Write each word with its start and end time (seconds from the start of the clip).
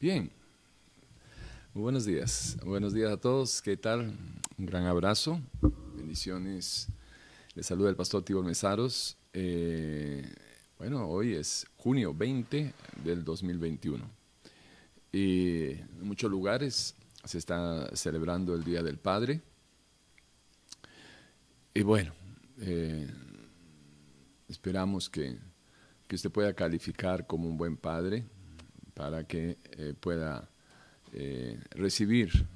Bien. 0.00 0.30
Buenos 1.74 2.06
días. 2.06 2.56
Buenos 2.64 2.94
días 2.94 3.12
a 3.12 3.16
todos. 3.18 3.60
¿Qué 3.60 3.76
tal? 3.76 4.16
Un 4.56 4.66
gran 4.66 4.86
abrazo. 4.86 5.40
Bendiciones. 5.94 6.88
Les 7.54 7.66
saluda 7.66 7.90
el 7.90 7.96
pastor 7.96 8.22
Tibor 8.22 8.44
Mesaros. 8.44 9.18
Eh, 9.34 10.24
bueno, 10.78 11.06
hoy 11.08 11.34
es 11.34 11.66
junio 11.76 12.14
20 12.14 12.72
del 13.04 13.24
2021. 13.24 14.08
Y 15.12 15.72
en 15.72 16.06
muchos 16.08 16.30
lugares 16.30 16.94
se 17.24 17.36
está 17.36 17.94
celebrando 17.94 18.54
el 18.54 18.64
Día 18.64 18.82
del 18.82 18.96
Padre. 18.96 19.42
Y 21.74 21.82
bueno, 21.82 22.14
eh, 22.58 23.06
esperamos 24.48 25.10
que, 25.10 25.36
que, 26.08 26.16
usted 26.16 26.30
pueda 26.30 26.54
calificar 26.54 27.26
como 27.26 27.48
un 27.48 27.58
buen 27.58 27.76
padre 27.76 28.24
para 28.94 29.24
que 29.24 29.58
eh, 29.72 29.94
pueda 29.98 30.48
eh, 31.12 31.60
recibir 31.70 32.46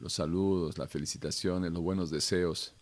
los 0.00 0.12
saludos, 0.12 0.78
las 0.78 0.90
felicitaciones, 0.90 1.72
los 1.72 1.82
buenos 1.82 2.10
deseos 2.10 2.74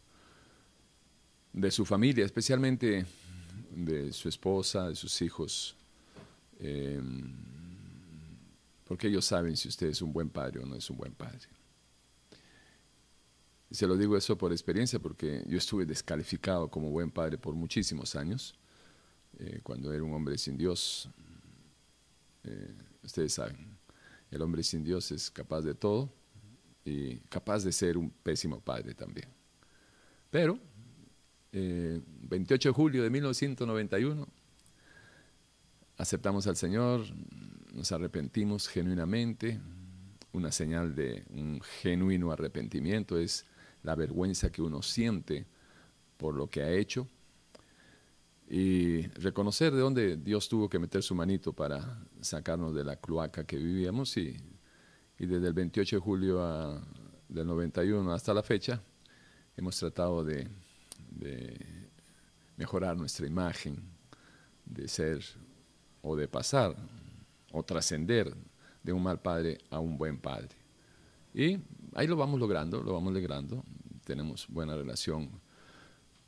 de 1.53 1.71
su 1.71 1.85
familia, 1.85 2.25
especialmente 2.25 3.05
de 3.75 4.13
su 4.13 4.29
esposa, 4.29 4.89
de 4.89 4.97
sus 4.97 5.21
hijos, 5.21 5.77
porque 8.87 9.09
ellos 9.09 9.25
saben 9.25 9.57
si 9.57 9.69
usted 9.69 9.89
es 9.89 10.03
un 10.03 10.13
buen 10.13 10.29
padre 10.29 10.61
o 10.61 10.67
no 10.67 10.77
es 10.77 10.89
un 10.91 10.97
buen 10.97 11.13
padre. 11.13 11.49
Se 13.71 13.87
lo 13.87 13.97
digo 13.97 14.17
eso 14.17 14.37
por 14.37 14.51
experiencia 14.51 14.99
porque 14.99 15.45
yo 15.47 15.57
estuve 15.57 15.87
descalificado 15.87 16.69
como 16.69 16.91
buen 16.91 17.11
padre 17.11 17.39
por 17.39 17.55
muchísimos 17.55 18.17
años, 18.17 18.57
eh, 19.39 19.61
cuando 19.63 19.93
era 19.93 20.03
un 20.03 20.13
hombre 20.13 20.37
sin 20.39 20.59
Dios. 20.59 21.09
Eh, 22.45 22.75
ustedes 23.03 23.35
saben, 23.35 23.79
el 24.31 24.43
hombre 24.43 24.63
sin 24.63 24.83
Dios 24.85 25.11
es 25.13 25.31
capaz 25.31 25.63
de 25.63 25.75
todo 25.75 26.11
y 26.85 27.17
capaz 27.29 27.65
de 27.65 27.73
ser 27.73 27.99
un 27.99 28.11
pésimo 28.11 28.61
padre 28.61 28.95
también. 28.95 29.29
Pero, 30.31 30.59
eh, 31.53 32.01
28 32.23 32.69
de 32.69 32.73
julio 32.73 33.03
de 33.03 33.11
1991, 33.11 34.29
aceptamos 35.97 36.47
al 36.47 36.57
Señor, 36.57 37.05
nos 37.73 37.93
arrepentimos 37.93 38.69
genuinamente. 38.69 39.61
Una 40.33 40.53
señal 40.53 40.95
de 40.95 41.25
un 41.31 41.61
genuino 41.83 42.31
arrepentimiento 42.31 43.19
es 43.19 43.45
la 43.83 43.97
vergüenza 43.97 44.53
que 44.53 44.63
uno 44.63 44.83
siente 44.83 45.47
por 46.17 46.35
lo 46.35 46.49
que 46.49 46.63
ha 46.63 46.71
hecho 46.71 47.09
y 48.53 49.07
reconocer 49.07 49.73
de 49.73 49.79
dónde 49.79 50.17
Dios 50.17 50.49
tuvo 50.49 50.69
que 50.69 50.81
meter 50.81 51.05
su 51.05 51.15
manito 51.15 51.53
para 51.53 52.05
sacarnos 52.21 52.75
de 52.75 52.83
la 52.83 52.97
cloaca 52.97 53.45
que 53.45 53.57
vivíamos 53.57 54.17
y, 54.17 54.37
desde 55.17 55.47
el 55.47 55.53
28 55.53 55.97
de 55.97 56.01
julio 56.01 56.83
del 57.29 57.47
91 57.47 58.13
hasta 58.13 58.35
la 58.35 58.43
fecha 58.43 58.83
hemos 59.57 59.79
tratado 59.79 60.25
de, 60.25 60.49
de 61.11 61.57
mejorar 62.57 62.97
nuestra 62.97 63.27
imagen, 63.27 63.81
de 64.65 64.89
ser 64.89 65.23
o 66.03 66.17
de 66.17 66.27
pasar 66.27 66.75
o 67.53 67.63
trascender 67.63 68.35
de 68.83 68.93
un 68.93 69.03
mal 69.03 69.21
padre 69.21 69.59
a 69.71 69.79
un 69.79 69.97
buen 69.97 70.19
padre. 70.19 70.57
Y 71.33 71.59
ahí 71.95 72.09
lo 72.09 72.17
vamos 72.17 72.41
logrando, 72.41 72.83
lo 72.83 72.95
vamos 72.95 73.13
logrando. 73.13 73.63
Tenemos 74.05 74.49
buena 74.49 74.75
relación 74.75 75.31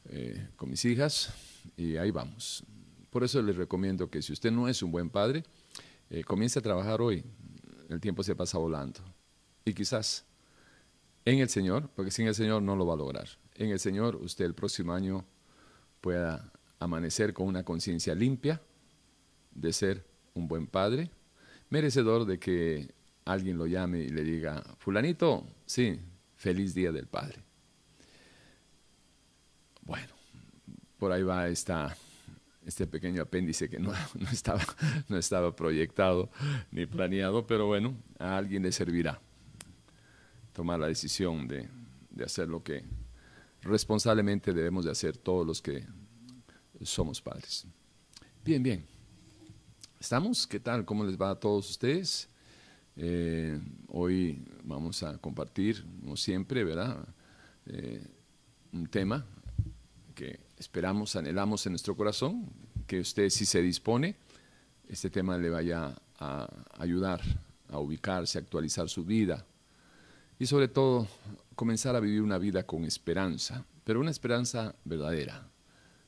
eh, 0.04 0.50
con 0.54 0.70
mis 0.70 0.84
hijas 0.84 1.34
y 1.76 1.96
ahí 1.96 2.10
vamos. 2.10 2.64
Por 3.10 3.24
eso 3.24 3.42
les 3.42 3.56
recomiendo 3.56 4.10
que 4.10 4.22
si 4.22 4.32
usted 4.32 4.50
no 4.50 4.68
es 4.68 4.82
un 4.82 4.90
buen 4.90 5.10
padre, 5.10 5.44
eh, 6.10 6.24
comience 6.24 6.58
a 6.58 6.62
trabajar 6.62 7.00
hoy. 7.00 7.24
El 7.88 8.00
tiempo 8.00 8.22
se 8.22 8.34
pasa 8.34 8.58
volando. 8.58 9.00
Y 9.64 9.74
quizás 9.74 10.24
en 11.24 11.38
el 11.38 11.48
Señor, 11.48 11.90
porque 11.94 12.10
sin 12.10 12.26
el 12.26 12.34
Señor 12.34 12.62
no 12.62 12.74
lo 12.76 12.86
va 12.86 12.94
a 12.94 12.96
lograr. 12.96 13.28
En 13.54 13.70
el 13.70 13.78
Señor 13.78 14.16
usted 14.16 14.44
el 14.44 14.54
próximo 14.54 14.92
año 14.92 15.24
pueda 16.00 16.52
amanecer 16.78 17.32
con 17.32 17.46
una 17.46 17.64
conciencia 17.64 18.14
limpia 18.14 18.60
de 19.54 19.72
ser 19.72 20.04
un 20.34 20.48
buen 20.48 20.66
padre, 20.66 21.10
merecedor 21.70 22.24
de 22.24 22.38
que 22.38 22.92
alguien 23.24 23.58
lo 23.58 23.66
llame 23.66 24.00
y 24.00 24.08
le 24.08 24.24
diga, 24.24 24.62
fulanito, 24.78 25.46
sí, 25.66 26.00
feliz 26.36 26.74
día 26.74 26.90
del 26.92 27.06
Padre. 27.06 27.42
Bueno, 29.82 30.11
por 31.02 31.10
ahí 31.10 31.24
va 31.24 31.48
este 31.48 32.86
pequeño 32.86 33.22
apéndice 33.22 33.68
que 33.68 33.76
no, 33.80 33.92
estaba, 34.30 34.62
no 35.08 35.18
estaba 35.18 35.56
proyectado 35.56 36.30
ni 36.70 36.86
planeado, 36.86 37.44
pero 37.44 37.66
bueno, 37.66 37.96
a 38.20 38.36
alguien 38.36 38.62
le 38.62 38.70
servirá 38.70 39.20
tomar 40.52 40.78
la 40.78 40.86
decisión 40.86 41.48
de, 41.48 41.68
de 42.08 42.24
hacer 42.24 42.46
lo 42.46 42.62
que 42.62 42.84
responsablemente 43.62 44.52
debemos 44.52 44.84
de 44.84 44.92
hacer 44.92 45.16
todos 45.16 45.44
los 45.44 45.60
que 45.60 45.84
somos 46.82 47.20
padres. 47.20 47.66
Bien, 48.44 48.62
bien. 48.62 48.86
¿Estamos? 49.98 50.46
¿Qué 50.46 50.60
tal? 50.60 50.84
¿Cómo 50.84 51.02
les 51.02 51.20
va 51.20 51.30
a 51.30 51.34
todos 51.34 51.68
ustedes? 51.68 52.28
Eh, 52.94 53.60
hoy 53.88 54.46
vamos 54.62 55.02
a 55.02 55.18
compartir, 55.18 55.84
como 56.00 56.16
siempre, 56.16 56.62
¿verdad? 56.62 57.04
Eh, 57.66 58.06
un 58.70 58.86
tema 58.86 59.26
que 60.14 60.51
esperamos, 60.58 61.16
anhelamos 61.16 61.66
en 61.66 61.72
nuestro 61.72 61.96
corazón, 61.96 62.46
que 62.86 63.00
usted 63.00 63.30
si 63.30 63.44
se 63.46 63.62
dispone, 63.62 64.16
este 64.88 65.10
tema 65.10 65.38
le 65.38 65.50
vaya 65.50 65.94
a 66.18 66.48
ayudar 66.78 67.20
a 67.68 67.78
ubicarse, 67.78 68.38
a 68.38 68.42
actualizar 68.42 68.88
su 68.88 69.04
vida 69.04 69.44
y 70.38 70.46
sobre 70.46 70.68
todo 70.68 71.08
comenzar 71.54 71.96
a 71.96 72.00
vivir 72.00 72.22
una 72.22 72.38
vida 72.38 72.64
con 72.64 72.84
esperanza, 72.84 73.64
pero 73.84 74.00
una 74.00 74.10
esperanza 74.10 74.74
verdadera. 74.84 75.48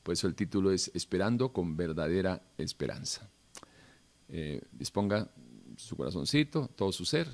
Por 0.03 0.13
eso 0.13 0.27
el 0.27 0.35
título 0.35 0.71
es 0.71 0.91
Esperando 0.93 1.51
con 1.51 1.75
verdadera 1.75 2.41
esperanza. 2.57 3.27
Eh, 4.29 4.61
disponga 4.71 5.27
su 5.77 5.95
corazoncito, 5.95 6.69
todo 6.75 6.91
su 6.91 7.05
ser 7.05 7.27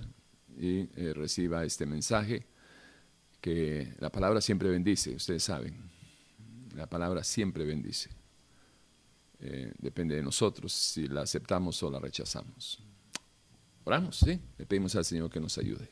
y 0.57 0.87
eh, 0.95 1.13
reciba 1.13 1.65
este 1.65 1.85
mensaje 1.85 2.45
que 3.41 3.93
la 3.99 4.11
palabra 4.11 4.39
siempre 4.39 4.69
bendice, 4.69 5.15
ustedes 5.15 5.43
saben, 5.43 5.90
la 6.75 6.87
palabra 6.87 7.23
siempre 7.23 7.65
bendice. 7.65 8.09
Eh, 9.39 9.73
depende 9.77 10.15
de 10.15 10.21
nosotros 10.21 10.71
si 10.71 11.07
la 11.07 11.21
aceptamos 11.21 11.81
o 11.83 11.89
la 11.89 11.99
rechazamos. 11.99 12.83
Oramos, 13.83 14.17
¿sí? 14.17 14.39
Le 14.57 14.65
pedimos 14.65 14.95
al 14.95 15.05
Señor 15.05 15.29
que 15.29 15.39
nos 15.39 15.57
ayude. 15.57 15.89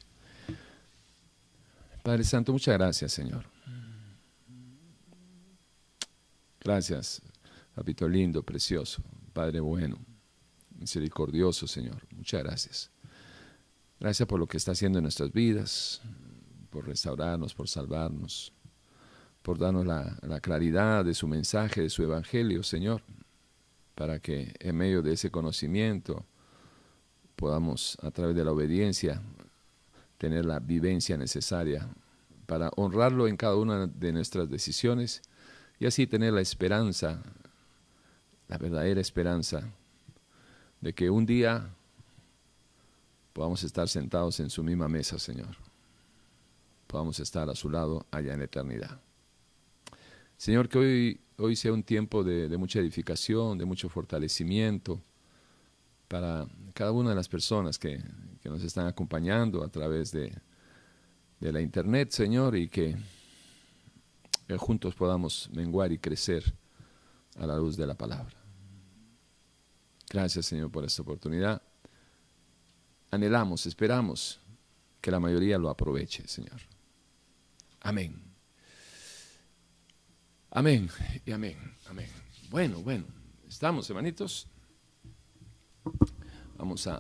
Padre 2.04 2.24
Santo, 2.24 2.54
muchas 2.54 2.78
gracias, 2.78 3.12
Señor. 3.12 3.46
Gracias, 6.60 7.22
papito 7.74 8.08
lindo, 8.08 8.44
precioso, 8.44 9.02
Padre 9.34 9.60
bueno 9.60 10.10
misericordioso, 10.80 11.68
Señor. 11.68 12.02
Muchas 12.16 12.44
gracias. 12.44 12.92
Gracias 14.00 14.28
por 14.28 14.40
lo 14.40 14.48
que 14.48 14.58
está 14.58 14.72
haciendo 14.72 15.00
en 15.00 15.04
nuestras 15.04 15.32
vidas, 15.32 16.02
por 16.70 16.88
restaurarnos, 16.88 17.54
por 17.54 17.68
salvarnos, 17.68 18.54
por 19.50 19.58
darnos 19.58 19.84
la, 19.84 20.40
claridad 20.42 21.04
de 21.04 21.16
su 21.16 21.28
mensaje, 21.28 21.82
de 21.82 21.90
su 21.90 22.04
evangelio, 22.04 22.62
Señor, 22.62 23.02
para 23.96 24.20
que 24.20 24.54
en 24.60 24.76
medio 24.78 25.02
de 25.02 25.14
ese 25.14 25.32
conocimiento 25.32 26.24
podamos, 27.36 27.98
a 28.04 28.12
través 28.12 28.36
de 28.36 28.46
la 28.46 28.52
obediencia, 28.52 29.24
tener 30.20 30.46
la 30.46 30.60
vivencia 30.60 31.18
necesaria 31.18 31.90
para 32.46 32.70
honrarlo 32.76 33.28
en 33.28 33.38
cada 33.38 33.56
una 33.56 33.88
de 33.88 34.12
nuestras 34.12 34.52
decisiones 34.52 35.24
y 35.80 35.88
así 35.88 36.06
tener 36.06 36.32
la 36.32 36.42
esperanza, 36.42 37.20
la 38.50 38.60
verdadera 38.60 39.02
esperanza 39.02 39.64
de 40.80 40.94
que 40.94 41.10
un 41.10 41.26
día 41.26 41.74
podamos 43.34 43.64
estar 43.64 43.90
sentados 43.90 44.40
en 44.42 44.52
su 44.52 44.64
misma 44.64 44.88
mesa, 44.88 45.18
Señor. 45.18 45.58
Podamos 46.86 47.20
estar 47.20 47.50
a 47.50 47.56
su 47.56 47.68
lado 47.72 48.06
allá 48.12 48.36
en 48.36 48.44
eternidad. 48.44 49.00
Señor, 50.40 50.70
que 50.70 50.78
hoy, 50.78 51.22
hoy 51.38 51.56
sea 51.58 51.74
un 51.74 51.84
tiempo 51.84 52.24
de, 52.24 52.58
mucha 52.58 52.80
edificación, 52.80 53.58
de 53.58 53.66
mucho 53.66 53.90
fortalecimiento 53.90 55.02
para 56.08 56.48
cada 56.74 56.94
una 56.94 57.10
de 57.10 57.16
las 57.18 57.28
personas 57.28 57.78
que, 57.78 58.02
nos 58.46 58.64
están 58.64 58.88
acompañando 58.88 59.66
a 59.66 59.68
través 59.68 60.14
de, 60.14 60.34
de 61.42 61.52
la 61.52 61.60
internet, 61.60 62.12
Señor, 62.12 62.56
y 62.56 62.70
que 62.70 62.96
juntos 64.58 64.96
podamos 64.96 65.50
menguar 65.52 65.92
y 65.92 65.98
crecer 65.98 66.56
a 67.36 67.46
la 67.46 67.58
luz 67.58 67.76
de 67.76 67.86
la 67.86 67.96
palabra. 67.96 68.38
Gracias, 70.10 70.46
Señor, 70.46 70.72
por 70.72 70.86
esta 70.86 71.02
oportunidad. 71.02 71.62
Anhelamos, 73.12 73.66
esperamos 73.66 74.40
que 75.02 75.12
la 75.12 75.20
mayoría 75.20 75.58
lo 75.58 75.70
aproveche, 75.70 76.26
Señor. 76.30 76.62
Amén. 77.82 78.29
Amén 80.52 80.90
y 81.26 81.32
amén, 81.32 81.56
amén. 81.88 82.08
Bueno, 82.50 82.82
bueno, 82.82 83.06
estamos, 83.48 83.88
hermanitos. 83.88 84.48
Vamos 86.58 86.88
a, 86.88 87.00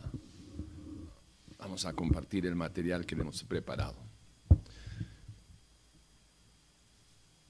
vamos 1.57 1.83
a 1.83 1.93
compartir 1.93 2.45
el 2.45 2.53
material 2.55 3.07
que 3.07 3.15
le 3.15 3.23
hemos 3.23 3.43
preparado. 3.43 3.95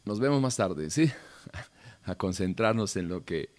Nos 0.06 0.22
vemos 0.22 0.42
más 0.42 0.56
tarde, 0.56 0.90
¿sí? 0.90 1.12
A 2.06 2.16
concentrarnos 2.16 2.96
en 2.96 3.10
lo 3.10 3.26
que 3.26 3.54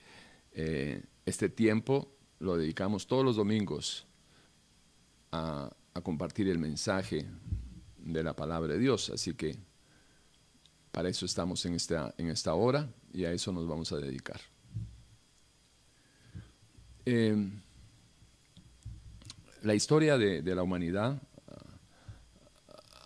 eh, 0.52 1.04
este 1.26 1.50
tiempo 1.50 2.16
lo 2.38 2.56
dedicamos 2.56 3.06
todos 3.06 3.22
los 3.22 3.36
domingos 3.36 4.06
a, 5.30 5.70
a 5.92 6.00
compartir 6.00 6.48
el 6.48 6.58
mensaje 6.58 7.26
de 7.98 8.22
la 8.24 8.34
palabra 8.34 8.72
de 8.72 8.78
Dios. 8.78 9.10
Así 9.10 9.34
que 9.34 9.58
para 10.90 11.08
eso 11.08 11.26
estamos 11.26 11.64
en 11.66 11.74
esta, 11.74 12.14
en 12.18 12.28
esta 12.30 12.54
hora 12.54 12.88
y 13.12 13.24
a 13.24 13.32
eso 13.32 13.52
nos 13.52 13.66
vamos 13.66 13.92
a 13.92 13.96
dedicar. 13.98 14.40
Eh, 17.06 17.50
la 19.62 19.74
historia 19.74 20.18
de, 20.18 20.42
la 20.54 20.62
humanidad 20.62 21.20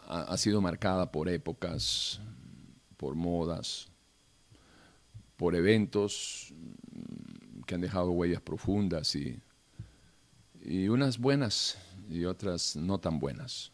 ha, 0.06 0.36
sido 0.36 0.60
marcada 0.60 1.10
por 1.10 1.28
épocas, 1.28 2.20
por 2.96 3.14
modas, 3.14 3.88
por 5.36 5.54
eventos 5.54 6.52
que 7.66 7.74
han 7.74 7.80
dejado 7.80 8.10
huellas 8.10 8.40
profundas 8.40 9.14
y, 9.16 9.40
y 10.62 10.88
unas 10.88 11.18
buenas 11.18 11.78
y 12.08 12.24
otras 12.24 12.76
no 12.76 12.98
tan 12.98 13.18
buenas. 13.18 13.73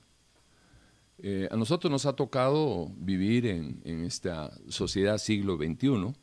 Eh, 1.22 1.49
a 1.50 1.56
nosotros 1.56 1.90
nos 1.90 2.06
ha 2.06 2.14
tocado 2.14 2.90
vivir 2.96 3.44
en, 3.44 3.82
esta 4.06 4.50
sociedad 4.69 5.19
siglo 5.19 5.58
XXI 5.58 6.14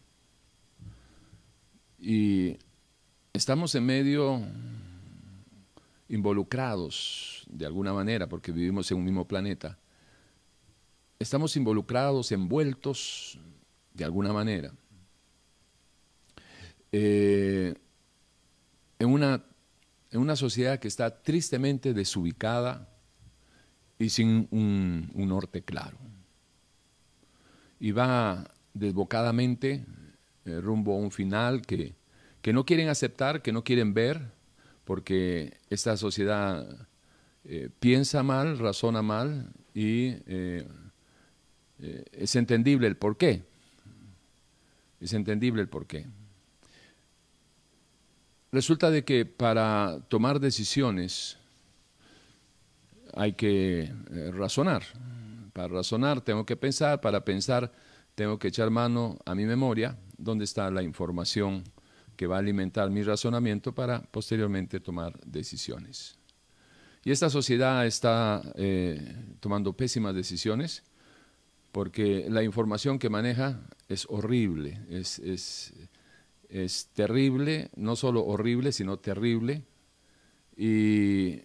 y 2.00 2.58
estamos 3.32 3.76
en 3.76 3.86
medio 3.86 4.42
involucrados 6.10 7.46
de 7.48 7.68
alguna 7.68 7.94
manera, 7.94 8.28
porque 8.28 8.52
vivimos 8.52 8.90
en 8.90 8.98
un 8.98 9.04
mismo 9.04 9.28
planeta, 9.28 9.78
estamos 11.20 11.56
involucrados, 11.56 12.32
envueltos 12.32 13.40
de 13.94 14.04
alguna 14.04 14.34
manera. 14.34 14.74
Eh, 16.92 17.76
en, 18.98 19.10
una, 19.10 19.46
en 20.10 20.22
una 20.22 20.36
sociedad 20.36 20.80
que 20.80 20.88
está 20.88 21.22
tristemente 21.22 21.94
desubicada 21.94 22.97
y 24.00 24.10
sin 24.10 24.48
un, 24.52 25.12
norte 25.16 25.62
claro. 25.62 25.98
Y 27.80 27.92
va 27.92 28.50
desbocadamente 28.74 29.86
eh, 30.46 30.62
rumbo 30.62 30.94
a 30.94 30.98
un 30.98 31.12
final 31.12 31.62
que, 31.62 31.96
que, 32.42 32.54
no 32.54 32.66
quieren 32.66 32.90
aceptar, 32.90 33.42
que 33.42 33.52
no 33.52 33.64
quieren 33.64 33.94
ver, 33.94 34.22
porque 34.86 35.58
esta 35.70 35.98
sociedad 35.98 36.88
eh, 37.46 37.70
piensa 37.80 38.24
mal, 38.24 38.58
razona 38.58 39.02
mal 39.02 39.50
y 39.74 40.16
eh, 40.28 40.68
es 42.12 42.36
entendible 42.36 42.88
el 42.88 42.98
por 42.98 43.18
qué. 43.18 43.44
Es 45.00 45.14
entendible 45.14 45.62
el 45.62 45.70
por 45.70 45.86
qué. 45.86 46.08
Resulta 48.52 48.90
de 48.90 49.04
que 49.04 49.26
para 49.26 50.00
tomar 50.08 50.40
decisiones 50.40 51.37
hay 53.18 53.34
que 53.34 53.82
eh, 53.82 54.32
razonar. 54.32 54.84
Para 55.54 55.68
razonar 55.70 56.22
tengo 56.22 56.46
que 56.46 56.56
pensar, 56.56 57.02
para 57.02 57.26
pensar 57.26 57.72
tengo 58.16 58.40
que 58.40 58.48
echar 58.48 58.70
mano 58.70 59.18
a 59.26 59.36
mi 59.36 59.46
memoria, 59.46 59.98
donde 60.18 60.46
está 60.46 60.70
la 60.72 60.84
información 60.84 61.64
que 62.16 62.28
va 62.28 62.38
a 62.38 62.40
alimentar 62.40 62.90
mi 62.90 63.04
razonamiento 63.04 63.74
para 63.74 64.02
posteriormente 64.02 64.80
tomar 64.80 65.20
decisiones. 65.26 66.18
Y 67.04 67.12
esta 67.12 67.30
sociedad 67.30 67.86
está 67.86 68.42
eh, 68.56 69.16
tomando 69.40 69.74
pésimas 69.74 70.16
decisiones 70.16 70.84
porque 71.72 72.26
la 72.30 72.44
información 72.44 72.98
que 72.98 73.10
maneja 73.10 73.62
es 73.88 74.08
horrible, 74.10 74.82
es, 74.90 75.20
es, 75.20 75.74
es 76.50 76.88
terrible, 76.94 77.70
no 77.76 77.96
solo 77.96 78.26
horrible, 78.26 78.72
sino 78.72 78.98
terrible. 78.98 79.64
Y 80.56 81.42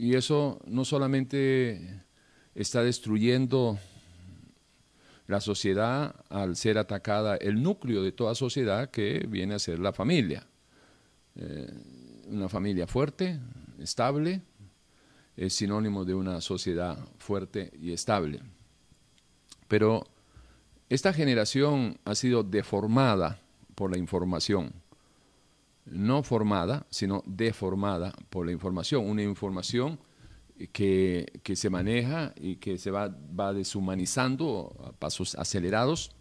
y 0.00 0.14
eso 0.14 0.58
no 0.64 0.86
solamente 0.86 2.02
está 2.54 2.82
destruyendo 2.82 3.78
la 5.26 5.42
sociedad 5.42 6.14
al 6.30 6.56
ser 6.56 6.78
atacada, 6.78 7.36
el 7.36 7.62
núcleo 7.62 8.02
de 8.02 8.10
toda 8.10 8.34
sociedad 8.34 8.90
que 8.90 9.26
viene 9.28 9.52
a 9.54 9.58
ser 9.58 9.78
la 9.78 9.92
familia. 9.92 10.46
Eh, 11.36 11.70
una 12.28 12.48
familia 12.48 12.86
fuerte, 12.86 13.38
estable, 13.78 14.40
es 15.36 15.52
sinónimo 15.52 16.06
de 16.06 16.14
una 16.14 16.40
sociedad 16.40 16.98
fuerte 17.18 17.70
y 17.78 17.92
estable. 17.92 18.40
Pero 19.68 20.06
esta 20.88 21.12
generación 21.12 21.98
ha 22.06 22.14
sido 22.14 22.42
deformada 22.42 23.42
por 23.74 23.90
la 23.90 23.98
información 23.98 24.72
no 25.84 26.22
formada, 26.22 26.86
sino 26.90 27.22
deformada 27.26 28.12
por 28.28 28.46
la 28.46 28.52
información, 28.52 29.08
una 29.08 29.22
información 29.22 29.98
que, 30.72 31.40
se 31.54 31.70
maneja 31.70 32.34
y 32.36 32.56
que 32.56 32.78
se 32.78 32.90
va, 32.90 33.08
va, 33.08 33.52
deshumanizando 33.52 34.76
a 34.86 34.92
pasos 34.92 35.34
acelerados 35.36 36.12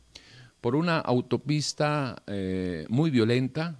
por 0.61 0.75
una 0.75 0.99
autopista 0.99 2.23
eh, 2.27 2.85
muy 2.89 3.09
violenta 3.09 3.79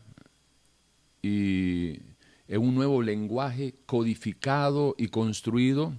y 1.22 2.00
en 2.48 2.62
un 2.62 2.76
nuevo 2.76 3.02
lenguaje 3.02 3.76
codificado 3.86 4.96
y 4.98 5.08
construido 5.08 5.94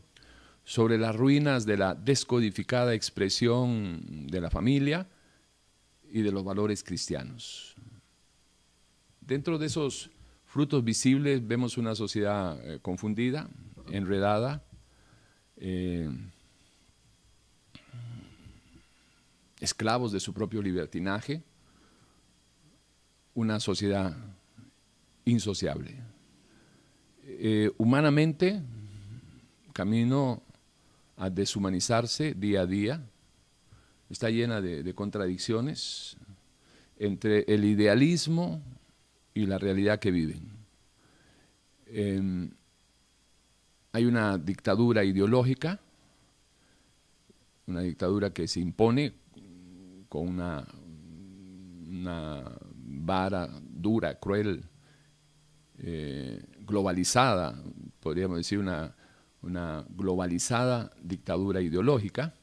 sobre 0.65 0.99
las 0.99 1.17
ruinas 1.17 1.67
de 1.67 1.77
la 1.77 1.94
descodificada 1.94 2.94
expresión 2.94 4.27
de 4.27 4.41
la 4.41 4.50
familia 4.50 5.09
y 6.11 6.23
de 6.23 6.32
los 6.32 6.44
valores 6.44 6.82
cristianos. 6.82 7.77
Dentro 9.31 9.59
de 9.59 9.67
esos 9.67 10.11
frutos 10.44 10.82
visibles 10.82 11.47
vemos 11.47 11.79
una 11.79 11.94
sociedad 11.94 12.59
eh, 12.69 12.81
confundida, 12.82 13.49
enredada, 13.88 14.65
eh, 15.56 16.11
esclavos 19.61 20.11
de 20.11 20.19
su 20.19 20.35
propio 20.35 20.61
libertinaje, 20.61 21.44
una 23.32 23.61
sociedad 23.61 24.17
insociable. 25.25 25.94
Eh, 27.23 27.71
humanamente, 27.79 28.60
camino 29.72 30.43
a 31.17 31.31
deshumanizarse 31.31 32.34
día 32.34 32.63
a 32.63 32.67
día, 32.67 33.01
está 34.08 34.29
llena 34.29 34.60
de, 34.60 34.82
de 34.82 34.93
contradicciones 34.93 36.17
entre 36.99 37.44
el 37.46 37.65
idealismo 37.65 38.60
y 39.34 39.46
la 39.46 39.58
realidad 39.58 39.99
que 39.99 40.10
viven. 40.10 40.51
Em, 41.87 42.51
hay 43.93 44.05
una 44.05 44.39
dictadura 44.39 45.05
ideológica, 45.05 45.81
una 47.67 47.81
dictadura 47.81 48.31
que 48.31 48.46
se 48.49 48.60
impone 48.60 49.15
con 50.08 50.29
una, 50.29 50.67
una 51.89 52.44
vara 52.75 53.49
dura, 53.63 54.19
cruel, 54.19 54.65
eh, 55.79 56.43
globalizada, 56.60 57.63
podríamos 58.01 58.39
decir 58.39 58.58
una, 58.58 58.94
una 59.43 59.84
globalizada 59.89 60.93
dictadura 61.03 61.60
ideológica, 61.60 62.34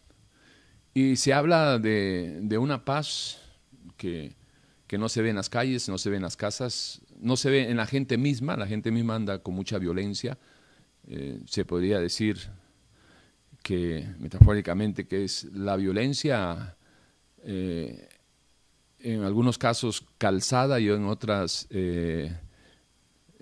y 0.94 1.16
se 1.18 1.34
habla 1.34 1.78
de, 1.78 2.40
de 2.42 2.58
una 2.58 2.84
paz 2.84 3.40
que 3.98 4.36
que 4.88 4.98
no 4.98 5.10
se 5.10 5.22
ve 5.22 5.30
en 5.30 5.36
las 5.36 5.50
calles, 5.50 5.90
no 5.90 5.98
se 5.98 6.10
ve 6.10 6.16
en 6.16 6.24
las 6.24 6.38
casas, 6.38 7.02
no 7.20 7.36
se 7.36 7.50
ve 7.50 7.70
en 7.70 7.78
la 7.78 7.86
gente 7.86 8.18
misma, 8.18 8.56
la 8.56 8.68
gente 8.68 8.90
misma 8.90 9.16
anda 9.16 9.40
con 9.40 9.54
mucha 9.54 9.78
violencia. 9.78 10.38
Eh, 11.08 11.42
se 11.46 11.66
podría 11.66 12.00
decir 12.00 12.38
que, 13.62 14.08
metafóricamente, 14.18 15.06
que 15.06 15.26
es 15.26 15.44
la 15.54 15.76
violencia, 15.76 16.78
eh, 17.44 18.08
en 19.00 19.24
algunos 19.24 19.58
casos 19.58 20.06
calzada 20.18 20.80
y 20.80 20.90
en 20.90 21.06
otras 21.06 21.68
eh, 21.70 22.36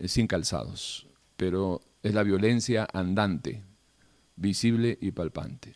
sin 0.05 0.27
calzados, 0.27 1.07
pero 1.37 1.81
es 2.01 2.13
la 2.13 2.23
violencia 2.23 2.87
andante, 2.91 3.63
visible 4.35 4.97
y 4.99 5.11
palpante. 5.11 5.75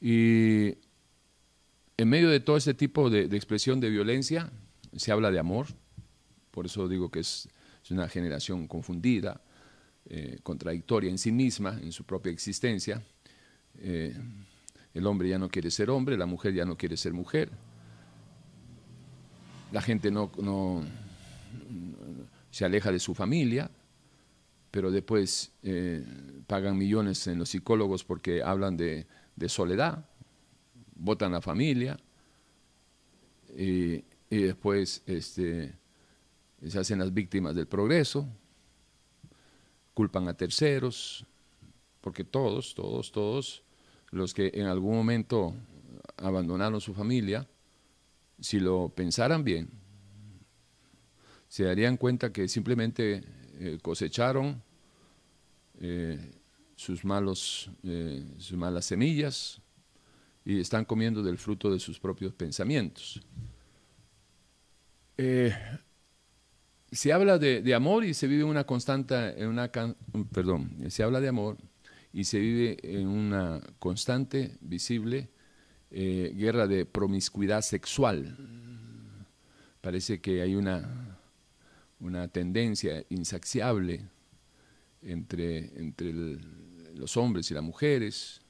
Y 0.00 0.78
en 2.02 2.08
medio 2.08 2.30
de 2.30 2.40
todo 2.40 2.56
este 2.56 2.74
tipo 2.74 3.10
de, 3.10 3.24
expresión 3.36 3.78
de 3.78 3.88
violencia, 3.88 4.50
se 4.96 5.12
habla 5.12 5.30
de 5.30 5.38
amor, 5.38 5.68
por 6.50 6.66
eso 6.66 6.88
digo 6.88 7.10
que 7.10 7.20
es, 7.20 7.48
una 7.90 8.08
generación 8.08 8.66
confundida, 8.66 9.40
eh, 10.06 10.38
contradictoria 10.42 11.10
en 11.10 11.18
sí 11.18 11.30
misma, 11.30 11.78
en 11.82 11.92
su 11.92 12.04
propia 12.04 12.32
existencia. 12.32 13.02
Eh, 13.78 14.16
el 14.94 15.06
hombre 15.06 15.28
ya 15.28 15.38
no 15.38 15.48
quiere 15.48 15.70
ser 15.70 15.90
hombre, 15.90 16.16
la 16.16 16.26
mujer 16.26 16.54
ya 16.54 16.64
no 16.64 16.76
quiere 16.76 16.96
ser 16.96 17.12
mujer. 17.12 17.50
La 19.72 19.82
gente 19.82 20.10
no, 20.10 20.82
se 22.50 22.64
aleja 22.64 22.90
de 22.90 22.98
su 22.98 23.14
familia, 23.14 23.70
pero 24.70 24.90
después 24.90 25.52
eh, 25.62 26.04
pagan 26.46 26.78
millones 26.78 27.26
en 27.26 27.38
los 27.38 27.50
psicólogos 27.50 28.04
porque 28.04 28.42
hablan 28.42 28.76
de, 28.76 29.06
soledad, 29.48 30.06
votan 30.94 31.32
la 31.32 31.40
familia 31.40 31.98
y, 33.56 34.04
después 34.30 35.02
este, 35.06 35.74
se 36.66 36.78
hacen 36.78 36.98
las 36.98 37.12
víctimas 37.12 37.54
del 37.54 37.66
progreso, 37.66 38.26
culpan 39.94 40.28
a 40.28 40.34
terceros, 40.34 41.26
porque 42.00 42.24
todos, 42.24 42.74
todos, 42.74 43.12
todos 43.12 43.62
los 44.10 44.32
que 44.34 44.50
en 44.54 44.66
algún 44.66 44.94
momento 44.94 45.54
abandonaron 46.16 46.80
su 46.80 46.94
familia, 46.94 47.46
si 48.40 48.58
lo 48.58 48.88
pensaran 48.88 49.44
bien, 49.44 49.68
se 51.48 51.64
darían 51.64 51.96
cuenta 51.96 52.32
que 52.32 52.48
simplemente 52.48 53.22
eh, 53.58 53.78
cosecharon 53.82 54.62
eh, 55.80 56.18
sus, 56.74 57.04
malos, 57.04 57.70
eh, 57.84 58.24
sus 58.38 58.56
malas 58.56 58.86
semillas 58.86 59.61
y 60.44 60.60
están 60.60 60.84
comiendo 60.84 61.22
del 61.22 61.38
fruto 61.38 61.70
de 61.72 61.78
sus 61.78 61.98
propios 61.98 62.32
pensamientos. 62.34 63.20
se 66.90 67.12
habla 67.12 67.38
de, 67.38 67.74
amor 67.74 68.04
y 68.04 68.14
se 68.14 68.26
vive 68.26 68.44
una 68.44 68.64
constante, 68.64 69.40
en 69.40 69.48
una, 69.48 69.70
perdón, 70.32 70.76
se 70.88 71.02
habla 71.02 71.20
de 71.20 71.28
amor 71.28 71.58
y 72.12 72.24
se 72.24 72.38
vive 72.38 72.78
en 72.82 73.06
una 73.06 73.60
constante, 73.78 74.56
visible 74.60 75.30
guerra 75.90 76.66
de 76.66 76.86
promiscuidad 76.86 77.62
sexual. 77.62 78.36
Parece 79.80 80.20
que 80.20 80.42
hay 80.42 80.54
una 80.54 81.12
una 82.02 82.28
tendencia 82.28 83.04
insaciable 83.10 84.08
entre, 85.02 85.78
entre 85.78 86.12
los 86.94 87.16
hombres 87.16 87.50
y 87.50 87.54
las 87.54 87.62
mujeres, 87.62 88.41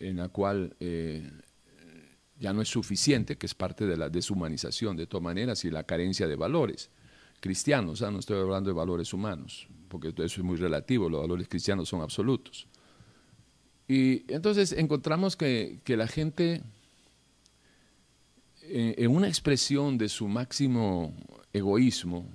en 0.00 0.16
la 0.16 0.28
cual 0.28 0.76
eh, 0.80 1.30
ya 2.38 2.52
no 2.52 2.62
es 2.62 2.68
suficiente, 2.68 3.36
que 3.36 3.46
es 3.46 3.54
parte 3.54 3.86
de 3.86 3.96
la 3.96 4.08
deshumanización 4.08 4.96
de 4.96 5.06
todas 5.06 5.24
maneras 5.24 5.64
y 5.64 5.70
la 5.70 5.84
carencia 5.84 6.26
de 6.26 6.36
valores 6.36 6.90
cristianos, 7.40 8.00
no 8.00 8.18
estoy 8.18 8.40
hablando 8.40 8.70
de 8.70 8.74
valores 8.74 9.12
humanos, 9.12 9.68
porque 9.88 10.08
eso 10.08 10.24
es 10.24 10.42
muy 10.42 10.56
relativo, 10.56 11.08
los 11.08 11.20
valores 11.20 11.48
cristianos 11.48 11.88
son 11.88 12.00
absolutos. 12.00 12.66
Y 13.88 14.30
entonces 14.32 14.72
encontramos 14.72 15.36
que, 15.36 15.80
la 15.86 16.08
gente, 16.08 16.62
eh, 18.62 18.94
en 18.98 19.14
una 19.14 19.28
expresión 19.28 19.96
de 19.96 20.08
su 20.08 20.26
máximo 20.26 21.14
egoísmo, 21.52 22.28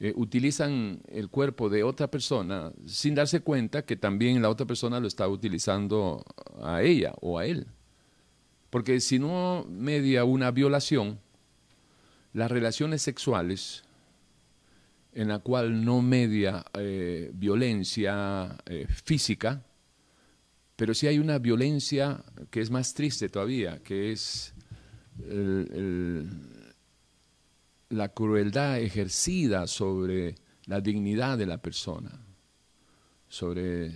eh, 0.00 0.12
utilizan 0.16 1.00
el 1.08 1.28
cuerpo 1.28 1.68
de 1.68 1.84
otra 1.84 2.10
persona 2.10 2.72
sin 2.84 3.14
darse 3.14 3.40
cuenta 3.40 3.84
que 3.84 3.96
también 3.96 4.42
la 4.42 4.50
otra 4.50 4.66
persona 4.66 4.98
lo 4.98 5.06
está 5.06 5.28
utilizando 5.28 6.24
a 6.62 6.82
ella 6.82 7.14
o 7.20 7.38
a 7.38 7.46
él. 7.46 7.68
Porque 8.70 9.00
si 9.00 9.20
no 9.20 9.64
media 9.68 10.24
una 10.24 10.50
violación, 10.50 11.20
las 12.32 12.50
relaciones 12.50 13.02
sexuales 13.02 13.84
en 15.12 15.28
la 15.28 15.38
cual 15.38 15.84
no 15.84 16.02
media 16.02 16.64
eh, 16.74 17.30
violencia 17.32 18.58
eh, 18.66 18.88
física, 18.88 19.62
pero 20.74 20.92
sí 20.92 21.06
hay 21.06 21.20
una 21.20 21.38
violencia 21.38 22.24
que 22.50 22.60
es 22.60 22.70
más 22.70 22.94
triste 22.94 23.28
todavía, 23.28 23.78
que 23.84 24.10
es 24.10 24.54
el 25.28 26.63
la 27.94 28.08
crueldad 28.08 28.80
ejercida 28.80 29.66
sobre 29.66 30.34
la 30.66 30.80
dignidad 30.80 31.38
de 31.38 31.46
la 31.46 31.58
persona, 31.58 32.10
sobre, 33.28 33.92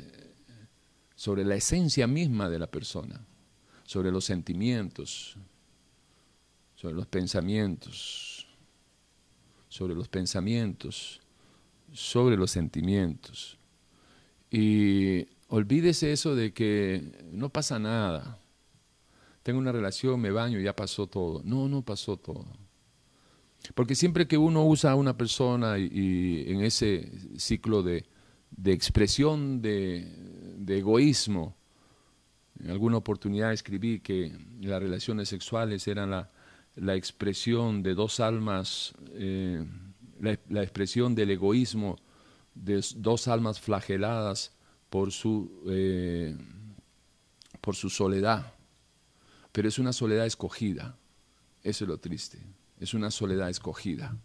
sobre 1.15 1.45
la 1.45 1.57
esencia 1.57 2.07
misma 2.07 2.49
de 2.49 2.59
la 2.59 2.71
persona, 2.71 3.21
sobre 3.85 4.13
los 4.13 4.25
sentimientos, 4.25 5.37
sobre 6.77 6.95
los 6.95 7.07
pensamientos, 7.07 8.47
sobre 9.69 9.95
los 9.95 10.09
pensamientos, 10.09 11.21
sobre 11.93 12.37
los 12.37 12.51
sentimientos. 12.51 13.59
Y 14.51 15.27
olvídese 15.49 16.13
eso 16.13 16.35
de 16.35 16.53
que 16.53 17.27
no 17.33 17.49
pasa 17.49 17.79
nada. 17.79 18.39
Tengo 19.43 19.59
una 19.59 19.73
relación, 19.73 20.21
me 20.21 20.31
baño, 20.31 20.61
ya 20.61 20.77
pasó 20.77 21.07
todo. 21.07 21.43
No, 21.45 21.69
no 21.69 21.83
pasó 21.83 22.17
todo. 22.17 22.68
Porque 23.75 23.95
siempre 23.95 24.27
que 24.27 24.39
uno 24.39 24.65
usa 24.65 24.93
a 24.93 24.95
una 24.95 25.17
persona 25.17 25.79
y, 25.79 26.45
en 26.49 26.63
ese 26.63 27.11
ciclo 27.37 27.83
de, 27.83 28.07
expresión 28.65 29.61
de, 29.61 30.67
egoísmo, 30.67 31.57
en 32.61 32.71
alguna 32.71 32.97
oportunidad 32.97 33.53
escribí 33.53 34.01
que 34.01 34.37
las 34.61 34.81
relaciones 34.81 35.29
sexuales 35.29 35.87
eran 35.87 36.11
la, 36.11 36.97
expresión 36.97 37.83
de 37.83 37.95
dos 37.95 38.21
almas, 38.21 38.95
eh, 39.13 39.65
la, 40.21 40.63
expresión 40.63 41.15
del 41.15 41.31
egoísmo 41.31 41.99
de 42.55 42.85
dos 42.97 43.29
almas 43.29 43.61
flageladas 43.61 44.53
por 44.89 45.13
su, 45.13 45.63
eh, 45.69 46.37
por 47.61 47.77
su 47.77 47.91
soledad. 47.91 48.55
Pero 49.53 49.69
es 49.69 49.79
una 49.79 49.93
soledad 49.93 50.27
escogida, 50.27 50.97
eso 51.63 51.85
es 51.85 51.89
lo 51.89 51.99
triste 51.99 52.58
es 52.81 52.95
una 52.95 53.11
soledad 53.11 53.49
escogida. 53.49 54.17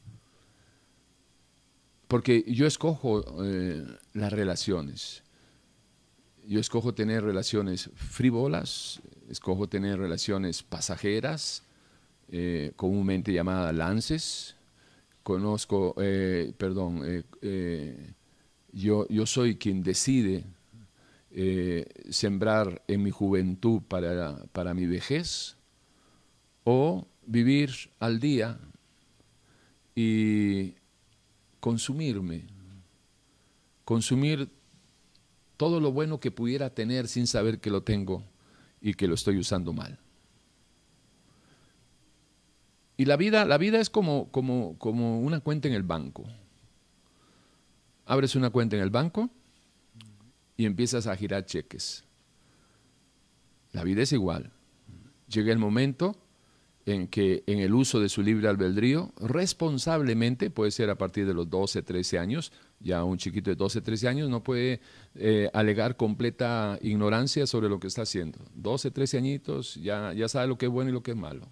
Porque 2.08 2.44
yo 2.48 2.68
escojo 2.68 3.24
eh, 3.44 3.84
las 4.14 4.32
relaciones. 4.32 5.24
Yo 6.46 6.60
escojo 6.60 6.94
tener 6.94 7.24
relaciones 7.24 7.90
frívolas, 7.96 9.02
escojo 9.30 9.68
tener 9.68 9.98
relaciones 9.98 10.62
pasajeras, 10.62 11.64
eh, 12.30 12.74
comúnmente 12.76 13.34
llamadas 13.34 13.74
lances. 13.74 14.56
Conozco, 15.24 15.96
eh, 15.98 16.54
perdón, 16.58 17.02
yo, 18.74 19.08
yo 19.08 19.26
soy 19.26 19.56
quien 19.56 19.82
decide 19.82 20.44
sembrar 22.10 22.84
en 22.88 23.02
mi 23.02 23.10
juventud 23.10 23.82
para, 23.88 24.46
para 24.52 24.74
mi 24.74 24.86
vejez 24.86 25.56
o 26.64 27.08
vivir 27.26 27.72
al 28.00 28.20
día 28.20 28.60
y 29.96 30.76
consumirme, 31.60 32.46
consumir 33.86 34.50
todo 35.58 35.80
lo 35.80 35.92
bueno 35.92 36.20
que 36.20 36.32
pudiera 36.32 36.70
tener 36.70 37.08
sin 37.08 37.28
saber 37.28 37.60
que 37.60 37.70
lo 37.70 37.84
tengo 37.84 38.24
y 38.82 38.96
que 38.96 39.08
lo 39.08 39.16
estoy 39.16 39.38
usando 39.38 39.72
mal. 39.72 40.00
Y 42.98 43.06
la 43.06 43.18
vida, 43.18 43.46
la 43.46 43.58
vida 43.58 43.80
es 43.80 43.90
como, 43.90 44.30
como, 44.32 44.78
como 44.78 45.22
una 45.22 45.40
cuenta 45.40 45.68
en 45.68 45.74
el 45.74 45.84
banco. 45.84 46.26
Abres 48.06 48.36
una 48.36 48.50
cuenta 48.50 48.76
en 48.76 48.82
el 48.82 48.90
banco 48.90 49.30
y 50.58 50.66
empiezas 50.66 51.08
a 51.08 51.16
girar 51.16 51.46
cheques. 51.46 52.04
La 53.72 53.84
vida 53.84 54.04
es 54.04 54.12
igual. 54.12 54.52
Llega 55.28 55.52
el 55.52 55.58
momento 55.58 56.16
en 56.86 57.08
que 57.08 57.44
en 57.48 57.60
el 57.60 57.74
uso 57.74 58.00
de 58.00 58.10
su 58.10 58.22
libre 58.22 58.48
albedrío, 58.48 59.14
responsablemente, 59.20 60.50
puede 60.50 60.72
ser 60.72 60.90
a 60.90 60.98
partir 60.98 61.26
de 61.26 61.34
los 61.34 61.50
12, 61.50 61.82
13 61.82 62.20
años, 62.20 62.52
ya 62.80 63.04
un 63.04 63.18
chiquito 63.18 63.50
de 63.50 63.56
12, 63.56 63.82
13 63.82 64.08
años 64.10 64.30
no 64.30 64.44
puede 64.44 64.82
eh, 65.16 65.50
alegar 65.54 65.96
completa 65.96 66.78
ignorancia 66.82 67.48
sobre 67.48 67.70
lo 67.70 67.80
que 67.80 67.88
está 67.88 68.02
haciendo. 68.02 68.40
12, 68.56 68.92
13 68.92 69.18
añitos, 69.18 69.76
ya, 69.76 70.12
ya 70.14 70.28
sabe 70.28 70.48
lo 70.48 70.58
que 70.58 70.66
es 70.66 70.72
bueno 70.72 70.90
y 70.90 70.94
lo 70.94 71.04
que 71.04 71.12
es 71.12 71.18
malo. 71.18 71.48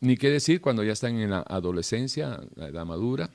Ni 0.00 0.16
qué 0.16 0.30
decir 0.30 0.60
cuando 0.60 0.82
ya 0.82 0.92
están 0.92 1.16
en 1.18 1.30
la 1.30 1.40
adolescencia, 1.40 2.40
la 2.56 2.68
edad 2.68 2.86
madura, 2.86 3.30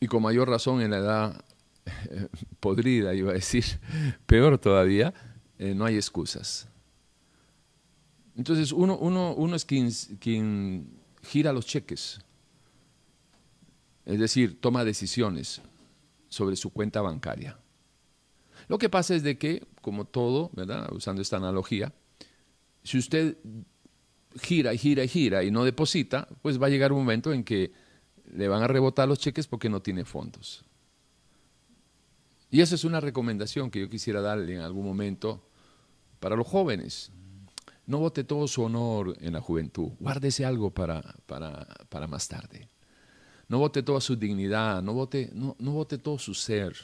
y 0.00 0.06
con 0.06 0.22
mayor 0.22 0.48
razón 0.48 0.80
en 0.80 0.92
la 0.92 0.98
edad 0.98 1.44
podrida, 2.60 3.14
iba 3.14 3.30
a 3.32 3.34
decir, 3.34 3.64
peor 4.26 4.58
todavía, 4.58 5.12
eh, 5.58 5.74
no 5.74 5.84
hay 5.84 5.96
excusas 5.96 6.68
entonces 8.38 8.70
uno, 8.70 8.96
uno, 8.96 9.34
uno 9.34 9.56
es 9.56 9.64
quien, 9.64 11.00
gira 11.22 11.52
los 11.52 11.66
cheques, 11.66 12.20
es 14.06 14.20
decir, 14.20 14.60
toma 14.60 14.84
decisiones 14.84 15.60
sobre 16.28 16.54
su 16.54 16.70
cuenta 16.70 17.02
bancaria. 17.02 17.58
Lo 18.68 18.78
que 18.78 18.88
pasa 18.88 19.16
es 19.16 19.24
de 19.24 19.36
que, 19.38 19.66
como 19.82 20.04
todo, 20.04 20.52
usando 20.92 21.20
esta 21.20 21.36
analogía, 21.36 21.92
si 22.84 22.98
usted 22.98 23.36
gira 24.40 24.72
y 24.72 24.78
gira 24.78 25.02
y 25.02 25.08
gira 25.08 25.42
y 25.42 25.50
no 25.50 25.64
deposita, 25.64 26.28
pues 26.40 26.62
va 26.62 26.68
a 26.68 26.70
llegar 26.70 26.92
un 26.92 27.00
momento 27.00 27.32
en 27.32 27.42
que 27.42 27.72
le 28.36 28.46
van 28.46 28.62
a 28.62 28.68
rebotar 28.68 29.08
los 29.08 29.18
cheques 29.18 29.48
porque 29.48 29.68
no 29.68 29.82
tiene 29.82 30.04
fondos. 30.04 30.64
Y 32.52 32.60
esa 32.60 32.76
es 32.76 32.84
una 32.84 33.00
recomendación 33.00 33.68
que 33.68 33.80
yo 33.80 33.90
quisiera 33.90 34.20
darle 34.20 34.54
en 34.54 34.60
algún 34.60 34.86
momento 34.86 35.42
para 36.20 36.36
los 36.36 36.46
jóvenes 36.46 37.10
No 37.88 38.00
vote 38.00 38.22
todo 38.22 38.46
su 38.46 38.62
honor 38.62 39.16
en 39.18 39.32
la 39.32 39.40
juventud. 39.40 39.92
Guárdese 39.98 40.44
algo 40.44 40.70
para, 40.70 41.02
para, 41.24 41.66
para 41.88 42.06
más 42.06 42.28
tarde. 42.28 42.68
No 43.48 43.58
vote 43.60 43.82
toda 43.82 44.02
su 44.02 44.14
dignidad, 44.14 44.82
no 44.82 44.92
vote, 44.92 45.30
no, 45.32 45.56
no 45.58 45.72
vote 45.72 45.96
todo 45.96 46.18
su 46.18 46.34
ser. 46.34 46.76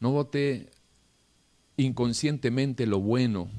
No 0.00 0.12
vote 0.12 0.70
inconscientemente 1.76 2.86
lo 2.86 3.00
bueno 3.00 3.50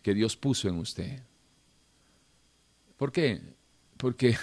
que 0.00 0.14
Dios 0.14 0.34
puso 0.34 0.66
en 0.70 0.76
usted. 0.76 1.22
¿Por 2.96 3.12
qué? 3.12 3.42
Porque 3.98 4.38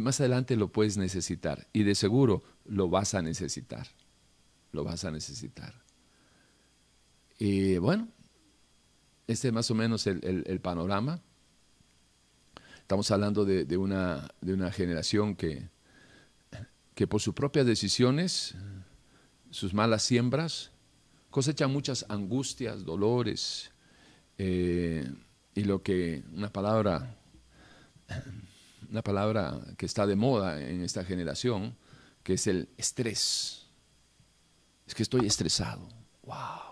más 0.00 0.18
adelante 0.20 0.56
lo 0.56 0.72
puedes 0.72 0.96
necesitar 0.96 1.68
y 1.74 1.82
de 1.82 1.94
seguro 1.94 2.42
lo 2.64 2.88
vas 2.88 3.12
a 3.12 3.20
necesitar. 3.20 3.86
Lo 4.72 4.82
vas 4.82 5.04
a 5.04 5.10
necesitar. 5.10 5.74
Y 7.38 7.76
bueno, 7.76 8.08
este 9.26 9.48
es 9.48 9.54
más 9.54 9.70
o 9.70 9.74
menos 9.74 10.06
el, 10.06 10.60
panorama. 10.62 11.20
Estamos 12.80 13.10
hablando 13.10 13.44
de, 13.44 13.76
una, 13.76 14.28
de 14.40 14.54
una 14.54 14.70
generación 14.70 15.34
que, 15.34 15.68
que 16.94 17.06
por 17.06 17.20
sus 17.20 17.34
propias 17.34 17.66
decisiones, 17.66 18.54
sus 19.50 19.74
malas 19.74 20.02
siembras, 20.02 20.70
cosecha 21.30 21.66
muchas 21.66 22.06
angustias, 22.08 22.84
dolores, 22.84 23.72
eh, 24.38 25.10
y 25.54 25.64
lo 25.64 25.82
que 25.82 26.22
una 26.32 26.52
palabra, 26.52 27.16
una 28.90 29.02
palabra 29.02 29.60
que 29.76 29.86
está 29.86 30.06
de 30.06 30.14
moda 30.14 30.62
en 30.62 30.82
esta 30.82 31.04
generación, 31.04 31.76
que 32.22 32.34
es 32.34 32.46
el 32.46 32.68
estrés. 32.76 33.66
Es 34.86 34.94
que 34.94 35.02
estoy 35.02 35.26
estresado. 35.26 35.88
Wow 36.22 36.65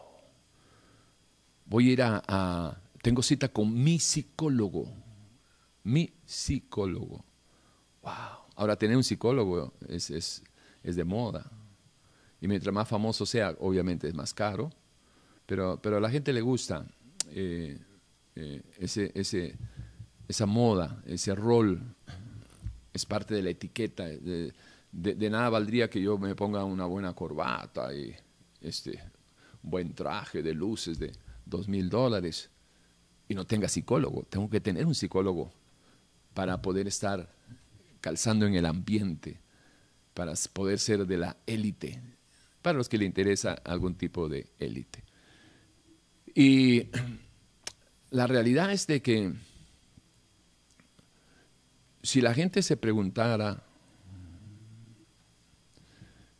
voy 1.64 1.90
a 1.90 1.92
ir 1.92 2.02
a, 2.02 2.80
tengo 3.02 3.23
cita 3.23 3.49
con 3.49 3.73
mi 3.83 3.99
psicólogo, 3.99 4.90
mi 5.85 6.12
psicólogo. 6.25 7.25
Wow. 8.02 8.12
Ahora 8.56 8.76
tener 8.76 8.97
un 8.97 9.04
psicólogo 9.04 9.75
es, 9.88 10.11
es, 10.11 10.42
es, 10.83 10.97
de 10.97 11.04
moda. 11.04 11.50
Y 12.40 12.49
mientras 12.49 12.73
más 12.73 12.88
famoso 12.88 13.26
sea, 13.26 13.54
obviamente 13.61 14.09
es 14.09 14.14
más 14.14 14.33
caro, 14.33 14.71
pero, 15.47 15.80
pero 15.83 15.97
a 15.97 16.00
la 16.00 16.11
gente 16.11 16.33
le 16.33 16.40
gusta 16.40 16.87
eh, 17.30 17.78
eh, 18.37 18.62
ese, 18.78 19.11
ese, 19.14 19.56
esa 20.28 20.47
moda, 20.47 21.02
ese 21.06 21.35
rol, 21.35 21.80
es 22.92 23.04
parte 23.06 23.35
de 23.35 23.42
la 23.42 23.50
etiqueta. 23.50 24.04
De, 24.04 24.52
de, 24.92 25.30
nada 25.30 25.50
valdría 25.50 25.90
que 25.90 26.00
yo 26.00 26.16
me 26.18 26.35
ponga 26.35 26.64
una 26.64 26.87
buena 26.87 27.12
corbata 27.14 27.92
y 27.92 28.14
este 28.61 29.00
buen 29.62 29.92
traje 29.94 30.42
de 30.42 30.54
luces, 30.54 30.99
de, 30.99 31.12
dos 31.46 31.68
mil 31.68 31.88
dólares 31.90 32.50
y 33.28 33.34
no 33.34 33.46
tenga 33.46 33.68
psicólogo. 33.68 34.24
Tengo 34.24 34.48
que 34.50 34.60
tener 34.60 34.86
un 34.86 34.94
psicólogo 34.94 35.52
para 36.34 36.60
poder 36.60 36.86
estar 36.86 37.32
calzando 38.00 38.46
en 38.46 38.54
el 38.54 38.66
ambiente, 38.66 39.40
para 40.12 40.34
poder 40.52 40.78
ser 40.78 41.06
de 41.06 41.16
la 41.16 41.36
élite, 41.46 42.00
para 42.60 42.76
los 42.76 42.88
que 42.88 42.98
le 42.98 43.04
interesa 43.04 43.52
algún 43.64 43.94
tipo 43.94 44.28
de 44.28 44.46
élite. 44.58 45.02
Y 46.34 46.88
la 48.10 48.26
realidad 48.26 48.72
es 48.72 48.86
de 48.86 49.00
que 49.00 49.32
si 52.02 52.20
la 52.20 52.34
gente 52.34 52.62
se 52.62 52.76
preguntara, 52.76 53.64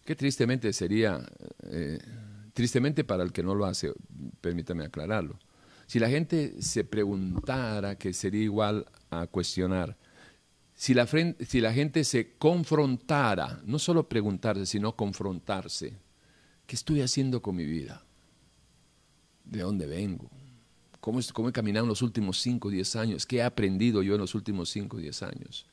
qué 0.04 0.14
tristemente 0.14 0.73
sería 0.73 1.25
eh, 1.62 1.99
Tristemente 2.54 3.04
para 3.04 3.25
el 3.25 3.32
que 3.32 3.42
no 3.42 3.54
lo 3.54 3.66
hace, 3.66 3.92
permítame 4.40 4.84
aclararlo. 4.84 5.38
Si 5.87 5.99
la 5.99 6.08
gente 6.08 6.62
se 6.62 6.84
preguntara, 6.84 7.96
que 7.96 8.12
sería 8.12 8.42
igual 8.42 8.87
a 9.11 9.26
cuestionar, 9.26 9.96
si 10.75 10.94
la, 10.94 11.06
gente 11.73 12.04
se 12.04 12.37
confrontara, 12.37 13.61
no 13.64 13.78
solo 13.78 14.08
preguntarse, 14.08 14.66
sino 14.66 14.96
confrontarse, 14.96 15.94
¿qué 16.66 16.76
estoy 16.76 17.00
haciendo 17.00 17.42
con 17.42 17.57
mi 17.57 17.64
vida? 17.64 18.05
¿De 19.44 19.61
dónde 19.61 19.87
vengo? 19.87 20.31
¿Cómo, 21.00 21.20
cómo 21.33 21.48
he 21.48 21.52
caminado 21.52 21.85
en 21.85 21.90
los 21.90 22.02
últimos 22.02 22.40
5 22.40 22.68
o 22.68 22.70
10 22.70 22.96
años? 22.96 23.26
¿Qué 23.26 23.37
he 23.37 23.42
aprendido 23.42 24.02
yo 24.02 24.14
en 24.14 24.20
los 24.20 24.35
últimos 24.35 24.70
5 24.70 24.96
o 24.96 25.00
10 25.00 25.22
años? 25.22 25.66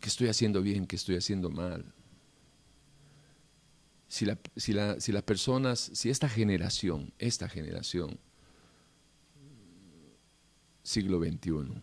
¿Qué 0.00 0.08
estoy 0.08 0.28
haciendo 0.28 0.60
bien? 0.60 0.86
¿Qué 0.86 0.96
estoy 0.96 1.16
haciendo 1.16 1.50
mal? 1.50 1.84
Si, 4.08 4.24
la, 4.24 4.38
si, 4.56 4.72
la, 4.72 4.98
si 5.00 5.12
las 5.12 5.22
personas, 5.22 5.90
si 5.92 6.08
esta 6.08 6.28
generación, 6.28 7.12
esta 7.18 7.48
generación, 7.48 8.18
siglo 10.82 11.20
XXI, 11.20 11.82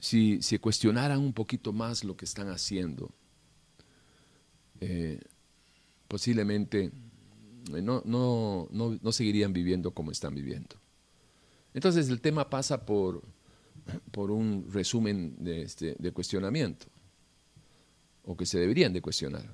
si, 0.00 0.42
si 0.42 0.58
cuestionaran 0.58 1.20
un 1.20 1.32
poquito 1.32 1.72
más 1.72 2.02
lo 2.02 2.16
que 2.16 2.24
están 2.24 2.48
haciendo, 2.48 3.10
eh, 4.80 5.20
posiblemente 6.08 6.90
eh, 7.74 7.82
no, 7.82 8.02
no, 8.04 8.68
no, 8.70 8.98
no, 9.00 9.12
seguirían 9.12 9.52
viviendo 9.52 9.92
como 9.92 10.10
están 10.10 10.34
viviendo. 10.34 10.76
Entonces 11.74 12.08
el 12.08 12.20
tema 12.20 12.50
pasa 12.50 12.84
por, 12.84 13.22
por 14.10 14.32
un 14.32 14.66
resumen 14.72 15.36
de, 15.38 15.62
este, 15.62 15.94
de 15.98 16.12
cuestionamiento, 16.12 16.86
o 18.24 18.36
que 18.36 18.46
se 18.46 18.58
deberían 18.58 18.92
de 18.92 19.02
cuestionar. 19.02 19.48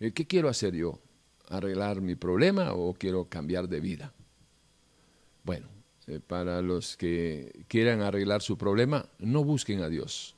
Eh, 0.00 0.12
¿Qué 0.12 0.26
quiero 0.26 0.48
hacer 0.48 0.74
yo? 0.74 1.00
¿Arreglar 1.48 2.00
mi 2.00 2.14
problema 2.14 2.72
o 2.72 2.94
quiero 2.94 3.28
cambiar 3.28 3.68
de 3.68 3.80
vida? 3.80 4.12
Bueno, 5.44 5.66
eh, 6.06 6.20
para 6.20 6.62
los 6.62 6.96
que 6.96 7.64
quieran 7.68 8.02
arreglar 8.02 8.42
su 8.42 8.56
problema, 8.56 9.08
no 9.18 9.44
busquen 9.44 9.82
a 9.82 9.88
Dios. 9.88 10.36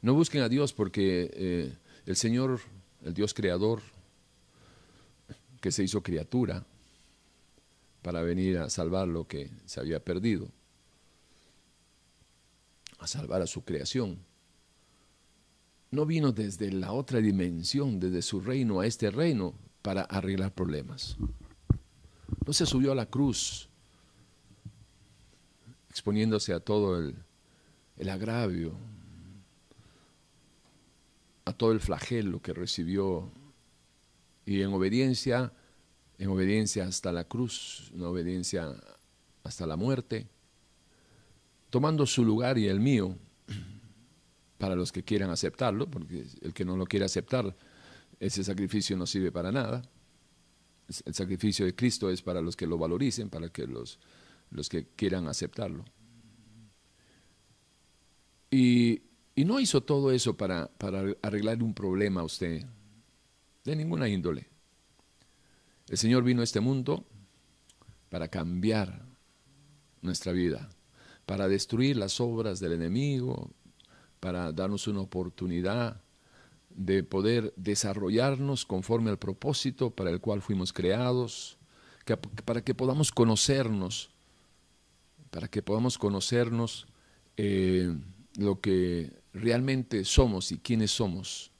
No 0.00 0.14
busquen 0.14 0.42
a 0.42 0.48
Dios 0.48 0.72
porque 0.72 1.30
eh, 1.34 1.76
el 2.06 2.16
Señor, 2.16 2.60
el 3.04 3.14
Dios 3.14 3.34
creador, 3.34 3.82
que 5.60 5.70
se 5.70 5.84
hizo 5.84 6.02
criatura 6.02 6.64
para 8.02 8.22
venir 8.22 8.58
a 8.58 8.68
salvar 8.68 9.06
lo 9.06 9.28
que 9.28 9.50
se 9.64 9.78
había 9.78 10.00
perdido, 10.00 10.48
a 12.98 13.06
salvar 13.06 13.42
a 13.42 13.46
su 13.46 13.62
creación 13.64 14.18
no 15.92 16.06
vino 16.06 16.32
desde 16.32 16.72
la 16.72 16.92
otra 16.92 17.20
dimensión, 17.20 18.00
desde 18.00 18.22
su 18.22 18.40
reino 18.40 18.80
a 18.80 18.86
este 18.86 19.10
reino, 19.10 19.54
para 19.82 20.02
arreglar 20.02 20.52
problemas. 20.52 21.16
No 22.46 22.52
se 22.52 22.66
subió 22.66 22.92
a 22.92 22.94
la 22.94 23.06
cruz 23.06 23.68
exponiéndose 25.90 26.54
a 26.54 26.60
todo 26.60 26.98
el, 26.98 28.08
agravio, 28.08 28.72
a 31.44 31.52
todo 31.52 31.72
el 31.72 31.80
flagelo 31.80 32.40
que 32.40 32.54
recibió 32.54 33.30
y 34.46 34.62
en 34.62 34.72
obediencia, 34.72 35.52
en 36.16 36.30
obediencia 36.30 36.86
hasta 36.86 37.12
la 37.12 37.24
cruz, 37.24 37.92
en 37.94 38.02
obediencia 38.04 38.74
hasta 39.44 39.66
la 39.66 39.76
muerte, 39.76 40.26
tomando 41.68 42.06
su 42.06 42.24
lugar 42.24 42.56
y 42.56 42.68
el 42.68 42.80
mío, 42.80 43.18
para 44.62 44.76
los 44.76 44.92
que 44.92 45.02
quieran 45.02 45.28
aceptarlo, 45.30 45.90
porque 45.90 46.24
el 46.40 46.54
que 46.54 46.64
no 46.64 46.76
lo 46.76 46.86
quiere 46.86 47.04
aceptar, 47.04 47.52
ese 48.20 48.44
sacrificio 48.44 48.96
no 48.96 49.06
sirve 49.06 49.32
para 49.32 49.50
nada. 49.50 49.82
El 51.04 51.14
sacrificio 51.14 51.66
de 51.66 51.74
Cristo 51.74 52.08
es 52.08 52.22
para 52.22 52.40
los 52.40 52.54
que 52.54 52.68
lo 52.68 52.78
valoricen, 52.78 53.28
para 53.28 53.48
que 53.48 53.66
los, 53.66 53.98
los 54.52 54.68
que 54.68 54.86
quieran 54.94 55.26
aceptarlo. 55.26 55.84
Y, 58.52 59.02
no 59.34 59.58
hizo 59.58 59.82
todo 59.82 60.12
eso 60.12 60.36
para, 60.36 60.68
para 60.68 61.12
arreglar 61.22 61.60
un 61.60 61.74
problema 61.74 62.20
a 62.20 62.24
usted, 62.24 62.64
de 63.64 63.74
ninguna 63.74 64.08
índole. 64.08 64.46
El 65.88 65.98
Señor 65.98 66.22
vino 66.22 66.40
a 66.40 66.44
este 66.44 66.60
mundo 66.60 67.04
para 68.10 68.28
cambiar 68.28 69.06
nuestra 70.02 70.30
vida, 70.30 70.70
para 71.26 71.48
destruir 71.48 71.96
las 71.96 72.20
obras 72.20 72.60
del 72.60 72.74
enemigo, 72.74 73.50
para 74.22 74.52
darnos 74.52 74.86
una 74.86 75.00
oportunidad 75.00 76.00
de 76.70 77.02
poder 77.02 77.52
desarrollarnos 77.56 78.64
conforme 78.64 79.10
al 79.10 79.18
propósito 79.18 79.90
para 79.90 80.10
el 80.10 80.20
cual 80.20 80.42
fuimos 80.42 80.72
creados, 80.72 81.58
para 82.44 82.62
que 82.62 82.72
podamos 82.72 83.10
conocernos, 83.10 84.10
para 85.32 85.48
que 85.48 85.60
podamos 85.60 85.98
conocernos 85.98 86.86
eh, 87.36 87.92
lo 88.36 88.60
que 88.60 89.10
realmente 89.32 90.04
somos 90.04 90.52
y 90.52 90.58
quiénes 90.58 90.92
somos. 90.92 91.50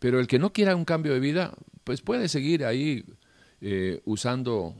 Pero 0.00 0.20
el 0.20 0.26
que 0.26 0.38
no 0.38 0.52
quiera 0.52 0.76
un 0.76 0.84
cambio 0.84 1.14
de 1.14 1.20
vida, 1.20 1.54
pues 1.82 2.02
puede 2.02 2.28
seguir 2.28 2.66
ahí 2.66 3.06
eh, 3.62 4.02
usando 4.04 4.74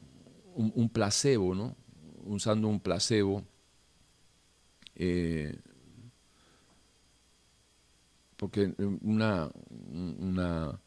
un, 0.55 0.91
placebo, 0.91 1.55
¿no? 1.55 1.75
Usando 2.27 2.69
un 2.69 2.79
placebo 2.79 3.47
eh, 4.94 5.57
porque 8.37 8.74
una, 9.02 9.50
una, 9.90 10.81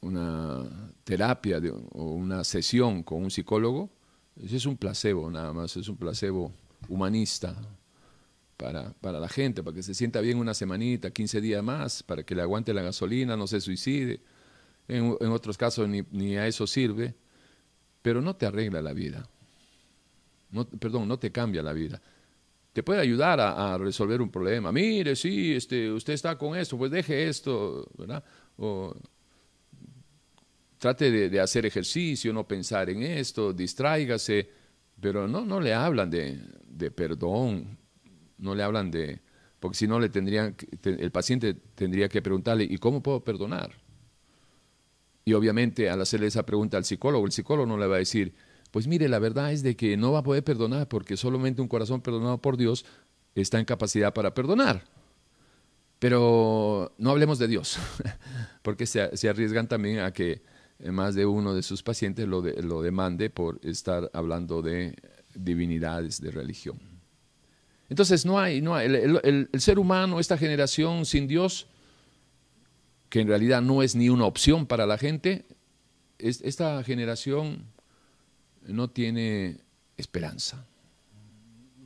una 0.00 0.92
terapia 1.02 1.60
o 1.92 2.12
una 2.12 2.44
sesión 2.44 3.02
con 3.02 3.24
un 3.24 3.30
psicólogo, 3.30 3.90
es 4.36 4.66
un 4.66 4.76
placebo 4.76 5.30
nada 5.30 5.52
más, 5.52 5.76
es 5.76 5.88
un 5.88 5.96
placebo 5.96 6.52
humanista 6.88 7.56
para, 8.56 8.92
para, 8.92 9.18
la 9.18 9.28
gente, 9.28 9.62
para 9.62 9.74
que 9.74 9.82
se 9.82 9.94
sienta 9.94 10.20
bien 10.20 10.38
una 10.38 10.54
semanita, 10.54 11.10
15 11.10 11.40
días 11.40 11.62
más, 11.62 12.02
para 12.02 12.22
que 12.22 12.34
le 12.34 12.42
aguante 12.42 12.72
la 12.72 12.82
gasolina, 12.82 13.36
no 13.36 13.46
se 13.46 13.60
suicide. 13.60 14.20
En, 14.86 15.16
en 15.18 15.30
otros 15.30 15.56
casos 15.56 15.88
ni, 15.88 16.02
ni, 16.10 16.36
a 16.36 16.46
eso 16.46 16.66
sirve, 16.66 17.14
pero 18.02 18.20
no 18.20 18.36
te 18.36 18.46
arregla 18.46 18.82
la 18.82 18.92
vida. 18.92 19.28
No, 20.50 20.66
perdón, 20.66 21.08
no 21.08 21.18
te 21.18 21.32
cambia 21.32 21.62
la 21.62 21.72
vida. 21.72 22.00
Te 22.74 22.82
puede 22.82 23.00
ayudar 23.00 23.38
a, 23.40 23.78
resolver 23.78 24.20
un 24.20 24.30
problema. 24.30 24.72
Mire, 24.72 25.14
sí, 25.14 25.54
este, 25.54 25.92
usted 25.92 26.12
está 26.12 26.36
con 26.36 26.58
esto, 26.58 26.76
pues 26.76 26.90
deje 26.90 27.28
esto, 27.28 27.88
¿verdad? 27.96 28.22
O, 28.56 28.92
trate 30.76 31.08
de, 31.08 31.30
de, 31.30 31.40
hacer 31.40 31.64
ejercicio, 31.66 32.32
no 32.32 32.48
pensar 32.48 32.90
en 32.90 33.04
esto, 33.04 33.52
distráigase, 33.52 34.50
pero 35.00 35.28
no, 35.28 35.44
no 35.46 35.60
le 35.60 35.72
hablan 35.72 36.10
de, 36.10 36.36
de 36.66 36.90
perdón, 36.90 37.78
no 38.38 38.56
le 38.56 38.62
hablan 38.64 38.90
de, 38.90 39.20
porque 39.60 39.78
si 39.78 39.86
no 39.86 40.00
le 40.00 40.08
tendrían, 40.08 40.56
el 40.82 41.12
paciente 41.12 41.54
tendría 41.54 42.08
que 42.08 42.20
preguntarle, 42.22 42.64
¿y 42.64 42.76
cómo 42.78 43.04
puedo 43.04 43.22
perdonar? 43.22 43.70
Y 45.24 45.32
obviamente 45.32 45.88
al 45.88 46.00
hacerle 46.00 46.26
esa 46.26 46.44
pregunta 46.44 46.76
al 46.76 46.84
psicólogo, 46.84 47.24
el 47.24 47.32
psicólogo 47.32 47.66
no 47.66 47.78
le 47.78 47.86
va 47.86 47.94
a 47.94 48.00
decir, 48.00 48.34
pues 48.74 48.88
mire, 48.88 49.08
la 49.08 49.20
verdad 49.20 49.52
es 49.52 49.62
de 49.62 49.76
que 49.76 49.96
no 49.96 50.10
va 50.10 50.18
a 50.18 50.22
poder 50.24 50.42
perdonar 50.42 50.88
porque 50.88 51.16
solamente 51.16 51.62
un 51.62 51.68
corazón 51.68 52.00
perdonado 52.00 52.38
por 52.38 52.56
Dios 52.56 52.84
está 53.36 53.60
en 53.60 53.66
capacidad 53.66 54.12
para 54.12 54.34
perdonar. 54.34 54.82
Pero 56.00 56.92
no 56.98 57.10
hablemos 57.10 57.38
de 57.38 57.46
Dios, 57.46 57.78
porque 58.62 58.86
se, 58.86 59.28
arriesgan 59.28 59.68
también 59.68 60.00
a 60.00 60.12
que 60.12 60.42
más 60.86 61.14
de 61.14 61.24
uno 61.24 61.54
de 61.54 61.62
sus 61.62 61.84
pacientes 61.84 62.26
lo, 62.26 62.42
de, 62.42 62.64
lo 62.64 62.82
demande 62.82 63.30
por 63.30 63.60
estar 63.62 64.10
hablando 64.12 64.60
de 64.60 64.96
divinidades 65.36 66.20
de 66.20 66.32
religión. 66.32 66.80
Entonces 67.88 68.26
no 68.26 68.40
hay, 68.40 68.60
no 68.60 68.74
hay 68.74 68.86
el, 68.86 69.50
ser 69.56 69.78
humano, 69.78 70.18
esta 70.18 70.36
generación 70.36 71.06
sin 71.06 71.28
Dios, 71.28 71.68
que 73.08 73.20
en 73.20 73.28
realidad 73.28 73.62
no 73.62 73.84
es 73.84 73.94
ni 73.94 74.08
una 74.08 74.24
opción 74.24 74.66
para 74.66 74.84
la 74.84 74.98
gente, 74.98 75.44
es, 76.18 76.40
esta 76.40 76.82
generación 76.82 77.72
no 78.66 78.90
tiene 78.90 79.58
esperanza, 79.96 80.66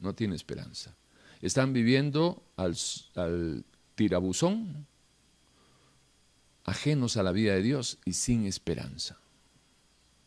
no 0.01 0.15
tiene 0.15 0.35
esperanza. 0.35 0.95
Están 1.41 1.73
viviendo 1.73 2.43
al, 2.57 3.65
tirabuzón, 3.95 4.87
ajenos 6.65 7.17
a 7.17 7.23
la 7.23 7.33
vida 7.33 7.55
de 7.55 7.63
Dios 7.63 7.99
y 8.05 8.13
sin 8.13 8.47
esperanza. 8.47 9.19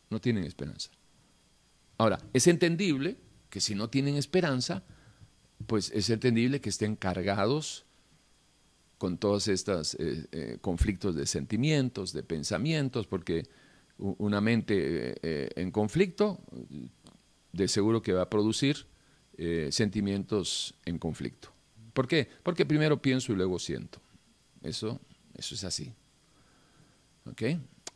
No 0.09 0.19
tienen 0.19 0.43
esperanza. 0.43 0.89
Ahora, 1.97 2.19
es 2.33 2.47
entendible 2.47 3.17
que 3.49 3.61
si 3.61 3.75
no 3.75 3.89
tienen 3.89 4.15
esperanza, 4.15 4.83
pues 5.67 5.91
es 5.91 6.09
entendible 6.09 6.59
que 6.59 6.69
estén 6.69 6.95
cargados 6.95 7.85
con 8.97 9.17
todos 9.17 9.47
estos 9.47 9.95
eh, 9.95 10.27
eh, 10.31 10.57
conflictos 10.61 11.15
de 11.15 11.25
sentimientos, 11.25 12.13
de 12.13 12.23
pensamientos, 12.23 13.07
porque 13.07 13.47
una 14.01 14.41
mente 14.41 15.15
eh, 15.21 15.49
en 15.55 15.71
conflicto 15.71 16.39
de 17.53 17.67
seguro 17.67 18.01
que 18.01 18.13
va 18.13 18.23
a 18.23 18.29
producir 18.29 18.87
eh, 19.37 19.69
sentimientos 19.71 20.73
en 20.85 20.97
conflicto. 20.97 21.49
¿Por 21.93 22.07
qué? 22.07 22.27
Porque 22.43 22.65
primero 22.65 23.01
pienso 23.01 23.31
y 23.31 23.35
luego 23.35 23.59
siento. 23.59 23.99
Eso, 24.63 24.99
eso 25.35 25.55
es 25.55 25.63
así. 25.63 25.93
¿Ok? 27.25 27.43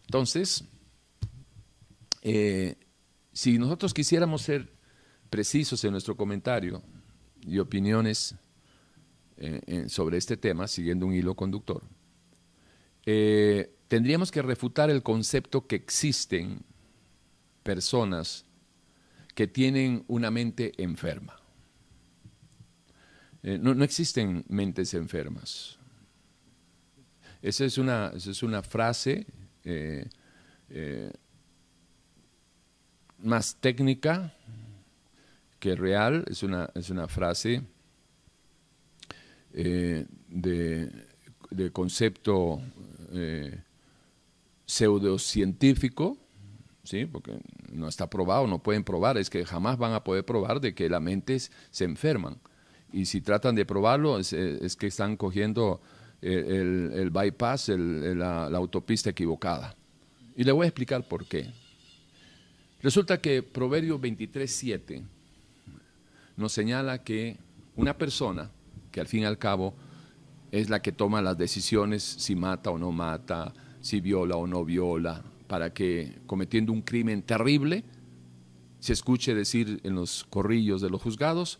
Entonces, 0.05 0.63
eh, 2.21 2.75
si 3.33 3.57
nosotros 3.57 3.93
quisiéramos 3.93 4.41
ser 4.43 4.71
precisos 5.29 5.83
en 5.83 5.91
nuestro 5.91 6.15
comentario 6.15 6.81
y 7.41 7.59
opiniones 7.59 8.35
eh, 9.37 9.85
sobre 9.89 10.17
este 10.17 10.37
tema, 10.37 10.67
siguiendo 10.67 11.05
un 11.05 11.13
hilo 11.13 11.35
conductor, 11.35 11.83
eh, 13.05 13.74
tendríamos 13.87 14.31
que 14.31 14.41
refutar 14.41 14.89
el 14.89 15.03
concepto 15.03 15.67
que 15.67 15.75
existen 15.75 16.59
personas 17.63 18.45
que 19.33 19.47
tienen 19.47 20.05
una 20.07 20.31
mente 20.31 20.71
enferma. 20.81 21.35
Eh, 23.43 23.59
no, 23.59 23.75
no, 23.75 23.83
existen 23.83 24.43
mentes 24.47 24.93
enfermas. 24.93 25.77
Esa 27.41 27.65
es 27.65 27.77
una, 27.77 28.11
esa 28.15 28.31
es 28.31 28.41
una 28.41 28.63
frase 28.63 29.27
eh, 29.63 30.09
eh, 30.69 31.11
más 33.19 33.55
técnica 33.57 34.33
que 35.59 35.75
real, 35.75 36.25
es 36.27 36.41
una, 36.41 36.71
es 36.73 36.89
una 36.89 37.07
frase 37.07 37.61
de, 39.51 40.07
de, 40.29 41.71
concepto 41.71 42.61
pseudocientífico, 44.65 46.17
¿sí? 46.83 47.05
porque 47.05 47.39
no 47.71 47.87
está 47.87 48.09
probado, 48.09 48.47
no 48.47 48.59
pueden 48.59 48.83
probar, 48.83 49.17
es 49.17 49.29
que 49.29 49.45
jamás 49.45 49.77
van 49.77 49.93
a 49.93 50.03
poder 50.03 50.25
probar 50.25 50.59
de 50.59 50.73
que 50.73 50.89
las 50.89 51.01
mentes 51.01 51.51
se 51.71 51.85
enferman. 51.85 52.39
Y 52.91 53.05
si 53.05 53.21
tratan 53.21 53.55
de 53.55 53.65
probarlo, 53.65 54.19
es, 54.19 54.31
es 54.33 54.75
que 54.75 54.87
están 54.87 55.17
cogiendo 55.17 55.81
el, 56.21 56.91
el 56.93 57.09
bypass, 57.09 57.69
la, 57.69 58.49
la, 58.49 58.57
autopista 58.57 59.09
equivocada. 59.09 59.75
Y 60.35 60.43
le 60.43 60.51
voy 60.51 60.65
a 60.65 60.69
explicar 60.69 61.07
por 61.07 61.25
qué. 61.25 61.51
Resulta 62.81 63.19
que 63.19 63.43
Proverbio 63.43 63.99
23.7 63.99 65.03
nos 66.37 66.51
señala 66.51 67.03
que 67.03 67.37
una 67.75 67.97
persona, 67.97 68.51
que 68.91 69.01
al 69.01 69.07
fin 69.07 69.21
y 69.21 69.25
al 69.25 69.37
cabo 69.37 69.73
es 70.51 70.69
la 70.69 70.81
que 70.81 70.91
toma 70.91 71.21
las 71.21 71.37
decisiones 71.37 72.03
si 72.03 72.35
mata 72.35 72.69
o 72.69 72.77
no 72.77 72.91
mata, 72.91 73.53
si 73.85 74.01
viola 74.01 74.35
o 74.35 74.47
no 74.47 74.65
viola, 74.65 75.21
para 75.45 75.71
que 75.71 76.17
cometiendo 76.25 76.73
un 76.73 76.81
crimen 76.81 77.21
terrible, 77.21 77.83
se 78.79 78.93
escuche 78.93 79.35
decir 79.35 79.79
en 79.83 79.93
los 79.93 80.23
corrillos 80.23 80.81
de 80.81 80.89
los 80.89 80.99
juzgados, 81.03 81.59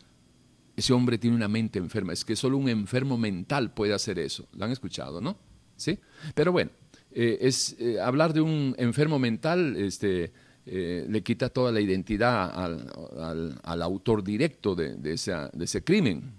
ese 0.76 0.92
hombre 0.94 1.20
tiene 1.20 1.36
una 1.36 1.48
mente 1.48 1.78
enferma, 1.78 2.14
es 2.14 2.26
que 2.26 2.36
solo 2.36 2.58
un 2.58 2.68
enfermo 2.68 3.16
mental 3.20 3.76
puede 3.76 3.94
hacer 3.94 4.18
eso. 4.18 4.48
¿Lo 4.54 4.66
han 4.66 4.72
escuchado, 4.72 5.22
no? 5.22 5.38
¿Sí? 5.76 6.00
Pero 6.34 6.52
bueno, 6.52 6.72
eh, 7.12 7.38
es, 7.42 7.76
eh, 7.80 8.00
hablar 8.02 8.34
de 8.34 8.42
un 8.42 8.74
enfermo 8.80 9.20
mental 9.20 9.76
este, 9.76 10.34
eh, 10.66 11.06
le 11.08 11.22
quita 11.22 11.50
toda 11.50 11.72
la 11.72 11.80
identidad 11.80 12.52
al, 12.56 13.82
autor 13.84 14.24
directo 14.24 14.74
de, 14.74 14.96
de, 14.96 15.14
esa, 15.14 15.52
de, 15.54 15.66
ese 15.66 15.84
crimen. 15.84 16.34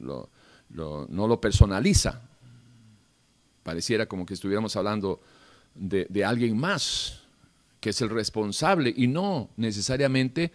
Lo, 0.00 0.30
lo, 0.70 1.06
no 1.10 1.28
lo 1.28 1.38
personaliza. 1.38 2.29
Pareciera 3.62 4.06
como 4.06 4.26
que 4.26 4.34
estuviéramos 4.34 4.76
hablando 4.76 5.20
de, 5.74 6.24
alguien 6.24 6.56
más 6.58 7.20
que 7.80 7.90
es 7.90 8.00
el 8.02 8.10
responsable 8.10 8.92
y 8.94 9.06
no 9.06 9.50
necesariamente 9.56 10.52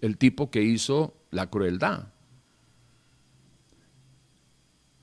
el 0.00 0.18
tipo 0.18 0.50
que 0.50 0.62
hizo 0.62 1.16
la 1.30 1.48
crueldad. 1.48 2.08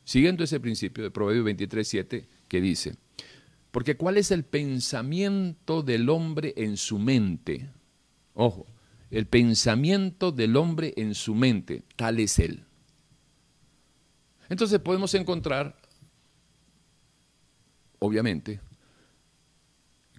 Siguiendo 0.03 0.43
ese 0.43 0.59
principio 0.59 1.03
de 1.03 1.11
Proverbio 1.11 1.45
23.7 1.45 2.25
que 2.47 2.61
dice, 2.61 2.95
porque 3.71 3.95
¿cuál 3.95 4.17
es 4.17 4.31
el 4.31 4.43
pensamiento 4.43 5.81
del 5.81 6.09
hombre 6.09 6.53
en 6.57 6.75
su 6.75 6.99
mente? 6.99 7.69
Ojo, 8.33 8.65
el 9.09 9.27
pensamiento 9.27 10.31
del 10.31 10.57
hombre 10.57 10.93
en 10.97 11.15
su 11.15 11.35
mente, 11.35 11.83
tal 11.95 12.19
es 12.19 12.39
él. 12.39 12.65
Entonces 14.49 14.79
podemos 14.79 15.13
encontrar, 15.13 15.80
obviamente, 18.01 18.59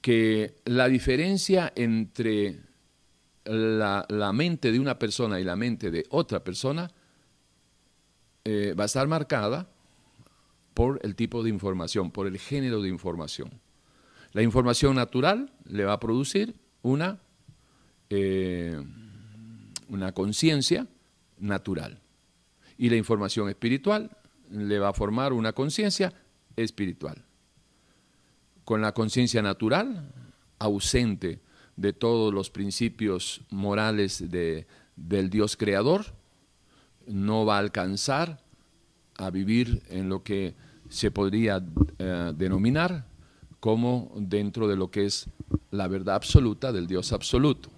que 0.01 0.57
la 0.65 0.89
diferencia 0.89 1.73
entre 1.75 2.61
la, 3.45 4.33
mente 4.33 4.73
de 4.73 4.79
una 4.79 4.99
persona 4.99 5.41
y 5.41 5.45
la 5.45 5.57
mente 5.57 5.91
de 5.91 6.05
otra 6.11 6.43
persona 6.43 6.91
eh, 8.45 8.75
va 8.79 8.85
a 8.85 8.87
estar 8.87 9.07
marcada 9.09 9.69
por 10.75 11.01
el 11.03 11.15
tipo 11.15 11.43
de 11.43 11.51
información, 11.51 12.11
por 12.11 12.27
el 12.27 12.39
género 12.39 12.83
de 12.83 12.89
información. 12.89 13.51
La 14.33 14.43
información 14.43 14.95
natural 14.95 15.53
le 15.65 15.85
va 15.85 15.95
a 15.95 16.01
producir 16.01 16.55
una, 16.83 17.21
eh, 18.11 18.81
una 19.89 20.13
conciencia 20.13 20.87
natural. 21.39 22.01
Y 22.79 22.91
la 22.91 22.97
información 22.97 23.49
espiritual 23.49 24.17
le 24.51 24.79
va 24.79 24.89
a 24.89 24.93
formar 24.95 25.33
una 25.33 25.53
conciencia 25.53 26.13
espiritual. 26.57 27.25
Con 28.65 28.81
la 28.81 28.93
conciencia 28.93 29.43
natural, 29.43 30.13
ausente 30.59 31.41
de 31.77 31.93
todos 31.93 32.33
los 32.33 32.51
principios 32.51 33.43
morales 33.51 34.31
de, 34.31 34.67
del 34.97 35.31
Dios 35.31 35.57
creador, 35.57 36.07
no 37.07 37.45
va 37.45 37.57
a 37.57 37.61
alcanzar 37.61 38.41
a 39.17 39.31
vivir 39.31 39.83
en 39.89 40.09
lo 40.09 40.23
que 40.23 40.55
se 40.89 41.11
podría 41.11 41.65
eh, 41.99 42.33
denominar 42.37 43.07
como 43.61 44.13
dentro 44.17 44.69
de 44.69 44.77
lo 44.77 44.91
que 44.91 45.07
es 45.07 45.27
la 45.71 45.89
verdad 45.89 46.17
absoluta 46.17 46.73
del 46.73 46.87
Dios 46.87 47.13
absoluto. 47.13 47.71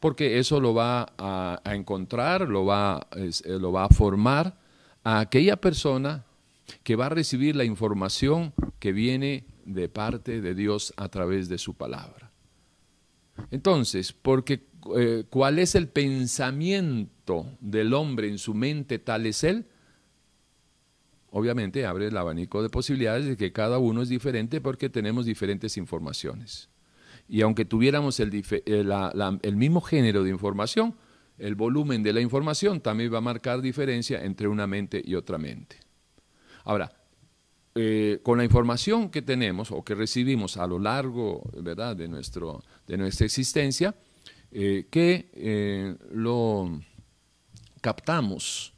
Porque 0.00 0.38
eso 0.38 0.60
lo 0.60 0.74
va 0.74 1.12
a, 1.16 1.60
encontrar, 1.72 2.48
lo 2.48 2.64
va, 2.64 3.06
eh, 3.16 3.30
lo 3.58 3.72
va 3.72 3.84
a 3.84 3.88
formar 3.88 4.58
a 5.04 5.20
aquella 5.20 5.56
persona 5.56 6.24
que 6.82 6.96
va 6.96 7.06
a 7.06 7.10
recibir 7.10 7.56
la 7.56 7.64
información 7.64 8.52
que 8.78 8.92
viene 8.92 9.44
de 9.66 9.88
parte 9.88 10.40
de 10.40 10.54
Dios 10.54 10.94
a 10.96 11.08
través 11.08 11.48
de 11.48 11.58
su 11.58 11.74
palabra. 11.74 12.32
Entonces, 13.50 14.12
porque 14.12 14.66
eh, 14.96 15.24
cuál 15.28 15.58
es 15.58 15.74
el 15.74 15.88
pensamiento 15.88 17.46
del 17.60 17.92
hombre 17.92 18.28
en 18.28 18.38
su 18.38 18.54
mente, 18.54 18.98
tal 18.98 19.26
es 19.26 19.44
él, 19.44 19.66
obviamente 21.30 21.84
abre 21.84 22.06
el 22.06 22.16
abanico 22.16 22.62
de 22.62 22.70
posibilidades 22.70 23.26
de 23.26 23.36
que 23.36 23.52
cada 23.52 23.78
uno 23.78 24.02
es 24.02 24.08
diferente 24.08 24.60
porque 24.60 24.88
tenemos 24.88 25.26
diferentes 25.26 25.76
informaciones. 25.76 26.70
Y 27.28 27.42
aunque 27.42 27.64
tuviéramos 27.64 28.20
el, 28.20 28.30
eh, 28.34 28.84
el 29.42 29.56
mismo 29.56 29.80
género 29.80 30.22
de 30.22 30.30
información, 30.30 30.94
el 31.38 31.54
volumen 31.56 32.02
de 32.02 32.12
la 32.12 32.20
información 32.20 32.80
también 32.80 33.12
va 33.12 33.18
a 33.18 33.22
marcar 33.22 33.60
diferencia 33.60 34.24
entre 34.24 34.48
una 34.48 34.66
mente 34.66 35.02
y 35.04 35.16
otra 35.16 35.36
mente. 35.36 35.76
Ahora, 36.64 36.95
eh, 37.78 38.20
con 38.22 38.38
la 38.38 38.44
información 38.44 39.10
que 39.10 39.20
tenemos 39.20 39.70
o 39.70 39.84
que 39.84 39.94
recibimos 39.94 40.56
a 40.56 40.66
lo 40.66 40.78
largo 40.78 41.42
¿verdad? 41.60 41.94
De, 41.94 42.08
nuestro, 42.08 42.64
de 42.86 42.96
nuestra 42.96 43.26
existencia, 43.26 43.94
eh, 44.50 44.86
que 44.90 45.28
eh, 45.34 45.94
lo 46.10 46.80
captamos 47.82 48.72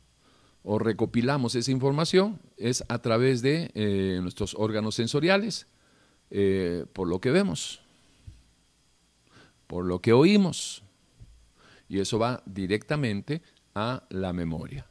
o 0.65 0.81
recopilamos 0.81 1.55
esa 1.55 1.71
información 1.71 2.41
es 2.57 2.83
a 2.89 2.99
través 2.99 3.41
de 3.41 3.71
nuestros 4.21 4.57
órganos 4.59 4.97
sensoriales, 4.97 5.69
por 6.93 7.07
lo 7.07 7.21
que 7.21 7.31
vemos, 7.31 7.81
por 9.69 9.85
lo 9.85 10.01
que 10.01 10.13
oímos, 10.13 10.83
y 11.89 12.01
eso 12.01 12.19
va 12.19 12.43
directamente 12.45 13.43
a 13.77 14.03
la 14.11 14.33
memoria. 14.33 14.87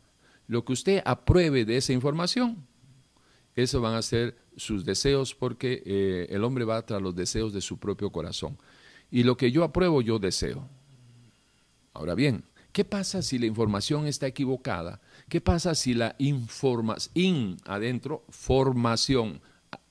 Lo 0.48 0.64
que 0.64 0.74
usted 0.74 1.04
apruebe 1.06 1.66
de 1.66 1.78
esa 1.78 1.92
información, 1.92 2.66
eso 3.58 3.82
van 3.82 3.96
a 3.96 4.02
ser 4.04 4.38
sus 4.56 4.86
deseos 4.86 5.34
porque 5.34 5.82
eh, 5.84 6.28
el 6.30 6.44
hombre 6.44 6.64
va 6.64 6.86
tras 6.86 7.02
los 7.02 7.16
deseos 7.16 7.54
de 7.54 7.62
su 7.62 7.78
propio 7.78 8.12
corazón. 8.12 8.58
Y 9.10 9.24
lo 9.24 9.36
que 9.36 9.52
yo 9.52 9.64
apruebo, 9.64 10.02
yo 10.02 10.20
deseo. 10.20 10.68
Ahora 11.94 12.14
bien, 12.14 12.44
¿qué 12.72 12.86
pasa 12.86 13.24
si 13.24 13.40
la 13.40 13.48
información 13.48 14.06
está 14.06 14.28
equivocada? 14.28 15.02
¿Qué 15.28 15.42
pasa 15.42 15.74
si 15.74 15.96
la 15.96 16.16
información, 16.20 17.12
in 17.16 17.58
adentro, 17.66 18.24
formación, 18.30 19.42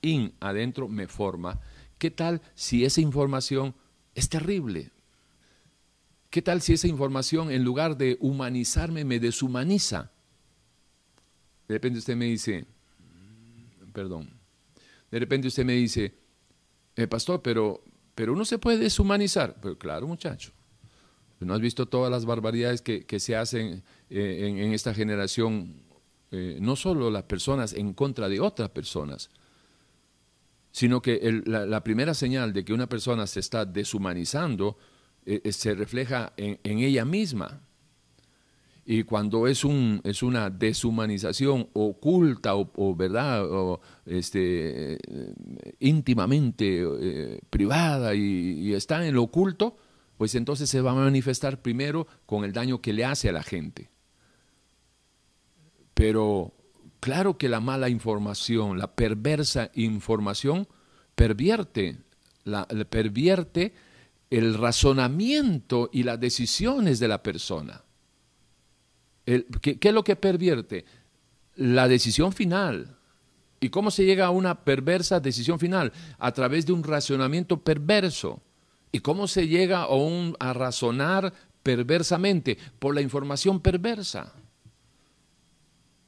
in 0.01 0.33
adentro 0.39 0.87
me 0.87 1.07
forma? 1.07 1.59
¿Qué 1.97 2.09
tal 2.09 2.41
si 2.55 2.85
esa 2.85 3.01
información 3.01 3.75
es 4.15 4.29
terrible? 4.29 4.91
¿Qué 6.29 6.41
tal 6.41 6.61
si 6.61 6.73
esa 6.73 6.87
información 6.87 7.51
en 7.51 7.65
lugar 7.65 7.97
de 7.97 8.17
humanizarme 8.21 9.03
me 9.03 9.19
deshumaniza? 9.19 10.11
De 11.67 11.73
repente 11.73 11.99
usted 11.99 12.15
me 12.15 12.25
dice, 12.25 12.65
perdón. 13.97 14.29
De 15.09 15.17
repente 15.17 15.47
usted 15.47 15.65
me 15.65 15.73
dice, 15.73 16.13
eh, 16.95 17.07
pastor, 17.07 17.41
pero, 17.41 17.83
pero 18.13 18.31
uno 18.31 18.45
se 18.45 18.59
puede 18.59 18.77
deshumanizar. 18.77 19.55
Pero 19.59 19.75
claro, 19.75 20.05
muchacho. 20.05 20.51
¿No 21.39 21.55
has 21.55 21.61
visto 21.61 21.87
todas 21.87 22.11
las 22.11 22.23
barbaridades 22.23 22.83
que, 22.83 23.19
se 23.19 23.35
hacen 23.35 23.81
eh, 24.11 24.53
en, 24.55 24.71
esta 24.71 24.93
generación? 24.93 25.81
Eh, 26.29 26.59
no 26.61 26.75
solo 26.75 27.09
las 27.09 27.23
personas 27.23 27.73
en 27.73 27.95
contra 27.95 28.29
de 28.29 28.39
otras 28.39 28.69
personas, 28.69 29.31
sino 30.71 31.01
que 31.01 31.41
la, 31.47 31.83
primera 31.83 32.13
señal 32.13 32.53
de 32.53 32.63
que 32.63 32.73
una 32.73 32.87
persona 32.87 33.25
se 33.25 33.39
está 33.39 33.65
deshumanizando 33.65 34.77
se 35.49 35.73
refleja 35.73 36.33
en 36.37 36.59
ella 36.79 37.03
misma. 37.03 37.66
Y 38.89 39.03
cuando 39.03 39.47
es, 39.47 39.65
un, 39.65 39.99
es 40.05 40.23
una 40.23 40.49
deshumanización 40.49 41.67
oculta 41.73 42.55
o, 42.55 42.95
verdad, 42.95 43.45
o 43.45 43.81
este, 44.05 44.93
eh, 44.93 45.33
íntimamente 45.79 46.85
eh, 46.85 47.41
privada 47.49 48.15
y, 48.15 48.73
está 48.73 49.05
en 49.05 49.13
lo 49.13 49.23
oculto, 49.23 49.75
pues 50.17 50.35
entonces 50.35 50.69
se 50.69 50.79
va 50.79 50.91
a 50.91 50.95
manifestar 50.95 51.61
primero 51.61 52.07
con 52.25 52.45
el 52.45 52.53
daño 52.53 52.81
que 52.81 52.93
le 52.93 53.03
hace 53.03 53.27
a 53.27 53.33
la 53.33 53.43
gente. 53.43 53.89
Pero 55.93 56.53
claro 57.01 57.37
que 57.37 57.49
la 57.49 57.59
mala 57.59 57.89
información, 57.89 58.79
la 58.79 58.95
perversa 58.95 59.69
información, 59.73 60.65
pervierte, 61.13 61.97
la, 62.45 62.65
pervierte 62.89 63.73
el 64.29 64.53
razonamiento 64.53 65.89
y 65.91 66.03
las 66.03 66.21
decisiones 66.21 66.99
de 66.99 67.09
la 67.09 67.21
persona. 67.21 67.83
¿Qué, 69.61 69.77
es 69.81 69.93
lo 69.93 70.03
que 70.03 70.15
pervierte? 70.15 70.85
La 71.55 71.87
decisión 71.87 72.31
final. 72.31 72.95
¿Y 73.59 73.69
cómo 73.69 73.91
se 73.91 74.05
llega 74.05 74.27
a 74.27 74.29
una 74.29 74.63
perversa 74.63 75.19
decisión 75.19 75.59
final? 75.59 75.91
A 76.19 76.31
través 76.31 76.65
de 76.65 76.73
un 76.73 76.83
racionamiento 76.83 77.59
perverso. 77.61 78.41
¿Y 78.91 78.99
cómo 78.99 79.27
se 79.27 79.47
llega 79.47 79.81
a, 79.81 79.93
un, 79.93 80.35
a 80.39 80.53
razonar 80.53 81.33
perversamente? 81.63 82.57
Por 82.79 82.95
la 82.95 83.01
información 83.01 83.59
perversa. 83.59 84.33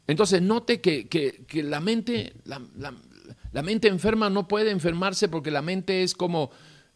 Entonces, 0.08 0.42
note 0.42 0.80
que, 0.80 1.46
la, 1.64 1.80
mente, 1.82 2.34
la, 2.46 3.62
mente 3.62 3.88
enferma 3.90 4.30
no 4.30 4.48
puede 4.48 4.72
enfermarse 4.72 5.28
porque 5.28 5.52
la 5.52 5.62
mente 5.62 6.04
es 6.04 6.16
como, 6.16 6.52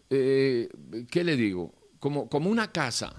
eh, 0.09 0.69
¿qué 1.11 1.23
le 1.23 1.35
digo? 1.35 1.73
Como, 1.99 2.29
como 2.29 2.49
una 2.49 2.71
casa. 2.71 3.13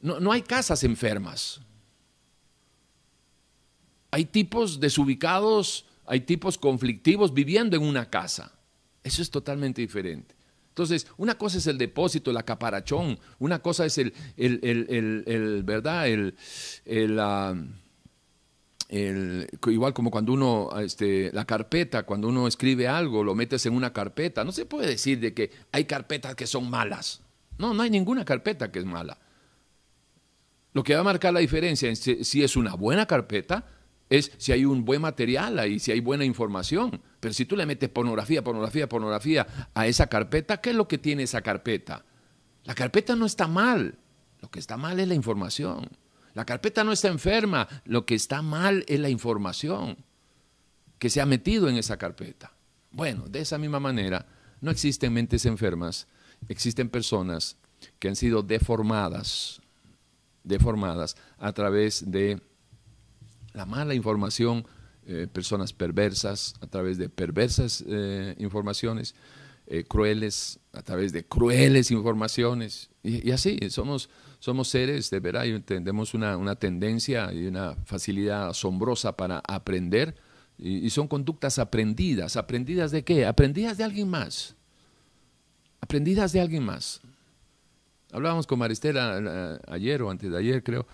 No, 0.00 0.32
hay 0.32 0.42
casas 0.42 0.82
enfermas. 0.84 1.60
Hay 4.10 4.24
tipos 4.24 4.80
desubicados, 4.80 5.84
hay 6.06 6.20
tipos 6.20 6.58
conflictivos 6.58 7.34
viviendo 7.34 7.76
en 7.76 7.82
una 7.82 8.08
casa. 8.08 8.52
Eso 9.04 9.22
es 9.22 9.30
totalmente 9.30 9.80
diferente. 9.82 10.34
Entonces, 10.68 11.06
una 11.16 11.36
cosa 11.36 11.58
es 11.58 11.66
el 11.66 11.76
depósito, 11.76 12.30
el 12.30 12.36
acaparachón, 12.38 13.18
una 13.38 13.60
cosa 13.60 13.84
es 13.84 13.98
el, 13.98 14.14
el, 14.36 15.62
¿verdad? 15.64 16.08
El, 16.08 16.34
ah, 17.18 17.54
el, 18.88 19.48
igual 19.66 19.92
como 19.92 20.10
cuando 20.10 20.32
uno, 20.32 20.70
este, 20.80 21.30
la 21.32 21.44
carpeta, 21.44 22.04
cuando 22.04 22.28
uno 22.28 22.48
escribe 22.48 22.88
algo, 22.88 23.22
lo 23.22 23.34
metes 23.34 23.66
en 23.66 23.74
una 23.74 23.92
carpeta. 23.92 24.44
No 24.44 24.52
se 24.52 24.64
puede 24.64 24.88
decir 24.88 25.20
de 25.20 25.34
que 25.34 25.50
hay 25.72 25.84
carpetas 25.84 26.34
que 26.34 26.46
son 26.46 26.70
malas. 26.70 27.20
No, 27.58 27.74
no 27.74 27.82
hay 27.82 27.90
ninguna 27.90 28.24
carpeta 28.24 28.72
que 28.72 28.78
es 28.78 28.84
mala. 28.86 29.18
Lo 30.72 30.82
que 30.82 30.94
va 30.94 31.00
a 31.00 31.04
marcar 31.04 31.32
la 31.32 31.40
diferencia 31.40 31.88
en 31.88 31.96
si 31.96 32.42
es 32.42 32.56
una 32.56 32.74
buena 32.74 33.06
carpeta 33.06 33.66
es 34.10 34.32
si 34.38 34.50
hay 34.52 34.64
un 34.64 34.84
buen 34.84 35.00
material 35.00 35.58
ahí, 35.58 35.78
si 35.78 35.92
hay 35.92 36.00
buena 36.00 36.24
información. 36.24 37.00
Pero 37.20 37.32
si 37.32 37.44
tú 37.44 37.56
le 37.56 37.64
metes 37.64 37.88
pornografía, 37.88 38.42
pornografía, 38.42 38.88
pornografía 38.88 39.46
a 39.72 39.86
esa 39.86 40.08
carpeta, 40.08 40.60
¿qué 40.60 40.70
es 40.70 40.76
lo 40.76 40.88
que 40.88 40.98
tiene 40.98 41.22
esa 41.22 41.42
carpeta? 41.42 42.04
La 42.64 42.74
carpeta 42.74 43.14
no 43.16 43.24
está 43.24 43.46
mal, 43.46 43.98
lo 44.40 44.50
que 44.50 44.58
está 44.58 44.76
mal 44.76 44.98
es 44.98 45.08
la 45.08 45.14
información. 45.14 45.88
La 46.34 46.44
carpeta 46.44 46.84
no 46.84 46.92
está 46.92 47.08
enferma, 47.08 47.68
lo 47.84 48.04
que 48.04 48.14
está 48.14 48.42
mal 48.42 48.84
es 48.88 49.00
la 49.00 49.08
información 49.08 49.96
que 50.98 51.08
se 51.08 51.20
ha 51.20 51.26
metido 51.26 51.68
en 51.68 51.76
esa 51.76 51.96
carpeta. 51.96 52.52
Bueno, 52.90 53.24
de 53.28 53.40
esa 53.40 53.58
misma 53.58 53.80
manera, 53.80 54.26
no 54.60 54.70
existen 54.70 55.12
mentes 55.12 55.46
enfermas, 55.46 56.08
existen 56.48 56.88
personas 56.88 57.56
que 57.98 58.08
han 58.08 58.16
sido 58.16 58.42
deformadas 58.42 59.59
deformadas 60.50 61.16
a 61.38 61.52
través 61.54 62.10
de 62.10 62.38
la 63.54 63.64
mala 63.64 63.94
información, 63.94 64.66
eh, 65.06 65.26
personas 65.32 65.72
perversas, 65.72 66.54
a 66.60 66.66
través 66.66 66.98
de 66.98 67.08
perversas 67.08 67.82
eh, 67.86 68.34
informaciones, 68.38 69.14
eh, 69.66 69.84
crueles, 69.84 70.58
a 70.72 70.82
través 70.82 71.12
de 71.12 71.24
crueles 71.24 71.90
informaciones. 71.90 72.90
Y, 73.02 73.30
así, 73.30 73.58
somos, 73.70 74.10
somos 74.38 74.68
seres 74.68 75.10
de 75.10 75.20
verdad 75.20 75.44
y 75.44 75.58
tenemos 75.60 76.12
una, 76.14 76.54
tendencia 76.56 77.32
y 77.32 77.46
una 77.46 77.76
facilidad 77.86 78.48
asombrosa 78.48 79.16
para 79.16 79.42
aprender. 79.48 80.14
Y, 80.58 80.86
y 80.86 80.90
son 80.90 81.08
conductas 81.08 81.58
aprendidas. 81.58 82.36
¿Aprendidas 82.36 82.90
de 82.90 83.02
qué? 83.02 83.24
Aprendidas 83.24 83.78
de 83.78 83.84
alguien 83.84 84.08
más. 84.08 84.54
Aprendidas 85.80 86.32
de 86.32 86.40
alguien 86.40 86.62
más. 86.62 87.00
Hablábamos 88.12 88.46
con 88.46 88.58
Maristela 88.58 89.60
ayer 89.68 90.02
o 90.02 90.10
antes 90.10 90.30
de 90.30 90.38
ayer, 90.38 90.62
creo, 90.62 90.86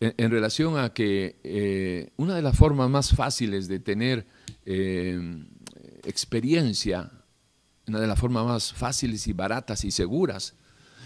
en, 0.00 0.30
relación 0.30 0.78
a 0.78 0.92
que 0.92 1.40
eh, 1.42 2.10
una 2.16 2.36
de 2.36 2.42
las 2.42 2.56
formas 2.56 2.88
más 2.88 3.10
fáciles 3.10 3.68
de 3.68 3.80
tener 3.80 4.26
eh, 4.64 5.18
experiencia, 6.04 7.10
una 7.86 8.00
de 8.00 8.06
las 8.06 8.18
formas 8.18 8.46
más 8.46 8.72
fáciles 8.72 9.26
y 9.26 9.32
baratas 9.32 9.84
y 9.84 9.90
seguras, 9.90 10.54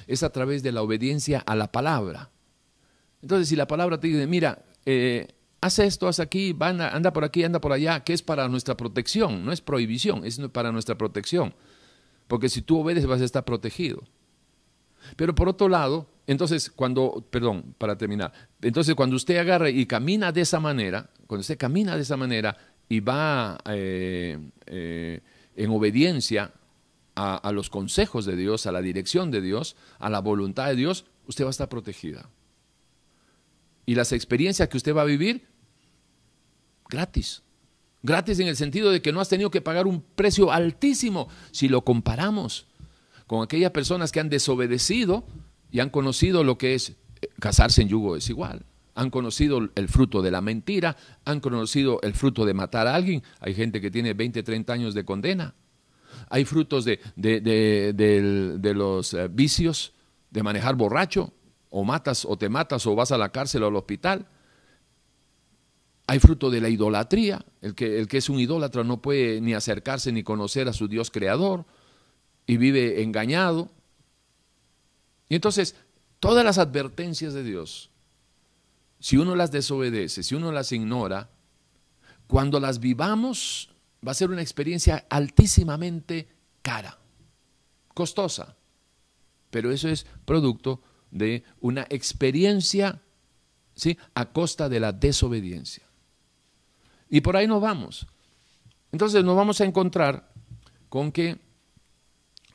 es 0.07 0.23
a 0.23 0.31
través 0.31 0.63
de 0.63 0.73
la 0.73 0.83
obediencia 0.83 1.39
a 1.39 1.55
la 1.55 1.71
palabra. 1.73 2.31
Entonces, 3.23 3.49
si 3.49 3.57
la 3.57 3.67
palabra 3.67 3.99
te 3.99 4.09
dice, 4.09 4.27
mira, 4.27 4.65
eh, 4.85 5.29
haz 5.61 5.79
esto, 5.79 6.09
haz 6.09 6.21
aquí, 6.21 6.55
anda 6.61 7.13
por 7.13 7.25
aquí, 7.25 7.45
anda 7.45 7.61
por 7.61 7.73
allá, 7.73 8.01
que 8.01 8.13
es 8.13 8.21
para 8.21 8.49
nuestra 8.49 8.77
protección, 8.77 9.45
no 9.45 9.53
es 9.53 9.61
prohibición, 9.61 10.25
es 10.25 10.39
para 10.53 10.73
nuestra 10.73 10.99
protección. 10.99 11.55
Porque 12.27 12.49
si 12.49 12.63
tú 12.63 12.81
obedeces 12.81 13.09
vas 13.09 13.21
a 13.21 13.25
estar 13.25 13.45
protegido. 13.45 14.03
Pero 15.17 15.35
por 15.35 15.49
otro 15.49 15.69
lado, 15.69 16.09
entonces 16.27 16.71
cuando, 16.71 17.27
perdón, 17.31 17.75
para 17.79 17.97
terminar, 17.97 18.33
entonces 18.61 18.95
cuando 18.95 19.17
usted 19.17 19.37
agarra 19.39 19.71
y 19.71 19.87
camina 19.87 20.33
de 20.33 20.43
esa 20.43 20.61
manera, 20.61 21.11
cuando 21.27 21.41
usted 21.41 21.59
camina 21.59 21.97
de 21.97 22.03
esa 22.03 22.17
manera 22.17 22.57
y 22.89 23.01
va 23.01 23.59
eh, 23.67 24.39
eh, 24.67 25.21
en 25.57 25.71
obediencia 25.71 26.53
a 27.15 27.53
los 27.53 27.69
consejos 27.69 28.25
de 28.25 28.37
Dios, 28.37 28.67
a 28.67 28.73
la 28.73 28.81
dirección 28.81 29.31
de 29.31 29.43
Dios, 29.43 29.77
a 29.99 30.09
la 30.09 30.21
voluntad 30.21 30.69
de 30.69 30.77
Dios, 30.77 31.05
usted 31.27 31.45
va 31.45 31.49
a 31.49 31.51
estar 31.51 31.69
protegida. 31.69 32.31
Y 33.85 33.95
las 33.95 34.13
experiencias 34.13 34.69
que 34.69 34.79
usted 34.79 34.95
va 34.95 35.03
a 35.03 35.07
vivir, 35.07 35.47
gratis. 36.89 37.43
Gratis 38.03 38.39
en 38.39 38.49
el 38.49 38.57
sentido 38.57 38.91
de 38.91 39.03
que 39.03 39.13
no 39.13 39.21
has 39.21 39.29
tenido 39.29 39.51
que 39.51 39.61
pagar 39.61 39.87
un 39.87 40.03
precio 40.03 40.53
altísimo 40.53 41.29
si 41.51 41.69
lo 41.69 41.85
comparamos 41.85 42.67
con 43.33 43.43
aquellas 43.43 43.71
personas 43.71 44.13
que 44.13 44.21
han 44.21 44.29
desobedecido 44.29 45.25
y 45.71 45.81
han 45.81 45.89
conocido 45.89 46.45
lo 46.45 46.59
que 46.59 46.75
es 46.75 46.91
eh, 47.23 47.29
casarse 47.41 47.81
en 47.81 47.89
yugo 47.89 48.15
desigual. 48.15 48.67
Han 48.95 49.09
conocido 49.09 49.71
el 49.75 49.89
fruto 49.89 50.21
de 50.21 50.31
la 50.31 50.43
mentira, 50.43 50.99
han 51.25 51.41
conocido 51.41 51.99
el 52.03 52.13
fruto 52.13 52.45
de 52.45 52.53
matar 52.53 52.87
a 52.87 52.95
alguien. 52.95 53.23
Hay 53.41 53.55
gente 53.55 53.81
que 53.81 53.91
tiene 53.91 54.13
20, 54.13 54.43
30 54.43 54.71
años 54.71 54.93
de 54.93 55.07
condena. 55.07 55.55
Hay 56.29 56.45
frutos 56.45 56.85
de, 56.85 57.01
de 57.17 58.75
los 58.75 59.15
eh, 59.15 59.29
vicios, 59.29 59.95
de 60.31 60.43
manejar 60.43 60.75
borracho, 60.75 61.33
o 61.71 61.85
matas 61.85 62.27
o 62.27 62.37
te 62.37 62.51
matas 62.51 62.87
o 62.87 62.95
vas 62.95 63.13
a 63.13 63.17
la 63.17 63.31
cárcel 63.31 63.63
o 63.63 63.69
al 63.69 63.77
hospital. 63.77 64.29
Hay 66.07 66.19
fruto 66.19 66.51
de 66.51 66.61
la 66.61 66.69
idolatría. 66.69 67.43
El 67.63 67.75
que, 67.75 67.99
el 67.99 68.09
que 68.09 68.19
es 68.19 68.29
un 68.29 68.39
idólatra 68.39 68.85
no 68.85 69.01
puede 69.01 69.41
ni 69.41 69.55
acercarse 69.55 70.13
ni 70.13 70.23
conocer 70.23 70.69
a 70.69 70.75
su 70.75 70.87
Dios 70.87 71.11
creador 71.11 71.65
y 72.47 72.57
vive 72.57 73.03
engañado. 73.03 73.71
Y 75.29 75.35
entonces, 75.35 75.75
todas 76.21 76.45
las 76.45 76.59
advertencias 76.59 77.35
de 77.35 77.45
Dios, 77.45 77.91
si 79.01 79.17
uno 79.17 79.35
las 79.35 79.51
desobedece, 79.51 80.23
si 80.23 80.35
uno 80.35 80.53
las 80.53 80.73
ignora, 80.73 81.31
cuando 82.27 82.61
las 82.61 82.79
vivamos 82.79 83.71
va 84.07 84.13
a 84.13 84.15
ser 84.15 84.31
una 84.31 84.43
experiencia 84.43 85.07
altísimamente 85.09 86.29
cara, 86.63 86.99
costosa. 87.95 88.57
Pero 89.51 89.71
eso 89.71 89.89
es 89.89 90.07
producto 90.25 90.81
de 91.11 91.45
una 91.61 91.87
experiencia 91.91 93.03
¿sí? 93.75 93.99
a 94.15 94.33
costa 94.33 94.69
de 94.69 94.81
la 94.81 94.93
desobediencia. 94.93 95.85
Y 97.11 97.21
por 97.21 97.37
ahí 97.37 97.47
nos 97.47 97.61
vamos. 97.61 98.07
Entonces 98.93 99.25
nos 99.25 99.37
vamos 99.37 99.61
a 99.61 99.65
encontrar 99.65 100.33
con 100.89 101.13
que 101.13 101.39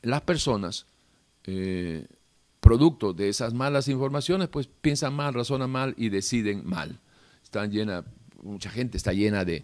las 0.07 0.21
personas, 0.21 0.85
eh, 1.43 2.07
producto 2.61 3.13
de 3.13 3.29
esas 3.29 3.53
malas 3.53 3.87
informaciones, 3.89 4.47
pues 4.47 4.67
piensan 4.67 5.13
mal, 5.13 5.33
razonan 5.33 5.69
mal 5.69 5.93
y 5.97 6.09
deciden 6.09 6.65
mal. 6.65 6.99
Están 7.43 7.71
llena, 7.71 8.05
mucha 8.41 8.69
gente 8.69 8.97
está 8.97 9.11
llena 9.11 9.43
de, 9.43 9.63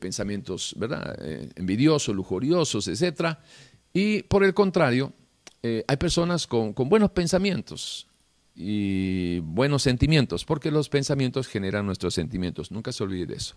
pensamientos, 0.00 0.74
¿verdad? 0.76 1.16
Eh, 1.20 1.48
envidiosos, 1.54 2.14
lujuriosos, 2.14 2.88
etc. 2.88 3.38
Y 3.92 4.24
por 4.24 4.42
el 4.42 4.52
contrario, 4.52 5.12
eh, 5.62 5.84
hay 5.86 5.96
personas 5.96 6.48
con, 6.48 6.74
buenos 6.74 7.10
pensamientos 7.10 8.08
y 8.56 9.38
buenos 9.38 9.82
sentimientos, 9.82 10.44
porque 10.44 10.72
los 10.72 10.88
pensamientos 10.88 11.46
generan 11.46 11.86
nuestros 11.86 12.14
sentimientos. 12.14 12.72
Nunca 12.72 12.90
se 12.90 13.04
olvide 13.04 13.26
de 13.26 13.34
eso. 13.36 13.54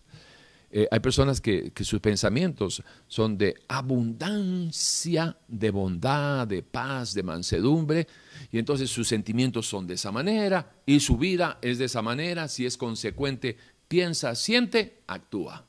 Eh, 0.70 0.88
hay 0.92 1.00
personas 1.00 1.40
que, 1.40 1.72
sus 1.82 2.00
pensamientos 2.02 2.84
son 3.08 3.38
de 3.38 3.56
abundancia, 3.70 5.38
de 5.48 5.72
bondad, 5.72 6.46
de 6.46 6.62
paz, 6.62 7.14
de 7.14 7.24
mansedumbre, 7.24 8.08
y 8.52 8.60
entonces 8.60 8.90
sus 8.90 9.08
sentimientos 9.08 9.66
son 9.66 9.88
de 9.88 9.94
esa 9.94 10.12
manera 10.12 10.74
y 10.86 11.00
su 11.00 11.18
vida 11.18 11.58
es 11.62 11.78
de 11.78 11.86
esa 11.86 12.02
manera. 12.02 12.48
Si 12.48 12.66
es 12.66 12.76
consecuente, 12.76 13.58
piensa, 13.88 14.36
siente, 14.36 15.04
actúa. 15.08 15.66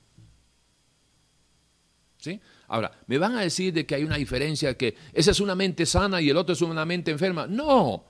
¿Sí? 2.18 2.40
Ahora, 2.66 2.90
¿me 3.06 3.18
van 3.18 3.36
a 3.36 3.42
decir 3.42 3.72
de 3.72 3.86
que 3.86 3.94
hay 3.94 4.02
una 4.02 4.16
diferencia, 4.16 4.76
que 4.76 4.96
esa 5.12 5.30
es 5.30 5.38
una 5.38 5.54
mente 5.54 5.86
sana 5.86 6.20
y 6.20 6.28
el 6.28 6.36
otro 6.36 6.54
es 6.54 6.62
una 6.62 6.84
mente 6.84 7.12
enferma? 7.12 7.46
No, 7.46 8.04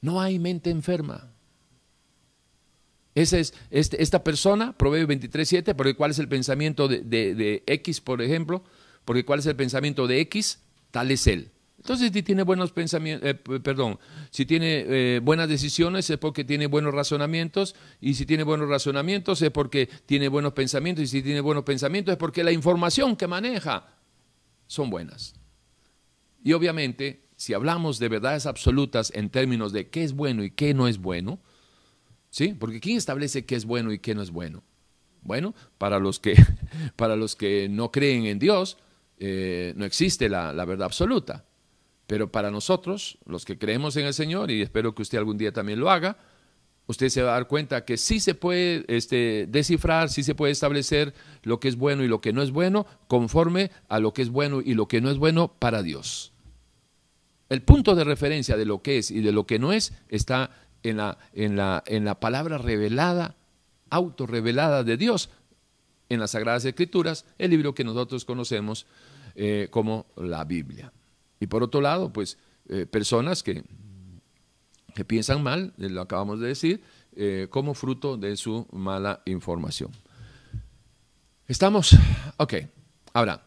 no 0.00 0.20
hay 0.20 0.38
mente 0.38 0.70
enferma. 0.70 1.35
Esa 3.16 3.38
es 3.38 3.54
este, 3.70 4.02
esta 4.02 4.22
persona, 4.22 4.74
Proverbio 4.76 5.08
23.7, 5.16 5.74
porque 5.74 5.96
cuál 5.96 6.10
es 6.10 6.18
el 6.18 6.28
pensamiento 6.28 6.86
de, 6.86 7.62
X, 7.66 8.02
por 8.02 8.20
ejemplo, 8.20 8.62
porque 9.06 9.24
cuál 9.24 9.38
es 9.38 9.46
el 9.46 9.56
pensamiento 9.56 10.06
de 10.06 10.20
X, 10.20 10.60
tal 10.90 11.10
es 11.10 11.26
él. 11.26 11.50
Entonces, 11.78 12.10
si 12.12 12.22
tiene 12.22 12.42
buenos 12.42 12.72
pensamientos, 12.72 13.26
eh, 13.26 13.34
perdón, 13.34 13.98
si 14.30 14.44
tiene 14.44 14.84
eh, 14.86 15.20
buenas 15.22 15.48
decisiones 15.48 16.10
es 16.10 16.18
porque 16.18 16.44
tiene 16.44 16.66
buenos 16.66 16.92
razonamientos, 16.92 17.74
y 18.02 18.14
si 18.14 18.26
tiene 18.26 18.42
buenos 18.42 18.68
razonamientos 18.68 19.40
es 19.40 19.50
porque 19.50 19.88
tiene 20.04 20.28
buenos 20.28 20.52
pensamientos, 20.52 21.04
y 21.04 21.06
si 21.06 21.22
tiene 21.22 21.40
buenos 21.40 21.64
pensamientos 21.64 22.12
es 22.12 22.18
porque 22.18 22.44
la 22.44 22.52
información 22.52 23.16
que 23.16 23.26
maneja 23.26 23.96
son 24.66 24.90
buenas. 24.90 25.36
Y 26.44 26.52
obviamente, 26.52 27.22
si 27.36 27.54
hablamos 27.54 27.98
de 27.98 28.10
verdades 28.10 28.44
absolutas 28.44 29.10
en 29.14 29.30
términos 29.30 29.72
de 29.72 29.88
qué 29.88 30.04
es 30.04 30.12
bueno 30.12 30.44
y 30.44 30.50
qué 30.50 30.74
no 30.74 30.86
es 30.86 30.98
bueno, 30.98 31.40
¿sí? 32.36 32.52
Porque 32.52 32.80
¿quién 32.80 32.98
establece 32.98 33.46
qué 33.46 33.54
es 33.54 33.64
bueno 33.64 33.94
y 33.94 33.98
qué 33.98 34.14
no 34.14 34.20
es 34.20 34.30
bueno? 34.30 34.62
Bueno, 35.22 35.54
para 35.78 35.98
los 35.98 36.20
que, 36.20 36.34
para 36.96 37.16
los 37.16 37.34
que 37.34 37.66
no 37.70 37.90
creen 37.90 38.26
en 38.26 38.38
Dios, 38.38 38.76
eh, 39.18 39.72
no 39.74 39.86
existe 39.86 40.28
la 40.28 40.52
verdad 40.66 40.84
absoluta. 40.84 41.46
Pero 42.06 42.30
para 42.30 42.50
nosotros, 42.50 43.16
los 43.24 43.46
que 43.46 43.56
creemos 43.56 43.96
en 43.96 44.04
el 44.04 44.12
Señor, 44.12 44.50
y 44.50 44.60
espero 44.60 44.94
que 44.94 45.00
usted 45.00 45.16
algún 45.16 45.38
día 45.38 45.50
también 45.50 45.80
lo 45.80 45.90
haga, 45.90 46.18
usted 46.86 47.08
se 47.08 47.22
va 47.22 47.30
a 47.30 47.34
dar 47.36 47.48
cuenta 47.48 47.86
que 47.86 47.96
sí 47.96 48.20
se 48.20 48.34
puede 48.34 48.84
este, 48.88 49.46
descifrar, 49.48 50.10
sí 50.10 50.22
se 50.22 50.34
puede 50.34 50.52
establecer 50.52 51.14
lo 51.42 51.58
que 51.58 51.68
es 51.68 51.76
bueno 51.76 52.04
y 52.04 52.08
lo 52.08 52.20
que 52.20 52.34
no 52.34 52.42
es 52.42 52.50
bueno, 52.50 52.86
conforme 53.08 53.70
a 53.88 53.98
lo 53.98 54.12
que 54.12 54.20
es 54.20 54.28
bueno 54.28 54.60
y 54.62 54.74
lo 54.74 54.88
que 54.88 55.00
no 55.00 55.10
es 55.10 55.16
bueno 55.16 55.54
para 55.58 55.82
Dios. 55.82 56.34
El 57.48 57.62
punto 57.62 57.94
de 57.94 58.04
referencia 58.04 58.58
de 58.58 58.66
lo 58.66 58.82
que 58.82 58.98
es 58.98 59.10
y 59.10 59.20
de 59.20 59.32
lo 59.32 59.46
que 59.46 59.58
no 59.58 59.72
es 59.72 59.94
está 60.10 60.50
en 60.88 60.98
la, 60.98 61.18
en 61.32 61.56
la, 61.56 61.82
en 61.86 62.04
la 62.04 62.20
palabra 62.20 62.58
revelada, 62.58 63.36
autorrevelada 63.90 64.84
de 64.84 64.96
Dios 64.96 65.30
en 66.08 66.20
las 66.20 66.32
Sagradas 66.32 66.64
Escrituras, 66.64 67.24
el 67.38 67.50
libro 67.50 67.74
que 67.74 67.84
nosotros 67.84 68.24
conocemos 68.24 68.86
eh, 69.34 69.68
como 69.70 70.06
la 70.16 70.44
Biblia. 70.44 70.92
Y 71.40 71.46
por 71.46 71.62
otro 71.62 71.80
lado, 71.80 72.12
pues 72.12 72.38
eh, 72.68 72.86
personas 72.86 73.42
que, 73.42 73.64
que, 74.94 75.04
piensan 75.04 75.42
mal, 75.42 75.74
eh, 75.78 75.88
lo 75.88 76.00
acabamos 76.00 76.40
de 76.40 76.48
decir, 76.48 76.82
como 77.48 77.72
fruto 77.72 78.18
de 78.18 78.36
su 78.36 78.66
mala 78.72 79.22
información. 79.24 79.90
Estamos, 81.48 81.96
ok, 82.36 82.54
ahora, 83.14 83.42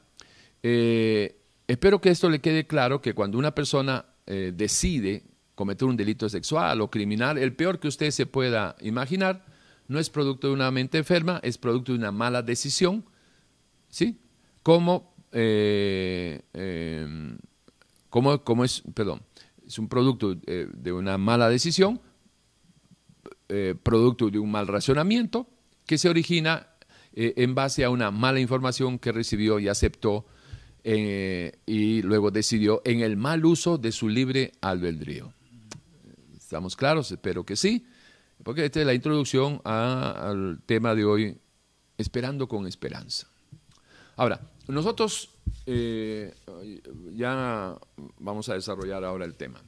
espero 0.63 2.01
que 2.01 2.09
esto 2.09 2.31
le 2.31 2.39
quede 2.39 2.65
claro 2.65 2.99
que 2.99 3.13
cuando 3.13 3.37
una 3.37 3.53
persona 3.53 4.05
decide 4.25 5.28
cometer 5.59 5.85
un 5.89 5.97
delito 5.97 6.29
sexual 6.29 6.79
o 6.79 6.89
criminal, 6.89 7.37
el 7.37 7.53
peor 7.53 7.81
que 7.81 7.89
usted 7.89 8.11
se 8.11 8.25
pueda 8.25 8.77
imaginar, 8.79 9.45
no 9.89 9.99
es 9.99 10.09
producto 10.09 10.47
de 10.47 10.53
una 10.53 10.71
mente 10.71 10.99
enferma, 10.99 11.41
es 11.43 11.57
producto 11.57 11.91
de 11.91 11.97
una 11.97 12.13
mala 12.13 12.41
decisión, 12.41 13.03
¿sí? 13.89 14.21
Como 14.63 15.11
como, 18.09 18.63
es, 18.63 18.83
perdón, 18.93 19.21
es 19.67 19.77
un 19.77 19.89
producto 19.89 20.37
eh, 20.47 20.67
de 20.73 20.93
una 20.93 21.17
mala 21.17 21.49
decisión, 21.49 21.99
eh, 23.49 23.75
producto 23.81 24.29
de 24.29 24.39
un 24.39 24.49
mal 24.49 24.65
racionamiento, 24.67 25.45
que 25.85 25.97
se 25.97 26.07
origina 26.07 26.67
eh, 27.13 27.33
en 27.35 27.53
base 27.53 27.83
a 27.83 27.89
una 27.89 28.11
mala 28.11 28.39
información 28.39 28.97
que 28.97 29.11
recibió 29.11 29.59
y 29.59 29.67
aceptó 29.67 30.25
y 30.81 32.01
luego 32.01 32.31
decidió 32.31 32.81
en 32.85 33.01
el 33.01 33.17
mal 33.17 33.45
uso 33.45 33.77
de 33.77 33.91
su 33.91 34.07
libre 34.07 34.53
albedrío. 34.61 35.33
¿Estamos 36.49 36.75
claros? 36.75 37.11
Espero 37.11 37.45
que 37.45 37.55
sí, 37.55 37.85
porque 38.43 38.65
esta 38.65 38.79
es 38.79 38.85
la 38.87 38.95
introducción 38.95 39.61
al 39.65 40.59
tema 40.65 40.95
de 40.95 41.05
hoy, 41.05 41.37
esperando 41.95 42.47
con 42.47 42.65
esperanza. 42.65 43.27
Ahora, 44.15 44.41
nosotros 44.67 45.29
eh, 45.67 46.33
ya 47.15 47.77
vamos 48.17 48.49
a 48.49 48.55
desarrollar 48.55 49.03
ahora 49.03 49.25
el 49.25 49.35
tema. 49.35 49.61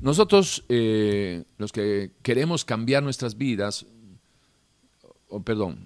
Nosotros, 0.00 0.64
eh, 0.70 1.44
los 1.58 1.72
que 1.72 2.12
queremos 2.22 2.64
cambiar 2.64 3.02
nuestras 3.02 3.36
vidas, 3.36 3.84
o 5.28 5.42
perdón, 5.42 5.76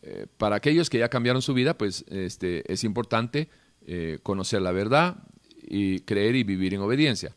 eh, 0.00 0.26
para 0.38 0.56
aquellos 0.56 0.88
que 0.88 1.00
ya 1.00 1.10
cambiaron 1.10 1.42
su 1.42 1.52
vida, 1.52 1.76
pues 1.76 2.02
este, 2.08 2.72
es 2.72 2.82
importante 2.82 3.50
conocer 4.22 4.62
la 4.62 4.72
verdad 4.72 5.18
y 5.60 6.00
creer 6.00 6.36
y 6.36 6.44
vivir 6.44 6.72
en 6.72 6.80
obediencia. 6.80 7.36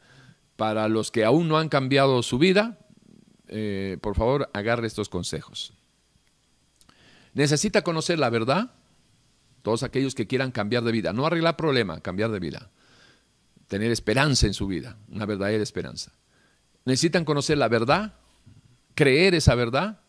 Para 0.58 0.89
los 0.89 1.12
que 1.12 1.24
aún 1.24 1.47
no 1.47 1.58
han 1.58 1.70
cambiado 1.70 2.22
su 2.24 2.38
vida, 2.38 2.78
eh, 3.47 3.97
por 4.01 4.16
favor, 4.16 4.49
agarre 4.53 4.88
estos 4.88 5.08
consejos. 5.08 5.74
Necesita 7.34 7.84
conocer 7.84 8.20
la 8.20 8.30
verdad, 8.30 8.72
todos 9.62 9.84
aquellos 9.84 10.16
que 10.16 10.28
quieran 10.28 10.51
cambiar 10.51 10.84
de 10.84 10.91
vida, 10.91 11.14
no 11.14 11.26
arreglar 11.26 11.55
problema, 11.55 12.01
cambiar 12.01 12.32
de 12.32 12.39
vida, 12.39 12.72
tener 13.68 13.91
esperanza 13.91 14.47
en 14.47 14.53
su 14.53 14.68
vida, 14.68 14.97
una 15.10 15.26
verdadera 15.26 15.62
esperanza. 15.62 16.12
Necesitan 16.86 17.26
conocer 17.26 17.58
la 17.58 17.68
verdad, 17.68 18.16
creer 18.95 19.36
esa 19.36 19.55
verdad 19.55 19.99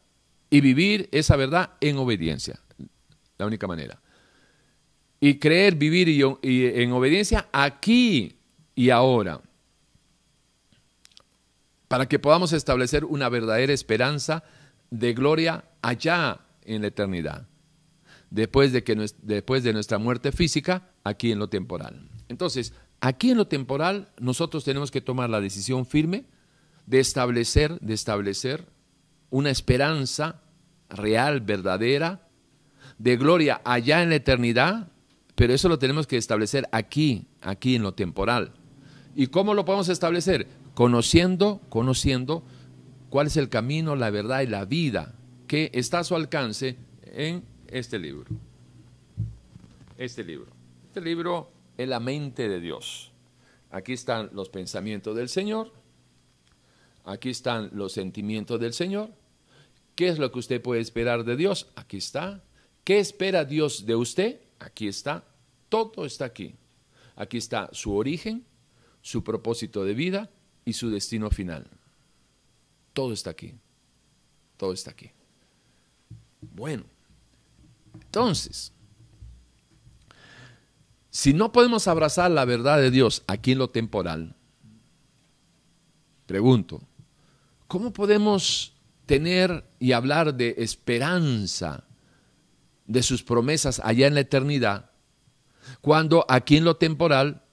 y 0.49 0.61
vivir 0.61 1.09
esa 1.12 1.36
verdad 1.36 1.72
en 1.80 1.99
obediencia, 1.99 2.61
la 3.36 3.46
única 3.46 3.66
manera. 3.66 4.01
Y 5.20 5.38
creer, 5.38 5.74
vivir 5.74 6.09
y, 6.09 6.22
en 6.80 6.92
obediencia 6.92 7.49
aquí 7.53 8.38
y 8.74 8.90
ahora 8.90 9.40
para 11.89 12.07
que 12.07 12.18
podamos 12.18 12.53
establecer 12.53 13.05
una 13.05 13.28
verdadera 13.28 13.72
esperanza 13.72 14.45
de 14.91 15.14
gloria 15.14 15.64
allá 15.82 16.41
en 16.64 16.82
la 16.82 16.89
eternidad, 16.89 17.49
después 18.30 18.72
de, 18.72 18.84
que, 18.84 18.95
después 19.22 19.62
de 19.62 19.72
nuestra 19.72 19.99
muerte 19.99 20.32
física, 20.32 20.91
aquí 21.03 21.32
en 21.32 21.39
lo 21.39 21.49
temporal. 21.49 22.09
Entonces, 22.28 22.74
aquí 23.01 23.30
en 23.30 23.39
lo 23.39 23.47
temporal, 23.47 24.11
nosotros 24.18 24.64
tenemos 24.64 24.91
que 24.91 25.01
tomar 25.01 25.30
la 25.30 25.41
decisión 25.41 25.86
firme 25.86 26.26
de 26.86 27.01
establecer, 27.01 27.78
de 27.80 27.95
establecer 27.95 28.66
una 29.30 29.51
esperanza 29.51 30.43
real, 30.91 31.41
verdadera, 31.41 32.28
de 32.99 33.16
gloria 33.16 33.61
allá 33.64 34.03
en 34.03 34.11
la 34.11 34.16
eternidad, 34.16 34.89
pero 35.34 35.55
eso 35.55 35.68
lo 35.68 35.78
tenemos 35.78 36.07
que 36.07 36.16
establecer 36.16 36.68
aquí, 36.72 37.26
aquí 37.41 37.76
en 37.76 37.82
lo 37.82 37.95
temporal. 37.95 38.53
¿Y 39.14 39.28
cómo 39.28 39.55
lo 39.55 39.64
podemos 39.64 39.89
establecer? 39.89 40.47
Conociendo, 40.79 41.61
conociendo 41.70 42.45
cuál 43.11 43.26
es 43.26 43.37
el 43.37 43.49
camino, 43.49 43.97
la 43.97 44.11
verdad 44.11 44.43
y 44.43 44.47
la 44.47 44.64
vida 44.64 45.12
que 45.49 45.72
está 45.74 45.99
a 45.99 46.05
su 46.05 46.14
alcance 46.14 46.76
en 47.03 47.43
este 47.66 47.99
libro. 47.99 48.26
Este 49.97 50.22
libro. 50.22 50.53
Este 50.87 51.01
libro 51.01 51.51
es 51.76 51.89
la 51.89 51.99
mente 51.99 52.49
de 52.49 52.61
Dios. 52.61 53.11
Aquí 53.72 53.93
están 53.93 54.31
los 54.33 54.51
pensamientos 54.51 55.16
del 55.16 55.29
Señor. 55.29 55.72
Aquí 57.05 57.31
están 57.31 57.70
los 57.72 57.91
sentimientos 57.91 58.61
del 58.61 58.72
Señor. 58.72 59.11
¿Qué 59.97 60.07
es 60.07 60.20
lo 60.20 60.31
que 60.31 60.39
usted 60.39 60.62
puede 60.62 60.81
esperar 60.81 61.24
de 61.24 61.35
Dios? 61.35 61.72
Aquí 61.74 61.97
está. 61.97 62.45
¿Qué 62.85 63.01
espera 63.01 63.45
Dios 63.45 63.85
de 63.85 63.97
usted? 63.97 64.43
Aquí 64.61 64.87
está. 64.87 65.24
Todo 65.68 66.07
está 66.07 66.26
aquí. 66.26 66.55
Aquí 67.16 67.37
está 67.37 67.68
su 67.72 67.97
origen, 67.97 68.45
su 69.03 69.24
propósito 69.24 69.85
de 69.85 69.95
vida, 69.95 70.31
y 70.69 70.75
su 70.75 70.91
destino 70.91 71.31
final. 71.31 71.66
Todo 72.93 73.14
está 73.14 73.31
aquí. 73.31 73.55
Todo 74.59 74.75
está 74.75 74.91
aquí. 74.91 75.11
Bueno, 76.43 76.85
entonces, 77.95 78.71
si 81.11 81.33
no 81.33 81.53
podemos 81.53 81.89
abrazar 81.89 82.31
la 82.31 82.45
verdad 82.45 82.77
de 82.77 82.91
Dios 82.91 83.23
aquí 83.27 83.53
en 83.53 83.59
lo 83.59 83.71
temporal, 83.71 84.37
pregunto, 86.27 86.83
¿cómo 87.66 87.91
podemos 87.91 88.75
tener 89.07 89.64
y 89.79 89.93
hablar 89.93 90.35
de 90.35 90.55
esperanza 90.59 91.85
de 92.85 93.03
sus 93.03 93.23
promesas 93.23 93.81
allá 93.83 94.07
en 94.07 94.12
la 94.12 94.21
eternidad, 94.21 94.91
cuando 95.81 96.27
aquí 96.29 96.59
en 96.59 96.64
lo 96.64 96.77
temporal 96.77 97.47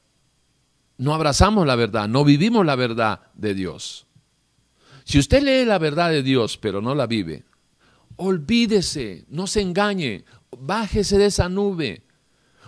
no 0.97 1.13
abrazamos 1.13 1.65
la 1.67 1.75
verdad, 1.75 2.07
no 2.07 2.23
vivimos 2.23 2.65
la 2.65 2.75
verdad 2.75 3.21
de 3.33 3.53
Dios. 3.53 4.05
Si 5.03 5.19
usted 5.19 5.43
lee 5.43 5.65
la 5.65 5.77
verdad 5.77 6.09
de 6.09 6.23
Dios 6.23 6.57
pero 6.57 6.81
no 6.81 6.95
la 6.95 7.07
vive, 7.07 7.43
olvídese, 8.15 9.25
no 9.29 9.47
se 9.47 9.61
engañe, 9.61 10.25
bájese 10.57 11.17
de 11.17 11.27
esa 11.27 11.49
nube. 11.49 12.03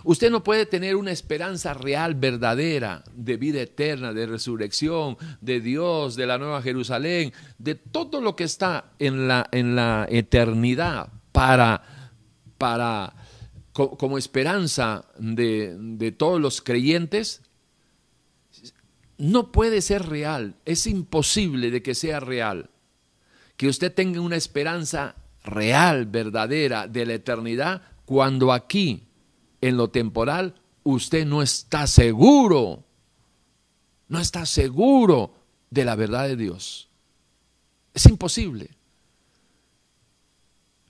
Usted 0.04 0.30
no 0.30 0.44
puede 0.44 0.64
tener 0.64 0.94
una 0.94 1.10
esperanza 1.10 1.74
real, 1.74 2.14
verdadera, 2.14 3.02
de 3.12 3.36
vida 3.36 3.60
eterna, 3.60 4.12
de 4.12 4.26
resurrección, 4.26 5.18
de 5.40 5.60
Dios, 5.60 6.14
de 6.14 6.26
la 6.26 6.38
Nueva 6.38 6.62
Jerusalén, 6.62 7.32
de 7.58 7.74
todo 7.74 8.20
lo 8.20 8.36
que 8.36 8.44
está 8.44 8.92
en 8.98 9.26
la, 9.26 9.48
en 9.50 9.74
la 9.74 10.06
eternidad 10.08 11.12
para, 11.32 11.82
para 12.56 13.14
como 13.72 14.18
esperanza 14.18 15.04
de, 15.18 15.76
de 15.78 16.12
todos 16.12 16.40
los 16.40 16.62
creyentes, 16.62 17.42
no 19.18 19.50
puede 19.50 19.82
ser 19.82 20.06
real, 20.06 20.54
es 20.64 20.86
imposible 20.86 21.70
de 21.70 21.82
que 21.82 21.94
sea 21.94 22.20
real. 22.20 22.70
Que 23.56 23.68
usted 23.68 23.92
tenga 23.92 24.20
una 24.20 24.36
esperanza 24.36 25.16
real, 25.44 26.06
verdadera, 26.06 26.86
de 26.86 27.04
la 27.04 27.14
eternidad, 27.14 27.82
cuando 28.04 28.52
aquí, 28.52 29.08
en 29.60 29.76
lo 29.76 29.90
temporal, 29.90 30.54
usted 30.84 31.26
no 31.26 31.42
está 31.42 31.86
seguro, 31.86 32.84
no 34.08 34.20
está 34.20 34.46
seguro 34.46 35.34
de 35.68 35.84
la 35.84 35.96
verdad 35.96 36.28
de 36.28 36.36
Dios. 36.36 36.88
Es 37.92 38.06
imposible. 38.06 38.70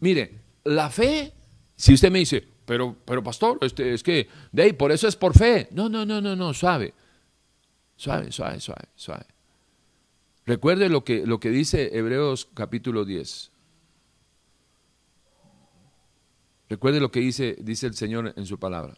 Mire, 0.00 0.40
la 0.64 0.90
fe, 0.90 1.32
si 1.74 1.94
usted 1.94 2.10
me 2.10 2.20
dice, 2.20 2.46
pero, 2.66 2.96
pero 3.04 3.22
pastor, 3.22 3.58
este, 3.62 3.94
es 3.94 4.02
que, 4.02 4.28
de 4.52 4.62
ahí, 4.62 4.72
por 4.74 4.92
eso 4.92 5.08
es 5.08 5.16
por 5.16 5.32
fe. 5.36 5.68
No, 5.72 5.88
no, 5.88 6.04
no, 6.04 6.20
no, 6.20 6.36
no, 6.36 6.52
suave. 6.52 6.92
Suave, 7.98 8.30
suave, 8.30 8.60
suave, 8.60 8.88
suave. 8.94 9.26
Recuerde 10.46 10.88
lo 10.88 11.02
que, 11.02 11.26
lo 11.26 11.40
que 11.40 11.50
dice 11.50 11.98
Hebreos 11.98 12.48
capítulo 12.54 13.04
10. 13.04 13.50
Recuerde 16.68 17.00
lo 17.00 17.10
que 17.10 17.18
dice, 17.18 17.56
dice 17.60 17.88
el 17.88 17.94
Señor 17.94 18.34
en 18.36 18.46
su 18.46 18.56
palabra. 18.56 18.96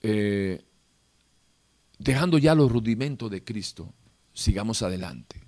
Eh, 0.00 0.62
dejando 1.98 2.38
ya 2.38 2.54
los 2.54 2.70
rudimentos 2.70 3.28
de 3.32 3.42
Cristo, 3.42 3.92
sigamos 4.32 4.82
adelante. 4.82 5.40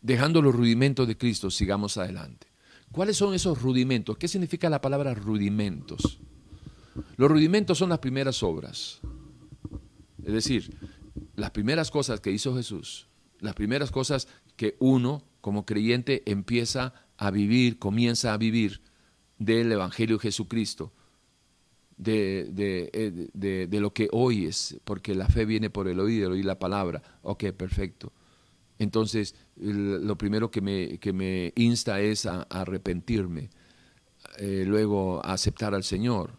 Dejando 0.00 0.42
los 0.42 0.52
rudimentos 0.56 1.06
de 1.06 1.16
Cristo, 1.16 1.52
sigamos 1.52 1.96
adelante. 1.98 2.48
¿Cuáles 2.90 3.16
son 3.16 3.32
esos 3.32 3.62
rudimentos? 3.62 4.18
¿Qué 4.18 4.26
significa 4.26 4.68
la 4.68 4.80
palabra 4.80 5.14
rudimentos? 5.14 6.18
Los 7.16 7.30
rudimentos 7.30 7.78
son 7.78 7.90
las 7.90 7.98
primeras 7.98 8.42
obras. 8.42 9.00
Es 10.24 10.32
decir, 10.32 10.76
las 11.36 11.50
primeras 11.50 11.90
cosas 11.90 12.20
que 12.20 12.30
hizo 12.30 12.54
Jesús, 12.56 13.08
las 13.40 13.54
primeras 13.54 13.90
cosas 13.90 14.28
que 14.56 14.76
uno 14.78 15.22
como 15.40 15.66
creyente 15.66 16.22
empieza 16.26 16.94
a 17.16 17.30
vivir, 17.30 17.78
comienza 17.78 18.32
a 18.32 18.38
vivir 18.38 18.80
del 19.38 19.70
Evangelio 19.72 20.16
de 20.16 20.22
Jesucristo, 20.22 20.92
de, 21.96 22.48
de, 22.52 23.66
de, 23.66 23.80
lo 23.80 23.92
que 23.92 24.08
oyes, 24.10 24.80
porque 24.84 25.14
la 25.14 25.28
fe 25.28 25.44
viene 25.44 25.70
por 25.70 25.86
el 25.86 26.00
oír, 26.00 26.26
oír 26.26 26.44
la 26.44 26.58
palabra. 26.58 27.02
Ok, 27.22 27.44
perfecto. 27.52 28.12
Entonces, 28.78 29.34
lo 29.56 30.18
primero 30.18 30.50
que 30.50 30.60
me, 30.60 30.98
que 30.98 31.12
me 31.12 31.52
insta 31.56 32.00
es 32.00 32.26
a, 32.26 32.42
arrepentirme, 32.42 33.50
eh, 34.38 34.64
luego 34.66 35.24
a 35.24 35.34
aceptar 35.34 35.74
al 35.74 35.84
Señor, 35.84 36.32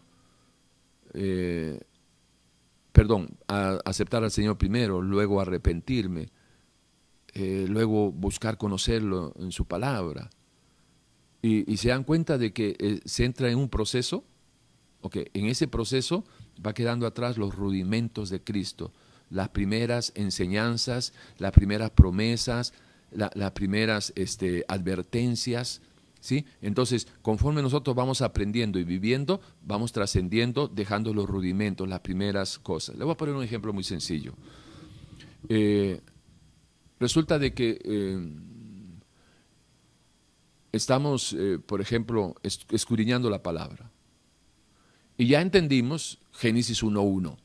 eh, 1.16 1.80
perdón, 2.92 3.36
aceptar 3.46 4.24
al 4.24 4.30
Señor 4.30 4.56
primero, 4.56 5.02
luego 5.02 5.40
arrepentirme, 5.40 6.28
eh, 7.34 7.66
luego 7.68 8.12
buscar 8.12 8.56
conocerlo 8.56 9.34
en 9.38 9.52
su 9.52 9.66
palabra. 9.66 10.30
Y, 11.42 11.76
se 11.76 11.90
dan 11.90 12.04
cuenta 12.04 12.38
de 12.38 12.52
que 12.52 12.76
eh, 12.78 13.00
se 13.04 13.24
entra 13.24 13.50
en 13.50 13.58
un 13.58 13.68
proceso, 13.68 14.24
ok, 15.02 15.18
en 15.34 15.46
ese 15.46 15.68
proceso 15.68 16.24
va 16.64 16.74
quedando 16.74 17.06
atrás 17.06 17.36
los 17.36 17.54
rudimentos 17.54 18.30
de 18.30 18.42
Cristo, 18.42 18.92
las 19.30 19.50
primeras 19.50 20.12
enseñanzas, 20.14 21.12
las 21.38 21.52
primeras 21.52 21.90
promesas, 21.90 22.72
las 23.10 23.52
primeras 23.52 24.12
este, 24.16 24.64
advertencias, 24.68 25.82
entonces, 26.60 27.06
conforme 27.22 27.62
nosotros 27.62 27.94
vamos 27.94 28.22
aprendiendo 28.22 28.78
y 28.78 28.84
viviendo, 28.84 29.40
vamos 29.62 29.92
trascendiendo, 29.92 30.68
dejando 30.68 31.14
los 31.14 31.28
rudimentos, 31.28 31.88
las 31.88 32.00
primeras 32.00 32.58
cosas. 32.58 32.96
Le 32.96 33.04
voy 33.04 33.12
a 33.12 33.16
poner 33.16 33.34
un 33.34 33.42
ejemplo 33.42 33.72
muy 33.72 33.84
sencillo. 33.84 34.34
Eh, 35.48 36.00
resulta 36.98 37.38
de 37.38 37.54
que 37.54 37.78
eh, 37.84 38.18
estamos, 40.72 41.34
eh, 41.38 41.58
por 41.64 41.80
ejemplo, 41.80 42.34
escudriñando 42.42 43.30
la 43.30 43.42
palabra. 43.42 43.90
Y 45.18 45.28
ya 45.28 45.40
entendimos 45.40 46.18
Génesis 46.32 46.82
1.1. 46.82 47.36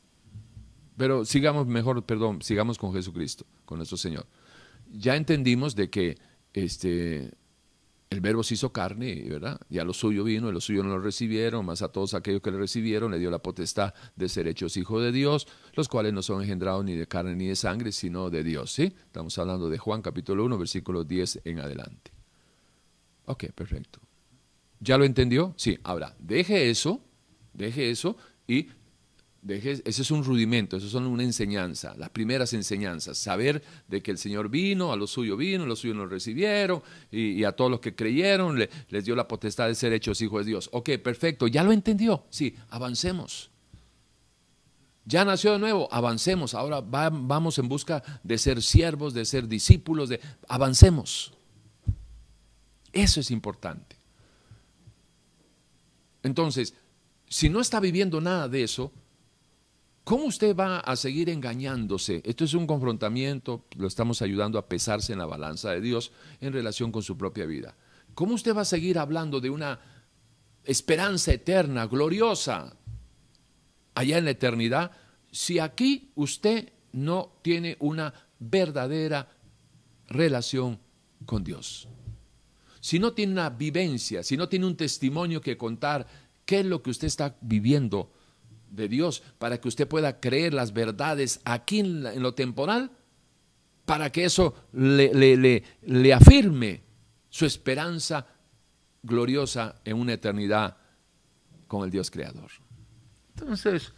Pero 0.96 1.24
sigamos 1.24 1.66
mejor, 1.66 2.04
perdón, 2.04 2.42
sigamos 2.42 2.78
con 2.78 2.92
Jesucristo, 2.92 3.46
con 3.64 3.78
nuestro 3.78 3.96
Señor. 3.96 4.26
Ya 4.92 5.16
entendimos 5.16 5.74
de 5.74 5.88
que 5.88 6.18
este, 6.52 7.32
el 8.12 8.20
verbo 8.20 8.42
se 8.42 8.54
hizo 8.54 8.72
carne, 8.72 9.24
¿verdad? 9.28 9.60
Y 9.68 9.78
a 9.78 9.84
lo 9.84 9.92
suyo 9.92 10.24
vino, 10.24 10.48
y 10.48 10.52
lo 10.52 10.60
suyo 10.60 10.82
no 10.82 10.90
lo 10.90 11.00
recibieron, 11.00 11.64
más 11.66 11.82
a 11.82 11.88
todos 11.88 12.14
aquellos 12.14 12.42
que 12.42 12.50
le 12.50 12.58
recibieron 12.58 13.10
le 13.10 13.18
dio 13.18 13.30
la 13.30 13.40
potestad 13.40 13.94
de 14.16 14.28
ser 14.28 14.46
hechos 14.46 14.76
hijos 14.76 15.02
de 15.02 15.12
Dios, 15.12 15.48
los 15.74 15.88
cuales 15.88 16.12
no 16.12 16.22
son 16.22 16.42
engendrados 16.42 16.84
ni 16.84 16.94
de 16.94 17.06
carne 17.06 17.34
ni 17.34 17.46
de 17.46 17.56
sangre, 17.56 17.92
sino 17.92 18.30
de 18.30 18.44
Dios, 18.44 18.72
¿sí? 18.72 18.94
Estamos 19.04 19.36
hablando 19.38 19.68
de 19.68 19.78
Juan 19.78 20.02
capítulo 20.02 20.44
1, 20.44 20.58
versículo 20.58 21.04
10 21.04 21.40
en 21.44 21.60
adelante. 21.60 22.12
Ok, 23.24 23.46
perfecto. 23.54 24.00
¿Ya 24.80 24.98
lo 24.98 25.04
entendió? 25.04 25.54
Sí, 25.56 25.78
ahora, 25.84 26.14
deje 26.18 26.68
eso, 26.70 27.00
deje 27.52 27.90
eso 27.90 28.16
y 28.46 28.68
ese 29.48 29.82
es 29.84 30.10
un 30.12 30.22
rudimento, 30.22 30.76
eso 30.76 30.88
son 30.88 31.06
una 31.06 31.24
enseñanza, 31.24 31.94
las 31.96 32.10
primeras 32.10 32.52
enseñanzas, 32.52 33.18
saber 33.18 33.62
de 33.88 34.00
que 34.00 34.12
el 34.12 34.18
Señor 34.18 34.48
vino, 34.48 34.92
a 34.92 34.96
los 34.96 35.10
suyos 35.10 35.36
vino, 35.36 35.64
a 35.64 35.66
los 35.66 35.80
suyos 35.80 35.96
nos 35.96 36.08
recibieron 36.08 36.80
y, 37.10 37.42
a 37.42 37.50
todos 37.50 37.70
los 37.70 37.80
que 37.80 37.94
creyeron 37.94 38.56
les 38.88 39.04
dio 39.04 39.16
la 39.16 39.26
potestad 39.26 39.66
de 39.66 39.74
ser 39.74 39.92
hechos 39.92 40.20
hijos 40.22 40.44
de 40.44 40.50
Dios. 40.50 40.70
Ok, 40.72 40.90
perfecto, 41.02 41.48
ya 41.48 41.64
lo 41.64 41.72
entendió, 41.72 42.24
sí, 42.30 42.54
avancemos. 42.70 43.50
Ya 45.04 45.24
nació 45.24 45.54
de 45.54 45.58
nuevo, 45.58 45.88
avancemos, 45.90 46.54
ahora 46.54 46.80
vamos 46.80 47.58
en 47.58 47.68
busca 47.68 48.04
de 48.22 48.38
ser 48.38 48.62
siervos, 48.62 49.12
de 49.12 49.24
ser 49.24 49.48
discípulos, 49.48 50.08
de 50.08 50.20
avancemos. 50.46 51.32
Eso 52.92 53.18
es 53.18 53.32
importante. 53.32 53.96
Entonces, 56.22 56.74
si 57.28 57.48
no 57.48 57.60
está 57.60 57.80
viviendo 57.80 58.20
nada 58.20 58.48
de 58.48 58.62
eso, 58.62 58.92
¿Cómo 60.04 60.24
usted 60.24 60.56
va 60.56 60.80
a 60.80 60.96
seguir 60.96 61.28
engañándose? 61.28 62.22
Esto 62.24 62.44
es 62.44 62.54
un 62.54 62.66
confrontamiento, 62.66 63.64
lo 63.76 63.86
estamos 63.86 64.20
ayudando 64.20 64.58
a 64.58 64.66
pesarse 64.68 65.12
en 65.12 65.20
la 65.20 65.26
balanza 65.26 65.70
de 65.70 65.80
Dios 65.80 66.10
en 66.40 66.52
relación 66.52 66.90
con 66.90 67.02
su 67.02 67.16
propia 67.16 67.46
vida. 67.46 67.76
¿Cómo 68.14 68.34
usted 68.34 68.54
va 68.54 68.62
a 68.62 68.66
seguir 68.66 68.98
hablando 68.98 69.40
de 69.40 69.50
una 69.50 69.78
esperanza 70.64 71.32
eterna, 71.32 71.86
gloriosa, 71.86 72.76
allá 73.94 74.18
en 74.18 74.24
la 74.24 74.32
eternidad, 74.32 74.90
si 75.30 75.60
aquí 75.60 76.10
usted 76.16 76.72
no 76.90 77.38
tiene 77.42 77.76
una 77.78 78.12
verdadera 78.40 79.28
relación 80.08 80.80
con 81.26 81.44
Dios? 81.44 81.86
Si 82.80 82.98
no 82.98 83.12
tiene 83.12 83.34
una 83.34 83.50
vivencia, 83.50 84.24
si 84.24 84.36
no 84.36 84.48
tiene 84.48 84.66
un 84.66 84.76
testimonio 84.76 85.40
que 85.40 85.56
contar, 85.56 86.08
¿qué 86.44 86.60
es 86.60 86.66
lo 86.66 86.82
que 86.82 86.90
usted 86.90 87.06
está 87.06 87.36
viviendo? 87.40 88.10
De 88.72 88.88
Dios 88.88 89.22
para 89.38 89.60
que 89.60 89.68
usted 89.68 89.86
pueda 89.86 90.18
creer 90.18 90.54
las 90.54 90.72
verdades 90.72 91.40
aquí 91.44 91.80
en, 91.80 92.22
lo 92.22 92.34
temporal, 92.34 92.90
para 93.84 94.10
que 94.10 94.24
eso 94.24 94.54
le, 94.72 95.14
le, 95.14 95.62
le, 95.82 96.12
afirme 96.14 96.82
su 97.28 97.44
esperanza 97.44 98.26
gloriosa 99.02 99.76
en 99.84 99.98
una 99.98 100.14
eternidad 100.14 100.76
con 101.66 101.84
el 101.84 101.90
Dios 101.90 102.10
Creador. 102.10 102.50
Entonces, 103.36 103.92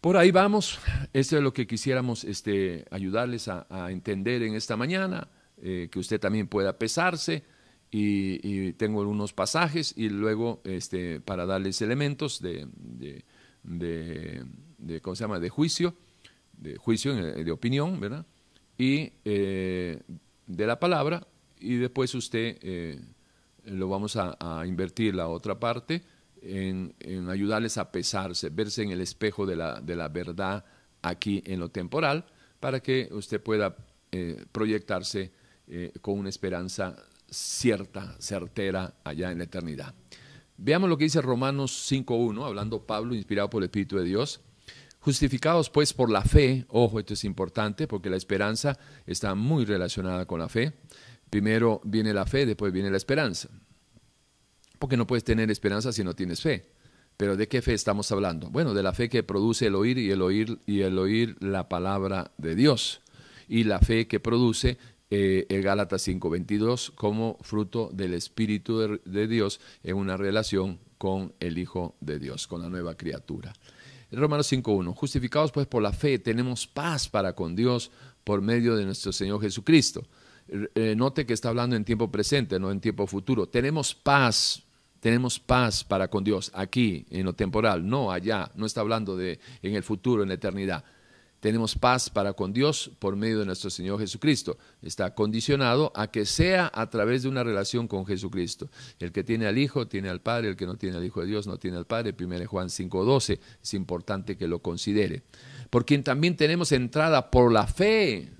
por 0.00 0.16
ahí 0.16 0.30
vamos. 0.30 0.78
Esto 1.12 1.36
es 1.36 1.42
lo 1.42 1.52
que 1.52 1.66
quisiéramos 1.66 2.24
este, 2.24 2.84
ayudarles 2.90 3.48
a, 3.48 3.66
entender 3.90 4.42
en 4.42 4.54
esta 4.54 4.76
mañana, 4.76 5.28
eh, 5.60 5.88
que 5.90 5.98
usted 5.98 6.20
también 6.20 6.48
pueda 6.48 6.78
pesarse. 6.78 7.44
Y, 7.90 8.72
tengo 8.74 9.00
unos 9.00 9.32
pasajes 9.32 9.94
y 9.96 10.10
luego 10.10 10.60
este, 10.64 11.20
para 11.20 11.46
darles 11.46 11.80
elementos 11.80 12.40
de, 12.40 12.68
de, 13.62 15.00
¿cómo 15.00 15.16
se 15.16 15.24
llama?, 15.24 15.40
de 15.40 15.48
juicio, 15.48 15.94
de 16.52 16.76
juicio, 16.76 17.16
eh, 17.16 17.44
de 17.44 17.50
opinión, 17.50 17.98
¿verdad? 18.00 18.26
Y 18.76 19.12
eh, 19.24 20.00
de 20.46 20.66
la 20.66 20.78
palabra, 20.78 21.26
y 21.58 21.76
después 21.76 22.14
usted 22.14 22.58
eh, 22.62 23.00
lo 23.64 23.88
vamos 23.88 24.16
a, 24.16 24.64
invertir 24.66 25.14
la 25.14 25.28
otra 25.28 25.58
parte 25.58 26.02
en, 26.40 26.94
ayudarles 27.28 27.78
a 27.78 27.90
pesarse, 27.90 28.50
verse 28.50 28.82
en 28.82 28.90
el 28.90 29.00
espejo 29.00 29.46
de 29.46 29.56
la, 29.56 29.80
de 29.80 29.96
la 29.96 30.08
verdad 30.08 30.64
aquí 31.02 31.42
en 31.46 31.60
lo 31.60 31.70
temporal, 31.70 32.24
para 32.60 32.80
que 32.80 33.08
usted 33.12 33.40
pueda 33.40 33.76
proyectarse 34.52 35.32
con 36.00 36.18
una 36.18 36.30
esperanza 36.30 36.96
cierta, 37.30 38.16
certera 38.18 38.94
allá 39.04 39.30
en 39.30 39.38
la 39.38 39.44
eternidad. 39.44 39.94
Veamos 40.56 40.90
lo 40.90 40.98
que 40.98 41.04
dice 41.04 41.22
Romanos 41.22 41.90
5.1, 41.90 42.44
hablando 42.44 42.84
Pablo, 42.84 43.14
inspirado 43.14 43.48
por 43.48 43.62
el 43.62 43.66
Espíritu 43.66 43.96
de 43.96 44.04
Dios. 44.04 44.40
Justificados 45.00 45.70
pues 45.70 45.92
por 45.92 46.10
la 46.10 46.22
fe, 46.22 46.66
ojo, 46.68 46.98
esto 46.98 47.14
es 47.14 47.24
importante 47.24 47.86
porque 47.86 48.10
la 48.10 48.16
esperanza 48.16 48.76
está 49.06 49.34
muy 49.34 49.64
relacionada 49.64 50.26
con 50.26 50.40
la 50.40 50.48
fe. 50.48 50.72
Primero 51.30 51.80
viene 51.84 52.12
la 52.12 52.26
fe, 52.26 52.44
después 52.44 52.72
viene 52.72 52.90
la 52.90 52.96
esperanza. 52.96 53.48
Porque 54.78 54.96
no 54.96 55.06
puedes 55.06 55.24
tener 55.24 55.50
esperanza 55.50 55.92
si 55.92 56.02
no 56.02 56.14
tienes 56.14 56.40
fe. 56.40 56.72
Pero 57.16 57.36
¿de 57.36 57.48
qué 57.48 57.62
fe 57.62 57.74
estamos 57.74 58.10
hablando? 58.12 58.50
Bueno, 58.50 58.74
de 58.74 58.82
la 58.82 58.92
fe 58.92 59.08
que 59.08 59.22
produce 59.22 59.66
el 59.66 59.74
oír 59.74 59.98
y 59.98 60.10
el 60.10 60.22
oír 60.22 60.58
y 60.66 60.82
el 60.82 60.98
oír 60.98 61.36
la 61.40 61.68
palabra 61.68 62.32
de 62.38 62.54
Dios. 62.54 63.00
Y 63.48 63.64
la 63.64 63.78
fe 63.80 64.06
que 64.06 64.20
produce 64.20 64.78
eh, 65.10 65.46
el 65.48 65.62
Gálatas 65.62 66.06
5:22 66.06 66.92
como 66.94 67.38
fruto 67.40 67.90
del 67.92 68.12
Espíritu 68.12 69.00
de, 69.04 69.26
Dios 69.26 69.60
en 69.82 69.96
una 69.96 70.18
relación 70.18 70.78
con 70.98 71.32
el 71.40 71.56
Hijo 71.56 71.96
de 72.00 72.18
Dios, 72.18 72.46
con 72.46 72.60
la 72.60 72.68
nueva 72.68 72.94
criatura. 72.94 73.52
Romanos 74.12 74.52
5:1, 74.52 74.94
justificados 74.94 75.50
pues 75.50 75.66
por 75.66 75.82
la 75.82 75.92
fe, 75.92 76.18
tenemos 76.18 76.66
paz 76.66 77.08
para 77.08 77.32
con 77.34 77.56
Dios 77.56 77.90
por 78.22 78.42
medio 78.42 78.76
de 78.76 78.84
nuestro 78.84 79.12
Señor 79.12 79.40
Jesucristo. 79.40 80.06
Eh, 80.48 80.94
note 80.94 81.24
que 81.24 81.34
está 81.34 81.48
hablando 81.48 81.76
en 81.76 81.84
tiempo 81.84 82.10
presente, 82.10 82.58
no 82.58 82.70
en 82.70 82.80
tiempo 82.80 83.06
futuro. 83.06 83.48
Tenemos 83.48 83.94
paz, 83.94 84.62
tenemos 85.00 85.38
paz 85.38 85.84
para 85.84 86.08
con 86.08 86.24
Dios 86.24 86.50
aquí, 86.54 87.06
en 87.10 87.24
lo 87.24 87.34
temporal, 87.34 87.86
no 87.86 88.10
allá, 88.10 88.50
no 88.56 88.66
está 88.66 88.82
hablando 88.82 89.16
de 89.16 89.40
en 89.62 89.74
el 89.74 89.82
futuro, 89.82 90.22
en 90.22 90.28
la 90.28 90.34
eternidad 90.34 90.84
tenemos 91.40 91.76
paz 91.76 92.10
para 92.10 92.32
con 92.32 92.52
Dios 92.52 92.90
por 92.98 93.14
medio 93.14 93.38
de 93.38 93.46
nuestro 93.46 93.70
Señor 93.70 94.00
Jesucristo. 94.00 94.58
Está 94.82 95.14
condicionado 95.14 95.92
a 95.94 96.10
que 96.10 96.26
sea 96.26 96.70
a 96.74 96.90
través 96.90 97.22
de 97.22 97.28
una 97.28 97.44
relación 97.44 97.86
con 97.86 98.06
Jesucristo. 98.06 98.68
El 98.98 99.12
que 99.12 99.22
tiene 99.22 99.46
al 99.46 99.56
Hijo 99.56 99.86
tiene 99.86 100.08
al 100.08 100.20
Padre, 100.20 100.48
el 100.48 100.56
que 100.56 100.66
no 100.66 100.76
tiene 100.76 100.96
al 100.96 101.04
Hijo 101.04 101.20
de 101.20 101.28
Dios 101.28 101.46
no 101.46 101.58
tiene 101.58 101.76
al 101.76 101.86
Padre. 101.86 102.14
1 102.18 102.46
Juan 102.46 102.68
5:12 102.68 103.38
es 103.62 103.74
importante 103.74 104.36
que 104.36 104.48
lo 104.48 104.60
considere. 104.60 105.22
Por 105.70 105.84
quien 105.84 106.02
también 106.02 106.36
tenemos 106.36 106.72
entrada 106.72 107.30
por 107.30 107.52
la 107.52 107.66
fe 107.66 108.30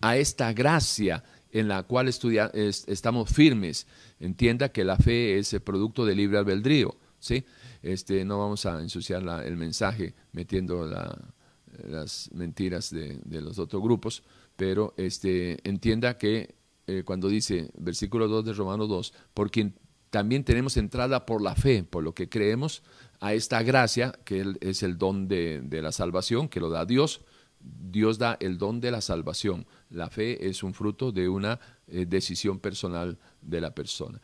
a 0.00 0.16
esta 0.16 0.52
gracia 0.52 1.22
en 1.52 1.68
la 1.68 1.82
cual 1.82 2.08
estamos 2.08 3.30
firmes. 3.30 3.86
Entienda 4.18 4.70
que 4.70 4.84
la 4.84 4.96
fe 4.96 5.38
es 5.38 5.52
el 5.52 5.60
producto 5.60 6.06
de 6.06 6.14
libre 6.14 6.38
albedrío. 6.38 6.96
¿sí? 7.18 7.44
Este, 7.82 8.24
no 8.24 8.38
vamos 8.38 8.64
a 8.66 8.80
ensuciar 8.80 9.22
el 9.44 9.56
mensaje 9.56 10.14
metiendo 10.32 10.86
la, 10.86 11.18
las 11.88 12.30
mentiras 12.32 12.90
de, 12.90 13.20
los 13.40 13.58
otros 13.58 13.82
grupos, 13.82 14.22
pero 14.56 14.94
este, 14.96 15.58
entienda 15.68 16.18
que 16.18 16.54
eh, 16.86 17.02
cuando 17.04 17.28
dice, 17.28 17.70
versículo 17.78 18.28
2 18.28 18.44
de 18.44 18.52
Romanos 18.52 18.88
2, 18.88 19.14
por 19.34 19.50
quien 19.50 19.74
también 20.10 20.44
tenemos 20.44 20.76
entrada 20.76 21.24
por 21.24 21.40
la 21.40 21.54
fe, 21.54 21.84
por 21.84 22.02
lo 22.02 22.14
que 22.14 22.28
creemos, 22.28 22.82
a 23.20 23.32
esta 23.34 23.62
gracia, 23.62 24.12
que 24.24 24.54
es 24.60 24.82
el 24.82 24.98
don 24.98 25.28
de, 25.28 25.62
la 25.70 25.92
salvación, 25.92 26.48
que 26.48 26.60
lo 26.60 26.68
da 26.68 26.84
Dios. 26.84 27.20
Dios 27.60 28.18
da 28.18 28.36
el 28.40 28.58
don 28.58 28.80
de 28.80 28.90
la 28.90 29.02
salvación. 29.02 29.66
La 29.90 30.08
fe 30.08 30.48
es 30.48 30.62
un 30.62 30.74
fruto 30.74 31.12
de 31.12 31.28
una 31.28 31.60
eh, 31.86 32.06
decisión 32.08 32.58
personal 32.58 33.18
de 33.42 33.60
la 33.60 33.74
persona. 33.74 34.20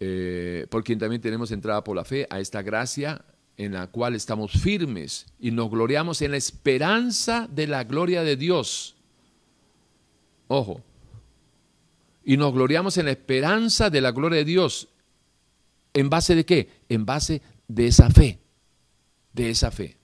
Eh, 0.00 0.66
por 0.68 0.82
quien 0.82 0.98
también 0.98 1.22
tenemos 1.22 1.52
entrada 1.52 1.84
por 1.84 1.96
la 1.96 2.04
fe 2.04 2.26
a 2.28 2.40
esta 2.40 2.62
gracia 2.62 3.24
en 3.56 3.72
la 3.72 3.86
cual 3.86 4.14
estamos 4.14 4.52
firmes 4.52 5.26
y 5.38 5.50
nos 5.50 5.70
gloriamos 5.70 6.22
en 6.22 6.32
la 6.32 6.36
esperanza 6.36 7.48
de 7.50 7.66
la 7.66 7.84
gloria 7.84 8.22
de 8.22 8.36
Dios. 8.36 8.96
Ojo. 10.48 10.82
Y 12.24 12.36
nos 12.36 12.52
gloriamos 12.52 12.96
en 12.98 13.06
la 13.06 13.12
esperanza 13.12 13.90
de 13.90 14.00
la 14.00 14.10
gloria 14.10 14.38
de 14.38 14.44
Dios. 14.44 14.88
¿En 15.92 16.10
base 16.10 16.34
de 16.34 16.44
qué? 16.44 16.70
En 16.88 17.06
base 17.06 17.42
de 17.68 17.86
esa 17.86 18.10
fe. 18.10 18.40
De 19.32 19.50
esa 19.50 19.70
fe. 19.70 19.98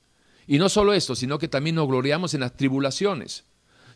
Y 0.47 0.59
no 0.59 0.69
solo 0.69 0.93
esto, 0.93 1.15
sino 1.15 1.39
que 1.39 1.49
también 1.49 1.77
nos 1.77 1.89
gloriamos 1.89 2.35
en 2.35 2.41
las 2.41 2.57
tribulaciones, 2.57 3.45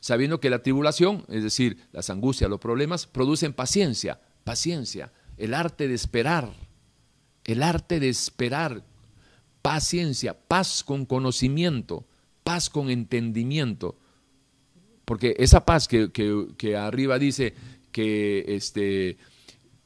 sabiendo 0.00 0.40
que 0.40 0.50
la 0.50 0.62
tribulación, 0.62 1.24
es 1.28 1.42
decir, 1.42 1.78
las 1.92 2.11
angustias, 2.11 2.48
los 2.48 2.61
problemas, 2.61 3.07
producen 3.07 3.52
paciencia, 3.52 4.20
paciencia, 4.44 5.12
el 5.36 5.52
arte 5.52 5.88
de 5.88 5.94
esperar, 5.94 6.52
el 7.44 7.62
arte 7.62 7.98
de 7.98 8.09
esperar 8.09 8.84
paciencia, 9.64 10.34
paz 10.34 10.84
con 10.84 11.06
conocimiento, 11.06 12.04
paz 12.42 12.68
con 12.68 12.90
entendimiento. 12.90 13.96
Porque 15.06 15.34
esa 15.38 15.64
paz 15.64 15.88
que, 15.88 16.76
arriba 16.76 17.18
dice 17.18 17.54
que 17.90 18.44
este, 18.46 19.16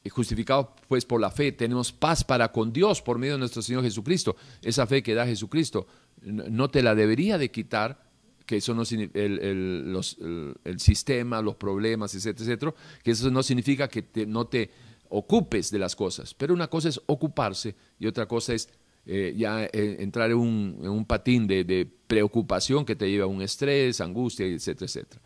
justificado 0.09 0.75
pues 0.89 1.05
por 1.05 1.21
la 1.21 1.31
fe, 1.31 1.53
tenemos 1.53 1.93
paz 1.93 2.25
para 2.25 2.51
con 2.51 2.73
Dios 2.73 3.01
por 3.01 3.19
medio 3.19 3.35
de 3.35 3.39
nuestro 3.39 3.61
Señor 3.61 3.83
Jesucristo. 3.83 4.35
Esa 4.61 4.85
fe 4.85 5.01
que 5.01 5.13
da 5.13 5.25
Jesucristo 5.25 5.87
no 6.23 6.69
te 6.69 6.83
la 6.83 6.93
debería 6.93 7.37
de 7.37 7.49
quitar, 7.49 8.03
que 8.45 8.57
eso 8.57 8.75
no 8.75 8.83
el, 8.83 9.09
el, 9.13 10.55
el, 10.65 10.79
sistema, 10.81 11.41
los 11.41 11.55
problemas, 11.55 12.13
etcétera, 12.13 12.43
etcétera, 12.43 12.73
que 13.01 13.11
eso 13.11 13.31
no 13.31 13.43
significa 13.43 13.87
que 13.87 14.25
no 14.27 14.45
te 14.45 14.71
ocupes 15.07 15.71
de 15.71 15.79
las 15.79 15.95
cosas. 15.95 16.33
Pero 16.33 16.53
una 16.53 16.67
cosa 16.67 16.89
es 16.89 17.01
ocuparse 17.05 17.75
y 17.97 18.07
otra 18.07 18.27
cosa 18.27 18.53
es 18.53 18.69
eh, 19.05 19.33
ya 19.35 19.63
eh, 19.65 19.97
entrar 19.99 20.29
en 20.31 20.37
un, 20.37 21.05
patín 21.05 21.47
de, 21.47 21.89
preocupación 22.07 22.85
que 22.85 22.95
te 22.95 23.09
lleva 23.09 23.25
a 23.25 23.27
un 23.27 23.41
estrés, 23.41 24.01
angustia, 24.01 24.45
etcétera, 24.45 24.85
etcétera. 24.85 25.21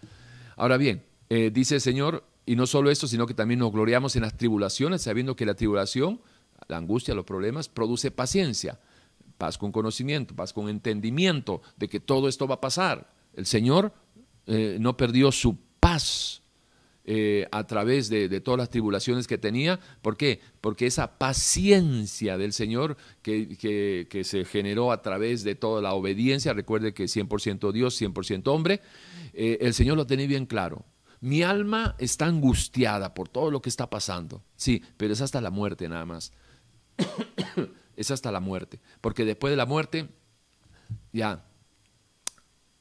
Ahora 0.58 0.78
bien, 0.78 1.04
eh, 1.30 1.50
dice 1.54 1.76
el 1.76 1.82
Señor, 1.82 2.26
y 2.46 2.56
no 2.56 2.68
solo 2.68 2.92
esto, 2.92 3.08
sino 3.08 3.26
que 3.26 3.34
también 3.34 3.60
nos 3.60 3.72
gloriamos 3.72 4.16
en 4.16 4.24
las 4.24 4.38
tribulaciones, 4.38 5.02
sabiendo 5.02 5.36
que 5.36 5.46
la 5.46 5.56
tribulación, 5.56 6.22
la 6.68 6.78
angustia, 6.78 7.16
los 7.16 7.26
problemas, 7.26 7.70
produce 7.70 8.12
paciencia, 8.12 8.80
paz 9.38 9.58
con 9.58 9.72
conocimiento, 9.72 10.36
paz 10.36 10.54
con 10.54 10.70
entendimiento 10.70 11.62
de 11.78 11.88
que 11.88 12.00
todo 12.00 12.28
esto 12.28 12.48
va 12.48 12.56
a 12.56 12.62
pasar. 12.62 13.10
El 13.34 13.46
Señor 13.46 13.94
no 14.46 14.98
perdió 14.98 15.32
su 15.32 15.58
paz 15.80 16.43
eh, 17.06 17.48
a 17.52 17.68
través 17.68 18.08
de, 18.08 18.40
todas 18.40 18.58
las 18.58 18.70
tribulaciones 18.70 19.28
que 19.28 19.38
tenía. 19.38 19.78
¿Por 20.02 20.16
qué? 20.16 20.40
Porque 20.62 20.86
esa 20.86 21.18
paciencia 21.18 22.38
del 22.38 22.54
Señor 22.54 22.96
que, 23.22 24.08
se 24.24 24.46
generó 24.46 24.92
a 24.92 25.02
través 25.02 25.44
de 25.44 25.56
toda 25.56 25.82
la 25.82 25.94
obediencia, 25.94 26.54
recuerde 26.54 26.94
que 26.94 27.06
100% 27.06 27.74
Dios, 27.74 28.02
100% 28.02 28.48
hombre, 28.48 28.80
eh, 29.34 29.58
el 29.60 29.74
Señor 29.74 29.98
lo 29.98 30.08
tenía 30.08 30.28
bien 30.28 30.46
claro. 30.46 30.86
Mi 31.20 31.44
alma 31.44 31.96
está 32.00 32.26
angustiada 32.26 33.14
por 33.14 33.28
todo 33.28 33.52
lo 33.52 33.62
que 33.62 33.70
está 33.70 33.90
pasando. 33.90 34.42
Sí, 34.56 34.82
pero 34.96 35.12
es 35.12 35.20
hasta 35.20 35.42
la 35.42 35.50
muerte 35.50 35.90
nada 35.90 36.06
más. 36.06 36.32
es 37.98 38.12
hasta 38.12 38.32
la 38.32 38.40
muerte. 38.40 38.80
Porque 39.02 39.26
después 39.26 39.52
de 39.52 39.58
la 39.58 39.66
muerte, 39.66 40.08
ya 41.12 41.46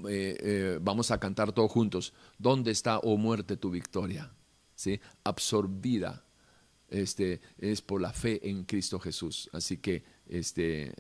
eh, 0.09 0.37
eh, 0.41 0.79
vamos 0.81 1.11
a 1.11 1.19
cantar 1.19 1.53
todos 1.53 1.71
juntos, 1.71 2.13
¿dónde 2.39 2.71
está, 2.71 2.99
oh 2.99 3.17
muerte, 3.17 3.57
tu 3.57 3.71
victoria? 3.71 4.33
¿Sí? 4.75 5.01
Absorbida 5.25 6.25
este, 6.89 7.41
es 7.59 7.83
por 7.83 8.01
la 8.01 8.13
fe 8.13 8.49
en 8.49 8.65
Cristo 8.65 8.99
Jesús. 8.99 9.49
Así 9.53 9.79
que 9.79 10.05
este, 10.27 10.95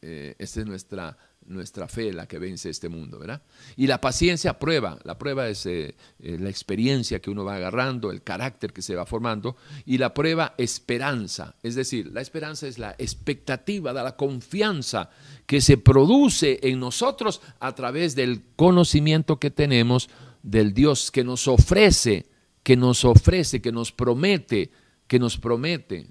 eh, 0.00 0.34
esta 0.38 0.60
es 0.60 0.66
nuestra 0.66 1.18
nuestra 1.46 1.88
fe 1.88 2.12
la 2.12 2.26
que 2.26 2.38
vence 2.38 2.70
este 2.70 2.88
mundo, 2.88 3.18
¿verdad? 3.18 3.42
Y 3.76 3.86
la 3.86 4.00
paciencia 4.00 4.58
prueba, 4.58 4.98
la 5.04 5.18
prueba 5.18 5.48
es 5.48 5.66
eh, 5.66 5.94
eh, 6.20 6.38
la 6.38 6.50
experiencia 6.50 7.20
que 7.20 7.30
uno 7.30 7.44
va 7.44 7.56
agarrando, 7.56 8.10
el 8.10 8.22
carácter 8.22 8.72
que 8.72 8.82
se 8.82 8.94
va 8.94 9.06
formando, 9.06 9.56
y 9.84 9.98
la 9.98 10.14
prueba 10.14 10.54
esperanza, 10.58 11.56
es 11.62 11.74
decir, 11.74 12.10
la 12.12 12.20
esperanza 12.20 12.66
es 12.66 12.78
la 12.78 12.94
expectativa, 12.98 13.92
la 13.92 14.16
confianza 14.16 15.10
que 15.46 15.60
se 15.60 15.76
produce 15.76 16.60
en 16.62 16.80
nosotros 16.80 17.40
a 17.60 17.74
través 17.74 18.14
del 18.14 18.42
conocimiento 18.56 19.38
que 19.38 19.50
tenemos 19.50 20.08
del 20.42 20.74
Dios 20.74 21.10
que 21.10 21.24
nos 21.24 21.48
ofrece, 21.48 22.26
que 22.62 22.76
nos 22.76 23.04
ofrece, 23.04 23.60
que 23.60 23.72
nos 23.72 23.92
promete, 23.92 24.70
que 25.06 25.18
nos 25.18 25.38
promete, 25.38 26.06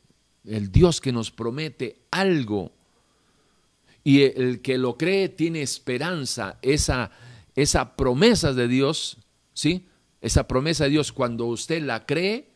el 0.46 0.72
Dios 0.72 1.02
que 1.02 1.12
nos 1.12 1.32
promete 1.32 2.04
algo 2.12 2.72
y 4.04 4.24
el 4.24 4.62
que 4.62 4.78
lo 4.78 4.98
cree 4.98 5.30
tiene 5.30 5.62
esperanza, 5.62 6.58
esa, 6.62 7.12
esa 7.56 7.96
promesa 7.96 8.54
de 8.54 8.68
Dios, 8.68 9.18
¿sí? 9.54 9.88
Esa 10.22 10.48
promesa 10.48 10.86
de 10.86 10.92
Dios, 10.92 11.12
cuando 11.12 11.46
usted 11.46 11.82
la 11.84 12.06
cree, 12.06 12.50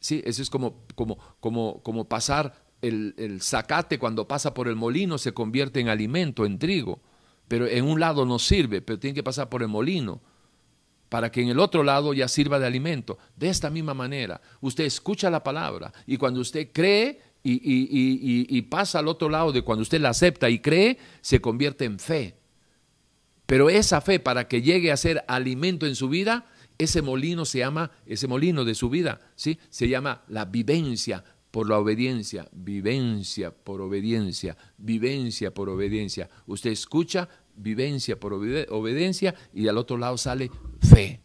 ¿sí? 0.00 0.22
Eso 0.24 0.42
es 0.42 0.50
como, 0.50 0.84
como, 0.94 1.18
como, 1.40 1.82
como 1.82 2.08
pasar 2.08 2.54
el, 2.80 3.14
el 3.16 3.40
cuando 3.98 4.26
pasa 4.26 4.54
por 4.54 4.68
el 4.68 4.76
molino, 4.76 5.18
se 5.18 5.32
convierte 5.32 5.80
en 5.80 5.88
alimento, 5.88 6.44
en 6.44 6.58
trigo. 6.58 7.00
Pero 7.48 7.66
en 7.66 7.84
un 7.84 8.00
lado 8.00 8.24
no 8.24 8.38
sirve, 8.38 8.82
pero 8.82 8.98
tiene 8.98 9.14
que 9.14 9.22
pasar 9.22 9.48
por 9.48 9.62
el 9.62 9.68
molino 9.68 10.20
para 11.12 11.30
que 11.30 11.42
en 11.42 11.50
el 11.50 11.60
otro 11.60 11.82
lado 11.82 12.14
ya 12.14 12.26
sirva 12.26 12.58
de 12.58 12.66
alimento. 12.66 13.18
De 13.36 13.50
esta 13.50 13.68
misma 13.68 13.92
manera, 13.92 14.40
usted 14.62 14.84
escucha 14.84 15.28
la 15.28 15.44
palabra 15.44 15.92
y 16.06 16.16
cuando 16.16 16.40
usted 16.40 16.70
cree, 16.72 17.20
y, 17.42 18.62
pasa 18.62 19.00
al 19.00 19.08
otro 19.08 19.28
lado 19.28 19.52
de 19.52 19.62
cuando 19.62 19.82
usted 19.82 20.00
la 20.00 20.10
acepta 20.10 20.48
y 20.50 20.60
cree, 20.60 20.98
se 21.20 21.40
convierte 21.40 21.84
en 21.84 21.98
fe. 21.98 22.36
Pero 23.46 23.68
esa 23.68 24.00
fe, 24.00 24.20
para 24.20 24.48
que 24.48 24.62
llegue 24.62 24.92
a 24.92 24.96
ser 24.96 25.24
alimento 25.28 25.86
en 25.86 25.94
su 25.94 26.08
vida, 26.08 26.46
ese 26.78 27.02
molino 27.02 27.44
se 27.44 27.58
llama, 27.58 27.90
ese 28.06 28.26
molino 28.26 28.64
de 28.64 28.74
su 28.74 28.88
vida, 28.88 29.20
¿sí? 29.34 29.58
Se 29.68 29.88
llama 29.88 30.22
la 30.28 30.46
vivencia 30.46 31.24
por 31.50 31.68
la 31.68 31.78
obediencia, 31.78 32.48
vivencia 32.52 33.50
por 33.50 33.82
obediencia, 33.82 34.56
vivencia 34.78 35.52
por 35.52 35.68
obediencia. 35.68 36.30
Usted 36.46 36.70
escucha, 36.70 37.28
vivencia 37.54 38.18
por 38.18 38.32
obediencia 38.32 39.34
y 39.52 39.68
al 39.68 39.76
otro 39.76 39.98
lado 39.98 40.16
sale 40.16 40.50
fe. 40.80 41.20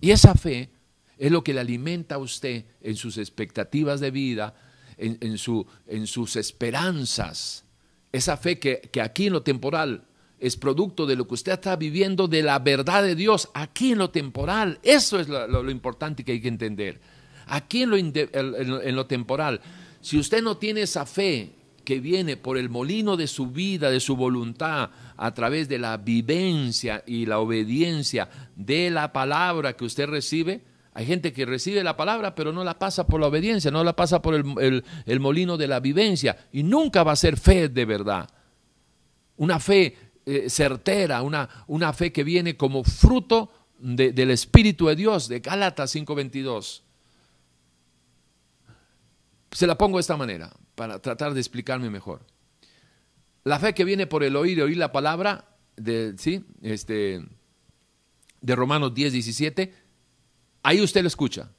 Y 0.00 0.12
esa 0.12 0.34
fe 0.34 0.70
es 1.18 1.30
lo 1.30 1.42
que 1.42 1.52
le 1.52 1.60
alimenta 1.60 2.16
a 2.16 2.18
usted 2.18 2.64
en 2.80 2.96
sus 2.96 3.18
expectativas 3.18 4.00
de 4.00 4.10
vida, 4.10 4.54
en, 5.02 5.38
su, 5.38 5.66
en 5.86 6.06
sus 6.06 6.36
esperanzas. 6.36 7.64
Esa 8.12 8.36
fe 8.36 8.58
que, 8.58 8.90
aquí 9.02 9.26
en 9.26 9.32
lo 9.32 9.42
temporal 9.42 10.04
es 10.38 10.56
producto 10.56 11.06
de 11.06 11.16
lo 11.16 11.26
que 11.26 11.34
usted 11.34 11.52
está 11.52 11.76
viviendo, 11.76 12.28
de 12.28 12.42
la 12.42 12.58
verdad 12.58 13.02
de 13.02 13.14
Dios, 13.14 13.50
aquí 13.54 13.92
en 13.92 13.98
lo 13.98 14.10
temporal. 14.10 14.78
Eso 14.82 15.18
es 15.18 15.28
lo, 15.28 15.70
importante 15.70 16.24
que 16.24 16.32
hay 16.32 16.40
que 16.40 16.48
entender. 16.48 17.00
Aquí 17.46 17.82
en 17.82 17.90
lo, 17.90 17.96
en 17.96 18.96
lo 18.96 19.06
temporal. 19.06 19.60
Si 20.00 20.18
usted 20.18 20.42
no 20.42 20.56
tiene 20.56 20.82
esa 20.82 21.06
fe 21.06 21.52
que 21.84 22.00
viene 22.00 22.36
por 22.36 22.58
el 22.58 22.68
molino 22.68 23.16
de 23.16 23.26
su 23.26 23.48
vida, 23.48 23.90
de 23.90 24.00
su 24.00 24.16
voluntad, 24.16 24.90
a 25.16 25.34
través 25.34 25.68
de 25.68 25.78
la 25.78 25.96
vivencia 25.96 27.02
y 27.06 27.26
la 27.26 27.38
obediencia 27.38 28.28
de 28.56 28.90
la 28.90 29.12
palabra 29.12 29.74
que 29.74 29.84
usted 29.84 30.06
recibe, 30.06 30.62
hay 30.94 31.06
gente 31.06 31.32
que 31.32 31.46
recibe 31.46 31.82
la 31.82 31.96
palabra, 31.96 32.34
pero 32.34 32.52
no 32.52 32.64
la 32.64 32.78
pasa 32.78 33.06
por 33.06 33.20
la 33.20 33.28
obediencia, 33.28 33.70
no 33.70 33.82
la 33.82 33.96
pasa 33.96 34.20
por 34.20 34.34
el, 34.34 35.20
molino 35.20 35.56
de 35.56 35.66
la 35.66 35.80
vivencia 35.80 36.48
y 36.52 36.62
nunca 36.62 37.02
va 37.02 37.12
a 37.12 37.16
ser 37.16 37.38
fe 37.38 37.68
de 37.68 37.84
verdad. 37.86 38.28
Una 39.36 39.58
fe 39.58 39.96
eh, 40.26 40.50
certera, 40.50 41.22
una, 41.22 41.92
fe 41.94 42.12
que 42.12 42.24
viene 42.24 42.56
como 42.58 42.84
fruto 42.84 43.50
del 43.78 44.30
Espíritu 44.30 44.86
de 44.86 44.96
Dios, 44.96 45.28
de 45.28 45.40
Gálatas 45.40 45.94
5:22. 45.94 46.82
Se 49.50 49.66
la 49.66 49.78
pongo 49.78 49.96
de 49.96 50.02
esta 50.02 50.16
manera, 50.16 50.52
para 50.74 50.98
tratar 51.00 51.32
de 51.32 51.40
explicarme 51.40 51.88
mejor. 51.88 52.26
La 53.44 53.58
fe 53.58 53.74
que 53.74 53.84
viene 53.84 54.06
por 54.06 54.22
el 54.24 54.36
oír 54.36 54.58
y 54.58 54.60
oír 54.60 54.76
la 54.76 54.92
palabra 54.92 55.56
de, 55.76 56.14
¿sí? 56.18 56.44
este, 56.60 57.24
de 58.40 58.56
Romanos 58.56 58.94
10, 58.94 59.12
17, 59.12 59.81
ahí 60.62 60.80
usted 60.80 61.02
la 61.02 61.08
escucha. 61.08 61.50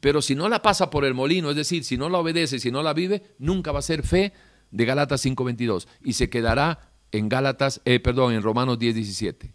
Pero 0.00 0.20
si 0.20 0.34
no 0.34 0.48
la 0.48 0.62
pasa 0.62 0.90
por 0.90 1.04
el 1.04 1.14
molino, 1.14 1.50
es 1.50 1.56
decir, 1.56 1.84
si 1.84 1.96
no 1.96 2.08
la 2.08 2.18
obedece, 2.18 2.58
si 2.58 2.70
no 2.70 2.82
la 2.82 2.92
vive, 2.92 3.22
nunca 3.38 3.72
va 3.72 3.78
a 3.78 3.82
ser 3.82 4.02
fe 4.02 4.32
de 4.70 4.84
Gálatas 4.84 5.24
5:22 5.24 5.86
y 6.02 6.14
se 6.14 6.28
quedará 6.28 6.90
en 7.12 7.28
Gálatas, 7.28 7.80
eh, 7.84 8.00
perdón, 8.00 8.34
en 8.34 8.42
Romanos 8.42 8.78
10:17. 8.78 9.54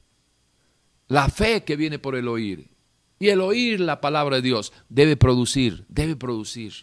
La 1.08 1.30
fe 1.30 1.64
que 1.64 1.76
viene 1.76 2.00
por 2.00 2.16
el 2.16 2.28
oír 2.28 2.70
y 3.20 3.28
el 3.30 3.41
oír 3.41 3.80
la 3.80 4.00
palabra 4.00 4.38
de 4.38 4.41
Dios 4.41 4.72
debe 4.88 5.18
producir, 5.18 5.86
debe 5.89 6.16
producir, 6.16 6.74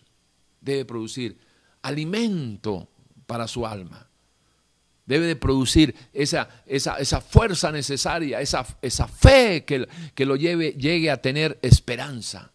debe 0.60 0.84
producir 0.84 1.38
alimento 1.82 2.88
para 3.26 3.48
su 3.48 3.66
alma. 3.66 4.08
Debe 5.06 5.26
de 5.26 5.36
producir 5.36 5.94
esa, 6.12 6.48
esa, 6.66 6.96
esa 6.98 7.20
fuerza 7.20 7.70
necesaria, 7.70 8.40
esa, 8.40 8.66
esa 8.82 9.06
fe 9.06 9.64
que, 9.64 9.86
que, 10.14 10.26
lo 10.26 10.36
lleve, 10.36 10.72
llegue 10.72 11.10
a 11.10 11.22
tener 11.22 11.58
esperanza. 11.62 12.50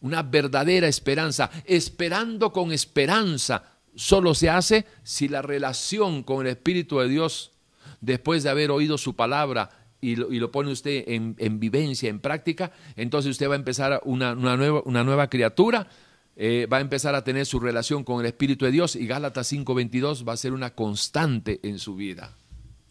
Una 0.00 0.22
verdadera 0.22 0.86
esperanza. 0.86 1.50
Esperando 1.64 2.52
con 2.52 2.72
esperanza 2.72 3.64
solo 3.94 4.34
se 4.34 4.50
hace 4.50 4.86
si 5.02 5.28
la 5.28 5.42
relación 5.42 6.22
con 6.22 6.46
el 6.46 6.52
Espíritu 6.52 6.98
de 6.98 7.08
Dios, 7.08 7.52
después 8.00 8.42
de 8.42 8.50
haber 8.50 8.70
oído 8.70 8.98
su 8.98 9.16
palabra 9.16 9.70
y 10.00 10.16
lo, 10.16 10.32
y 10.32 10.40
lo 10.40 10.50
pone 10.50 10.72
usted 10.72 11.04
en, 11.06 11.36
en, 11.38 11.60
vivencia, 11.60 12.10
en 12.10 12.20
práctica, 12.20 12.72
entonces 12.96 13.30
usted 13.30 13.48
va 13.48 13.54
a 13.54 13.56
empezar 13.56 14.00
una, 14.04 14.32
una, 14.32 14.56
nueva, 14.56 14.82
una 14.84 15.04
nueva 15.04 15.28
criatura 15.30 15.88
eh, 16.36 16.66
va 16.72 16.78
a 16.78 16.80
empezar 16.80 17.14
a 17.14 17.24
tener 17.24 17.44
su 17.44 17.60
relación 17.60 18.04
con 18.04 18.20
el 18.20 18.26
Espíritu 18.26 18.64
de 18.64 18.70
Dios 18.70 18.96
y 18.96 19.06
Gálatas 19.06 19.52
5:22 19.52 20.26
va 20.26 20.32
a 20.32 20.38
ser 20.38 20.52
una 20.52 20.74
constante 20.74 21.60
en 21.62 21.78
su 21.78 21.94
vida. 21.94 22.36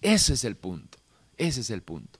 Ese 0.01 0.33
es 0.33 0.43
el 0.43 0.55
punto, 0.55 0.99
ese 1.37 1.61
es 1.61 1.69
el 1.69 1.81
punto. 1.81 2.19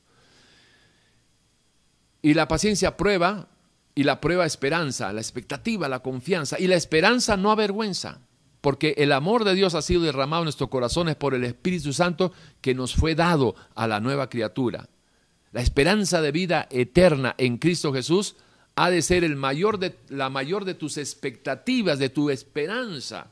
Y 2.21 2.33
la 2.33 2.47
paciencia 2.47 2.97
prueba 2.97 3.47
y 3.95 4.03
la 4.03 4.21
prueba 4.21 4.45
esperanza, 4.45 5.11
la 5.13 5.21
expectativa, 5.21 5.89
la 5.89 6.01
confianza 6.01 6.59
y 6.59 6.67
la 6.67 6.75
esperanza 6.75 7.37
no 7.37 7.51
avergüenza, 7.51 8.21
porque 8.61 8.95
el 8.97 9.11
amor 9.11 9.43
de 9.43 9.55
Dios 9.55 9.75
ha 9.75 9.81
sido 9.81 10.01
derramado 10.01 10.43
en 10.43 10.45
nuestros 10.45 10.69
corazones 10.69 11.15
por 11.15 11.33
el 11.33 11.43
Espíritu 11.43 11.93
Santo 11.93 12.31
que 12.61 12.75
nos 12.75 12.95
fue 12.95 13.15
dado 13.15 13.55
a 13.75 13.87
la 13.87 13.99
nueva 13.99 14.29
criatura. 14.29 14.89
La 15.51 15.61
esperanza 15.61 16.21
de 16.21 16.31
vida 16.31 16.67
eterna 16.71 17.35
en 17.37 17.57
Cristo 17.57 17.91
Jesús 17.91 18.35
ha 18.75 18.89
de 18.89 19.01
ser 19.01 19.29
la 19.29 20.29
mayor 20.29 20.65
de 20.65 20.73
tus 20.73 20.97
expectativas, 20.97 21.99
de 21.99 22.09
tu 22.09 22.29
esperanza. 22.29 23.27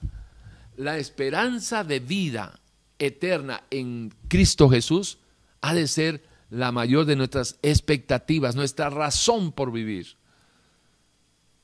La 0.78 0.98
esperanza 0.98 1.84
de 1.84 2.00
vida 2.00 2.60
eterna 3.00 3.64
en 3.70 4.14
Cristo 4.28 4.70
Jesús 4.70 5.18
ha 5.62 5.74
de 5.74 5.88
ser 5.88 6.24
la 6.50 6.72
mayor 6.72 7.06
de 7.06 7.16
nuestras 7.16 7.58
expectativas, 7.62 8.56
nuestra 8.56 8.90
razón 8.90 9.52
por 9.52 9.72
vivir. 9.72 10.18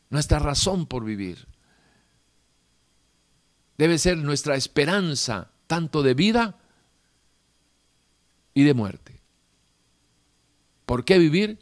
nuestra 0.09 0.39
razón 0.39 0.85
por 0.85 1.03
vivir. 1.03 1.47
Debe 3.77 3.97
ser 3.97 4.17
nuestra 4.17 4.55
esperanza, 4.55 5.51
tanto 5.67 6.03
de 6.03 6.13
vida 6.13 6.57
y 8.53 8.63
de 8.63 8.73
muerte. 8.73 9.19
¿Por 10.85 11.03
qué 11.03 11.17
vivir 11.17 11.59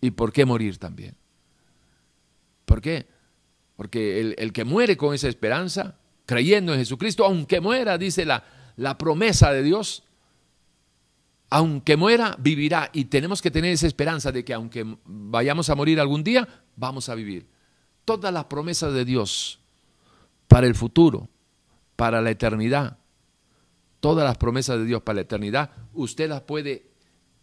y 0.00 0.12
por 0.12 0.32
qué 0.32 0.46
morir 0.46 0.78
también? 0.78 1.16
¿Por 2.72 2.80
qué? 2.80 3.06
Porque 3.76 4.34
el, 4.38 4.50
que 4.54 4.64
muere 4.64 4.96
con 4.96 5.14
esa 5.14 5.28
esperanza, 5.28 5.98
creyendo 6.24 6.72
en 6.72 6.78
Jesucristo, 6.78 7.22
aunque 7.22 7.60
muera, 7.60 7.98
dice 7.98 8.24
la, 8.24 8.44
la 8.76 8.96
promesa 8.96 9.52
de 9.52 9.62
Dios, 9.62 10.04
aunque 11.50 11.98
muera, 11.98 12.34
vivirá. 12.38 12.88
Y 12.94 13.04
tenemos 13.04 13.42
que 13.42 13.50
tener 13.50 13.72
esa 13.72 13.86
esperanza 13.86 14.32
de 14.32 14.42
que 14.42 14.54
aunque 14.54 14.86
vayamos 15.04 15.68
a 15.68 15.74
morir 15.74 16.00
algún 16.00 16.24
día, 16.24 16.48
vamos 16.74 17.10
a 17.10 17.14
vivir. 17.14 17.46
Todas 18.06 18.32
las 18.32 18.46
promesas 18.46 18.94
de 18.94 19.04
Dios 19.04 19.60
para 20.48 20.66
el 20.66 20.74
futuro, 20.74 21.28
para 21.94 22.22
la 22.22 22.30
eternidad, 22.30 22.96
todas 24.00 24.24
las 24.24 24.38
promesas 24.38 24.78
de 24.78 24.86
Dios 24.86 25.02
para 25.02 25.16
la 25.16 25.20
eternidad, 25.20 25.72
usted 25.92 26.26
las 26.26 26.40
puede 26.40 26.86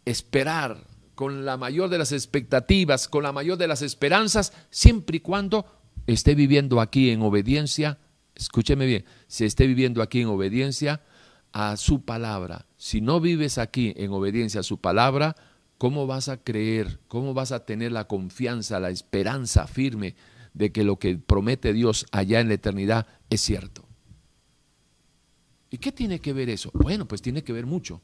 esperar 0.05 0.87
con 1.19 1.43
la 1.43 1.57
mayor 1.57 1.89
de 1.89 1.97
las 1.97 2.13
expectativas, 2.13 3.09
con 3.09 3.23
la 3.23 3.33
mayor 3.33 3.57
de 3.57 3.67
las 3.67 3.81
esperanzas, 3.81 4.53
siempre 4.69 5.17
y 5.17 5.19
cuando 5.19 5.65
esté 6.07 6.33
viviendo 6.33 6.79
aquí 6.79 7.09
en 7.09 7.21
obediencia, 7.23 7.97
escúcheme 8.35 8.85
bien, 8.85 9.03
si 9.27 9.43
esté 9.43 9.67
viviendo 9.67 10.01
aquí 10.01 10.21
en 10.21 10.29
obediencia 10.29 11.01
a 11.51 11.75
su 11.75 12.05
palabra. 12.05 12.67
Si 12.77 13.01
no 13.01 13.19
vives 13.19 13.57
aquí 13.57 13.93
en 13.97 14.13
obediencia 14.13 14.61
a 14.61 14.63
su 14.63 14.79
palabra, 14.79 15.35
¿cómo 15.77 16.07
vas 16.07 16.29
a 16.29 16.37
creer? 16.37 17.01
¿Cómo 17.09 17.33
vas 17.33 17.51
a 17.51 17.65
tener 17.65 17.91
la 17.91 18.07
confianza, 18.07 18.79
la 18.79 18.89
esperanza 18.89 19.67
firme 19.67 20.15
de 20.53 20.71
que 20.71 20.85
lo 20.85 20.99
que 20.99 21.17
promete 21.17 21.73
Dios 21.73 22.05
allá 22.13 22.39
en 22.39 22.47
la 22.47 22.53
eternidad 22.53 23.07
es 23.29 23.41
cierto? 23.41 23.83
¿Y 25.69 25.79
qué 25.79 25.91
tiene 25.91 26.19
que 26.19 26.31
ver 26.31 26.49
eso? 26.49 26.71
Bueno, 26.73 27.09
pues 27.09 27.21
tiene 27.21 27.43
que 27.43 27.51
ver 27.51 27.65
mucho. 27.65 28.01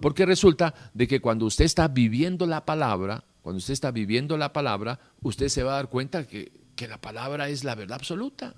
Porque 0.00 0.26
resulta 0.26 0.74
de 0.94 1.06
que 1.06 1.20
cuando 1.20 1.46
usted 1.46 1.64
está 1.64 1.88
viviendo 1.88 2.46
la 2.46 2.64
palabra, 2.64 3.24
cuando 3.42 3.58
usted 3.58 3.74
está 3.74 3.90
viviendo 3.90 4.36
la 4.36 4.52
palabra, 4.52 5.00
usted 5.22 5.48
se 5.48 5.62
va 5.62 5.72
a 5.72 5.76
dar 5.76 5.88
cuenta 5.88 6.26
que, 6.26 6.52
que 6.76 6.88
la 6.88 7.00
palabra 7.00 7.48
es 7.48 7.64
la 7.64 7.74
verdad 7.74 7.96
absoluta 7.96 8.54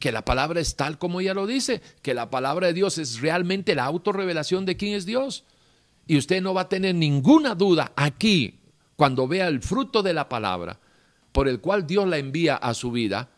que 0.00 0.10
la 0.12 0.24
palabra 0.24 0.60
es 0.60 0.76
tal 0.76 0.98
como 0.98 1.20
ella 1.20 1.34
lo 1.34 1.46
dice, 1.46 1.82
que 2.00 2.14
la 2.14 2.30
palabra 2.30 2.68
de 2.68 2.72
Dios 2.72 2.96
es 2.96 3.20
realmente 3.20 3.74
la 3.74 3.84
autorrevelación 3.84 4.64
de 4.64 4.76
quién 4.78 4.94
es 4.94 5.04
Dios. 5.04 5.44
Y 6.06 6.16
usted 6.16 6.42
no 6.42 6.54
va 6.54 6.62
a 6.62 6.68
tener 6.68 6.94
ninguna 6.94 7.54
duda 7.54 7.92
aquí, 7.94 8.60
cuando 8.96 9.28
vea 9.28 9.46
el 9.46 9.60
fruto 9.60 10.02
de 10.02 10.14
la 10.14 10.28
palabra, 10.28 10.80
por 11.32 11.48
el 11.48 11.60
cual 11.60 11.86
Dios 11.86 12.08
la 12.08 12.16
envía 12.16 12.56
a 12.56 12.72
su 12.72 12.90
vida, 12.90 13.28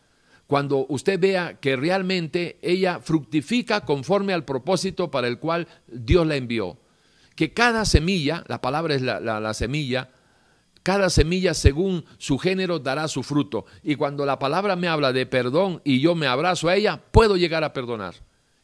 cuando 0.47 0.85
usted 0.87 1.19
vea 1.19 1.59
que 1.59 1.75
realmente 1.75 2.57
ella 2.61 2.99
fructifica 3.01 3.81
conforme 3.81 4.33
al 4.33 4.45
propósito 4.45 5.11
para 5.11 5.27
el 5.27 5.39
cual 5.39 5.67
Dios 5.87 6.25
la 6.25 6.37
envió. 6.37 6.77
Que 7.35 7.53
cada 7.53 7.85
semilla, 7.85 8.43
la 8.47 8.61
palabra 8.61 8.95
es 8.95 9.01
la, 9.01 9.19
la 9.19 9.53
semilla, 9.53 10.09
cada 10.83 11.09
semilla 11.09 11.53
según 11.53 12.03
su 12.17 12.37
género 12.37 12.77
dará 12.77 13.07
su 13.07 13.23
fruto. 13.23 13.65
Y 13.81 13.95
cuando 13.95 14.25
la 14.25 14.37
palabra 14.37 14.75
me 14.75 14.89
habla 14.89 15.13
de 15.13 15.25
perdón 15.25 15.81
y 15.85 16.01
yo 16.01 16.13
me 16.13 16.27
abrazo 16.27 16.67
a 16.67 16.75
ella, 16.75 17.01
puedo 17.11 17.37
llegar 17.37 17.63
a 17.63 17.73
perdonar. 17.73 18.15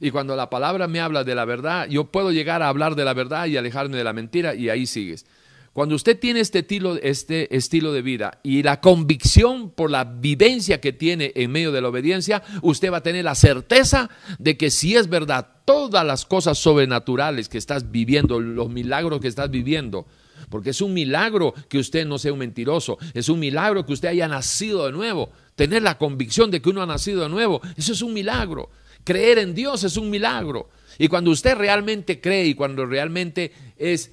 Y 0.01 0.11
cuando 0.11 0.35
la 0.35 0.49
palabra 0.49 0.87
me 0.87 0.99
habla 0.99 1.23
de 1.23 1.35
la 1.35 1.45
verdad, 1.45 1.87
yo 1.87 2.05
puedo 2.05 2.31
llegar 2.31 2.61
a 2.61 2.69
hablar 2.69 2.95
de 2.95 3.05
la 3.05 3.13
verdad 3.13 3.47
y 3.47 3.57
alejarme 3.57 3.97
de 3.97 4.03
la 4.03 4.13
mentira 4.13 4.53
y 4.53 4.69
ahí 4.69 4.85
sigues. 4.85 5.25
Cuando 5.73 5.95
usted 5.95 6.19
tiene 6.19 6.39
este 6.39 6.59
estilo, 6.59 6.95
este 6.95 7.55
estilo 7.55 7.93
de 7.93 8.01
vida 8.01 8.39
y 8.43 8.63
la 8.63 8.81
convicción 8.81 9.69
por 9.69 9.91
la 9.91 10.03
vivencia 10.03 10.81
que 10.81 10.93
tiene 10.93 11.31
en 11.35 11.51
medio 11.51 11.71
de 11.71 11.81
la 11.81 11.89
obediencia, 11.89 12.41
usted 12.61 12.91
va 12.91 12.97
a 12.97 13.03
tener 13.03 13.23
la 13.23 13.35
certeza 13.35 14.09
de 14.39 14.57
que 14.57 14.71
si 14.71 14.95
es 14.95 15.09
verdad 15.09 15.47
todas 15.65 16.05
las 16.05 16.25
cosas 16.25 16.57
sobrenaturales 16.57 17.49
que 17.49 17.59
estás 17.59 17.91
viviendo, 17.91 18.39
los 18.39 18.69
milagros 18.69 19.21
que 19.21 19.27
estás 19.27 19.51
viviendo, 19.51 20.07
porque 20.49 20.71
es 20.71 20.81
un 20.81 20.93
milagro 20.93 21.53
que 21.69 21.77
usted 21.77 22.07
no 22.07 22.17
sea 22.17 22.33
un 22.33 22.39
mentiroso, 22.39 22.97
es 23.13 23.29
un 23.29 23.39
milagro 23.39 23.85
que 23.85 23.93
usted 23.93 24.09
haya 24.09 24.27
nacido 24.27 24.85
de 24.85 24.91
nuevo. 24.91 25.29
Tener 25.55 25.83
la 25.83 25.97
convicción 25.97 26.49
de 26.49 26.61
que 26.61 26.69
uno 26.69 26.81
ha 26.81 26.87
nacido 26.87 27.21
de 27.21 27.29
nuevo, 27.29 27.61
eso 27.77 27.93
es 27.93 28.01
un 28.01 28.13
milagro. 28.13 28.69
Creer 29.03 29.37
en 29.37 29.53
Dios 29.53 29.83
es 29.83 29.97
un 29.97 30.09
milagro. 30.09 30.69
Y 30.97 31.07
cuando 31.07 31.31
usted 31.31 31.55
realmente 31.55 32.19
cree 32.19 32.47
y 32.47 32.55
cuando 32.55 32.85
realmente 32.85 33.51
es 33.77 34.11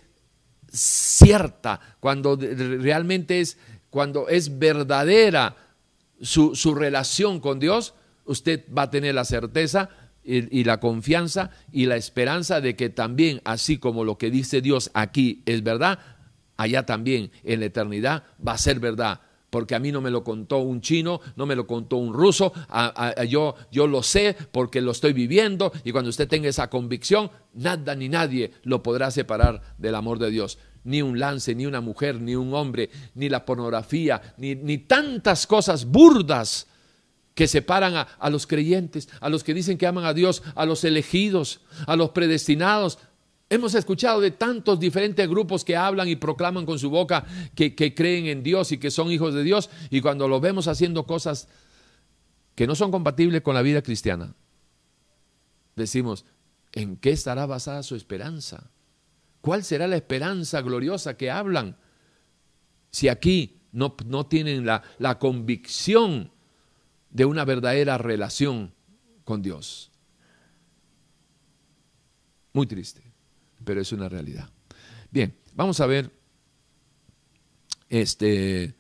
cierta, 0.79 1.81
cuando 2.01 2.37
realmente 2.37 3.41
es, 3.41 3.59
cuando 3.91 4.29
es 4.29 4.59
verdadera 4.59 5.57
su, 6.21 6.55
su 6.55 6.75
relación 6.75 7.41
con 7.41 7.59
Dios, 7.59 7.95
usted 8.25 8.65
va 8.77 8.83
a 8.83 8.91
tener 8.91 9.15
la 9.15 9.25
certeza 9.25 9.91
y, 10.27 10.65
la 10.65 10.81
confianza 10.81 11.51
y 11.73 11.87
la 11.87 11.97
esperanza 11.97 12.61
de 12.61 12.75
que 12.75 12.89
también, 12.89 13.41
así 13.45 13.79
como 13.79 14.05
lo 14.05 14.19
que 14.19 14.31
dice 14.31 14.61
Dios 14.61 14.91
aquí 14.93 15.43
es 15.47 15.63
verdad, 15.63 16.01
allá 16.57 16.85
también 16.85 17.31
en 17.45 17.61
la 17.61 17.67
eternidad 17.67 18.25
va 18.47 18.53
a 18.53 18.59
ser 18.59 18.81
verdad. 18.81 19.21
Porque 19.51 19.75
a 19.75 19.79
mí 19.79 19.93
no 19.93 20.01
me 20.01 20.11
lo 20.11 20.25
contó 20.25 20.59
un 20.59 20.81
chino, 20.81 21.21
no 21.37 21.47
me 21.47 21.55
lo 21.55 21.67
contó 21.67 21.97
un 21.97 22.13
ruso, 22.13 22.53
yo, 23.29 23.55
yo 23.71 23.87
lo 23.87 24.03
sé 24.03 24.37
porque 24.53 24.81
lo 24.81 24.91
estoy 24.91 25.13
viviendo 25.13 25.73
y 25.85 25.93
cuando 25.93 26.11
usted 26.11 26.29
tenga 26.29 26.49
esa 26.49 26.69
convicción, 26.69 27.31
nada 27.55 27.95
ni 27.95 28.09
nadie 28.09 28.53
lo 28.65 28.83
podrá 28.83 29.11
separar 29.11 29.63
del 29.79 29.95
amor 29.95 30.19
de 30.19 30.31
Dios. 30.31 30.59
Ni 30.85 31.03
un 31.03 31.19
lance, 31.19 31.55
ni 31.55 31.67
una 31.67 31.81
mujer, 31.81 32.21
ni 32.21 32.37
un 32.37 32.55
hombre, 32.55 32.91
ni 33.15 33.29
la 33.29 33.45
pornografía, 33.45 34.35
ni, 34.37 34.55
ni 34.55 34.79
tantas 34.79 35.47
cosas 35.47 35.85
burdas 35.85 36.67
que 37.35 37.49
separan 37.49 37.97
a, 37.97 38.03
a, 38.03 38.31
los 38.31 38.47
creyentes, 38.47 39.09
a 39.21 39.29
los 39.29 39.45
que 39.45 39.53
dicen 39.53 39.79
que 39.79 39.87
aman 39.87 40.05
a 40.05 40.15
Dios, 40.15 40.43
a 40.55 40.65
los 40.65 40.85
elegidos, 40.85 41.61
a 41.87 41.97
los 41.97 42.11
predestinados, 42.11 42.99
Hemos 43.49 43.75
escuchado 43.75 44.21
de 44.21 44.33
tantos 44.33 44.81
diferentes 44.81 45.29
grupos 45.29 45.65
que 45.65 45.77
hablan 45.77 46.09
y 46.09 46.17
proclaman 46.17 46.67
con 46.67 46.81
su 46.81 46.91
boca 46.91 47.25
que, 47.55 47.95
creen 47.95 48.27
en 48.27 48.43
Dios 48.43 48.73
y 48.73 48.79
que 48.79 48.91
son 48.91 49.11
hijos 49.13 49.35
de 49.35 49.45
Dios 49.45 49.71
y 49.89 50.01
cuando 50.01 50.27
los 50.27 50.41
vemos 50.41 50.67
haciendo 50.67 51.07
cosas 51.07 51.49
que 52.57 52.67
no 52.67 52.75
son 52.75 52.91
compatibles 52.91 53.43
con 53.43 53.55
la 53.55 53.63
vida 53.63 53.83
cristiana, 53.83 54.35
decimos, 55.77 56.25
¿en 56.73 56.97
qué 56.97 57.11
estará 57.11 57.47
basada 57.47 57.85
su 57.85 57.95
esperanza? 57.95 58.69
¿Cuál 59.41 59.63
será 59.63 59.87
la 59.87 59.97
esperanza 59.97 60.61
gloriosa 60.61 61.17
que 61.17 61.31
hablan 61.31 61.77
si 62.91 63.09
aquí 63.09 63.61
no, 63.71 63.95
no 64.07 64.27
tienen 64.27 64.67
la, 64.67 64.83
la 64.99 65.21
convicción 65.21 66.33
de 67.11 67.25
una 67.25 67.45
verdadera 67.45 67.97
relación 67.97 68.75
con 69.23 69.41
Dios? 69.41 69.93
Muy 72.53 72.67
triste 72.67 73.06
pero 73.67 73.81
es 73.81 73.93
una 73.93 74.09
realidad. 74.09 74.49
Bien, 75.11 75.35
vamos 75.55 75.81
a 75.81 75.87
ver. 75.87 76.11
Este. 77.91 78.75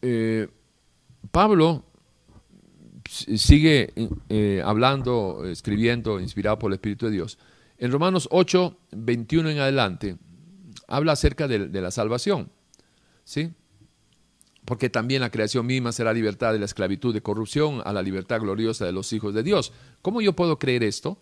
Eh, 0.00 0.48
Pablo 1.32 1.84
sigue 3.08 3.92
eh, 4.28 4.62
hablando, 4.64 5.44
escribiendo, 5.44 6.20
inspirado 6.20 6.58
por 6.58 6.70
el 6.70 6.76
Espíritu 6.76 7.06
de 7.06 7.12
Dios. 7.12 7.36
En 7.76 7.90
Romanos 7.90 8.28
8, 8.30 8.78
21 8.92 9.50
en 9.50 9.58
adelante, 9.58 10.16
habla 10.86 11.12
acerca 11.12 11.48
de, 11.48 11.68
la 11.68 11.90
salvación. 11.90 12.50
¿Sí? 13.24 13.52
porque 14.64 14.90
también 14.90 15.22
la 15.22 15.30
creación 15.30 15.64
misma 15.64 15.92
será 15.92 16.12
libertad 16.12 16.52
de 16.52 16.58
la 16.58 16.66
esclavitud 16.66 17.14
de 17.14 17.22
corrupción 17.22 17.80
a 17.86 17.92
la 17.92 18.02
libertad 18.02 18.38
gloriosa 18.40 18.84
de 18.84 18.92
los 18.92 19.12
hijos 19.14 19.32
de 19.32 19.42
Dios. 19.42 19.72
¿Cómo 20.02 20.20
yo 20.20 20.34
puedo 20.34 20.58
creer 20.58 20.82
esto? 20.84 21.18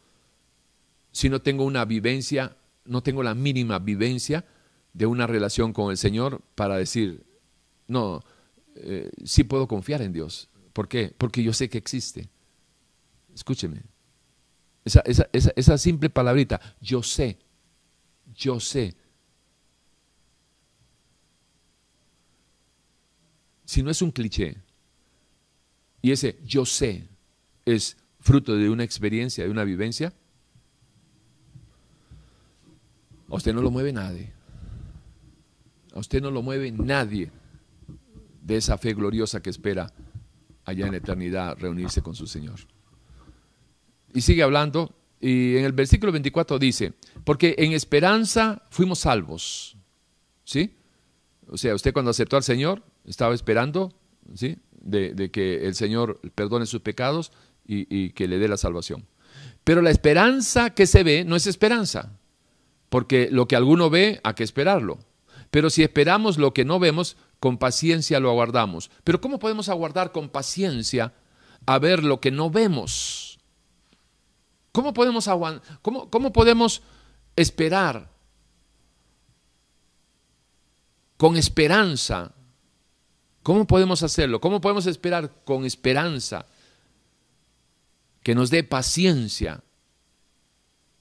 Si 1.17 1.31
no 1.31 1.41
tengo 1.41 1.65
una 1.65 1.87
vivencia, 1.87 2.59
no 2.85 3.03
tengo 3.03 3.23
la 3.23 3.35
mínima 3.35 3.79
vivencia 3.79 4.45
de 4.93 5.07
una 5.07 5.27
relación 5.27 5.73
con 5.73 5.91
el 5.91 5.97
Señor 5.97 6.43
para 6.55 6.77
decir, 6.77 7.25
no, 7.89 8.23
eh, 8.75 9.11
sí 9.25 9.43
puedo 9.43 9.67
confiar 9.67 10.03
en 10.03 10.13
Dios. 10.13 10.51
¿Por 10.75 10.89
qué? 10.89 11.15
Porque 11.17 11.43
yo 11.43 11.55
sé 11.55 11.71
que 11.71 11.79
existe. 11.79 12.29
Escúcheme. 13.35 13.81
Esa, 14.85 15.79
simple 15.79 16.11
palabrita, 16.11 16.61
yo 16.83 17.03
sé, 17.03 17.39
yo 18.35 18.61
sé. 18.61 18.95
Si 23.65 23.83
no 23.83 23.91
es 23.91 24.03
un 24.03 24.11
cliché, 24.11 24.59
y 26.03 26.13
ese 26.13 26.39
yo 26.45 26.67
sé 26.67 27.09
es 27.65 27.97
fruto 28.21 28.55
de 28.55 28.69
una 28.69 28.85
experiencia, 28.85 29.45
de 29.45 29.51
una 29.51 29.65
vivencia, 29.65 30.13
A 33.29 33.35
usted 33.35 33.53
no 33.55 33.63
lo 33.63 33.71
mueve 33.71 33.93
nadie. 33.93 34.33
A 35.95 35.99
usted 35.99 36.21
no 36.21 36.31
lo 36.31 36.43
mueve 36.43 36.71
nadie 36.71 37.31
de 38.43 38.57
esa 38.57 38.79
fe 38.79 38.95
gloriosa 38.95 39.43
que 39.43 39.51
espera 39.51 39.93
allá 40.65 40.87
en 40.87 40.93
la 40.93 40.99
eternidad 40.99 41.57
reunirse 41.59 42.03
con 42.03 42.15
su 42.15 42.27
Señor. 42.27 42.61
Y 44.13 44.21
sigue 44.21 44.43
hablando, 44.43 44.95
y 45.21 45.57
en 45.57 45.65
el 45.65 45.73
versículo 45.73 46.13
24 46.13 46.59
dice, 46.59 46.93
porque 47.25 47.55
en 47.59 47.73
esperanza 47.73 48.63
fuimos 48.71 49.01
salvos. 49.01 49.77
¿Sí? 50.45 50.75
O 51.49 51.57
sea, 51.57 51.75
usted 51.75 51.93
cuando 51.93 52.11
aceptó 52.11 52.37
al 52.37 52.43
Señor, 52.43 52.83
estaba 53.05 53.35
esperando, 53.35 53.93
¿sí? 54.35 54.59
de, 54.87 55.31
que 55.31 55.67
el 55.67 55.75
Señor 55.75 56.21
perdone 56.35 56.67
sus 56.67 56.81
pecados 56.81 57.33
y, 57.67 58.11
que 58.11 58.29
le 58.29 58.39
dé 58.39 58.49
la 58.49 58.57
salvación. 58.57 59.07
Pero 59.65 59.83
la 59.83 59.91
esperanza 59.91 60.71
que 60.71 60.87
se 60.87 61.03
ve 61.03 61.25
no 61.25 61.37
es 61.37 61.47
esperanza, 61.47 62.13
porque 62.89 63.29
lo 63.31 63.49
que 63.49 63.57
alguno 63.57 63.91
ve, 63.91 64.21
hay 64.23 64.35
que 64.35 64.45
esperarlo. 64.45 64.99
Pero 65.51 65.71
si 65.71 65.83
esperamos 65.83 66.39
lo 66.39 66.53
que 66.53 66.65
no 66.65 66.79
vemos, 66.79 67.17
con 67.41 67.59
paciencia 67.59 68.21
lo 68.21 68.31
aguardamos. 68.31 68.91
Pero 69.05 69.21
¿cómo 69.21 69.39
podemos 69.39 69.69
aguardar 69.69 70.13
con 70.13 70.29
paciencia 70.29 71.13
a 71.67 71.79
ver 71.79 72.03
lo 72.03 72.21
que 72.21 72.31
no 72.31 72.51
vemos? 72.51 73.39
¿Cómo 74.73 74.93
podemos, 74.93 75.29
cómo, 75.83 76.11
cómo 76.11 76.33
podemos 76.33 76.83
esperar 77.37 78.11
con 81.17 81.37
esperanza 81.37 82.33
¿Cómo 83.47 83.65
podemos 83.65 84.03
hacerlo? 84.03 84.41
¿Cómo 84.41 84.61
podemos 84.61 84.87
esperar 84.87 85.31
con 85.45 85.65
esperanza 85.65 86.47
que 88.25 88.35
nos 88.35 88.51
dé 88.51 88.65
paciencia 88.65 89.63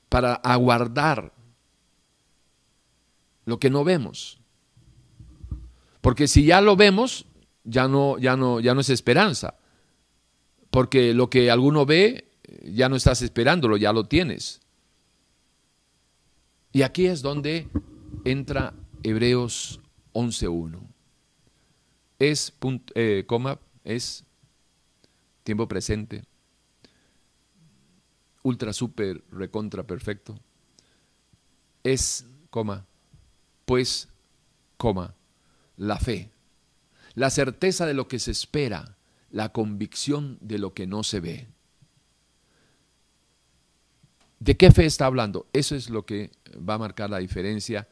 para 0.09 0.35
aguardar 0.35 1.33
lo 3.45 3.59
que 3.59 3.69
no 3.69 3.83
vemos? 3.83 4.39
Porque 6.01 6.27
si 6.27 6.45
ya 6.45 6.61
lo 6.61 6.75
vemos, 6.75 7.25
ya 7.63 7.87
no, 7.87 8.17
ya 8.17 8.35
no, 8.35 8.59
ya 8.59 8.73
no 8.73 8.81
es 8.81 8.89
esperanza. 8.89 9.55
Porque 10.69 11.13
lo 11.13 11.29
que 11.29 11.49
alguno 11.49 11.85
ve, 11.85 12.31
ya 12.63 12.89
no 12.89 12.95
estás 12.95 13.21
esperándolo, 13.21 13.77
ya 13.77 13.93
lo 13.93 14.05
tienes. 14.05 14.61
Y 16.73 16.81
aquí 16.81 17.05
es 17.05 17.21
donde 17.21 17.67
entra 18.25 18.73
Hebreos 19.03 19.79
11.1 20.13 20.95
es, 22.19 22.53
eh, 22.95 23.23
coma, 23.27 23.59
es 23.83 24.23
tiempo 25.43 25.67
presente, 25.67 26.23
ultra, 28.43 28.73
super, 28.73 29.23
recontra, 29.31 29.83
perfecto. 29.83 30.39
Es, 31.83 32.25
coma, 32.49 32.85
pues, 33.65 34.07
coma, 34.77 35.15
la 35.77 35.97
fe, 35.97 36.31
la 37.15 37.29
certeza 37.29 37.85
de 37.85 37.93
lo 37.93 38.07
que 38.07 38.19
se 38.19 38.31
espera, 38.31 38.95
la 39.31 39.49
convicción 39.49 40.37
de 40.41 40.59
lo 40.59 40.73
que 40.73 40.87
no 40.87 41.03
se 41.03 41.19
ve. 41.19 41.47
¿De 44.39 44.55
qué 44.57 44.71
fe 44.71 44.85
está 44.85 45.07
hablando? 45.07 45.47
Eso 45.53 45.75
es 45.75 45.89
lo 45.89 46.05
que 46.05 46.31
va 46.57 46.75
a 46.75 46.79
marcar 46.79 47.09
la 47.09 47.19
diferencia 47.19 47.87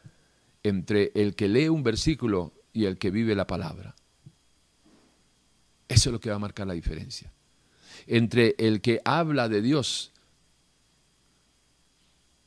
entre 0.62 1.12
el 1.16 1.36
que 1.36 1.50
lee 1.50 1.70
un 1.70 1.84
versículo 1.84 2.54
y 2.72 2.86
el 2.86 2.98
que 2.98 3.12
vive 3.12 3.36
la 3.36 3.48
palabra. 3.48 3.96
Eso 5.88 6.10
es 6.10 6.14
lo 6.14 6.20
que 6.20 6.30
va 6.30 6.38
a 6.38 6.40
marcar 6.40 6.68
la 6.68 6.74
diferencia. 6.74 7.32
Entre 8.08 8.56
el 8.58 8.82
que 8.82 9.02
habla 9.06 9.50
de 9.50 9.62
Dios 9.62 10.12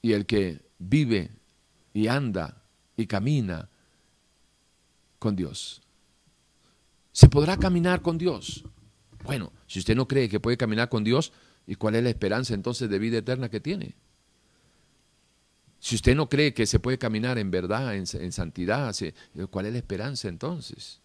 y 0.03 0.13
el 0.13 0.27
que 0.27 0.61
vive 0.79 1.31
y 1.93 2.09
anda 2.09 2.63
y 2.97 3.07
camina 3.07 3.69
con 5.19 5.37
Dios. 5.37 5.83
¿Se 7.13 7.29
podrá 7.29 7.57
caminar 7.57 8.03
con 8.03 8.19
Dios? 8.19 8.65
Bueno, 9.25 9.53
si 9.67 9.79
usted 9.79 9.97
no 9.97 10.07
cree 10.07 10.29
que 10.29 10.41
puede 10.41 10.57
caminar 10.57 10.89
con 10.89 11.03
Dios, 11.03 11.33
¿y 11.67 11.75
cuál 11.75 11.97
es 11.97 12.05
la 12.05 12.11
esperanza 12.11 12.55
entonces 12.55 12.89
de 12.89 12.99
vida 12.99 13.19
eterna 13.19 13.49
que 13.49 13.61
tiene? 13.61 13.95
Si 15.79 15.95
usted 15.95 16.15
no 16.15 16.29
cree 16.29 16.55
que 16.55 16.67
se 16.67 16.81
puede 16.81 16.99
caminar 16.99 17.39
en 17.39 17.51
verdad, 17.51 17.95
en, 17.95 18.07
santidad, 18.33 18.95
¿cuál 19.51 19.67
es 19.67 19.73
la 19.73 19.79
esperanza 19.79 20.29
entonces? 20.29 21.01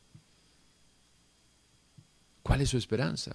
¿Cuál 2.43 2.61
es 2.61 2.69
su 2.69 2.77
esperanza? 2.77 3.31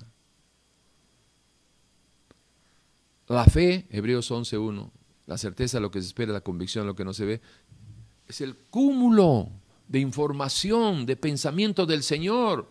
La 3.28 3.44
fe, 3.44 3.86
Hebreos 3.90 4.30
11.1, 4.30 4.90
la 5.26 5.38
certeza 5.38 5.78
de 5.78 5.82
lo 5.82 5.90
que 5.90 6.00
se 6.00 6.06
espera, 6.06 6.32
la 6.32 6.40
convicción 6.40 6.86
lo 6.86 6.94
que 6.94 7.04
no 7.04 7.12
se 7.12 7.24
ve, 7.24 7.40
es 8.28 8.40
el 8.40 8.56
cúmulo 8.56 9.48
de 9.88 10.00
información, 10.00 11.06
de 11.06 11.16
pensamiento 11.16 11.86
del 11.86 12.02
Señor, 12.02 12.68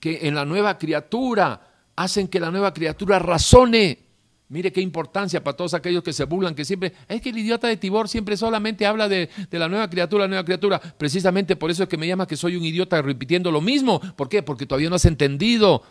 que 0.00 0.26
en 0.28 0.34
la 0.34 0.44
nueva 0.44 0.78
criatura 0.78 1.72
hacen 1.96 2.28
que 2.28 2.40
la 2.40 2.50
nueva 2.50 2.72
criatura 2.72 3.18
razone 3.18 4.06
Mire 4.48 4.72
qué 4.72 4.80
importancia 4.80 5.42
para 5.42 5.56
todos 5.56 5.74
aquellos 5.74 6.04
que 6.04 6.12
se 6.12 6.24
burlan, 6.24 6.54
que 6.54 6.64
siempre, 6.64 6.92
es 7.08 7.20
que 7.20 7.30
el 7.30 7.38
idiota 7.38 7.66
de 7.66 7.76
Tibor 7.76 8.08
siempre 8.08 8.36
solamente 8.36 8.86
habla 8.86 9.08
de, 9.08 9.28
la 9.50 9.68
nueva 9.68 9.90
criatura, 9.90 10.24
la 10.24 10.28
nueva 10.28 10.44
criatura. 10.44 10.80
Precisamente 10.80 11.56
por 11.56 11.70
eso 11.70 11.82
es 11.82 11.88
que 11.88 11.96
me 11.96 12.06
llama 12.06 12.28
que 12.28 12.36
soy 12.36 12.54
un 12.54 12.64
idiota 12.64 13.02
repitiendo 13.02 13.50
lo 13.50 13.60
mismo. 13.60 14.00
¿Por 14.14 14.28
qué? 14.28 14.44
Porque 14.44 14.64
todavía 14.64 14.88
no 14.88 14.96
has 14.96 15.04
entendido 15.04 15.82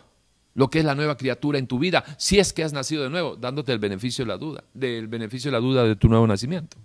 lo 0.54 0.70
que 0.70 0.78
es 0.78 0.86
la 0.86 0.94
nueva 0.94 1.18
criatura 1.18 1.58
en 1.58 1.66
tu 1.66 1.78
vida, 1.78 2.02
si 2.16 2.38
es 2.38 2.54
que 2.54 2.64
has 2.64 2.72
nacido 2.72 3.02
de 3.02 3.10
nuevo, 3.10 3.36
dándote 3.36 3.72
el 3.72 3.78
beneficio 3.78 4.24
de 4.24 4.30
la 4.30 4.38
duda, 4.38 4.64
del 4.72 5.06
beneficio 5.06 5.50
de 5.50 5.52
la 5.52 5.60
duda 5.60 5.84
de 5.84 5.96
tu 5.96 6.08
nuevo 6.08 6.26
nacimiento. 6.26 6.78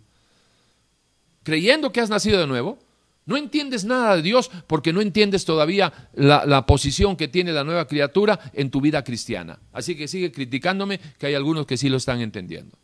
Creyendo 1.44 1.92
que 1.92 2.02
has 2.02 2.10
nacido 2.10 2.40
de 2.40 2.48
nuevo, 2.48 2.78
no 3.26 3.38
entiendes 3.38 3.86
nada 3.86 4.16
de 4.16 4.22
Dios 4.22 4.50
porque 4.68 4.94
no 4.94 5.02
entiendes 5.02 5.46
todavía 5.46 6.10
la, 6.14 6.66
posición 6.66 7.16
que 7.16 7.28
tiene 7.28 7.52
la 7.52 7.64
nueva 7.64 7.88
criatura 7.88 8.40
en 8.54 8.72
tu 8.72 8.82
vida 8.82 9.04
cristiana. 9.04 9.60
Así 9.74 9.96
que 9.96 10.08
sigue 10.08 10.32
criticándome 10.32 11.00
que 11.18 11.28
hay 11.28 11.36
algunos 11.36 11.66
que 11.66 11.78
sí 11.78 11.90
lo 11.90 11.98
están 11.98 12.22
entendiendo. 12.22 12.78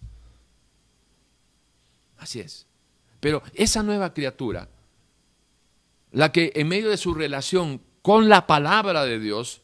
Así 2.18 2.40
es. 2.40 2.68
Pero 3.20 3.42
esa 3.54 3.84
nueva 3.84 4.14
criatura, 4.14 4.70
la 6.12 6.32
que 6.32 6.52
en 6.56 6.68
medio 6.68 6.90
de 6.90 6.98
su 6.98 7.14
relación 7.14 7.82
con 8.02 8.30
la 8.30 8.48
palabra 8.48 9.06
de 9.06 9.20
Dios, 9.20 9.62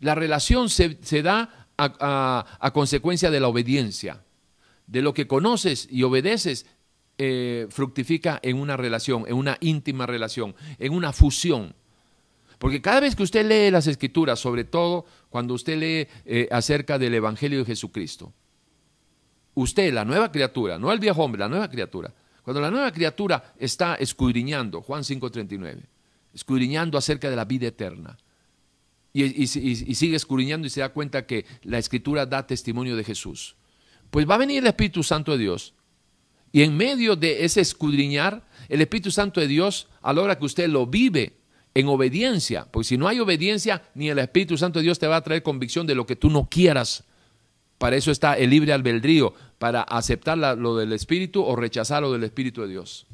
la 0.00 0.14
relación 0.14 0.68
se, 0.70 0.96
da 1.22 1.68
a 1.76 2.70
consecuencia 2.72 3.30
de 3.30 3.40
la 3.40 3.48
obediencia. 3.48 4.22
De 4.86 5.02
lo 5.02 5.14
que 5.14 5.26
conoces 5.26 5.88
y 5.90 6.04
obedeces 6.04 6.64
eh, 7.18 7.66
fructifica 7.70 8.38
en 8.42 8.58
una 8.58 8.76
relación, 8.76 9.24
en 9.26 9.36
una 9.36 9.56
íntima 9.60 10.04
relación, 10.04 10.54
en 10.78 10.92
una 10.92 11.12
fusión. 11.14 11.74
Porque 12.58 12.82
cada 12.82 13.00
vez 13.00 13.16
que 13.16 13.22
usted 13.22 13.46
lee 13.46 13.70
las 13.70 13.86
escrituras, 13.86 14.38
sobre 14.38 14.64
todo 14.64 15.06
cuando 15.30 15.54
usted 15.54 15.78
lee 15.78 16.08
eh, 16.26 16.48
acerca 16.50 16.98
del 16.98 17.14
Evangelio 17.14 17.60
de 17.60 17.64
Jesucristo, 17.64 18.32
usted, 19.54 19.92
la 19.92 20.04
nueva 20.04 20.30
criatura, 20.30 20.78
no 20.78 20.92
el 20.92 20.98
viejo 20.98 21.22
hombre, 21.22 21.38
la 21.38 21.48
nueva 21.48 21.70
criatura, 21.70 22.12
cuando 22.42 22.60
la 22.60 22.70
nueva 22.70 22.92
criatura 22.92 23.54
está 23.58 23.94
escudriñando, 23.94 24.82
Juan 24.82 25.02
5:39, 25.02 25.80
escudriñando 26.34 26.98
acerca 26.98 27.30
de 27.30 27.36
la 27.36 27.46
vida 27.46 27.68
eterna, 27.68 28.18
y, 29.12 29.22
y 29.42 29.46
sigue 29.94 30.16
escudriñando 30.16 30.66
y 30.66 30.70
se 30.70 30.80
da 30.80 30.90
cuenta 30.90 31.24
que 31.24 31.46
la 31.62 31.78
escritura 31.78 32.26
da 32.26 32.46
testimonio 32.46 32.94
de 32.94 33.04
Jesús, 33.04 33.56
pues 34.10 34.28
va 34.28 34.34
a 34.34 34.38
venir 34.38 34.58
el 34.58 34.66
Espíritu 34.66 35.02
Santo 35.02 35.32
de 35.32 35.38
Dios 35.38 35.72
y 36.52 36.62
en 36.62 36.76
medio 36.76 37.16
de 37.16 37.44
ese 37.44 37.60
escudriñar, 37.60 38.46
el 38.68 38.80
Espíritu 38.80 39.10
Santo 39.10 39.40
de 39.40 39.46
Dios, 39.46 39.88
a 40.02 40.12
la 40.12 40.22
hora 40.22 40.38
que 40.38 40.44
usted 40.44 40.68
lo 40.68 40.86
vive 40.86 41.34
en 41.74 41.88
obediencia, 41.88 42.66
porque 42.70 42.88
si 42.88 42.96
no 42.96 43.06
hay 43.08 43.20
obediencia, 43.20 43.82
ni 43.94 44.08
el 44.08 44.18
Espíritu 44.18 44.56
Santo 44.56 44.78
de 44.78 44.84
Dios 44.84 44.98
te 44.98 45.06
va 45.06 45.16
a 45.16 45.20
traer 45.22 45.42
convicción 45.42 45.86
de 45.86 45.94
lo 45.94 46.06
que 46.06 46.16
tú 46.16 46.30
no 46.30 46.48
quieras. 46.48 47.04
Para 47.78 47.96
eso 47.96 48.10
está 48.10 48.34
el 48.34 48.50
libre 48.50 48.72
albedrío, 48.72 49.34
para 49.58 49.82
aceptar 49.82 50.38
lo 50.38 50.76
del 50.76 50.92
Espíritu 50.92 51.42
o 51.42 51.54
rechazar 51.54 52.02
lo 52.02 52.12
del 52.12 52.24
Espíritu 52.24 52.62
de 52.62 52.68
Dios. 52.68 53.06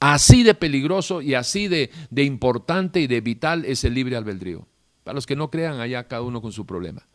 Así 0.00 0.42
de 0.42 0.54
peligroso 0.54 1.22
y 1.22 1.34
así 1.34 1.68
de, 1.68 1.90
de 2.10 2.24
importante 2.24 3.00
y 3.00 3.06
de 3.06 3.20
vital 3.20 3.64
es 3.64 3.84
el 3.84 3.94
libre 3.94 4.16
albedrío. 4.16 4.66
Para 5.04 5.14
los 5.14 5.26
que 5.26 5.36
no 5.36 5.50
crean, 5.50 5.80
allá 5.80 6.08
cada 6.08 6.22
uno 6.22 6.42
con 6.42 6.50
su 6.50 6.66
problema. 6.66 7.06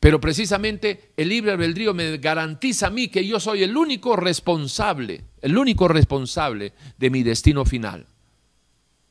Pero 0.00 0.20
precisamente 0.20 1.12
el 1.16 1.28
libre 1.28 1.52
albedrío 1.52 1.92
me 1.92 2.18
garantiza 2.18 2.86
a 2.86 2.90
mí 2.90 3.08
que 3.08 3.26
yo 3.26 3.40
soy 3.40 3.64
el 3.64 3.76
único 3.76 4.14
responsable, 4.14 5.24
el 5.42 5.58
único 5.58 5.88
responsable 5.88 6.72
de 6.98 7.10
mi 7.10 7.24
destino 7.24 7.64
final. 7.64 8.06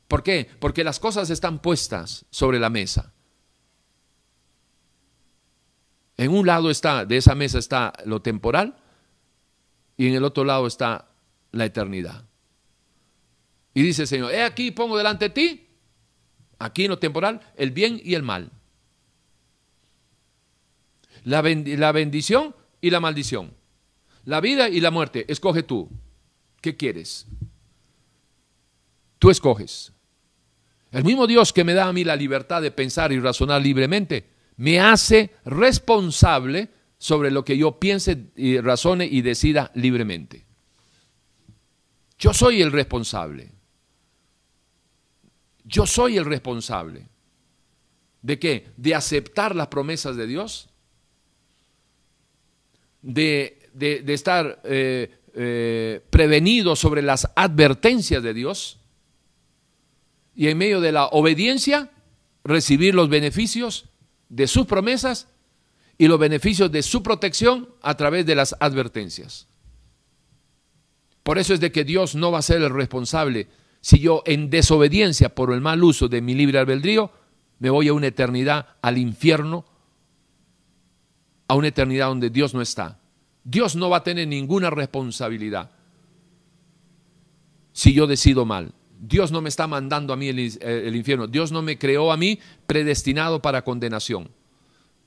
¿Por 0.06 0.22
qué? 0.22 0.48
Porque 0.58 0.84
las 0.84 0.98
cosas 0.98 1.28
están 1.28 1.60
puestas 1.60 2.24
sobre 2.30 2.58
la 2.58 2.70
mesa. 2.70 3.12
En 6.16 6.30
un 6.30 6.46
lado 6.46 6.70
está, 6.70 7.04
de 7.04 7.18
esa 7.18 7.34
mesa 7.34 7.58
está 7.58 7.92
lo 8.06 8.22
temporal 8.22 8.76
y 9.98 10.08
en 10.08 10.14
el 10.14 10.24
otro 10.24 10.44
lado 10.44 10.66
está 10.66 11.10
la 11.52 11.66
eternidad. 11.66 12.24
Y 13.74 13.82
dice 13.82 14.02
el 14.02 14.08
Señor, 14.08 14.32
he 14.32 14.42
aquí 14.42 14.70
pongo 14.70 14.96
delante 14.96 15.26
de 15.26 15.30
ti, 15.30 15.68
aquí 16.58 16.84
en 16.84 16.90
lo 16.90 16.98
temporal, 16.98 17.40
el 17.56 17.72
bien 17.72 18.00
y 18.02 18.14
el 18.14 18.22
mal 18.22 18.50
la, 21.24 21.40
bendición 21.92 22.54
y 22.80 22.90
la 22.90 23.00
maldición, 23.00 23.54
la 24.24 24.40
vida 24.40 24.68
y 24.68 24.80
la 24.80 24.90
muerte. 24.90 25.24
Escoge 25.28 25.62
tú. 25.62 25.88
¿Qué 26.60 26.76
quieres? 26.76 27.26
Tú 29.18 29.30
escoges. 29.30 29.92
El 30.90 31.04
mismo 31.04 31.26
Dios 31.26 31.52
que 31.52 31.64
me 31.64 31.74
da 31.74 31.88
a 31.88 31.92
mí 31.92 32.04
la 32.04 32.16
libertad 32.16 32.62
de 32.62 32.70
pensar 32.70 33.12
y 33.12 33.20
razonar 33.20 33.62
libremente, 33.62 34.30
me 34.56 34.80
hace 34.80 35.34
responsable 35.44 36.70
sobre 36.98 37.30
lo 37.30 37.44
que 37.44 37.56
yo 37.56 37.78
piense 37.78 38.30
y 38.34 38.58
razone 38.60 39.06
y 39.06 39.22
decida 39.22 39.70
libremente. 39.74 40.46
Yo 42.18 42.32
soy 42.32 42.62
el 42.62 42.72
responsable. 42.72 43.52
Yo 45.64 45.86
soy 45.86 46.16
el 46.16 46.24
responsable 46.24 47.08
¿De 48.22 48.38
qué? 48.38 48.68
De 48.76 48.94
aceptar 48.94 49.54
las 49.54 49.68
promesas 49.68 50.16
de 50.16 50.26
Dios, 50.26 50.67
de, 53.02 53.58
estar 54.06 54.60
eh, 54.64 55.10
eh, 55.34 56.00
prevenido 56.10 56.76
sobre 56.76 57.02
las 57.02 57.30
advertencias 57.36 58.22
de 58.22 58.34
Dios 58.34 58.78
y 60.34 60.48
en 60.48 60.58
medio 60.58 60.80
de 60.80 60.92
la 60.92 61.06
obediencia 61.06 61.90
recibir 62.44 62.94
los 62.94 63.08
beneficios 63.08 63.86
de 64.28 64.46
sus 64.46 64.66
promesas 64.66 65.28
y 65.96 66.06
los 66.06 66.18
beneficios 66.18 66.70
de 66.70 66.82
su 66.82 67.02
protección 67.02 67.68
a 67.82 67.96
través 67.96 68.24
de 68.24 68.34
las 68.34 68.54
advertencias. 68.60 69.48
Por 71.22 71.38
eso 71.38 71.54
es 71.54 71.60
de 71.60 71.72
que 71.72 71.84
Dios 71.84 72.14
no 72.14 72.30
va 72.30 72.38
a 72.38 72.42
ser 72.42 72.62
el 72.62 72.70
responsable 72.70 73.48
si 73.80 74.00
yo 74.00 74.22
en 74.26 74.50
desobediencia 74.50 75.34
por 75.34 75.52
el 75.52 75.60
mal 75.60 75.82
uso 75.84 76.08
de 76.08 76.20
mi 76.20 76.34
libre 76.34 76.58
albedrío 76.58 77.12
me 77.58 77.70
voy 77.70 77.88
a 77.88 77.92
una 77.92 78.06
eternidad 78.08 78.76
al 78.82 78.98
infierno, 78.98 79.64
a 81.48 81.54
una 81.54 81.68
eternidad 81.68 82.08
donde 82.08 82.30
Dios 82.30 82.54
no 82.54 82.60
está. 82.60 83.00
Dios 83.42 83.74
no 83.74 83.88
va 83.90 83.98
a 83.98 84.04
tener 84.04 84.28
ninguna 84.28 84.70
responsabilidad 84.70 85.70
si 87.72 87.94
yo 87.94 88.06
decido 88.06 88.44
mal. 88.44 88.72
Dios 89.00 89.30
no 89.32 89.40
me 89.40 89.48
está 89.48 89.66
mandando 89.66 90.12
a 90.12 90.16
mí 90.16 90.28
el, 90.28 90.38
el, 90.60 90.96
infierno. 90.96 91.26
Dios 91.26 91.52
no 91.52 91.62
me 91.62 91.78
creó 91.78 92.12
a 92.12 92.16
mí 92.16 92.38
predestinado 92.66 93.40
para 93.40 93.62
condenación. 93.62 94.28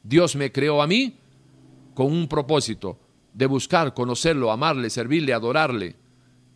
Dios 0.02 0.36
me 0.36 0.52
creó 0.52 0.82
a 0.82 0.88
mí 0.88 1.18
con 1.94 2.08
un 2.08 2.28
propósito 2.28 2.98
de 3.34 3.46
buscar, 3.46 3.94
conocerlo, 3.94 4.52
amarle, 4.52 4.90
servirle, 4.90 5.34
adorarle. 5.34 5.96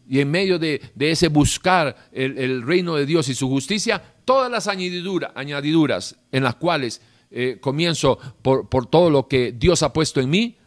Y 0.07 0.19
en 0.19 0.31
medio 0.31 0.57
de, 0.59 0.81
ese 0.97 1.27
buscar 1.27 2.09
el, 2.11 2.61
reino 2.61 2.95
de 2.95 3.05
Dios 3.05 3.27
y 3.27 3.35
su 3.35 3.49
justicia, 3.49 4.01
todas 4.23 4.49
las 4.49 4.67
añadiduras 4.67 6.15
en 6.31 6.43
las 6.43 6.55
cuales 6.55 7.01
eh, 7.37 7.57
comienzo 7.59 8.17
por, 8.41 8.67
todo 8.87 9.09
lo 9.09 9.27
que 9.27 9.51
Dios 9.51 9.83
ha 9.83 9.91
puesto 9.91 10.21
en 10.21 10.29
mí, 10.29 10.57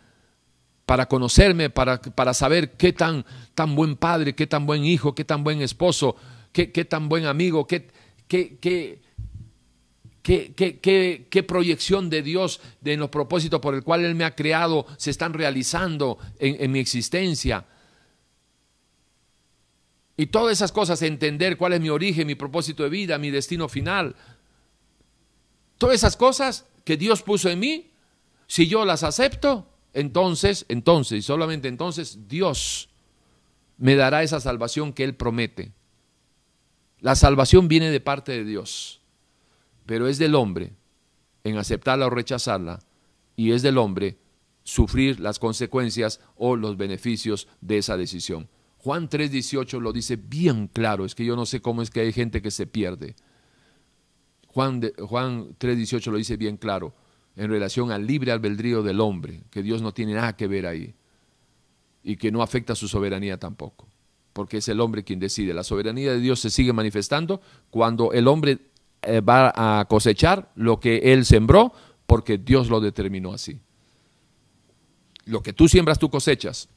para 0.84 1.06
conocerme, 1.06 1.70
para, 1.70 1.98
para 2.00 2.34
saber 2.34 2.72
qué 2.72 2.92
tan, 2.92 3.24
tan, 3.54 3.74
buen 3.74 3.96
padre, 3.96 4.34
qué 4.34 4.46
tan 4.46 4.66
buen 4.66 4.84
hijo, 4.84 5.14
qué 5.14 5.24
tan 5.24 5.44
buen 5.44 5.62
esposo, 5.62 6.14
qué, 6.52 6.70
qué 6.70 6.84
tan 6.84 7.08
buen 7.08 7.24
amigo, 7.24 7.66
qué, 7.66 7.88
qué, 8.26 8.58
qué, 8.60 9.00
qué, 10.22 11.26
qué, 11.30 11.42
proyección 11.42 12.10
de 12.10 12.22
Dios 12.22 12.60
de 12.82 12.98
los 12.98 13.08
propósitos 13.08 13.60
por 13.60 13.74
el 13.74 13.82
cual 13.82 14.04
Él 14.04 14.14
me 14.14 14.24
ha 14.24 14.34
creado 14.34 14.86
se 14.98 15.10
están 15.10 15.32
realizando 15.32 16.18
en, 16.38 16.70
mi 16.70 16.80
existencia. 16.80 17.64
Y 20.18 20.26
todas 20.26 20.52
esas 20.52 20.70
cosas, 20.70 21.00
entender 21.00 21.56
cuál 21.56 21.72
es 21.72 21.80
mi 21.80 21.88
origen, 21.88 22.26
mi 22.26 22.34
propósito 22.34 22.82
de 22.82 22.90
vida, 22.90 23.16
mi 23.16 23.30
destino 23.30 23.70
final. 23.70 24.14
Todas 25.78 25.96
esas 25.96 26.16
cosas 26.16 26.66
que 26.84 26.96
Dios 26.96 27.22
puso 27.22 27.48
en 27.48 27.60
mí, 27.60 27.90
si 28.46 28.68
yo 28.68 28.84
las 28.84 29.02
acepto, 29.02 29.66
entonces, 29.92 30.66
entonces, 30.68 31.18
y 31.18 31.22
solamente 31.22 31.68
entonces, 31.68 32.28
Dios 32.28 32.88
me 33.78 33.96
dará 33.96 34.22
esa 34.22 34.40
salvación 34.40 34.92
que 34.92 35.04
Él 35.04 35.14
promete. 35.14 35.72
La 37.00 37.14
salvación 37.14 37.68
viene 37.68 37.90
de 37.90 38.00
parte 38.00 38.32
de 38.32 38.44
Dios 38.44 38.98
pero 39.88 40.06
es 40.06 40.18
del 40.18 40.34
hombre 40.34 40.74
en 41.44 41.56
aceptarla 41.56 42.08
o 42.08 42.10
rechazarla 42.10 42.80
y 43.36 43.52
es 43.52 43.62
del 43.62 43.78
hombre 43.78 44.18
sufrir 44.62 45.18
las 45.18 45.38
consecuencias 45.38 46.20
o 46.36 46.56
los 46.56 46.76
beneficios 46.76 47.48
de 47.62 47.78
esa 47.78 47.96
decisión. 47.96 48.50
Juan 48.76 49.08
3:18 49.08 49.80
lo 49.80 49.94
dice 49.94 50.16
bien 50.16 50.66
claro, 50.68 51.06
es 51.06 51.14
que 51.14 51.24
yo 51.24 51.36
no 51.36 51.46
sé 51.46 51.62
cómo 51.62 51.80
es 51.80 51.88
que 51.88 52.00
hay 52.00 52.12
gente 52.12 52.42
que 52.42 52.50
se 52.50 52.66
pierde. 52.66 53.16
Juan, 54.48 54.80
Juan 54.98 55.54
3:18 55.58 56.10
lo 56.10 56.18
dice 56.18 56.36
bien 56.36 56.56
claro 56.56 56.94
en 57.36 57.50
relación 57.50 57.92
al 57.92 58.06
libre 58.06 58.32
albedrío 58.32 58.82
del 58.82 59.00
hombre, 59.00 59.42
que 59.50 59.62
Dios 59.62 59.80
no 59.80 59.94
tiene 59.94 60.14
nada 60.14 60.36
que 60.36 60.48
ver 60.48 60.66
ahí 60.66 60.94
y 62.02 62.16
que 62.16 62.32
no 62.32 62.42
afecta 62.42 62.74
su 62.74 62.88
soberanía 62.88 63.38
tampoco, 63.38 63.86
porque 64.32 64.56
es 64.56 64.68
el 64.68 64.80
hombre 64.80 65.04
quien 65.04 65.20
decide. 65.20 65.54
La 65.54 65.62
soberanía 65.62 66.12
de 66.12 66.20
Dios 66.20 66.40
se 66.40 66.50
sigue 66.50 66.72
manifestando 66.72 67.40
cuando 67.70 68.12
el 68.12 68.26
hombre 68.26 68.58
eh, 69.02 69.20
va 69.20 69.52
a 69.54 69.84
cosechar 69.84 70.50
lo 70.56 70.80
que 70.80 71.12
él 71.12 71.24
sembró 71.24 71.72
porque 72.06 72.38
Dios 72.38 72.70
lo 72.70 72.80
determinó 72.80 73.32
así. 73.34 73.60
Lo 75.26 75.42
que 75.42 75.52
tú 75.52 75.68
siembras, 75.68 75.98
tú 75.98 76.10
cosechas. 76.10 76.68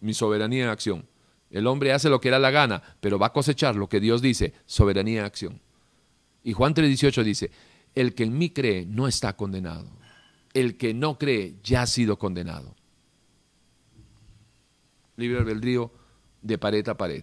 Mi 0.00 0.14
soberanía 0.14 0.64
en 0.64 0.70
acción. 0.70 1.06
El 1.50 1.66
hombre 1.66 1.92
hace 1.92 2.08
lo 2.08 2.20
que 2.20 2.30
da 2.30 2.38
la 2.38 2.50
gana, 2.50 2.82
pero 3.00 3.18
va 3.18 3.26
a 3.26 3.32
cosechar 3.32 3.76
lo 3.76 3.88
que 3.88 4.00
Dios 4.00 4.22
dice, 4.22 4.54
soberanía 4.66 5.20
en 5.20 5.26
acción. 5.26 5.60
Y 6.48 6.54
Juan 6.54 6.72
3:18 6.72 7.24
dice, 7.24 7.50
el 7.94 8.14
que 8.14 8.22
en 8.22 8.38
mí 8.38 8.48
cree 8.48 8.86
no 8.86 9.06
está 9.06 9.36
condenado. 9.36 9.86
El 10.54 10.78
que 10.78 10.94
no 10.94 11.18
cree 11.18 11.56
ya 11.62 11.82
ha 11.82 11.86
sido 11.86 12.18
condenado. 12.18 12.74
Libre 15.18 15.40
albedrío 15.40 15.92
de 16.40 16.56
pared 16.56 16.88
a 16.88 16.96
pared. 16.96 17.22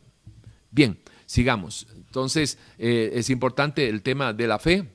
Bien, 0.70 1.00
sigamos. 1.26 1.88
Entonces, 1.96 2.60
eh, 2.78 3.14
es 3.16 3.32
importante 3.32 3.90
el 3.90 4.04
tema 4.04 4.32
de 4.32 4.46
la 4.46 4.60
fe, 4.60 4.94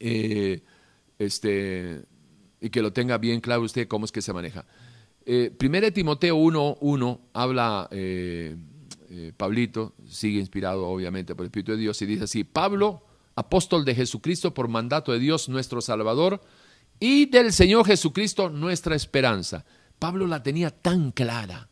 eh, 0.00 0.62
este, 1.18 2.06
y 2.58 2.70
que 2.70 2.80
lo 2.80 2.90
tenga 2.94 3.18
bien 3.18 3.42
claro 3.42 3.60
usted 3.60 3.86
cómo 3.86 4.06
es 4.06 4.12
que 4.12 4.22
se 4.22 4.32
maneja. 4.32 4.64
Eh, 5.26 5.54
primero 5.54 5.92
Timoteo 5.92 6.38
1.1 6.38 7.20
habla, 7.34 7.90
eh, 9.12 9.32
Pablito, 9.36 9.94
sigue 10.08 10.40
inspirado 10.40 10.86
obviamente 10.86 11.34
por 11.34 11.44
el 11.44 11.48
Espíritu 11.48 11.72
de 11.72 11.78
Dios, 11.78 12.00
y 12.02 12.06
dice 12.06 12.24
así, 12.24 12.44
Pablo, 12.44 13.04
apóstol 13.36 13.84
de 13.84 13.94
Jesucristo 13.94 14.54
por 14.54 14.68
mandato 14.68 15.12
de 15.12 15.18
Dios 15.18 15.48
nuestro 15.48 15.80
Salvador, 15.80 16.40
y 16.98 17.26
del 17.26 17.52
Señor 17.52 17.86
Jesucristo 17.86 18.48
nuestra 18.48 18.96
esperanza. 18.96 19.64
Pablo 19.98 20.26
la 20.26 20.42
tenía 20.42 20.70
tan 20.70 21.12
clara 21.12 21.68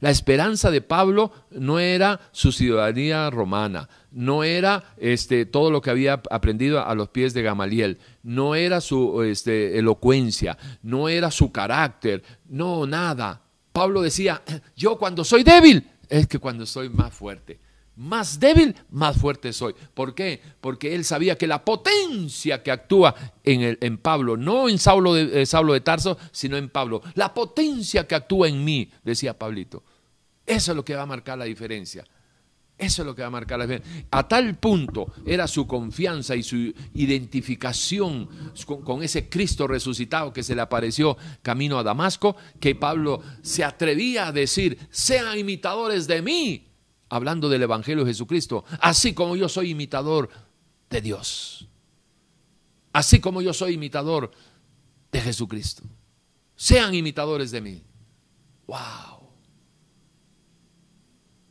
la 0.00 0.10
esperanza 0.10 0.70
de 0.70 0.80
Pablo 0.80 1.32
no 1.50 1.78
era 1.78 2.20
su 2.32 2.52
ciudadanía 2.52 3.30
romana, 3.30 3.88
no 4.10 4.44
era 4.44 4.94
este, 4.96 5.46
todo 5.46 5.70
lo 5.70 5.80
que 5.80 5.90
había 5.90 6.22
aprendido 6.30 6.84
a 6.84 6.94
los 6.94 7.08
pies 7.08 7.34
de 7.34 7.42
Gamaliel, 7.42 7.98
no 8.22 8.54
era 8.54 8.80
su 8.80 9.22
este, 9.22 9.78
elocuencia, 9.78 10.56
no 10.82 11.08
era 11.08 11.30
su 11.30 11.50
carácter, 11.50 12.22
no, 12.48 12.86
nada. 12.86 13.42
Pablo 13.72 14.02
decía, 14.02 14.42
yo 14.76 14.98
cuando 14.98 15.24
soy 15.24 15.42
débil, 15.42 15.88
es 16.08 16.26
que 16.26 16.38
cuando 16.38 16.66
soy 16.66 16.88
más 16.88 17.14
fuerte 17.14 17.58
más 17.98 18.38
débil, 18.38 18.76
más 18.90 19.18
fuerte 19.18 19.52
soy. 19.52 19.74
¿Por 19.92 20.14
qué? 20.14 20.40
Porque 20.60 20.94
él 20.94 21.04
sabía 21.04 21.36
que 21.36 21.48
la 21.48 21.64
potencia 21.64 22.62
que 22.62 22.70
actúa 22.70 23.14
en, 23.42 23.60
el, 23.62 23.78
en 23.80 23.98
Pablo, 23.98 24.36
no 24.36 24.68
en 24.68 24.78
Saulo 24.78 25.14
de, 25.14 25.42
eh, 25.42 25.46
Saulo 25.46 25.72
de 25.72 25.80
Tarso, 25.80 26.16
sino 26.30 26.56
en 26.56 26.68
Pablo, 26.68 27.02
la 27.14 27.34
potencia 27.34 28.06
que 28.06 28.14
actúa 28.14 28.48
en 28.48 28.64
mí, 28.64 28.88
decía 29.02 29.36
Pablito. 29.36 29.82
Eso 30.46 30.72
es 30.72 30.76
lo 30.76 30.84
que 30.84 30.94
va 30.94 31.02
a 31.02 31.06
marcar 31.06 31.38
la 31.38 31.44
diferencia. 31.44 32.04
Eso 32.78 33.02
es 33.02 33.06
lo 33.06 33.14
que 33.14 33.22
va 33.22 33.28
a 33.28 33.30
marcar 33.30 33.58
la 33.58 33.66
diferencia. 33.66 34.06
A 34.12 34.28
tal 34.28 34.56
punto 34.56 35.12
era 35.26 35.48
su 35.48 35.66
confianza 35.66 36.36
y 36.36 36.44
su 36.44 36.72
identificación 36.94 38.28
con, 38.64 38.82
con, 38.82 39.02
ese 39.02 39.28
Cristo 39.28 39.66
resucitado 39.66 40.32
que 40.32 40.44
se 40.44 40.54
le 40.54 40.60
apareció 40.60 41.16
camino 41.42 41.76
a 41.78 41.82
Damasco, 41.82 42.36
que 42.60 42.76
Pablo 42.76 43.20
se 43.42 43.64
atrevía 43.64 44.28
a 44.28 44.32
decir, 44.32 44.78
sean 44.90 45.36
imitadores 45.36 46.06
de 46.06 46.22
mí, 46.22 46.68
hablando 47.08 47.48
del 47.48 47.62
Evangelio 47.62 48.04
de 48.04 48.12
Jesucristo, 48.12 48.64
así 48.80 49.12
como 49.12 49.34
yo 49.34 49.48
soy 49.48 49.70
imitador 49.70 50.30
de 50.88 51.00
Dios, 51.00 51.68
así 52.92 53.18
como 53.18 53.42
yo 53.42 53.52
soy 53.52 53.74
imitador 53.74 54.30
de 55.10 55.20
Jesucristo. 55.20 55.82
Sean 56.54 56.94
imitadores 56.94 57.50
de 57.50 57.60
mí. 57.60 57.82
¡Wow! 58.66 59.17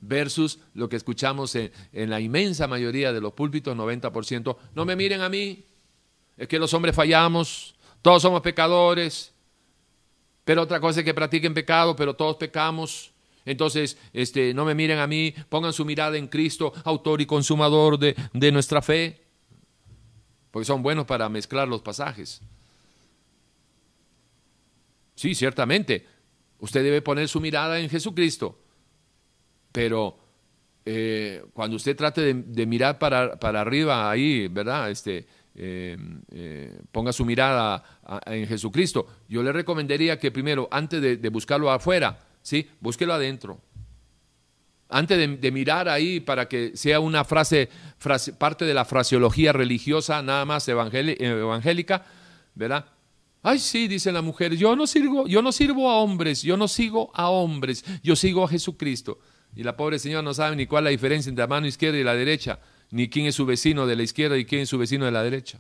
Versus 0.08 0.60
lo 0.74 0.88
que 0.88 0.96
escuchamos 0.96 1.54
en, 1.56 1.72
en 1.92 2.10
la 2.10 2.22
inmensa 2.22 2.66
mayoría 2.68 3.12
de 3.12 3.20
los 3.20 3.34
púlpitos, 3.34 3.76
90%, 3.76 4.58
no 4.74 4.86
me 4.86 4.96
miren 4.96 5.22
a 5.22 5.28
mí, 5.28 5.66
es 6.38 6.48
que 6.48 6.60
los 6.60 6.74
hombres 6.74 6.96
fallamos, 6.96 7.76
todos 8.02 8.22
somos 8.22 8.42
pecadores, 8.42 9.34
pero 10.46 10.62
otra 10.62 10.80
cosa 10.80 11.02
es 11.02 11.06
que 11.06 11.14
practiquen 11.14 11.54
pecado, 11.54 11.94
pero 11.94 12.16
todos 12.16 12.38
pecamos. 12.38 13.12
Entonces, 13.44 13.98
este, 14.14 14.54
no 14.54 14.64
me 14.64 14.76
miren 14.76 15.00
a 15.00 15.08
mí, 15.08 15.34
pongan 15.50 15.74
su 15.74 15.84
mirada 15.84 16.18
en 16.18 16.28
Cristo, 16.28 16.72
autor 16.86 17.20
y 17.20 17.26
consumador 17.26 18.00
de, 18.00 18.16
de 18.32 18.52
nuestra 18.54 18.82
fe, 18.82 19.26
porque 20.52 20.66
son 20.66 20.82
buenos 20.82 21.06
para 21.06 21.28
mezclar 21.28 21.68
los 21.68 21.82
pasajes. 21.82 22.42
Sí, 25.16 25.34
ciertamente, 25.34 26.06
usted 26.60 26.84
debe 26.84 27.02
poner 27.02 27.28
su 27.28 27.42
mirada 27.42 27.80
en 27.80 27.90
Jesucristo, 27.90 28.58
pero 29.78 30.18
eh, 30.84 31.46
cuando 31.54 31.76
usted 31.76 31.96
trate 31.96 32.34
de, 32.34 32.66
mirar 32.66 32.98
para, 32.98 33.40
para, 33.40 33.62
arriba 33.62 34.10
ahí, 34.10 34.48
¿verdad? 34.48 34.90
Este, 34.90 35.28
eh, 35.54 35.96
eh, 36.32 36.80
ponga 36.92 37.14
su 37.14 37.24
mirada 37.24 37.84
en 38.26 38.48
Jesucristo. 38.48 39.06
Yo 39.30 39.44
le 39.44 39.52
recomendaría 39.52 40.18
que 40.18 40.32
primero, 40.32 40.68
antes 40.72 41.00
de 41.00 41.30
buscarlo 41.30 41.70
afuera, 41.70 42.18
¿sí? 42.42 42.68
Búsquelo 42.80 43.14
adentro. 43.14 43.62
antes 44.90 45.40
de, 45.40 45.52
mirar 45.52 45.88
ahí 45.90 46.22
para 46.22 46.48
que 46.48 46.76
sea 46.76 47.00
una 47.00 47.24
frase, 47.24 47.70
parte 48.40 48.66
de 48.66 48.74
la 48.74 48.84
fraseología 48.84 49.54
religiosa 49.54 50.24
nada 50.24 50.44
más 50.44 50.68
evangélica, 50.68 52.04
¿verdad? 52.56 52.84
Ay, 53.44 53.60
sí, 53.60 53.88
dice 53.88 54.12
la 54.12 54.24
mujer, 54.24 54.56
yo 54.56 54.76
no 54.76 54.88
sirvo, 54.88 55.28
yo 55.28 55.44
no 55.44 55.52
sirvo 55.52 55.92
a 55.92 55.98
hombres, 55.98 56.42
yo 56.42 56.58
no 56.58 56.68
sigo 56.68 57.12
a 57.14 57.30
hombres, 57.30 57.86
yo 58.02 58.16
sigo 58.16 58.44
a 58.44 58.48
Jesucristo. 58.48 59.20
Y 59.58 59.64
la 59.64 59.76
pobre 59.76 59.98
señora 59.98 60.22
no 60.22 60.36
sabe 60.36 60.56
ni 60.56 60.68
cuál 60.68 60.84
es 60.84 60.86
la 60.86 60.92
diferencia 60.92 61.30
entre 61.32 61.42
la 61.42 61.48
mano 61.48 61.66
izquierda 61.66 61.98
y 61.98 62.04
la 62.04 62.14
derecha, 62.14 62.60
ni 62.92 63.10
quién 63.10 63.26
es 63.26 63.34
su 63.34 63.44
vecino 63.44 63.88
de 63.88 63.96
la 63.96 64.04
izquierda 64.04 64.38
y 64.38 64.46
quién 64.46 64.62
es 64.62 64.70
su 64.70 64.78
vecino 64.78 65.06
de 65.06 65.12
la 65.12 65.24
derecha. 65.24 65.60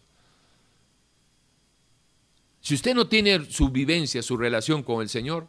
Si 2.62 2.76
usted 2.76 2.94
no 2.94 3.08
tiene 3.08 3.50
su 3.50 3.70
vivencia, 3.70 4.22
su 4.22 4.38
relación 4.38 4.84
con 4.84 5.02
el 5.02 5.10
Señor, 5.10 5.48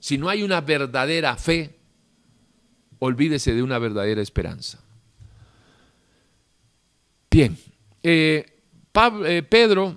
si 0.00 0.16
no 0.16 0.30
hay 0.30 0.42
una 0.42 0.62
verdadera 0.62 1.36
fe, 1.36 1.76
olvídese 3.00 3.52
de 3.52 3.62
una 3.62 3.78
verdadera 3.78 4.22
esperanza. 4.22 4.82
Bien, 7.30 7.54
eh, 8.02 8.62
eh, 9.26 9.42
Pedro, 9.42 9.94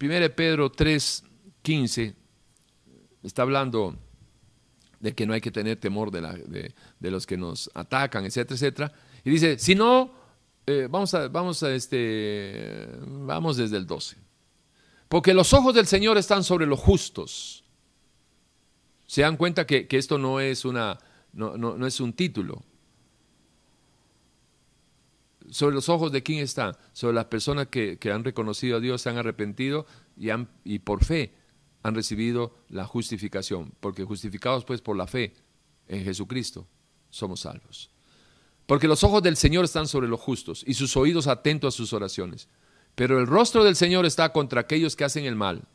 1 0.00 0.30
Pedro 0.36 0.70
3, 0.70 1.24
15, 1.60 2.14
está 3.24 3.42
hablando 3.42 3.98
de 5.00 5.14
que 5.14 5.26
no 5.26 5.32
hay 5.32 5.40
que 5.40 5.50
tener 5.50 5.78
temor 5.78 6.10
de, 6.10 6.74
los 7.00 7.26
que 7.26 7.36
nos 7.36 7.70
atacan, 7.74 8.24
etcétera, 8.24 8.54
etcétera. 8.54 8.92
Y 9.24 9.30
dice, 9.30 9.58
si 9.58 9.74
no, 9.74 10.12
eh, 10.66 10.88
vamos, 10.90 11.14
a, 11.14 11.28
vamos, 11.28 11.62
a 11.62 11.72
este, 11.72 12.88
vamos 13.06 13.56
desde 13.56 13.76
el 13.76 13.86
12. 13.86 14.16
Porque 15.08 15.34
los 15.34 15.54
ojos 15.54 15.74
del 15.74 15.86
Señor 15.86 16.18
están 16.18 16.44
sobre 16.44 16.66
los 16.66 16.78
justos 16.78 17.64
se 19.08 19.22
dan 19.22 19.38
cuenta 19.38 19.66
que, 19.66 19.88
esto 19.90 20.18
no 20.18 20.38
es, 20.38 20.66
una, 20.66 20.98
no, 21.32 21.86
es 21.86 21.98
un 21.98 22.12
título. 22.12 22.62
Sobre 25.50 25.74
los 25.74 25.88
ojos 25.88 26.12
de 26.12 26.22
quién 26.22 26.40
está? 26.40 26.78
Sobre 26.92 27.14
las 27.14 27.24
personas 27.24 27.68
que, 27.68 27.98
han 28.12 28.22
reconocido 28.22 28.76
a 28.76 28.80
Dios, 28.80 29.00
se 29.00 29.08
han 29.08 29.16
arrepentido 29.16 29.86
y, 30.14 30.28
han, 30.28 30.50
y 30.62 30.80
por 30.80 31.02
fe 31.02 31.32
han 31.82 31.94
recibido 31.94 32.54
la 32.68 32.84
justificación. 32.84 33.72
Porque 33.80 34.04
justificados 34.04 34.64
pues 34.64 34.80
por 34.80 34.96
la 34.96 35.06
fe 35.06 35.34
en 35.88 36.04
Jesucristo, 36.04 36.66
somos 37.10 37.40
salvos. 37.40 37.90
Porque 38.66 38.88
los 38.88 39.04
ojos 39.04 39.22
del 39.22 39.36
Señor 39.36 39.64
están 39.64 39.88
sobre 39.88 40.08
los 40.08 40.20
justos 40.20 40.64
y 40.66 40.74
sus 40.74 40.96
oídos 40.96 41.26
atentos 41.26 41.74
a 41.74 41.76
sus 41.76 41.92
oraciones. 41.92 42.48
Pero 42.94 43.18
el 43.18 43.26
rostro 43.26 43.64
del 43.64 43.76
Señor 43.76 44.04
está 44.06 44.32
contra 44.32 44.60
aquellos 44.60 44.96
que 44.96 45.04
hacen 45.04 45.24
el 45.24 45.36
mal 45.36 45.66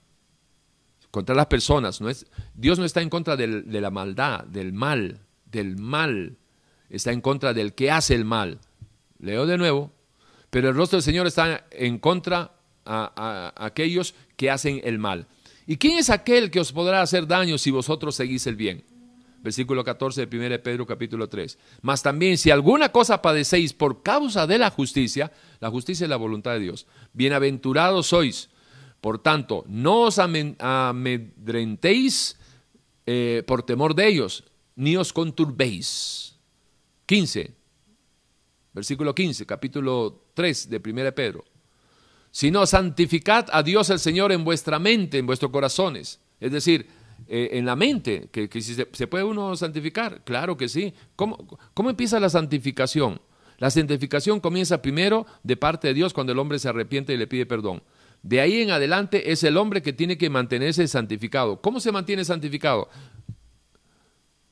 contra 1.13 1.35
las 1.35 1.45
personas. 1.45 2.01
No 2.01 2.09
es, 2.09 2.25
Dios 2.55 2.79
no 2.79 2.85
está 2.85 2.99
en 2.99 3.09
contra 3.09 3.37
de 3.37 3.81
la 3.81 3.91
maldad, 3.91 4.45
del 4.45 4.73
mal, 4.73 5.19
del 5.45 5.77
mal. 5.77 6.37
Está 6.89 7.11
en 7.11 7.21
contra 7.21 7.53
del 7.53 7.75
que 7.75 7.91
hace 7.91 8.15
el 8.15 8.25
mal. 8.25 8.59
Leo 9.19 9.45
de 9.45 9.59
nuevo. 9.59 9.91
Pero 10.49 10.69
el 10.69 10.75
rostro 10.75 10.97
del 10.97 11.03
Señor 11.03 11.27
está 11.27 11.67
en 11.69 11.99
contra 11.99 12.53
a, 12.83 13.53
aquellos 13.55 14.15
que 14.35 14.49
hacen 14.49 14.81
el 14.83 14.97
mal. 14.97 15.27
¿Y 15.65 15.77
quién 15.77 15.97
es 15.97 16.09
aquel 16.09 16.51
que 16.51 16.59
os 16.59 16.71
podrá 16.71 17.01
hacer 17.01 17.27
daño 17.27 17.57
si 17.57 17.71
vosotros 17.71 18.15
seguís 18.15 18.45
el 18.47 18.55
bien? 18.55 18.83
Versículo 19.41 19.83
14 19.83 20.25
de 20.25 20.37
1 20.37 20.63
Pedro 20.63 20.85
capítulo 20.85 21.27
3. 21.27 21.57
Mas 21.81 22.01
también 22.01 22.37
si 22.37 22.51
alguna 22.51 22.89
cosa 22.89 23.21
padecéis 23.21 23.73
por 23.73 24.03
causa 24.03 24.47
de 24.47 24.57
la 24.57 24.69
justicia, 24.69 25.31
la 25.59 25.69
justicia 25.69 26.05
es 26.05 26.09
la 26.09 26.17
voluntad 26.17 26.53
de 26.53 26.59
Dios. 26.59 26.87
Bienaventurados 27.13 28.07
sois 28.07 28.49
por 29.03 29.19
tanto, 29.19 29.65
no 29.67 30.03
os 30.03 30.17
amedrentéis 30.17 32.39
eh, 33.05 33.43
por 33.45 33.63
temor 33.63 33.95
de 33.95 34.07
ellos, 34.07 34.45
ni 34.77 34.95
os 34.95 35.11
conturbéis. 35.11 36.37
15, 37.05 37.53
versículo 38.71 39.13
15, 39.13 39.45
capítulo 39.45 40.23
3 40.33 40.69
de 40.69 40.77
1 40.77 41.13
Pedro. 41.13 41.43
Sino 42.33 42.65
santificad 42.65 43.45
a 43.51 43.61
Dios 43.61 43.91
el 43.91 43.99
Señor 43.99 44.31
en 44.31 44.43
vuestra 44.43 44.79
mente, 44.79 45.19
en 45.19 45.27
vuestros 45.27 45.51
corazones. 45.51 46.19
Es 46.39 46.51
decir, 46.51 46.87
eh, 47.27 47.49
en 47.53 47.65
la 47.67 47.75
mente, 47.75 48.27
que, 48.31 48.49
si 48.59 48.73
se, 48.73 49.07
puede 49.07 49.23
uno 49.23 49.55
santificar, 49.55 50.23
claro 50.23 50.57
que 50.57 50.67
sí. 50.67 50.95
¿Cómo, 51.15 51.59
¿Cómo 51.75 51.91
empieza 51.91 52.19
la 52.19 52.29
santificación? 52.29 53.21
La 53.59 53.69
santificación 53.69 54.39
comienza 54.39 54.81
primero 54.81 55.27
de 55.43 55.57
parte 55.57 55.89
de 55.89 55.93
Dios 55.93 56.11
cuando 56.11 56.33
el 56.33 56.39
hombre 56.39 56.57
se 56.57 56.69
arrepiente 56.69 57.13
y 57.13 57.17
le 57.17 57.27
pide 57.27 57.45
perdón. 57.45 57.83
De 58.23 58.41
ahí 58.41 58.63
en 58.63 58.71
adelante 58.71 59.31
es 59.31 59.43
el 59.43 59.55
hombre 59.55 59.83
que 59.83 59.93
tiene 59.93 60.17
que 60.17 60.31
mantenerse 60.31 60.87
santificado. 60.87 61.61
¿Cómo 61.61 61.79
se 61.79 61.91
mantiene 61.91 62.25
santificado? 62.25 62.89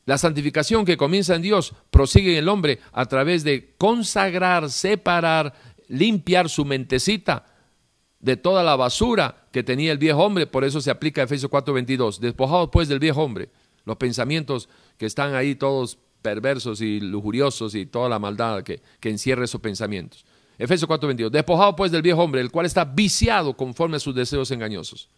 La 0.05 0.19
santificación 0.19 0.85
que 0.85 0.97
comienza 0.97 1.33
en 1.33 1.41
Dios 1.41 1.73
prosigue 1.89 2.33
en 2.33 2.37
el 2.37 2.49
hombre 2.49 2.79
a 2.91 3.07
través 3.07 3.43
de 3.43 3.73
consagrar, 3.79 4.69
separar, 4.69 5.55
limpiar 5.87 6.47
su 6.47 6.63
mentecita 6.63 7.45
de 8.21 8.37
toda 8.37 8.63
la 8.63 8.75
basura 8.75 9.47
que 9.51 9.63
tenía 9.63 9.91
el 9.91 9.97
viejo 9.97 10.23
hombre. 10.23 10.47
Por 10.47 10.63
eso 10.63 10.79
se 10.81 10.91
aplica 10.91 11.23
Efesios 11.23 11.51
4:22. 11.51 12.19
Despojados 12.19 12.69
pues 12.71 12.87
del 12.87 12.99
viejo 12.99 13.23
hombre, 13.23 13.49
los 13.85 13.97
pensamientos 13.97 14.69
que 14.97 15.05
están 15.05 15.35
ahí 15.35 15.55
todos 15.55 15.97
perversos 16.21 16.81
y 16.81 16.99
lujuriosos 16.99 17.73
y 17.73 17.85
toda 17.85 18.07
la 18.07 18.19
maldad 18.19 18.63
que, 18.63 18.81
que 18.99 19.09
encierra 19.09 19.45
esos 19.45 19.61
pensamientos. 19.61 20.25
Efesios 20.57 20.89
4:22. 20.89 21.31
Despojado 21.31 21.75
pues 21.75 21.91
del 21.91 22.01
viejo 22.01 22.21
hombre, 22.21 22.41
el 22.41 22.51
cual 22.51 22.65
está 22.65 22.85
viciado 22.85 23.57
conforme 23.57 23.97
a 23.97 23.99
sus 23.99 24.13
deseos 24.13 24.51
engañosos. 24.51 25.09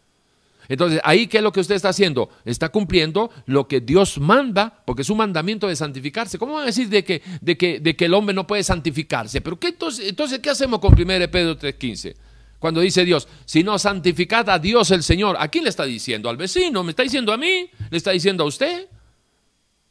Entonces, 0.69 1.01
ahí, 1.03 1.27
¿qué 1.27 1.37
es 1.37 1.43
lo 1.43 1.51
que 1.51 1.59
usted 1.59 1.75
está 1.75 1.89
haciendo? 1.89 2.29
Está 2.45 2.69
cumpliendo 2.69 3.29
lo 3.45 3.67
que 3.67 3.81
Dios 3.81 4.17
manda, 4.17 4.81
porque 4.85 5.01
es 5.01 5.09
un 5.09 5.17
mandamiento 5.17 5.67
de 5.67 5.75
santificarse. 5.75 6.37
¿Cómo 6.37 6.53
van 6.53 6.63
a 6.63 6.67
decir 6.67 6.87
de 6.87 7.03
que, 7.03 7.21
de 7.41 7.57
que, 7.57 7.81
de 7.81 7.95
que 7.97 8.05
el 8.05 8.13
hombre 8.13 8.33
no 8.33 8.47
puede 8.47 8.63
santificarse? 8.63 9.41
¿Pero 9.41 9.59
qué 9.59 9.67
entonces, 9.67 10.07
entonces 10.07 10.39
qué 10.39 10.49
hacemos 10.49 10.79
con 10.79 10.93
1 10.93 11.05
Pedro 11.29 11.57
3.15? 11.57 12.15
Cuando 12.63 12.79
dice 12.79 13.03
Dios, 13.03 13.27
si 13.43 13.61
no 13.61 13.77
santificad 13.77 14.49
a 14.49 14.57
Dios 14.57 14.89
el 14.91 15.03
Señor, 15.03 15.35
¿a 15.37 15.49
quién 15.49 15.65
le 15.65 15.69
está 15.69 15.83
diciendo? 15.83 16.29
¿Al 16.29 16.37
vecino? 16.37 16.81
¿Me 16.81 16.91
está 16.91 17.03
diciendo 17.03 17.33
a 17.33 17.37
mí? 17.37 17.69
¿Le 17.89 17.97
está 17.97 18.11
diciendo 18.11 18.45
a 18.45 18.47
usted? 18.47 18.87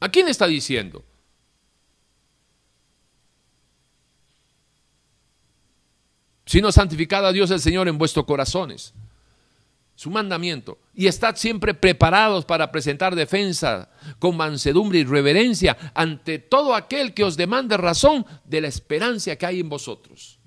¿A 0.01 0.09
quién 0.09 0.25
le 0.25 0.31
está 0.31 0.47
diciendo? 0.47 1.05
sino 6.47 6.73
santificad 6.73 7.27
a 7.27 7.33
Dios 7.33 7.51
el 7.51 7.61
Señor 7.61 7.89
en 7.89 7.99
vuestros 7.99 8.25
corazones. 8.25 8.95
Su 9.95 10.11
mandamiento. 10.11 10.79
Y 10.95 11.09
estad 11.09 11.37
siempre 11.37 11.75
preparados 11.75 12.47
para 12.47 12.73
presentar 12.73 13.15
defensa 13.15 13.91
con 14.19 14.35
mansedumbre 14.39 15.01
y 15.01 15.05
reverencia 15.05 15.77
ante 15.93 16.39
todo 16.39 16.75
aquel 16.75 17.13
que 17.13 17.25
os 17.25 17.37
demande 17.37 17.77
razón 17.77 18.25
de 18.47 18.63
la 18.63 18.69
esperanza 18.69 19.37
que 19.37 19.45
hay 19.45 19.61
en 19.61 19.69
vosotros. 19.69 20.39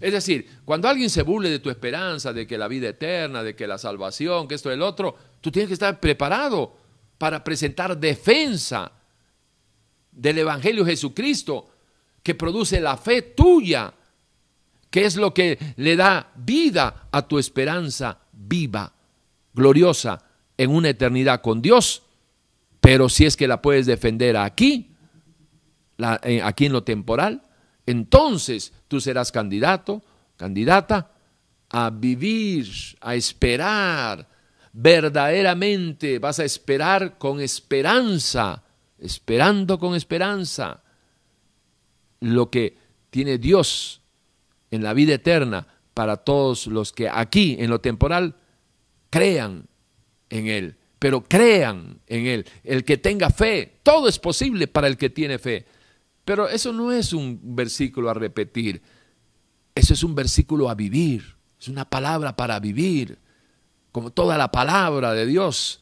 Es 0.00 0.12
decir, 0.12 0.48
cuando 0.64 0.88
alguien 0.88 1.10
se 1.10 1.22
burle 1.22 1.50
de 1.50 1.58
tu 1.58 1.70
esperanza, 1.70 2.32
de 2.32 2.46
que 2.46 2.58
la 2.58 2.68
vida 2.68 2.88
eterna, 2.88 3.42
de 3.42 3.56
que 3.56 3.66
la 3.66 3.78
salvación, 3.78 4.46
que 4.46 4.54
esto 4.54 4.70
y 4.70 4.74
el 4.74 4.82
otro, 4.82 5.16
tú 5.40 5.50
tienes 5.50 5.68
que 5.68 5.74
estar 5.74 5.98
preparado 5.98 6.76
para 7.18 7.42
presentar 7.42 7.98
defensa 7.98 8.92
del 10.12 10.38
Evangelio 10.38 10.84
Jesucristo 10.84 11.70
que 12.22 12.34
produce 12.34 12.80
la 12.80 12.96
fe 12.96 13.22
tuya 13.22 13.92
¿Qué 14.90 15.04
es 15.04 15.16
lo 15.16 15.34
que 15.34 15.58
le 15.76 15.96
da 15.96 16.32
vida 16.36 17.08
a 17.12 17.26
tu 17.28 17.38
esperanza 17.38 18.18
viva, 18.32 18.92
gloriosa, 19.52 20.24
en 20.56 20.70
una 20.70 20.88
eternidad 20.90 21.42
con 21.42 21.60
Dios? 21.60 22.02
Pero 22.80 23.08
si 23.08 23.26
es 23.26 23.36
que 23.36 23.48
la 23.48 23.60
puedes 23.60 23.86
defender 23.86 24.36
aquí, 24.36 24.92
eh, 26.22 26.40
aquí 26.42 26.66
en 26.66 26.72
lo 26.72 26.84
temporal, 26.84 27.42
entonces 27.90 28.74
tú 28.86 29.00
serás 29.00 29.32
candidato, 29.32 30.02
candidata 30.36 31.10
a 31.70 31.88
vivir, 31.88 32.68
a 33.00 33.14
esperar, 33.14 34.28
verdaderamente 34.74 36.18
vas 36.18 36.38
a 36.38 36.44
esperar 36.44 37.16
con 37.16 37.40
esperanza, 37.40 38.62
esperando 38.98 39.78
con 39.78 39.94
esperanza 39.94 40.82
lo 42.20 42.50
que 42.50 42.76
tiene 43.08 43.38
Dios 43.38 44.02
en 44.70 44.82
la 44.82 44.92
vida 44.92 45.14
eterna 45.14 45.66
para 45.94 46.18
todos 46.18 46.66
los 46.66 46.92
que 46.92 47.08
aquí, 47.08 47.56
en 47.58 47.70
lo 47.70 47.80
temporal, 47.80 48.34
crean 49.08 49.66
en 50.28 50.46
Él. 50.48 50.76
Pero 50.98 51.24
crean 51.24 52.00
en 52.06 52.26
Él. 52.26 52.46
El 52.64 52.84
que 52.84 52.98
tenga 52.98 53.30
fe, 53.30 53.78
todo 53.82 54.08
es 54.08 54.18
posible 54.18 54.66
para 54.66 54.88
el 54.88 54.98
que 54.98 55.08
tiene 55.08 55.38
fe. 55.38 55.77
Pero 56.28 56.46
eso 56.46 56.74
no 56.74 56.92
es 56.92 57.14
un 57.14 57.40
versículo 57.42 58.10
a 58.10 58.14
repetir. 58.14 58.82
Eso 59.74 59.94
es 59.94 60.04
un 60.04 60.14
versículo 60.14 60.68
a 60.68 60.74
vivir. 60.74 61.24
Es 61.58 61.68
una 61.68 61.86
palabra 61.86 62.36
para 62.36 62.60
vivir. 62.60 63.16
Como 63.92 64.10
toda 64.10 64.36
la 64.36 64.52
palabra 64.52 65.14
de 65.14 65.24
Dios. 65.24 65.80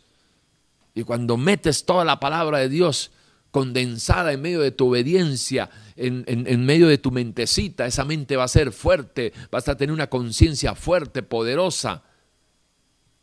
Y 0.95 1.03
cuando 1.03 1.37
metes 1.37 1.85
toda 1.85 2.05
la 2.05 2.21
palabra 2.21 2.59
de 2.59 2.69
Dios 2.69 3.11
condensada 3.51 4.33
en 4.33 4.41
medio 4.41 4.61
de 4.61 4.71
tu 4.71 4.91
obediencia, 4.91 5.69
en, 5.97 6.65
medio 6.65 6.87
de 6.87 6.99
tu 6.99 7.11
mentecita, 7.11 7.85
esa 7.85 8.05
mente 8.05 8.37
va 8.37 8.45
a 8.45 8.49
ser 8.49 8.71
fuerte, 8.71 9.33
vas 9.51 9.69
a 9.69 9.77
tener 9.77 9.93
una 9.93 10.07
conciencia 10.07 10.77
fuerte, 10.77 11.25
poderosa. 11.25 12.05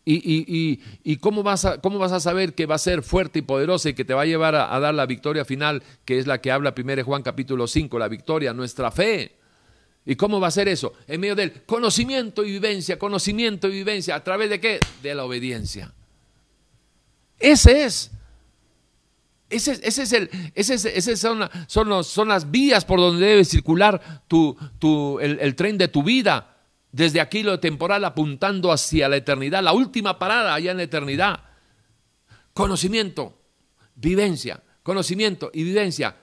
¿Y, 0.06 1.18
cómo, 1.18 1.44
vas 1.44 1.64
a, 1.64 1.80
cómo, 1.80 1.98
vas 1.98 2.12
a, 2.12 2.20
saber 2.20 2.54
que 2.54 2.66
va 2.66 2.76
a 2.76 2.80
ser 2.80 3.04
fuerte 3.04 3.40
y 3.40 3.42
poderosa 3.42 3.90
y 3.90 3.94
que 3.94 4.04
te 4.04 4.14
va 4.14 4.24
a 4.24 4.26
llevar 4.26 4.56
a, 4.56 4.78
dar 4.80 4.94
la 4.94 5.06
victoria 5.06 5.46
final, 5.46 5.82
que 6.04 6.20
es 6.20 6.28
la 6.28 6.42
que 6.42 6.52
habla 6.52 6.74
1 6.78 7.04
Juan 7.04 7.24
capítulo 7.24 7.68
5, 7.68 7.98
la 8.00 8.10
victoria, 8.10 8.54
nuestra 8.54 8.92
fe? 8.92 9.38
¿Y 10.06 10.16
cómo 10.18 10.42
va 10.42 10.48
a 10.48 10.52
ser 10.52 10.68
eso? 10.68 10.94
En 11.08 11.22
medio 11.22 11.36
del 11.36 11.64
conocimiento 11.64 12.44
y 12.44 12.52
vivencia, 12.52 13.00
conocimiento 13.00 13.70
y 13.70 13.72
vivencia. 13.72 14.16
¿A 14.16 14.24
través 14.24 14.50
de 14.50 14.60
qué? 14.60 14.80
De 15.02 15.16
la 15.16 15.24
obediencia. 15.24 15.94
Ese 17.40 17.86
es. 17.86 18.12
Ese, 19.50 19.80
es 19.84 20.12
el, 20.12 20.30
ese, 20.56 21.16
son, 21.16 21.48
son, 21.68 22.04
son, 22.04 22.28
las 22.28 22.50
vías 22.50 22.86
por 22.86 23.00
donde 23.00 23.24
debe 23.24 23.46
circular 23.46 24.24
tu, 24.28 24.58
tu, 24.80 25.20
el 25.20 25.56
tren 25.56 25.78
de 25.78 25.88
tu 25.88 26.02
vida 26.02 26.53
desde 26.94 27.20
aquí 27.20 27.42
lo 27.42 27.60
temporal 27.60 28.06
apuntando 28.06 28.72
hacia 28.72 29.10
la 29.10 29.18
eternidad, 29.18 29.64
la 29.64 29.74
última 29.74 30.20
parada 30.20 30.54
allá 30.54 30.72
en 30.72 30.78
la 30.78 30.84
eternidad. 30.84 31.40
Conocimiento, 32.54 33.42
vivencia, 33.96 34.62
conocimiento 34.84 35.50
y 35.56 35.64
vivencia. 35.64 36.16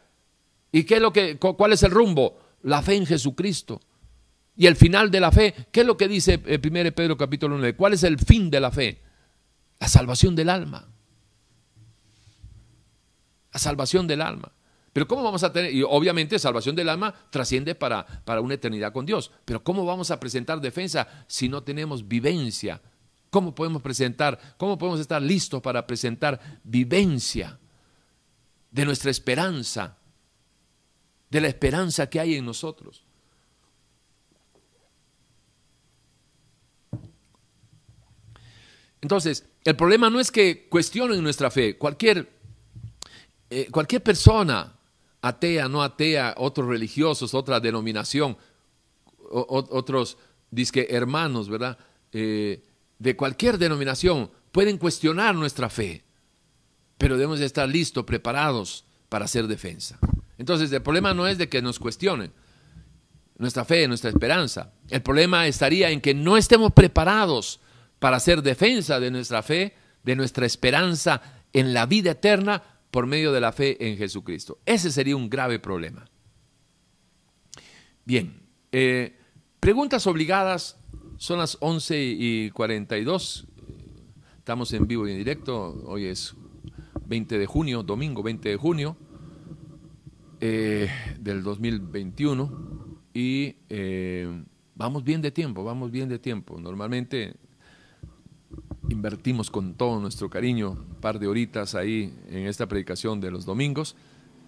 ¿Y 0.70 0.84
qué 0.84 0.94
es 0.94 1.02
lo 1.02 1.12
que, 1.12 1.38
cuál 1.38 1.72
es 1.72 1.82
el 1.82 1.90
rumbo? 1.90 2.38
La 2.62 2.82
fe 2.82 2.94
en 2.94 3.04
Jesucristo. 3.04 3.80
Y 4.56 4.68
el 4.68 4.76
final 4.76 5.10
de 5.10 5.18
la 5.18 5.32
fe, 5.32 5.52
¿qué 5.72 5.80
es 5.80 5.86
lo 5.86 5.96
que 5.96 6.06
dice 6.06 6.36
1 6.36 6.92
Pedro 6.92 7.16
capítulo 7.16 7.56
9? 7.58 7.74
¿Cuál 7.74 7.94
es 7.94 8.04
el 8.04 8.20
fin 8.20 8.48
de 8.48 8.60
la 8.60 8.70
fe? 8.70 9.02
La 9.80 9.88
salvación 9.88 10.36
del 10.36 10.50
alma. 10.50 10.88
La 13.52 13.58
salvación 13.58 14.06
del 14.06 14.22
alma. 14.22 14.52
Pero 15.00 15.08
¿cómo 15.08 15.22
vamos 15.22 15.42
a 15.44 15.50
tener? 15.50 15.72
Y 15.74 15.82
obviamente 15.82 16.38
salvación 16.38 16.76
del 16.76 16.90
alma 16.90 17.14
trasciende 17.30 17.74
para, 17.74 18.04
para 18.04 18.42
una 18.42 18.52
eternidad 18.52 18.92
con 18.92 19.06
Dios. 19.06 19.30
Pero 19.46 19.64
¿cómo 19.64 19.86
vamos 19.86 20.10
a 20.10 20.20
presentar 20.20 20.60
defensa 20.60 21.24
si 21.26 21.48
no 21.48 21.62
tenemos 21.62 22.06
vivencia? 22.06 22.82
¿Cómo 23.30 23.54
podemos 23.54 23.80
presentar? 23.80 24.38
¿Cómo 24.58 24.76
podemos 24.76 25.00
estar 25.00 25.22
listos 25.22 25.62
para 25.62 25.86
presentar 25.86 26.60
vivencia 26.64 27.58
de 28.70 28.84
nuestra 28.84 29.10
esperanza? 29.10 29.96
De 31.30 31.40
la 31.40 31.48
esperanza 31.48 32.10
que 32.10 32.20
hay 32.20 32.34
en 32.34 32.44
nosotros. 32.44 33.02
Entonces, 39.00 39.46
el 39.64 39.76
problema 39.76 40.10
no 40.10 40.20
es 40.20 40.30
que 40.30 40.68
cuestionen 40.68 41.22
nuestra 41.22 41.50
fe. 41.50 41.78
Cualquier, 41.78 42.30
eh, 43.48 43.66
cualquier 43.70 44.02
persona 44.02 44.76
atea, 45.22 45.68
no 45.68 45.82
atea, 45.82 46.34
otros 46.38 46.68
religiosos, 46.68 47.34
otra 47.34 47.60
denominación, 47.60 48.36
otros 49.30 50.18
disque 50.50 50.88
hermanos, 50.90 51.48
¿verdad? 51.48 51.78
Eh, 52.12 52.62
de 52.98 53.16
cualquier 53.16 53.58
denominación 53.58 54.30
pueden 54.52 54.78
cuestionar 54.78 55.34
nuestra 55.34 55.70
fe, 55.70 56.04
pero 56.98 57.16
debemos 57.16 57.40
estar 57.40 57.68
listos, 57.68 58.04
preparados 58.04 58.84
para 59.08 59.24
hacer 59.24 59.46
defensa. 59.46 59.98
Entonces, 60.38 60.72
el 60.72 60.82
problema 60.82 61.14
no 61.14 61.26
es 61.26 61.38
de 61.38 61.48
que 61.48 61.62
nos 61.62 61.78
cuestionen 61.78 62.32
nuestra 63.38 63.64
fe, 63.64 63.88
nuestra 63.88 64.10
esperanza. 64.10 64.72
El 64.90 65.02
problema 65.02 65.46
estaría 65.46 65.90
en 65.90 66.00
que 66.00 66.14
no 66.14 66.36
estemos 66.36 66.72
preparados 66.72 67.60
para 67.98 68.16
hacer 68.16 68.42
defensa 68.42 69.00
de 69.00 69.10
nuestra 69.10 69.42
fe, 69.42 69.74
de 70.02 70.16
nuestra 70.16 70.46
esperanza 70.46 71.22
en 71.52 71.72
la 71.72 71.86
vida 71.86 72.12
eterna, 72.12 72.62
por 72.90 73.06
medio 73.06 73.32
de 73.32 73.40
la 73.40 73.52
fe 73.52 73.88
en 73.88 73.96
Jesucristo. 73.96 74.58
Ese 74.66 74.90
sería 74.90 75.16
un 75.16 75.30
grave 75.30 75.58
problema. 75.58 76.08
Bien, 78.04 78.42
eh, 78.72 79.16
preguntas 79.60 80.06
obligadas, 80.06 80.78
son 81.16 81.38
las 81.38 81.56
11 81.60 82.02
y 82.02 82.50
42, 82.50 83.46
estamos 84.38 84.72
en 84.72 84.86
vivo 84.86 85.06
y 85.06 85.12
en 85.12 85.18
directo, 85.18 85.82
hoy 85.84 86.06
es 86.06 86.34
20 87.06 87.38
de 87.38 87.46
junio, 87.46 87.82
domingo 87.82 88.22
20 88.22 88.48
de 88.48 88.56
junio 88.56 88.96
eh, 90.40 90.88
del 91.18 91.42
2021 91.42 92.98
y 93.12 93.56
eh, 93.68 94.44
vamos 94.74 95.04
bien 95.04 95.20
de 95.20 95.30
tiempo, 95.30 95.62
vamos 95.62 95.90
bien 95.90 96.08
de 96.08 96.18
tiempo. 96.18 96.60
Normalmente 96.60 97.34
invertimos 98.90 99.50
con 99.50 99.74
todo 99.74 100.00
nuestro 100.00 100.28
cariño 100.28 100.72
un 100.72 101.00
par 101.00 101.18
de 101.18 101.26
horitas 101.26 101.74
ahí 101.74 102.14
en 102.28 102.46
esta 102.46 102.66
predicación 102.66 103.20
de 103.20 103.30
los 103.30 103.46
domingos 103.46 103.96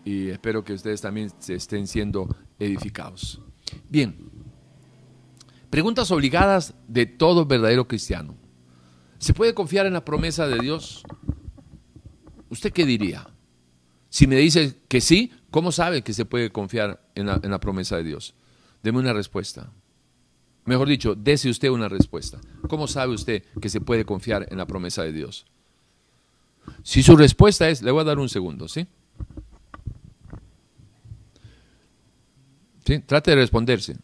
y 0.05 0.29
espero 0.29 0.65
que 0.65 0.75
ustedes 0.75 1.01
también 1.01 1.31
se 1.39 1.55
estén 1.55 1.87
siendo 1.87 2.29
edificados. 2.59 3.41
Bien, 3.89 4.17
preguntas 5.71 6.11
obligadas 6.11 6.75
de 6.89 7.07
todo 7.07 7.47
verdadero 7.47 7.87
cristiano. 7.87 8.35
¿Se 9.19 9.33
puede 9.33 9.55
confiar 9.55 9.87
en 9.87 9.93
la 9.93 10.05
promesa 10.05 10.49
de 10.49 10.59
Dios? 10.59 11.05
¿Usted 12.51 12.73
qué 12.73 12.85
diría? 12.85 13.29
Si 14.09 14.27
me 14.27 14.37
dice 14.37 14.77
que 14.89 15.01
sí, 15.01 15.33
¿cómo 15.51 15.73
sabe 15.73 16.03
que 16.03 16.13
se 16.13 16.25
puede 16.25 16.51
confiar 16.51 17.09
en 17.15 17.27
la, 17.27 17.41
en 17.43 17.51
la 17.51 17.61
promesa 17.61 17.97
de 17.97 18.05
Dios? 18.05 18.35
Deme 18.83 18.99
una 18.99 19.13
respuesta. 19.13 19.73
Mejor 20.65 20.89
dicho, 20.89 21.15
dese 21.15 21.51
usted 21.51 21.69
una 21.71 21.89
respuesta. 21.89 22.41
¿Cómo 22.69 22.87
sabe 22.87 23.15
usted 23.15 23.43
que 23.61 23.69
se 23.69 23.81
puede 23.81 24.05
confiar 24.05 24.47
en 24.51 24.59
la 24.59 24.67
promesa 24.67 25.03
de 25.03 25.13
Dios? 25.13 25.47
Si 26.83 27.03
su 27.03 27.17
respuesta 27.17 27.69
es, 27.69 27.83
le 27.83 27.91
voy 27.91 28.03
a 28.03 28.05
dar 28.05 28.19
un 28.19 28.29
segundo, 28.29 28.69
¿sí? 28.69 28.87
¿Sí? 32.87 33.01
Trate 33.01 33.33
de 33.33 33.37
responderse. 33.37 33.97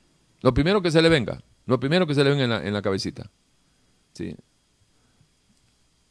Lo 0.42 0.54
primero 0.54 0.82
que 0.82 0.90
se 0.90 1.02
le 1.02 1.08
venga, 1.08 1.42
lo 1.66 1.78
primero 1.78 2.06
que 2.06 2.14
se 2.14 2.24
le 2.24 2.30
venga 2.30 2.44
en 2.44 2.50
la, 2.50 2.66
en 2.66 2.72
la 2.72 2.82
cabecita. 2.82 3.30
¿Sí? 4.12 4.34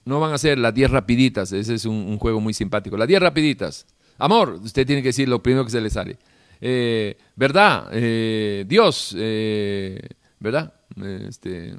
No 0.05 0.21
van 0.21 0.33
a 0.33 0.37
ser 0.37 0.57
las 0.57 0.73
10 0.73 0.91
rapiditas, 0.91 1.51
ese 1.51 1.73
es 1.73 1.85
un, 1.85 2.17
juego 2.17 2.39
muy 2.39 2.53
simpático. 2.53 2.95
Las 2.95 3.09
10 3.09 3.21
rapiditas. 3.21 3.85
Amor, 4.17 4.59
usted 4.63 4.87
tiene 4.87 5.01
que 5.01 5.09
decir 5.09 5.27
lo 5.27 5.43
primero 5.43 5.65
que 5.65 5.71
se 5.71 5.81
le 5.81 5.89
sale. 5.89 6.17
Eh, 6.61 7.17
¿Verdad? 7.35 7.89
Eh, 7.91 8.63
Dios, 8.67 9.13
eh, 9.17 9.99
¿verdad? 10.39 10.73
Este, 10.95 11.75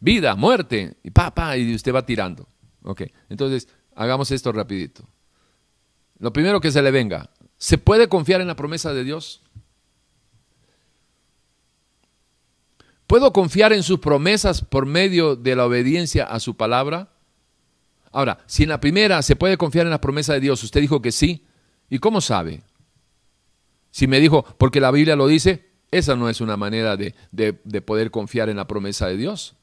vida, 0.00 0.34
muerte, 0.34 0.96
y 1.02 1.10
pa, 1.10 1.56
y 1.56 1.74
usted 1.74 1.94
va 1.94 2.06
tirando. 2.06 2.48
Ok, 2.82 3.02
entonces 3.28 3.68
hagamos 3.94 4.30
esto 4.30 4.52
rapidito. 4.52 5.08
Lo 6.18 6.32
primero 6.32 6.60
que 6.60 6.70
se 6.70 6.82
le 6.82 6.90
venga, 6.90 7.30
¿se 7.56 7.78
puede 7.78 8.08
confiar 8.08 8.40
en 8.40 8.46
la 8.46 8.56
promesa 8.56 8.92
de 8.94 9.04
Dios? 9.04 9.42
¿Puedo 13.06 13.32
confiar 13.32 13.72
en 13.72 13.82
sus 13.82 14.00
promesas 14.00 14.62
por 14.62 14.86
medio 14.86 15.36
de 15.36 15.54
la 15.54 15.66
obediencia 15.66 16.24
a 16.24 16.40
su 16.40 16.56
palabra? 16.56 17.12
Ahora, 18.10 18.38
si 18.46 18.64
en 18.64 18.70
la 18.70 18.80
primera 18.80 19.22
se 19.22 19.36
puede 19.36 19.56
confiar 19.56 19.86
en 19.86 19.90
la 19.90 20.00
promesa 20.00 20.32
de 20.32 20.40
Dios, 20.40 20.62
usted 20.64 20.80
dijo 20.80 21.02
que 21.02 21.12
sí, 21.12 21.46
¿y 21.88 21.98
cómo 21.98 22.20
sabe? 22.20 22.62
Si 23.90 24.06
me 24.06 24.20
dijo, 24.20 24.44
porque 24.58 24.80
la 24.80 24.90
Biblia 24.90 25.16
lo 25.16 25.26
dice, 25.26 25.65
esa 25.90 26.16
no 26.16 26.28
es 26.28 26.40
una 26.40 26.56
manera 26.56 26.96
de, 26.96 27.12
poder 27.84 28.10
confiar 28.10 28.48
en 28.48 28.56
la 28.56 28.66
promesa 28.66 29.06
de 29.06 29.16
Dios. 29.16 29.54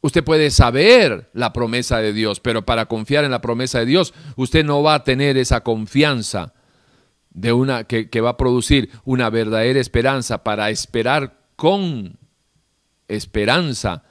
Usted 0.00 0.22
puede 0.22 0.50
saber 0.50 1.30
la 1.32 1.52
promesa 1.52 1.98
de 1.98 2.12
Dios, 2.12 2.38
pero 2.38 2.64
para 2.64 2.86
confiar 2.86 3.24
en 3.24 3.32
la 3.32 3.40
promesa 3.40 3.80
de 3.80 3.86
Dios, 3.86 4.14
usted 4.36 4.64
no 4.64 4.82
va 4.82 4.94
a 4.94 5.04
tener 5.04 5.36
esa 5.36 5.62
confianza 5.62 6.54
de 7.30 7.52
una 7.52 7.84
que, 7.84 8.08
que 8.08 8.20
va 8.20 8.30
a 8.30 8.36
producir 8.36 8.90
una 9.04 9.30
verdadera 9.30 9.80
esperanza 9.80 10.44
para 10.44 10.70
esperar 10.70 11.40
con 11.56 12.18
esperanza 13.08 14.04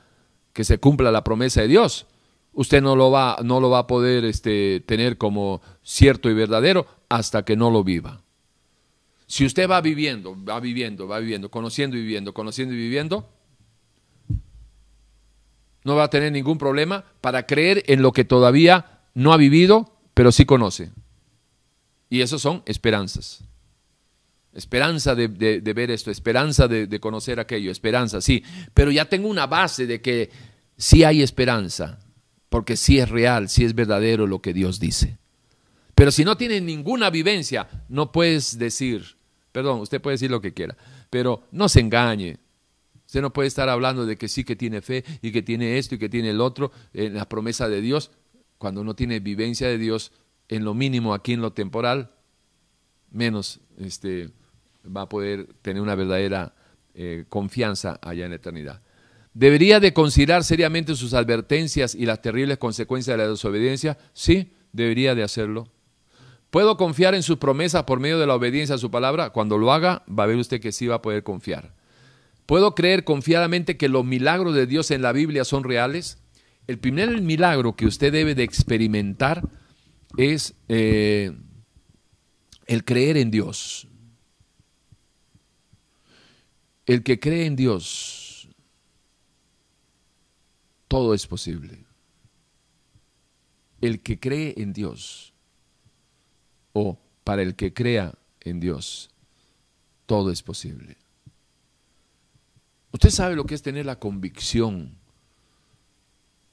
que 0.54 0.64
se 0.64 0.80
cumpla 0.80 1.12
la 1.12 1.24
promesa 1.24 1.62
de 1.62 1.68
Dios. 1.68 2.08
Usted 2.54 2.82
no 2.82 2.96
lo 2.96 3.12
va, 3.12 3.38
no 3.44 3.60
lo 3.60 3.70
va 3.70 3.80
a 3.80 3.88
poder 3.88 4.24
este, 4.26 4.80
tener 4.82 5.18
como 5.18 5.62
cierto 5.84 6.30
y 6.30 6.34
verdadero 6.34 6.88
hasta 7.10 7.44
que 7.44 7.56
no 7.56 7.70
lo 7.70 7.84
viva. 7.84 8.22
Si 9.28 9.46
usted 9.46 9.70
va 9.70 9.82
viviendo, 9.82 10.38
va 10.44 10.60
viviendo, 10.60 11.08
va 11.08 11.20
viviendo, 11.20 11.50
conociendo 11.50 11.98
y 11.98 12.02
viviendo, 12.02 12.34
conociendo 12.34 12.74
y 12.74 12.78
viviendo, 12.78 13.30
no 15.84 15.96
va 15.96 16.06
a 16.06 16.10
tener 16.10 16.32
ningún 16.32 16.58
problema 16.58 17.06
para 17.22 17.46
creer 17.46 17.84
en 17.88 18.02
lo 18.02 18.12
que 18.12 18.26
todavía 18.26 19.02
no 19.14 19.34
ha 19.34 19.38
vivido, 19.38 19.98
pero 20.14 20.32
sí 20.32 20.46
conoce. 20.46 20.92
Y 22.10 22.22
eso 22.22 22.38
son 22.40 22.64
esperanzas. 22.66 23.44
Esperanza 24.54 25.16
de, 25.16 25.28
ver 25.28 25.92
esto, 25.92 26.12
esperanza 26.12 26.68
de, 26.68 26.88
de, 26.88 27.00
conocer 27.00 27.40
aquello, 27.40 27.72
esperanza, 27.72 28.22
sí. 28.22 28.44
Pero 28.74 28.90
ya 28.90 29.06
tengo 29.06 29.28
una 29.28 29.48
base 29.48 29.86
de 29.86 30.02
que 30.02 30.30
sí 30.78 31.04
hay 31.04 31.22
esperanza, 31.22 32.00
porque 32.50 32.78
sí 32.78 33.00
es 33.00 33.10
real, 33.10 33.50
sí 33.50 33.66
es 33.66 33.76
verdadero 33.76 34.28
lo 34.28 34.42
que 34.42 34.54
Dios 34.54 34.80
dice. 34.80 35.18
Pero 35.94 36.12
si 36.12 36.26
no 36.26 36.38
tienes 36.38 36.62
ninguna 36.62 37.10
vivencia, 37.10 37.68
no 37.90 38.12
puedes 38.12 38.58
decir, 38.58 39.15
perdón, 39.56 39.80
usted 39.80 40.02
puede 40.02 40.16
decir 40.16 40.30
lo 40.30 40.42
que 40.42 40.54
quiera, 40.54 40.76
pero 41.10 41.44
no 41.54 41.70
se 41.70 41.80
engañe. 41.80 42.40
Usted 43.06 43.22
no 43.22 43.32
puede 43.32 43.48
estar 43.48 43.70
hablando 43.70 44.06
de 44.06 44.18
que 44.18 44.28
sí 44.28 44.44
que 44.44 44.58
tiene 44.58 44.82
fe 44.82 45.06
y 45.22 45.32
que 45.32 45.42
tiene 45.42 45.78
esto 45.78 45.96
y 45.96 45.98
que 45.98 46.10
tiene 46.10 46.32
el 46.32 46.42
otro 46.42 46.74
en 46.94 47.14
la 47.14 47.30
promesa 47.30 47.70
de 47.70 47.80
Dios, 47.80 48.12
cuando 48.58 48.84
no 48.84 48.96
tiene 48.96 49.22
vivencia 49.22 49.70
de 49.70 49.78
Dios 49.78 50.12
en 50.50 50.66
lo 50.66 50.74
mínimo 50.74 51.14
aquí 51.14 51.32
en 51.32 51.42
lo 51.42 51.54
temporal, 51.54 52.12
menos 53.12 53.62
este, 53.78 54.32
va 54.86 55.04
a 55.04 55.10
poder 55.10 55.48
tener 55.62 55.82
una 55.82 55.96
verdadera 55.96 56.54
eh, 56.94 57.24
confianza 57.30 57.98
allá 58.02 58.26
en 58.26 58.32
la 58.32 58.36
eternidad. 58.36 58.82
¿Debería 59.34 59.80
de 59.80 59.94
considerar 59.94 60.44
seriamente 60.44 60.98
sus 60.98 61.14
advertencias 61.14 61.96
y 61.96 62.06
las 62.06 62.22
terribles 62.22 62.58
consecuencias 62.58 63.18
de 63.18 63.24
la 63.24 63.30
desobediencia? 63.30 63.98
Sí, 64.12 64.52
debería 64.74 65.16
de 65.16 65.24
hacerlo. 65.24 65.70
¿Puedo 66.56 66.78
confiar 66.78 67.16
en 67.16 67.22
sus 67.22 67.36
promesas 67.36 67.84
por 67.84 68.00
medio 68.00 68.18
de 68.18 68.28
la 68.28 68.36
obediencia 68.36 68.76
a 68.76 68.78
su 68.78 68.90
palabra? 68.90 69.32
Cuando 69.32 69.58
lo 69.58 69.74
haga, 69.74 70.06
va 70.08 70.24
a 70.24 70.28
ver 70.28 70.38
usted 70.38 70.62
que 70.62 70.72
sí 70.72 70.88
va 70.88 70.96
a 70.96 71.02
poder 71.02 71.22
confiar. 71.22 71.76
¿Puedo 72.46 72.76
creer 72.76 73.04
confiadamente 73.04 73.76
que 73.76 73.90
los 73.90 74.06
milagros 74.06 74.56
de 74.56 74.66
Dios 74.66 74.90
en 74.92 75.02
la 75.02 75.12
Biblia 75.12 75.44
son 75.44 75.66
reales? 75.66 76.18
El 76.66 76.80
primer 76.80 77.22
milagro 77.22 77.76
que 77.76 77.86
usted 77.86 78.10
debe 78.14 78.36
de 78.36 78.44
experimentar 78.44 79.42
es 80.16 80.54
eh, 80.70 81.34
el 82.68 82.86
creer 82.86 83.18
en 83.18 83.32
Dios. 83.32 83.90
El 86.86 87.04
que 87.04 87.20
cree 87.20 87.48
en 87.48 87.58
Dios, 87.58 88.48
todo 90.88 91.14
es 91.14 91.28
posible. 91.28 91.84
El 93.82 94.00
que 94.00 94.22
cree 94.22 94.54
en 94.56 94.72
Dios, 94.72 95.35
o 96.78 97.00
para 97.24 97.42
el 97.42 97.56
que 97.56 97.74
crea 97.74 98.14
en 98.42 98.60
Dios, 98.60 99.10
todo 100.06 100.30
es 100.30 100.44
posible. 100.44 100.98
Usted 102.92 103.10
sabe 103.10 103.36
lo 103.36 103.46
que 103.46 103.56
es 103.56 103.62
tener 103.62 103.86
la 103.86 103.98
convicción 103.98 104.98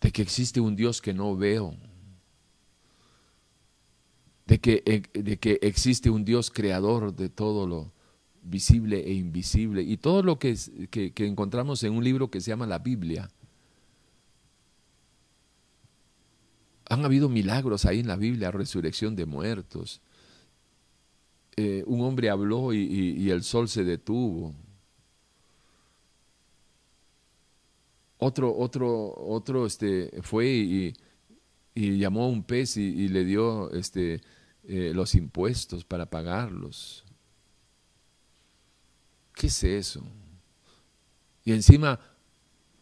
de 0.00 0.12
que 0.12 0.22
existe 0.22 0.60
un 0.60 0.76
Dios 0.76 1.02
que 1.02 1.12
no 1.12 1.36
veo, 1.36 1.76
de 4.46 4.60
que, 4.60 4.82
eh, 4.86 5.02
de 5.12 5.38
que 5.38 5.58
existe 5.60 6.08
un 6.08 6.24
Dios 6.24 6.52
creador 6.52 7.14
de 7.14 7.28
todo 7.28 7.66
lo 7.66 7.92
visible 8.42 9.00
e 9.04 9.14
invisible 9.14 9.82
y 9.82 9.96
todo 9.96 10.22
lo 10.22 10.38
que, 10.38 10.56
que, 10.90 11.12
que 11.12 11.26
encontramos 11.26 11.82
en 11.82 11.94
un 11.94 12.04
libro 12.04 12.30
que 12.30 12.40
se 12.40 12.50
llama 12.50 12.66
la 12.68 12.78
Biblia. 12.78 13.28
Han 16.88 17.04
habido 17.04 17.28
milagros 17.28 17.86
ahí 17.86 18.00
en 18.00 18.06
la 18.06 18.16
Biblia, 18.16 18.52
resurrección 18.52 19.16
de 19.16 19.26
muertos. 19.26 20.00
Eh, 21.56 21.84
un 21.86 22.00
hombre 22.00 22.30
habló 22.30 22.72
y 22.72 23.30
el 23.30 23.42
sol 23.42 23.68
se 23.68 23.84
detuvo. 23.84 24.54
Otro, 28.24 28.56
otro, 28.56 29.16
otro 29.16 29.66
este, 29.66 30.22
fue 30.22 30.46
y, 30.46 30.94
llamó 31.74 32.22
a 32.22 32.28
un 32.28 32.44
pez 32.44 32.76
y, 32.76 33.08
le 33.08 33.24
dio 33.24 33.68
este, 33.72 34.20
eh, 34.62 34.92
los 34.94 35.16
impuestos 35.16 35.84
para 35.84 36.06
pagarlos. 36.06 37.04
¿Qué 39.34 39.48
es 39.48 39.64
eso? 39.64 40.04
Y 41.44 41.50
encima, 41.50 41.98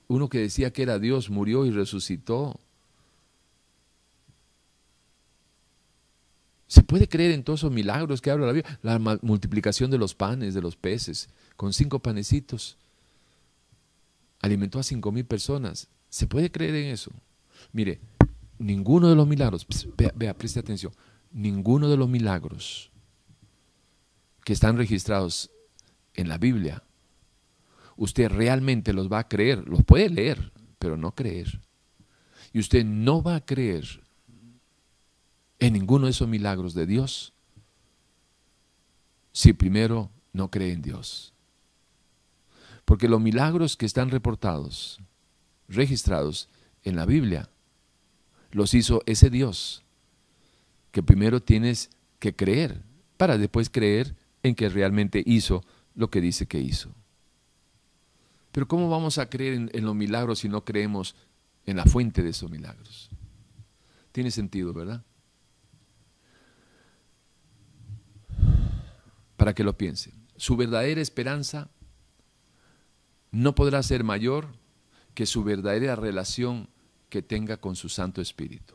uno 0.09 0.29
que 0.29 0.41
decía 0.41 0.75
que 0.75 0.83
era 0.83 0.99
Dios 0.99 1.31
murió 1.31 1.65
y 1.65 1.71
resucitó. 1.71 2.61
¿Se 6.71 6.85
puede 6.85 7.09
creer 7.09 7.33
en 7.33 7.43
todos 7.43 7.61
esos 7.61 7.73
milagros 7.73 8.21
que 8.21 8.31
habla 8.31 8.47
la 8.47 8.53
Biblia? 8.53 8.79
La 8.83 9.01
multiplicación 9.23 9.91
de 9.91 9.99
los 9.99 10.15
panes, 10.15 10.55
de 10.55 10.63
los 10.63 10.77
peces, 10.77 11.29
con 11.57 11.73
cinco 11.73 11.99
panecitos 11.99 12.79
alimentó 14.41 14.79
a 14.79 14.85
cinco 14.85 15.11
mil 15.11 15.25
personas. 15.25 15.89
¿Se 16.11 16.29
puede 16.29 16.53
creer 16.53 16.77
en 16.77 16.93
eso? 16.93 17.11
Mire, 17.73 17.99
ninguno 18.61 19.09
de 19.09 19.17
los 19.17 19.27
milagros, 19.27 19.67
vea, 19.97 20.13
vea, 20.15 20.33
preste 20.33 20.61
atención, 20.61 20.93
ninguno 21.33 21.89
de 21.89 21.97
los 21.97 22.09
milagros 22.09 22.93
que 24.45 24.53
están 24.53 24.77
registrados 24.77 25.51
en 26.15 26.29
la 26.29 26.39
Biblia, 26.39 26.85
usted 27.97 28.31
realmente 28.31 28.93
los 28.93 29.11
va 29.11 29.19
a 29.19 29.29
creer, 29.29 29.67
los 29.67 29.83
puede 29.83 30.09
leer, 30.09 30.53
pero 30.79 30.97
no 30.97 31.17
creer. 31.17 31.63
Y 32.53 32.61
usted 32.61 32.85
no 32.85 33.25
va 33.25 33.35
a 33.35 33.45
creer 33.45 34.05
en 35.61 35.75
ninguno 35.75 36.07
de 36.07 36.13
esos 36.13 36.27
milagros 36.27 36.75
de 36.75 36.87
Dios 36.87 37.35
si 39.33 39.53
primero 39.53 40.11
no 40.33 40.51
cree 40.51 40.73
en 40.73 40.83
Dios. 40.83 41.35
Porque 42.85 43.09
los 43.09 43.21
milagros 43.21 43.77
que 43.77 43.87
están 43.87 44.11
reportados, 44.11 45.01
registrados 45.69 46.49
en 46.83 46.97
la 46.97 47.07
Biblia, 47.07 47.49
los 48.51 48.75
hizo 48.75 49.03
ese 49.07 49.31
Dios 49.31 49.85
que 50.91 51.03
primero 51.03 51.41
tienes 51.41 51.91
que 52.19 52.35
creer 52.35 52.83
para 53.17 53.39
después 53.39 53.71
creer 53.71 54.17
en 54.43 54.55
que 54.55 54.69
realmente 54.69 55.23
hizo 55.25 55.63
lo 55.95 56.11
que 56.11 56.21
dice 56.21 56.47
que 56.47 56.59
hizo. 56.59 56.93
Pero 58.51 58.67
¿cómo 58.67 58.89
vamos 58.89 59.19
a 59.19 59.31
creer 59.31 59.55
en, 59.55 59.71
en, 59.73 59.85
los 59.85 59.95
milagros 59.95 60.41
si 60.41 60.49
no 60.49 60.65
creemos 60.65 61.15
en 61.67 61.77
la 61.77 61.85
fuente 61.85 62.23
de 62.23 62.31
esos 62.31 62.51
milagros? 62.51 63.11
Tiene 64.11 64.33
sentido, 64.33 64.73
¿verdad? 64.73 65.05
Para 69.41 69.55
que 69.55 69.65
lo 69.65 69.79
piensen. 69.79 70.13
Su 70.37 70.55
verdadera 70.55 71.01
esperanza 71.01 71.71
no 73.31 73.55
podrá 73.55 73.83
ser 73.83 74.05
mayor 74.05 74.49
que 75.15 75.25
su 75.25 75.45
verdadera 75.45 75.97
relación 75.97 76.69
que 77.09 77.23
tenga 77.23 77.57
con 77.57 77.75
su 77.75 77.89
Santo 77.89 78.21
Espíritu. 78.21 78.75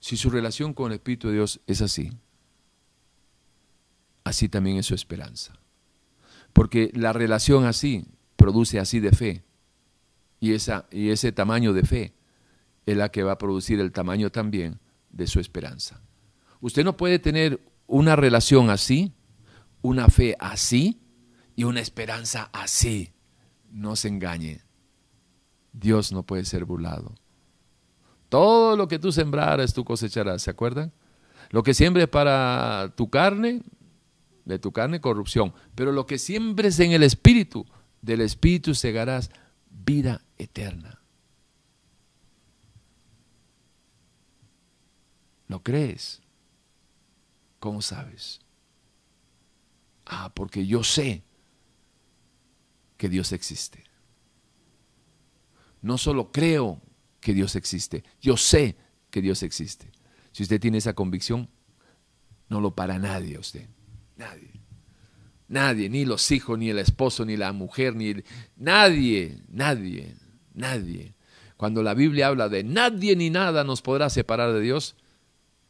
Si 0.00 0.16
su 0.16 0.30
relación 0.30 0.74
con 0.74 0.90
el 0.90 0.96
Espíritu 0.96 1.28
de 1.28 1.34
Dios 1.34 1.60
es 1.68 1.80
así, 1.80 2.10
así 4.24 4.48
también 4.48 4.78
es 4.78 4.86
su 4.86 4.96
esperanza. 4.96 5.60
Porque 6.52 6.90
la 6.92 7.12
relación 7.12 7.66
así 7.66 8.04
produce 8.34 8.80
así 8.80 8.98
de 8.98 9.12
fe. 9.12 9.44
Y, 10.40 10.54
esa, 10.54 10.88
y 10.90 11.10
ese 11.10 11.30
tamaño 11.30 11.72
de 11.72 11.84
fe 11.84 12.14
es 12.84 12.96
la 12.96 13.12
que 13.12 13.22
va 13.22 13.30
a 13.30 13.38
producir 13.38 13.78
el 13.78 13.92
tamaño 13.92 14.30
también 14.30 14.80
de 15.10 15.28
su 15.28 15.38
esperanza. 15.38 16.02
Usted 16.60 16.84
no 16.84 16.96
puede 16.96 17.18
tener 17.18 17.60
una 17.86 18.16
relación 18.16 18.70
así, 18.70 19.12
una 19.82 20.08
fe 20.08 20.36
así, 20.38 21.00
y 21.58 21.64
una 21.64 21.80
esperanza 21.80 22.50
así. 22.52 23.12
No 23.70 23.96
se 23.96 24.06
engañe. 24.06 24.62
Dios 25.72 26.12
no 26.12 26.22
puede 26.22 26.44
ser 26.44 26.64
burlado. 26.64 27.14
Todo 28.28 28.76
lo 28.76 28.86
que 28.86 28.98
tú 28.98 29.10
sembraras, 29.10 29.74
tú 29.74 29.84
cosecharás. 29.84 30.42
¿Se 30.42 30.50
acuerdan? 30.50 30.92
Lo 31.50 31.62
que 31.62 31.74
siembres 31.74 32.08
para 32.08 32.92
tu 32.96 33.10
carne, 33.10 33.62
de 34.44 34.58
tu 34.58 34.70
carne 34.72 35.00
corrupción. 35.00 35.52
Pero 35.74 35.90
lo 35.92 36.06
que 36.06 36.18
siembres 36.18 36.78
en 36.80 36.92
el 36.92 37.02
Espíritu, 37.02 37.66
del 38.02 38.20
Espíritu 38.20 38.74
segarás 38.74 39.30
vida 39.68 40.22
eterna. 40.36 41.00
¿No 45.48 45.62
crees? 45.62 46.20
¿Cómo 47.68 47.82
sabes? 47.82 48.40
Ah, 50.06 50.32
porque 50.34 50.66
yo 50.66 50.82
sé 50.82 51.22
que 52.96 53.10
Dios 53.10 53.32
existe. 53.32 53.84
No 55.82 55.98
solo 55.98 56.32
creo 56.32 56.80
que 57.20 57.34
Dios 57.34 57.56
existe, 57.56 58.04
yo 58.22 58.38
sé 58.38 58.78
que 59.10 59.20
Dios 59.20 59.42
existe. 59.42 59.92
Si 60.32 60.44
usted 60.44 60.58
tiene 60.58 60.78
esa 60.78 60.94
convicción, 60.94 61.50
no 62.48 62.62
lo 62.62 62.74
para 62.74 62.98
nadie 62.98 63.36
usted. 63.36 63.68
Nadie. 64.16 64.62
Nadie, 65.46 65.90
ni 65.90 66.06
los 66.06 66.30
hijos, 66.30 66.58
ni 66.58 66.70
el 66.70 66.78
esposo, 66.78 67.26
ni 67.26 67.36
la 67.36 67.52
mujer, 67.52 67.94
ni 67.94 68.14
nadie, 68.56 69.42
nadie, 69.46 70.16
nadie. 70.54 71.14
Cuando 71.58 71.82
la 71.82 71.92
Biblia 71.92 72.28
habla 72.28 72.48
de 72.48 72.64
nadie 72.64 73.14
ni 73.14 73.28
nada 73.28 73.62
nos 73.62 73.82
podrá 73.82 74.08
separar 74.08 74.54
de 74.54 74.62
Dios, 74.62 74.96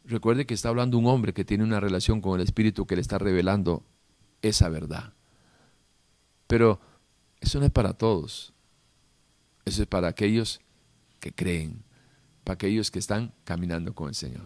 recuerde 0.05 0.45
que 0.45 0.53
está 0.53 0.69
hablando 0.69 0.97
un 0.97 1.07
hombre 1.07 1.33
que 1.33 1.45
tiene 1.45 1.63
una 1.63 1.79
relación 1.79 2.21
con 2.21 2.39
el 2.39 2.43
Espíritu 2.45 2.85
que 2.85 2.95
le 2.95 3.01
está 3.01 3.17
revelando 3.17 3.83
esa 4.41 4.69
verdad. 4.69 5.13
Pero 6.47 6.79
eso 7.39 7.59
no 7.59 7.65
es 7.65 7.71
para 7.71 7.93
todos. 7.93 8.53
Eso 9.65 9.83
es 9.83 9.87
para 9.87 10.07
aquellos 10.07 10.61
que 11.19 11.31
creen, 11.31 11.83
para 12.43 12.55
aquellos 12.55 12.91
que 12.91 12.99
están 12.99 13.33
caminando 13.43 13.93
con 13.93 14.09
el 14.09 14.15
Señor. 14.15 14.45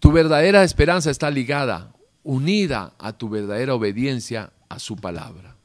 Tu 0.00 0.10
verdadera 0.10 0.64
esperanza 0.64 1.10
está 1.10 1.30
ligada, 1.30 1.94
unida 2.22 2.94
a 2.98 3.16
tu 3.16 3.28
verdadera 3.28 3.74
obediencia 3.74 4.52
a 4.68 4.78
su 4.78 4.96
palabra. 4.96 5.56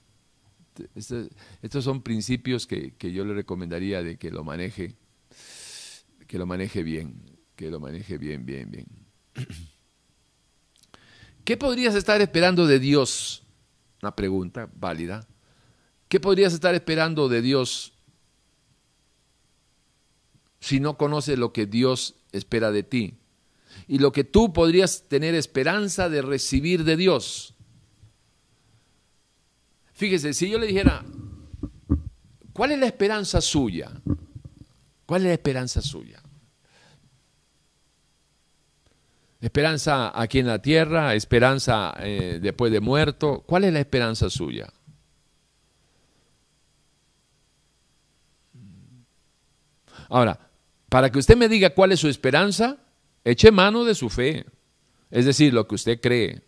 Este, 0.96 1.30
estos 1.62 1.84
son 1.84 2.02
principios 2.04 2.68
que, 2.68 2.94
que 2.96 3.12
yo 3.12 3.26
le 3.26 3.34
recomendaría 3.34 4.02
de 4.02 4.18
que 4.18 4.32
lo 4.32 4.44
maneje, 4.44 4.96
que 6.28 6.38
lo 6.38 6.46
maneje 6.46 6.84
bien, 6.84 7.39
que 7.60 7.70
lo 7.70 7.82
maneje 7.82 8.18
bien, 8.18 8.46
bien, 8.46 8.72
bien. 8.72 8.86
¿Qué 11.44 11.58
podrías 11.58 11.94
estar 11.94 12.22
esperando 12.22 12.66
de 12.66 12.80
Dios 12.80 13.44
una 14.02 14.16
pregunta 14.16 14.70
válida. 14.76 15.28
¿Qué 16.08 16.20
podrías 16.20 16.54
estar 16.54 16.74
esperando 16.74 17.30
de 17.30 17.42
Dios 17.42 17.94
si 20.60 20.80
no 20.80 20.98
conoces 20.98 21.38
lo 21.38 21.54
que 21.54 21.66
Dios 21.66 22.16
espera 22.32 22.72
de 22.72 22.84
ti? 22.84 23.16
Y 23.88 24.00
lo 24.00 24.12
que 24.12 24.24
tú 24.24 24.54
podrías 24.54 25.04
tener 25.08 25.36
esperanza 25.36 26.10
de 26.10 26.22
recibir 26.22 26.84
de 26.84 26.98
Dios. 26.98 27.54
Fíjese, 29.94 30.34
si 30.34 30.50
yo 30.50 30.58
le 30.58 30.68
dijera, 30.68 31.04
¿cuál 32.54 32.72
es 32.72 32.80
la 32.80 32.88
esperanza 32.88 33.42
suya? 33.42 33.92
¿Cuál 35.06 35.24
es 35.24 35.28
la 35.28 35.34
esperanza 35.34 35.82
suya? 35.82 36.19
Esperanza 39.42 40.12
aquí 40.20 40.40
en 40.40 40.48
la 40.48 40.62
tierra, 40.62 41.16
esperanza 41.16 41.96
eh, 42.00 42.40
después 42.42 42.72
de 42.72 42.82
muerto. 42.82 43.44
¿Cuál 43.46 43.64
es 43.64 43.74
la 43.74 43.80
esperanza 43.80 44.30
suya? 44.30 44.68
Ahora, 50.10 50.50
para 50.90 51.12
que 51.12 51.20
usted 51.20 51.38
me 51.38 51.48
diga 51.48 51.70
cuál 51.70 51.92
es 51.94 52.00
su 52.00 52.10
esperanza, 52.10 52.78
eche 53.24 53.52
mano 53.52 53.86
de 53.86 53.96
su 53.96 54.10
fe, 54.10 54.46
es 55.10 55.26
decir, 55.26 55.54
lo 55.54 55.68
que 55.68 55.76
usted 55.76 56.02
cree. 56.02 56.42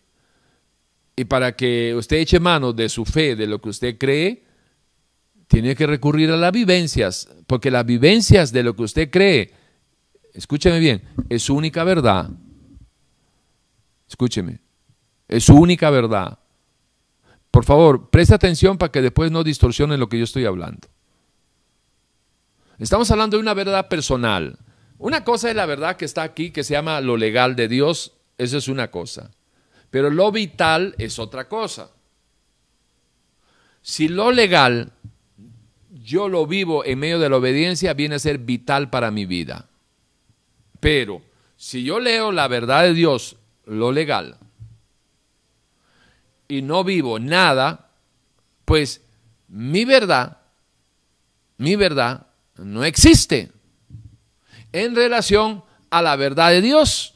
Y 1.16 1.26
para 1.26 1.56
que 1.56 1.94
usted 1.96 2.18
eche 2.18 2.40
mano 2.40 2.74
de 2.74 2.90
su 2.90 3.06
fe, 3.06 3.36
de 3.36 3.48
lo 3.48 3.62
que 3.62 3.70
usted 3.70 3.98
cree, 3.98 4.44
tiene 5.48 5.76
que 5.76 5.86
recurrir 5.86 6.32
a 6.32 6.38
las 6.38 6.52
vivencias, 6.52 7.30
porque 7.46 7.72
las 7.72 7.86
vivencias 7.86 8.52
de 8.52 8.64
lo 8.64 8.76
que 8.76 8.84
usted 8.84 9.10
cree, 9.12 9.54
escúcheme 10.34 10.80
bien, 10.80 11.04
es 11.30 11.44
su 11.44 11.56
única 11.56 11.84
verdad. 11.84 12.30
Escúcheme, 14.12 14.60
es 15.30 15.46
su 15.46 15.56
única 15.56 15.90
verdad. 15.90 16.38
Por 17.50 17.64
favor, 17.64 18.10
preste 18.10 18.36
atención 18.36 18.78
para 18.78 18.92
que 18.92 19.02
después 19.02 19.32
no 19.32 19.42
distorsione 19.42 19.98
lo 19.98 20.10
que 20.10 20.18
yo 20.18 20.26
estoy 20.26 20.44
hablando. 20.44 20.90
Estamos 22.78 23.10
hablando 23.10 23.38
de 23.38 23.42
una 23.42 23.54
verdad 23.54 23.88
personal. 23.88 24.60
Una 24.98 25.24
cosa 25.24 25.50
es 25.50 25.56
la 25.56 25.66
verdad 25.66 25.96
que 25.96 26.04
está 26.04 26.24
aquí, 26.24 26.52
que 26.52 26.66
se 26.66 26.74
llama 26.74 27.00
lo 27.00 27.16
legal 27.16 27.56
de 27.56 27.70
Dios, 27.70 28.12
eso 28.38 28.58
es 28.58 28.68
una 28.68 28.92
cosa. 28.92 29.32
Pero 29.90 30.10
lo 30.10 30.30
vital 30.30 30.94
es 30.98 31.18
otra 31.18 31.48
cosa. 31.48 31.92
Si 33.82 34.10
lo 34.10 34.34
legal 34.34 34.92
yo 36.04 36.28
lo 36.28 36.46
vivo 36.46 36.84
en 36.84 37.00
medio 37.00 37.18
de 37.18 37.30
la 37.30 37.38
obediencia, 37.38 37.94
viene 37.94 38.16
a 38.16 38.20
ser 38.20 38.40
vital 38.40 38.90
para 38.90 39.10
mi 39.10 39.26
vida. 39.26 39.70
Pero 40.82 41.22
si 41.56 41.86
yo 41.86 42.02
leo 42.02 42.34
la 42.34 42.50
verdad 42.50 42.84
de 42.84 42.94
Dios, 42.94 43.38
lo 43.66 43.92
legal, 43.92 44.38
y 46.48 46.62
no 46.62 46.84
vivo 46.84 47.18
nada, 47.18 47.92
pues 48.66 49.02
mi 49.48 49.86
verdad, 49.86 50.38
mi 51.58 51.76
verdad 51.76 52.28
no 52.58 52.84
existe 52.84 53.52
en 54.74 54.96
relación 54.96 55.64
a 55.90 56.02
la 56.02 56.16
verdad 56.16 56.50
de 56.52 56.62
Dios. 56.62 57.16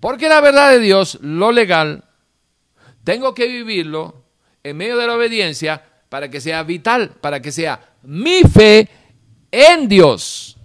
Porque 0.00 0.28
la 0.28 0.40
verdad 0.40 0.70
de 0.70 0.80
Dios, 0.80 1.18
lo 1.22 1.52
legal, 1.52 2.04
tengo 3.04 3.34
que 3.34 3.46
vivirlo 3.46 4.24
en 4.62 4.76
medio 4.76 4.96
de 4.96 5.06
la 5.06 5.14
obediencia 5.14 5.84
para 6.08 6.28
que 6.28 6.40
sea 6.40 6.62
vital, 6.64 7.10
para 7.20 7.40
que 7.40 7.52
sea 7.52 7.94
mi 8.02 8.42
fe 8.42 8.88
en 9.50 9.88
Dios. 9.88 10.55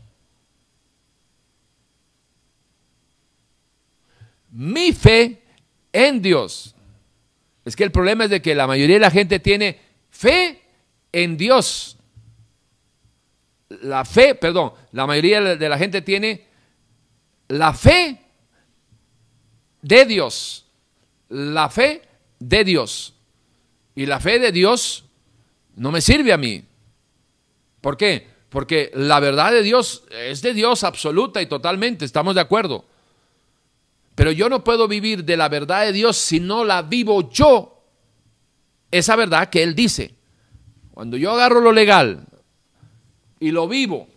Mi 4.52 4.94
fe 4.94 5.42
en 5.92 6.22
Dios. 6.22 6.76
Es 7.66 7.76
que 7.76 7.84
el 7.84 7.92
problema 7.92 8.26
es 8.26 8.30
de 8.30 8.42
que 8.42 8.56
la 8.56 8.68
mayoría 8.68 8.96
de 8.96 9.02
la 9.02 9.12
gente 9.12 9.40
tiene 9.40 9.80
fe 10.10 10.62
en 11.12 11.38
Dios, 11.38 11.98
la 13.82 14.04
fe, 14.06 14.36
perdón, 14.36 14.74
la 14.92 15.06
mayoría 15.06 15.42
de 15.42 15.70
la 15.70 15.78
gente 15.78 16.02
tiene 16.02 16.46
la 17.48 17.74
fe 17.74 18.20
de 19.82 20.06
Dios, 20.06 20.66
la 21.30 21.70
fe 21.70 22.02
de 22.40 22.64
Dios. 22.64 23.14
Y 23.96 24.06
la 24.06 24.20
fe 24.20 24.40
de 24.40 24.52
Dios 24.52 25.06
no 25.76 25.92
me 25.92 26.02
sirve 26.02 26.34
a 26.34 26.38
mí. 26.38 26.64
¿Por 27.82 27.98
qué? 27.98 28.28
Porque 28.50 28.92
la 28.94 29.20
verdad 29.20 29.52
de 29.52 29.64
Dios 29.64 30.04
es 30.12 30.42
de 30.42 30.54
Dios 30.54 30.84
absoluta 30.84 31.42
y 31.42 31.46
totalmente, 31.46 32.06
estamos 32.06 32.36
de 32.36 32.42
acuerdo. 32.42 32.86
Pero 34.16 34.32
yo 34.32 34.50
no 34.50 34.64
puedo 34.64 34.88
vivir 34.88 35.24
de 35.24 35.38
la 35.38 35.50
verdad 35.50 35.86
de 35.86 35.94
Dios 35.94 36.18
si 36.18 36.40
no 36.40 36.64
la 36.64 36.82
vivo 36.82 37.30
yo, 37.32 37.84
esa 38.92 39.16
verdad 39.16 39.50
que 39.50 39.64
Él 39.64 39.74
dice. 39.74 40.16
Cuando 40.94 41.18
yo 41.18 41.32
agarro 41.32 41.62
lo 41.62 41.72
legal, 41.72 42.28
y 43.42 43.52
lo 43.52 43.68
vivo. 43.68 44.08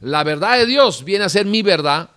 La 0.00 0.22
verdad 0.24 0.58
de 0.58 0.66
Dios 0.66 1.04
viene 1.04 1.24
a 1.24 1.28
ser 1.30 1.46
mi 1.46 1.62
verdad. 1.62 2.10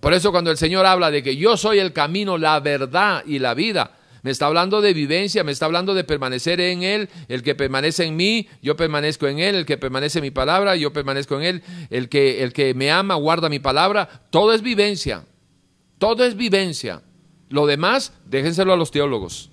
Por 0.00 0.14
eso 0.14 0.32
cuando 0.32 0.50
el 0.50 0.56
Señor 0.56 0.86
habla 0.86 1.10
de 1.10 1.22
que 1.22 1.36
yo 1.36 1.56
soy 1.56 1.78
el 1.78 1.92
camino, 1.92 2.38
la 2.38 2.58
verdad 2.60 3.22
y 3.26 3.38
la 3.38 3.54
vida, 3.54 3.95
me 4.26 4.32
está 4.32 4.46
hablando 4.46 4.80
de 4.80 4.92
vivencia, 4.92 5.44
me 5.44 5.52
está 5.52 5.66
hablando 5.66 5.94
de 5.94 6.02
permanecer 6.02 6.60
en 6.60 6.82
Él, 6.82 7.08
el 7.28 7.44
que 7.44 7.54
permanece 7.54 8.06
en 8.06 8.16
mí, 8.16 8.48
yo 8.60 8.74
permanezco 8.74 9.28
en 9.28 9.38
Él, 9.38 9.54
el 9.54 9.64
que 9.64 9.78
permanece 9.78 10.18
en 10.18 10.24
mi 10.24 10.32
palabra, 10.32 10.74
yo 10.74 10.92
permanezco 10.92 11.36
en 11.36 11.42
Él, 11.44 11.62
el 11.90 12.08
que, 12.08 12.42
el 12.42 12.52
que 12.52 12.74
me 12.74 12.90
ama 12.90 13.14
guarda 13.14 13.48
mi 13.48 13.60
palabra, 13.60 14.24
todo 14.30 14.52
es 14.52 14.62
vivencia, 14.62 15.24
todo 15.98 16.24
es 16.24 16.36
vivencia. 16.36 17.02
Lo 17.50 17.66
demás, 17.66 18.14
déjenselo 18.24 18.72
a 18.72 18.76
los 18.76 18.90
teólogos. 18.90 19.52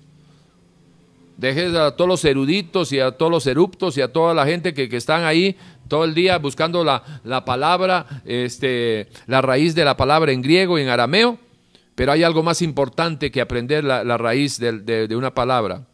Dejes 1.36 1.72
a 1.76 1.94
todos 1.94 2.08
los 2.08 2.24
eruditos 2.24 2.90
y 2.90 2.98
a 2.98 3.12
todos 3.12 3.30
los 3.30 3.46
eruptos 3.46 3.96
y 3.96 4.00
a 4.00 4.12
toda 4.12 4.34
la 4.34 4.44
gente 4.44 4.74
que, 4.74 4.88
están 4.96 5.22
ahí 5.22 5.56
todo 5.86 6.02
el 6.02 6.14
día 6.14 6.36
buscando 6.38 6.82
la, 6.82 7.44
palabra, 7.44 8.22
este, 8.24 9.06
la 9.28 9.40
raíz 9.40 9.76
de 9.76 9.84
la 9.84 9.96
palabra 9.96 10.32
en 10.32 10.42
griego 10.42 10.80
y 10.80 10.82
en 10.82 10.88
arameo. 10.88 11.38
Pero 11.94 12.12
hay 12.12 12.22
algo 12.22 12.42
más 12.42 12.62
importante 12.62 13.30
que 13.30 13.40
aprender 13.40 13.84
la, 13.84 14.18
raíz 14.18 14.58
de, 14.58 15.08
una 15.16 15.34
palabra. 15.34 15.86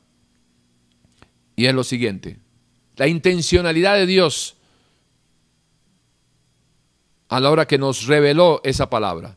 Y 1.57 1.67
es 1.67 1.75
lo 1.75 1.85
siguiente. 1.85 2.39
La 2.97 3.07
intencionalidad 3.07 3.97
de 3.97 4.07
Dios 4.07 4.57
a 7.29 7.39
la 7.39 7.51
hora 7.51 7.67
que 7.67 7.79
nos 7.79 8.07
reveló 8.07 8.61
esa 8.65 8.89
palabra. 8.89 9.37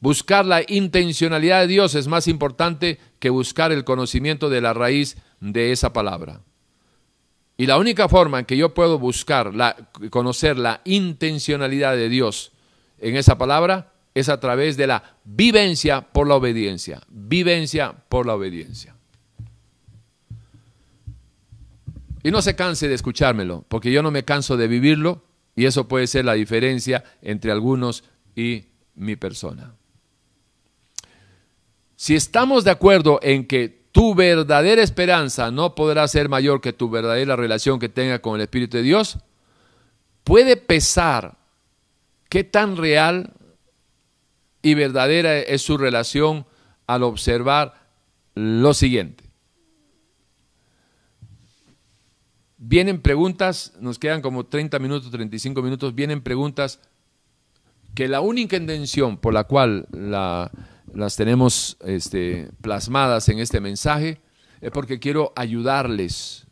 Buscar 0.00 0.44
la 0.44 0.62
intencionalidad 0.68 1.62
de 1.62 1.66
Dios 1.66 1.94
es 1.94 2.06
más 2.06 2.28
importante 2.28 3.00
que 3.18 3.30
buscar 3.30 3.72
el 3.72 3.84
conocimiento 3.84 4.50
de 4.50 4.60
la 4.60 4.74
raíz 4.74 5.16
de 5.40 5.72
esa 5.72 5.92
palabra. 5.92 6.42
Y 7.56 7.66
la 7.66 7.78
única 7.78 8.08
forma 8.08 8.40
en 8.40 8.44
que 8.44 8.58
yo 8.58 8.74
puedo 8.74 8.98
buscar, 8.98 9.54
la, 9.54 9.74
conocer 10.10 10.58
la 10.58 10.82
intencionalidad 10.84 11.96
de 11.96 12.10
Dios 12.10 12.52
en 12.98 13.16
esa 13.16 13.38
palabra 13.38 13.94
es 14.16 14.30
a 14.30 14.40
través 14.40 14.78
de 14.78 14.86
la 14.86 15.18
vivencia 15.24 16.00
por 16.00 16.26
la 16.26 16.36
obediencia. 16.36 17.02
Vivencia 17.06 17.92
por 18.08 18.24
la 18.24 18.34
obediencia. 18.34 18.96
Y 22.22 22.30
no 22.30 22.40
se 22.40 22.56
canse 22.56 22.88
de 22.88 22.94
escuchármelo, 22.94 23.66
porque 23.68 23.92
yo 23.92 24.02
no 24.02 24.10
me 24.10 24.24
canso 24.24 24.56
de 24.56 24.68
vivirlo 24.68 25.22
y 25.54 25.66
eso 25.66 25.86
puede 25.86 26.06
ser 26.06 26.24
la 26.24 26.32
diferencia 26.32 27.04
entre 27.20 27.52
algunos 27.52 28.04
y 28.34 28.64
mi 28.94 29.16
persona. 29.16 29.74
Si 31.94 32.14
estamos 32.14 32.64
de 32.64 32.70
acuerdo 32.70 33.20
en 33.22 33.46
que 33.46 33.84
tu 33.92 34.14
verdadera 34.14 34.82
esperanza 34.82 35.50
no 35.50 35.74
podrá 35.74 36.08
ser 36.08 36.30
mayor 36.30 36.62
que 36.62 36.72
tu 36.72 36.88
verdadera 36.88 37.36
relación 37.36 37.78
que 37.78 37.90
tenga 37.90 38.20
con 38.20 38.36
el 38.36 38.42
Espíritu 38.44 38.78
de 38.78 38.82
Dios, 38.82 39.18
puede 40.24 40.56
pesar 40.56 41.36
qué 42.30 42.44
tan 42.44 42.78
real 42.78 43.34
y 44.66 44.74
verdadera 44.74 45.38
es 45.38 45.62
su 45.62 45.78
relación 45.78 46.44
al 46.88 47.04
observar 47.04 47.74
lo 48.34 48.74
siguiente. 48.74 49.22
Vienen 52.58 53.00
preguntas, 53.00 53.74
nos 53.78 54.00
quedan 54.00 54.22
como 54.22 54.44
30 54.44 54.80
minutos, 54.80 55.12
35 55.12 55.62
minutos, 55.62 55.94
vienen 55.94 56.20
preguntas 56.20 56.80
que 57.94 58.08
la 58.08 58.20
única 58.20 58.56
intención 58.56 59.18
por 59.18 59.32
la 59.32 59.44
cual 59.44 59.86
la, 59.92 60.50
las 60.92 61.14
tenemos 61.14 61.76
este, 61.84 62.50
plasmadas 62.60 63.28
en 63.28 63.38
este 63.38 63.60
mensaje, 63.60 64.20
es 64.60 64.72
porque 64.72 64.98
quiero 64.98 65.32
ayudarles 65.36 66.48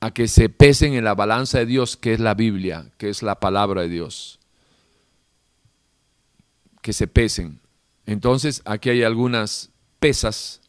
a 0.00 0.10
que 0.10 0.28
se 0.28 0.50
pesen 0.50 0.92
en 0.92 1.04
la 1.04 1.14
balanza 1.14 1.60
de 1.60 1.64
Dios, 1.64 1.96
que 1.96 2.12
es 2.12 2.20
la 2.20 2.34
Biblia, 2.34 2.92
que 2.98 3.08
es 3.08 3.22
la 3.22 3.40
palabra 3.40 3.80
de 3.80 3.88
Dios. 3.88 4.40
Que 6.84 6.92
se 6.92 7.06
pesen. 7.06 7.62
Entonces, 8.04 8.60
aquí 8.66 8.90
hay 8.90 9.04
algunas 9.04 9.70
pesas 10.00 10.60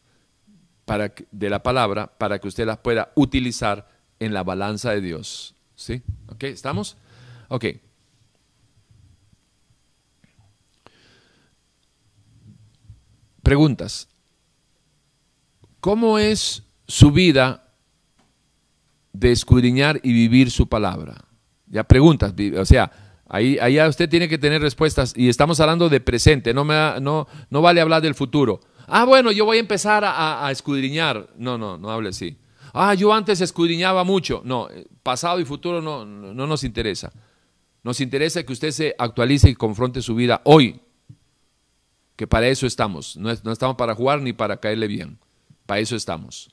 para, 0.85 1.13
de 1.29 1.49
la 1.49 1.61
palabra 1.61 2.07
para 2.17 2.39
que 2.39 2.47
usted 2.47 2.65
las 2.65 2.77
pueda 2.77 3.11
utilizar 3.15 3.89
en 4.19 4.33
la 4.33 4.41
balanza 4.41 4.91
de 4.91 5.01
Dios. 5.01 5.55
¿Sí? 5.75 6.03
¿Ok? 6.27 6.45
¿Estamos? 6.45 6.95
Ok. 7.49 7.65
Preguntas. 13.43 14.07
¿Cómo 15.81 16.17
es 16.17 16.63
su 16.87 17.11
vida 17.11 17.73
de 19.11 19.33
escudriñar 19.33 19.99
y 20.01 20.13
vivir 20.13 20.49
su 20.49 20.69
palabra? 20.69 21.25
Ya 21.67 21.83
preguntas, 21.83 22.33
o 22.57 22.65
sea, 22.65 23.04
ahí, 23.27 23.57
ahí 23.59 23.79
usted 23.79 24.09
tiene 24.09 24.27
que 24.27 24.37
tener 24.37 24.61
respuestas 24.61 25.13
y 25.15 25.29
estamos 25.29 25.59
hablando 25.59 25.89
de 25.89 25.99
presente, 25.99 26.53
no, 26.53 26.63
me, 26.65 26.99
no, 27.01 27.27
no 27.49 27.61
vale 27.61 27.81
hablar 27.81 28.01
del 28.01 28.15
futuro. 28.15 28.61
Ah, 28.87 29.05
bueno, 29.05 29.31
yo 29.31 29.45
voy 29.45 29.57
a 29.57 29.61
empezar 29.61 30.03
a, 30.05 30.49
escudriñar. 30.51 31.29
No, 31.37 31.57
no, 31.57 31.77
no 31.77 31.89
hable 31.89 32.09
así. 32.09 32.37
Ah, 32.73 32.93
yo 32.93 33.13
antes 33.13 33.41
escudriñaba 33.41 34.03
mucho. 34.03 34.41
No, 34.45 34.69
eh, 34.69 34.85
pasado 35.01 35.39
y 35.39 35.45
futuro 35.45 35.81
no, 35.81 36.05
no 36.05 36.47
nos 36.47 36.63
interesa. 36.63 37.11
Nos 37.83 38.01
interesa 38.01 38.43
que 38.43 38.53
usted 38.53 38.71
se 38.71 38.95
actualice 38.97 39.49
y 39.49 39.55
confronte 39.55 40.01
su 40.01 40.15
vida 40.15 40.41
hoy, 40.43 40.81
que 42.15 42.27
para 42.27 42.47
eso 42.47 42.67
estamos. 42.67 43.17
No, 43.17 43.31
no 43.43 43.51
estamos 43.51 43.75
para 43.75 43.95
jugar 43.95 44.21
ni 44.21 44.33
para 44.33 44.57
caerle 44.57 44.87
bien. 44.87 45.19
Para 45.65 45.79
eso 45.79 45.95
estamos. 45.95 46.51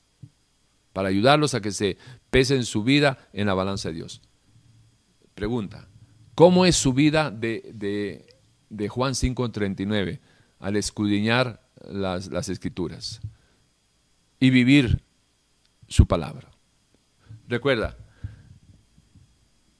Para 0.91 1.09
ayudarlos 1.09 1.53
a 1.53 1.61
que 1.61 1.71
se 1.71 1.97
pesen 2.29 2.65
su 2.65 2.83
vida 2.83 3.29
en 3.33 3.47
la 3.47 3.53
balanza 3.53 3.89
de 3.89 3.95
Dios. 3.95 4.21
Pregunta, 5.35 5.87
¿cómo 6.35 6.65
es 6.65 6.75
su 6.75 6.93
vida 6.93 7.31
de, 7.31 7.71
de, 7.73 8.25
de 8.69 8.89
Juan 8.89 9.13
5.39 9.13 10.19
al 10.59 10.75
escudriñar 10.75 11.61
las, 11.87 12.27
las 12.27 12.49
escrituras 12.49 13.21
y 14.39 14.49
vivir 14.49 15.03
su 15.87 16.07
palabra? 16.07 16.49
Recuerda, 17.47 17.97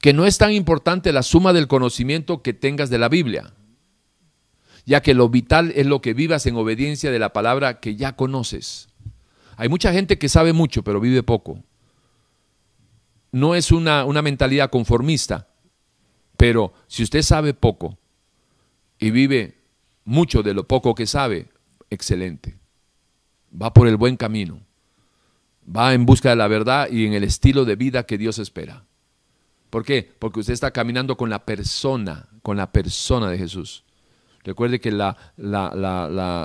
que 0.04 0.12
no 0.12 0.26
es 0.26 0.36
tan 0.36 0.52
importante 0.52 1.14
la 1.14 1.22
suma 1.22 1.54
del 1.54 1.66
conocimiento 1.66 2.42
que 2.42 2.52
tengas 2.52 2.90
de 2.90 2.98
la 2.98 3.08
Biblia, 3.08 3.54
ya 4.84 5.00
que 5.00 5.14
lo 5.14 5.30
vital 5.30 5.72
es 5.74 5.86
lo 5.86 6.02
que 6.02 6.12
vivas 6.12 6.44
en 6.44 6.56
obediencia 6.56 7.10
de 7.10 7.18
la 7.18 7.32
palabra 7.32 7.80
que 7.80 7.96
ya 7.96 8.14
conoces. 8.14 8.88
Hay 9.56 9.70
mucha 9.70 9.94
gente 9.94 10.18
que 10.18 10.28
sabe 10.28 10.52
mucho, 10.52 10.84
pero 10.84 11.00
vive 11.00 11.22
poco. 11.22 11.64
No 13.32 13.54
es 13.54 13.72
una, 13.72 14.04
una 14.04 14.20
mentalidad 14.20 14.68
conformista, 14.68 15.48
pero 16.36 16.72
si 16.86 17.02
usted 17.02 17.22
sabe 17.22 17.54
poco 17.54 17.98
y 18.98 19.10
vive 19.10 19.58
mucho 20.04 20.42
de 20.42 20.54
lo 20.54 20.66
poco 20.66 20.94
que 20.94 21.06
sabe, 21.06 21.48
excelente. 21.90 22.58
Va 23.60 23.72
por 23.72 23.88
el 23.88 23.96
buen 23.96 24.16
camino. 24.16 24.60
Va 25.64 25.94
en 25.94 26.04
busca 26.04 26.30
de 26.30 26.36
la 26.36 26.48
verdad 26.48 26.88
y 26.90 27.06
en 27.06 27.14
el 27.14 27.24
estilo 27.24 27.64
de 27.64 27.76
vida 27.76 28.04
que 28.04 28.18
Dios 28.18 28.38
espera. 28.38 28.84
¿Por 29.70 29.84
qué? 29.84 30.08
Porque 30.18 30.40
usted 30.40 30.52
está 30.52 30.70
caminando 30.70 31.16
con 31.16 31.30
la 31.30 31.44
persona, 31.44 32.28
con 32.42 32.56
la 32.56 32.70
persona 32.70 33.30
de 33.30 33.38
Jesús. 33.38 33.84
Recuerde 34.44 34.78
que 34.78 34.92
la, 34.92 35.16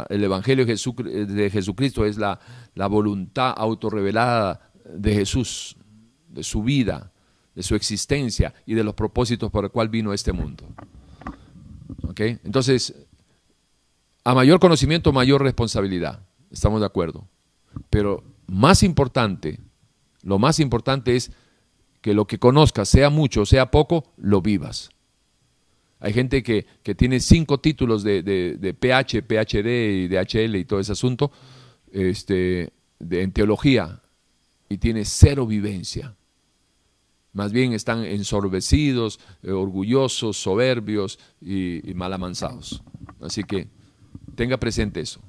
el 0.10 0.24
Evangelio 0.24 0.66
de, 0.66 1.50
Jesucristo 1.52 2.06
es 2.06 2.18
la, 2.18 2.40
voluntad 2.88 3.54
autorrevelada 3.58 4.72
de 4.86 5.14
Jesús, 5.14 5.76
de 6.30 6.44
su 6.44 6.64
vida, 6.64 7.12
de 7.60 7.64
su 7.64 7.76
existencia 7.76 8.54
y 8.66 8.74
de 8.74 8.86
los 8.86 8.94
propósitos 8.94 9.52
por 9.52 9.66
el 9.66 9.70
cual 9.70 9.90
vino 9.90 10.14
este 10.14 10.32
mundo. 10.32 10.64
Entonces, 12.16 12.96
a 14.24 14.34
mayor 14.34 14.62
conocimiento, 14.62 15.12
mayor 15.12 15.44
responsabilidad. 15.44 16.26
Estamos 16.50 16.80
de 16.80 16.86
acuerdo. 16.86 17.28
Pero 17.90 18.24
más 18.48 18.82
importante, 18.82 19.60
lo 20.22 20.40
más 20.40 20.62
importante 20.62 21.18
es 21.18 21.34
que 22.00 22.14
lo 22.14 22.28
que 22.28 22.40
conozcas, 22.40 22.88
sea 22.88 23.10
mucho 23.10 23.42
o 23.42 23.46
sea 23.46 23.72
poco, 23.72 24.14
lo 24.16 24.42
vivas. 24.42 24.90
Hay 26.00 26.14
gente 26.14 26.44
que, 26.44 26.66
tiene 26.96 27.20
cinco 27.20 27.60
títulos 27.60 28.04
de, 28.04 28.24
de, 28.24 28.74
PH, 28.74 29.22
PhD 29.24 29.68
y 29.68 30.08
DHL 30.08 30.56
y 30.56 30.64
todo 30.64 30.80
ese 30.80 30.94
asunto 30.94 31.30
este, 31.92 32.72
de, 33.00 33.22
en 33.22 33.34
teología 33.34 34.02
y 34.70 34.78
tiene 34.78 35.04
cero 35.04 35.46
vivencia. 35.46 36.16
Más 37.34 37.52
bien 37.52 37.74
están 37.74 38.04
ensorbecidos, 38.04 39.20
eh, 39.44 39.52
orgullosos, 39.52 40.38
soberbios 40.38 41.20
y, 41.42 41.90
y 41.90 41.94
mal 41.94 42.14
amansados. 42.14 42.82
Así 43.22 43.44
que 43.44 43.68
tenga 44.36 44.58
presente 44.58 45.02
eso. 45.02 45.22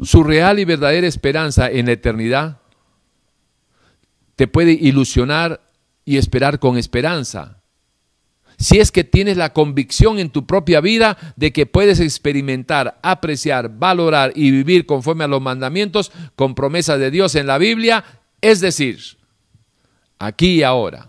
Su 0.00 0.24
real 0.24 0.58
y 0.58 0.64
verdadera 0.64 1.06
esperanza 1.06 1.70
en 1.70 1.86
la 1.86 1.92
eternidad 1.92 2.60
te 4.36 4.48
puede 4.48 4.72
ilusionar 4.72 5.60
y 6.04 6.16
esperar 6.16 6.58
con 6.58 6.76
esperanza 6.76 7.64
si 8.58 8.78
es 8.78 8.92
que 8.92 9.04
tienes 9.04 9.36
la 9.36 9.52
convicción 9.52 10.18
en 10.18 10.30
tu 10.30 10.46
propia 10.46 10.80
vida 10.80 11.16
de 11.36 11.52
que 11.52 11.66
puedes 11.66 12.00
experimentar, 12.00 12.98
apreciar, 13.02 13.78
valorar 13.78 14.32
y 14.34 14.50
vivir 14.50 14.86
conforme 14.86 15.24
a 15.24 15.28
los 15.28 15.42
mandamientos 15.42 16.12
con 16.36 16.54
promesas 16.54 16.98
de 16.98 17.10
Dios 17.10 17.34
en 17.34 17.46
la 17.46 17.58
Biblia, 17.58 18.04
es 18.40 18.60
decir, 18.60 18.98
aquí 20.26 20.56
y 20.56 20.62
ahora. 20.62 21.08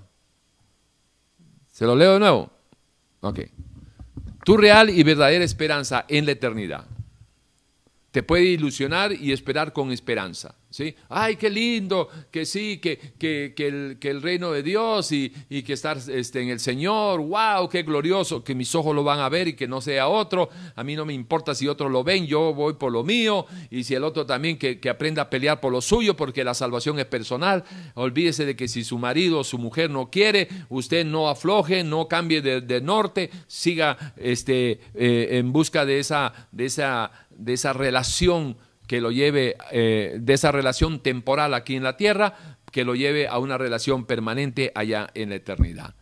¿Se 1.72 1.86
lo 1.86 1.96
leo 1.96 2.14
de 2.14 2.20
nuevo? 2.20 2.50
Ok. 3.22 3.40
Tu 4.44 4.58
real 4.58 4.90
y 4.90 5.04
verdadera 5.04 5.44
esperanza 5.44 6.06
en 6.08 6.26
la 6.26 6.32
eternidad 6.32 6.86
te 8.16 8.24
puede 8.24 8.46
ilusionar 8.46 9.12
y 9.12 9.34
esperar 9.34 9.74
con 9.74 9.92
esperanza. 9.92 10.56
¿Sí? 10.76 10.94
Ay, 11.08 11.38
qué 11.38 11.50
lindo, 11.50 12.10
que 12.30 12.46
sí, 12.46 12.80
que, 12.80 12.98
que, 13.18 13.54
el, 13.66 13.98
que 13.98 14.10
el, 14.10 14.22
reino 14.22 14.52
de 14.52 14.62
Dios 14.62 15.10
y, 15.14 15.32
y 15.50 15.64
que 15.64 15.72
estar 15.72 15.98
este, 16.10 16.42
en 16.42 16.50
el 16.50 16.60
Señor, 16.60 17.22
wow, 17.22 17.70
qué 17.70 17.84
glorioso, 17.84 18.44
que 18.44 18.54
mis 18.54 18.76
ojos 18.76 18.94
lo 18.94 19.02
van 19.02 19.20
a 19.20 19.30
ver 19.30 19.48
y 19.48 19.54
que 19.54 19.70
no 19.70 19.80
sea 19.80 20.10
otro. 20.10 20.50
A 20.76 20.84
mí 20.84 20.98
no 20.98 21.06
me 21.06 21.14
importa 21.14 21.56
si 21.56 21.70
otros 21.70 21.90
lo 21.90 22.04
ven, 22.04 22.28
yo 22.28 22.54
voy 22.54 22.74
por 22.74 22.92
lo 22.92 23.06
mío 23.06 23.46
y 23.70 23.86
si 23.86 23.96
el 23.96 24.04
otro 24.04 24.26
también 24.26 24.58
que, 24.58 24.82
que 24.82 24.90
aprenda 24.90 25.22
a 25.22 25.30
pelear 25.30 25.62
por 25.62 25.72
lo 25.72 25.80
suyo 25.80 26.18
porque 26.18 26.44
la 26.44 26.54
salvación 26.54 27.00
es 27.00 27.06
personal. 27.06 27.64
Olvídese 27.94 28.46
de 28.46 28.58
que 28.58 28.68
si 28.68 28.84
su 28.84 28.98
marido 28.98 29.40
o 29.40 29.44
su 29.46 29.58
mujer 29.58 29.90
no 29.90 30.12
quiere, 30.12 30.50
usted 30.68 31.06
no 31.06 31.30
afloje, 31.30 31.86
no 31.86 32.10
cambie 32.10 32.42
de, 32.42 32.82
norte, 32.82 33.30
siga 33.48 34.14
este, 34.18 34.82
eh, 34.94 35.38
en 35.38 35.54
busca 35.54 35.86
de 35.86 36.00
esa... 36.00 36.34
De 36.52 36.66
esa 36.66 37.12
de 37.38 37.54
esa 37.54 37.74
relación 37.74 38.58
que 38.88 39.02
lo 39.02 39.12
lleve, 39.12 39.58
eh, 39.72 40.18
de 40.20 40.34
esa 40.34 40.52
relación 40.52 41.00
temporal 41.00 41.54
aquí 41.54 41.76
en 41.76 41.84
la 41.84 41.98
tierra, 41.98 42.58
que 42.72 42.86
lo 42.86 42.96
lleve 42.96 43.28
a 43.28 43.40
una 43.40 43.58
relación 43.58 44.06
permanente 44.06 44.72
allá 44.76 45.10
en 45.14 45.30
la 45.30 45.36
eternidad. 45.36 45.96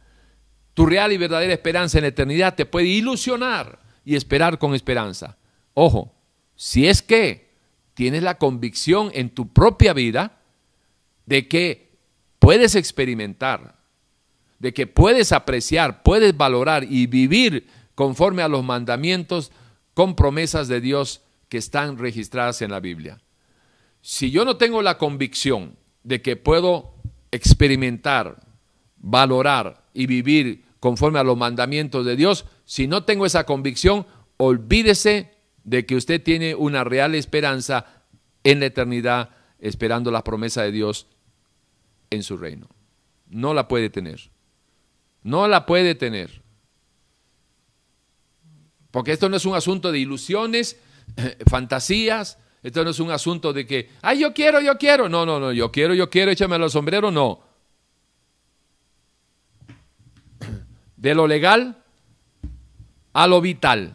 Tu 0.73 0.85
real 0.85 1.11
y 1.11 1.17
verdadera 1.17 1.53
esperanza 1.53 1.99
en 1.99 2.03
la 2.03 2.07
eternidad 2.09 2.55
te 2.55 2.65
puede 2.65 2.87
ilusionar 2.87 3.79
y 4.03 4.15
esperar 4.15 4.57
con 4.57 4.73
esperanza. 4.73 5.37
Ojo, 5.73 6.13
si 6.55 6.87
es 6.87 7.01
que 7.01 7.51
tienes 7.93 8.23
la 8.23 8.37
convicción 8.37 9.11
en 9.13 9.29
tu 9.29 9.53
propia 9.53 9.93
vida 9.93 10.39
de 11.25 11.47
que 11.47 11.91
puedes 12.39 12.75
experimentar, 12.75 13.75
de 14.59 14.73
que 14.73 14.87
puedes 14.87 15.31
apreciar, 15.31 16.03
puedes 16.03 16.35
valorar 16.35 16.83
y 16.83 17.05
vivir 17.05 17.67
conforme 17.95 18.41
a 18.41 18.47
los 18.47 18.63
mandamientos 18.63 19.51
con 19.93 20.15
promesas 20.15 20.67
de 20.67 20.81
Dios 20.81 21.21
que 21.53 21.59
están 21.59 21.99
registradas 21.99 22.63
en 22.63 22.71
la 22.71 22.79
Biblia. 22.79 23.21
Si 24.01 24.31
yo 24.31 24.43
no 24.43 24.57
tengo 24.57 24.81
la 24.81 24.97
convicción 24.97 25.77
de 26.01 26.19
que 26.19 26.35
puedo 26.35 26.95
experimentar, 27.29 28.43
valorar 28.97 29.85
y 29.93 30.07
vivir 30.07 30.65
conforme 30.79 31.19
a 31.19 31.23
los 31.23 31.37
mandamientos 31.37 32.07
de 32.07 32.15
Dios, 32.15 32.45
si 32.65 32.87
no 32.87 33.03
tengo 33.03 33.27
esa 33.27 33.43
convicción, 33.43 34.07
olvídese 34.37 35.29
de 35.63 35.85
que 35.85 35.95
usted 35.95 36.23
tiene 36.23 36.55
una 36.55 36.83
real 36.83 37.13
esperanza 37.13 37.85
en 38.43 38.59
la 38.59 38.65
eternidad, 38.65 39.29
esperando 39.59 40.09
la 40.09 40.23
promesa 40.23 40.63
de 40.63 40.71
Dios 40.71 41.05
en 42.09 42.23
su 42.23 42.35
reino. 42.35 42.67
No 43.27 43.53
la 43.53 43.67
puede 43.67 43.91
tener. 43.91 44.31
No 45.21 45.47
la 45.47 45.67
puede 45.67 45.93
tener. 45.93 46.41
Porque 48.89 49.11
esto 49.11 49.29
no 49.29 49.37
es 49.37 49.45
un 49.45 49.53
asunto 49.53 49.91
de 49.91 49.99
ilusiones, 49.99 50.79
fantasías, 51.49 52.37
esto 52.61 52.83
no 52.83 52.91
es 52.91 52.99
un 52.99 53.11
asunto 53.11 53.51
de 53.51 53.65
que, 53.65 53.89
ay, 54.01 54.19
yo 54.19 54.33
quiero, 54.33 54.61
yo 54.61 54.77
quiero. 54.77 55.09
No, 55.09 55.25
no, 55.25 55.39
no, 55.39 55.51
yo 55.51 55.71
quiero, 55.71 55.93
yo 55.93 56.09
quiero, 56.09 56.31
échame 56.31 56.57
los 56.57 56.71
sombreros, 56.71 57.11
no. 57.11 57.41
De 60.95 61.13
lo 61.13 61.27
legal 61.27 61.83
a 63.11 63.27
lo 63.27 63.41
vital. 63.41 63.93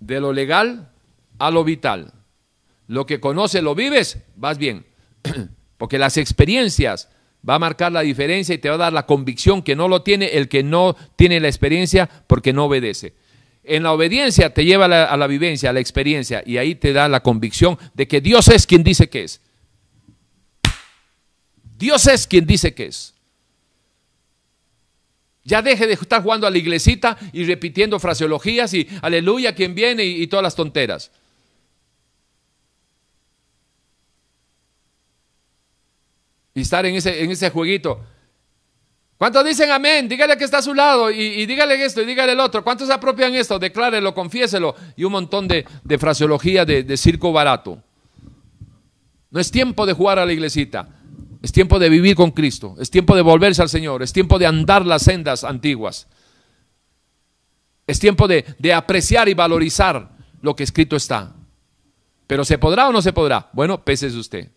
De 0.00 0.20
lo 0.20 0.32
legal 0.32 0.90
a 1.38 1.50
lo 1.50 1.62
vital. 1.62 2.12
Lo 2.88 3.06
que 3.06 3.20
conoces, 3.20 3.62
lo 3.62 3.74
vives, 3.74 4.18
vas 4.34 4.58
bien. 4.58 4.84
Porque 5.78 5.98
las 5.98 6.16
experiencias 6.16 7.08
va 7.48 7.56
a 7.56 7.58
marcar 7.58 7.92
la 7.92 8.00
diferencia 8.00 8.54
y 8.54 8.58
te 8.58 8.68
va 8.68 8.74
a 8.74 8.78
dar 8.78 8.92
la 8.92 9.06
convicción 9.06 9.62
que 9.62 9.76
no 9.76 9.88
lo 9.88 10.02
tiene 10.02 10.26
el 10.26 10.48
que 10.48 10.62
no 10.62 10.96
tiene 11.14 11.38
la 11.38 11.48
experiencia 11.48 12.08
porque 12.26 12.52
no 12.52 12.64
obedece. 12.64 13.14
En 13.68 13.82
la 13.82 13.92
obediencia 13.92 14.54
te 14.54 14.64
lleva 14.64 14.84
a 14.84 15.16
la, 15.16 15.26
vivencia, 15.26 15.70
a 15.70 15.72
la 15.72 15.80
experiencia, 15.80 16.42
y 16.46 16.56
ahí 16.56 16.76
te 16.76 16.92
da 16.92 17.08
la 17.08 17.20
convicción 17.20 17.76
de 17.94 18.06
que 18.06 18.20
Dios 18.20 18.46
es 18.48 18.66
quien 18.66 18.84
dice 18.84 19.08
que 19.08 19.24
es. 19.24 19.40
Dios 21.76 22.06
es 22.06 22.26
quien 22.26 22.46
dice 22.46 22.74
que 22.74 22.86
es. 22.86 23.14
Ya 25.42 25.62
deje 25.62 25.86
de 25.86 25.94
estar 25.94 26.22
jugando 26.22 26.46
a 26.46 26.50
la 26.50 26.58
iglesita 26.58 27.16
y 27.32 27.44
repitiendo 27.44 27.98
fraseologías 27.98 28.72
y 28.72 28.88
aleluya, 29.02 29.54
quien 29.54 29.74
viene 29.74 30.04
y, 30.04 30.26
todas 30.28 30.42
las 30.44 30.54
tonteras. 30.54 31.10
Y 36.54 36.60
estar 36.60 36.86
en 36.86 36.94
ese, 36.94 37.22
en 37.22 37.30
ese 37.30 37.50
jueguito. 37.50 38.00
¿Cuántos 39.18 39.44
dicen 39.46 39.70
amén? 39.70 40.08
Dígale 40.08 40.36
que 40.36 40.44
está 40.44 40.58
a 40.58 40.62
su 40.62 40.74
lado 40.74 41.10
y, 41.10 41.46
dígale 41.46 41.82
esto 41.82 42.02
y 42.02 42.04
dígale 42.04 42.32
el 42.32 42.40
otro. 42.40 42.62
¿Cuántos 42.62 42.90
apropian 42.90 43.34
esto? 43.34 43.58
Declárelo, 43.58 44.14
confiéselo. 44.14 44.74
Y 44.94 45.04
un 45.04 45.12
montón 45.12 45.48
de, 45.48 45.64
fraseología 45.98 46.66
de, 46.66 46.96
circo 46.96 47.32
barato. 47.32 47.82
No 49.30 49.40
es 49.40 49.50
tiempo 49.50 49.86
de 49.86 49.94
jugar 49.94 50.18
a 50.18 50.26
la 50.26 50.32
iglesita. 50.32 50.88
Es 51.42 51.50
tiempo 51.50 51.78
de 51.78 51.88
vivir 51.88 52.14
con 52.14 52.30
Cristo. 52.30 52.76
Es 52.78 52.90
tiempo 52.90 53.16
de 53.16 53.22
volverse 53.22 53.62
al 53.62 53.70
Señor. 53.70 54.02
Es 54.02 54.12
tiempo 54.12 54.38
de 54.38 54.46
andar 54.46 54.84
las 54.84 55.02
sendas 55.02 55.44
antiguas. 55.44 56.08
Es 57.86 57.98
tiempo 57.98 58.28
de, 58.28 58.44
de 58.58 58.74
apreciar 58.74 59.28
y 59.30 59.34
valorizar 59.34 60.10
lo 60.42 60.54
que 60.54 60.64
escrito 60.64 60.94
está. 60.96 61.32
Pero 62.26 62.44
¿se 62.44 62.58
podrá 62.58 62.88
o 62.88 62.92
no 62.92 63.00
se 63.00 63.14
podrá? 63.14 63.48
Bueno, 63.52 63.82
pese 63.82 64.08
usted. 64.08 64.50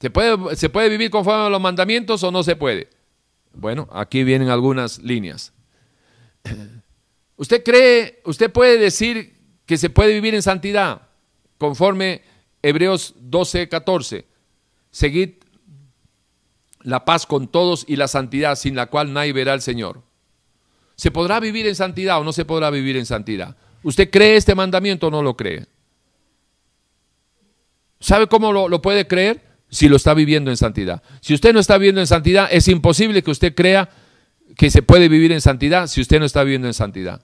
¿Se 0.00 0.10
puede, 0.10 0.54
¿Se 0.54 0.68
puede 0.68 0.88
vivir 0.88 1.10
conforme 1.10 1.46
a 1.46 1.48
los 1.48 1.60
mandamientos 1.60 2.22
o 2.22 2.30
no 2.30 2.44
se 2.44 2.54
puede? 2.54 2.97
Bueno, 3.58 3.88
aquí 3.90 4.22
vienen 4.22 4.50
algunas 4.50 5.00
líneas. 5.00 5.52
¿Usted 7.36 7.64
cree, 7.64 8.22
usted 8.24 8.52
puede 8.52 8.78
decir 8.78 9.34
que 9.66 9.76
se 9.76 9.90
puede 9.90 10.14
vivir 10.14 10.34
en 10.34 10.42
santidad 10.42 11.02
conforme 11.58 12.22
Hebreos 12.62 13.14
12, 13.18 13.68
14? 13.68 14.24
Seguid 14.92 15.30
la 16.82 17.04
paz 17.04 17.26
con 17.26 17.48
todos 17.48 17.84
y 17.88 17.96
la 17.96 18.06
santidad 18.06 18.54
sin 18.54 18.76
la 18.76 18.86
cual 18.86 19.12
nadie 19.12 19.32
verá 19.32 19.54
al 19.54 19.60
Señor. 19.60 20.02
¿Se 20.94 21.10
podrá 21.10 21.40
vivir 21.40 21.66
en 21.66 21.74
santidad 21.74 22.20
o 22.20 22.24
no 22.24 22.32
se 22.32 22.44
podrá 22.44 22.70
vivir 22.70 22.96
en 22.96 23.06
santidad? 23.06 23.56
¿Usted 23.82 24.08
cree 24.08 24.36
este 24.36 24.54
mandamiento 24.54 25.08
o 25.08 25.10
no 25.10 25.20
lo 25.20 25.36
cree? 25.36 25.66
¿Sabe 27.98 28.28
cómo 28.28 28.52
lo, 28.52 28.68
lo 28.68 28.80
puede 28.80 29.08
creer? 29.08 29.47
Si 29.70 29.88
lo 29.88 29.96
está 29.96 30.14
viviendo 30.14 30.50
en 30.50 30.56
santidad. 30.56 31.02
Si 31.20 31.34
usted 31.34 31.52
no 31.52 31.60
está 31.60 31.76
viviendo 31.78 32.00
en 32.00 32.06
santidad, 32.06 32.48
es 32.50 32.68
imposible 32.68 33.22
que 33.22 33.30
usted 33.30 33.54
crea 33.54 33.88
que 34.56 34.70
se 34.70 34.82
puede 34.82 35.08
vivir 35.08 35.32
en 35.32 35.40
santidad 35.40 35.86
si 35.86 36.00
usted 36.00 36.18
no 36.18 36.24
está 36.24 36.42
viviendo 36.42 36.66
en 36.66 36.74
santidad. 36.74 37.22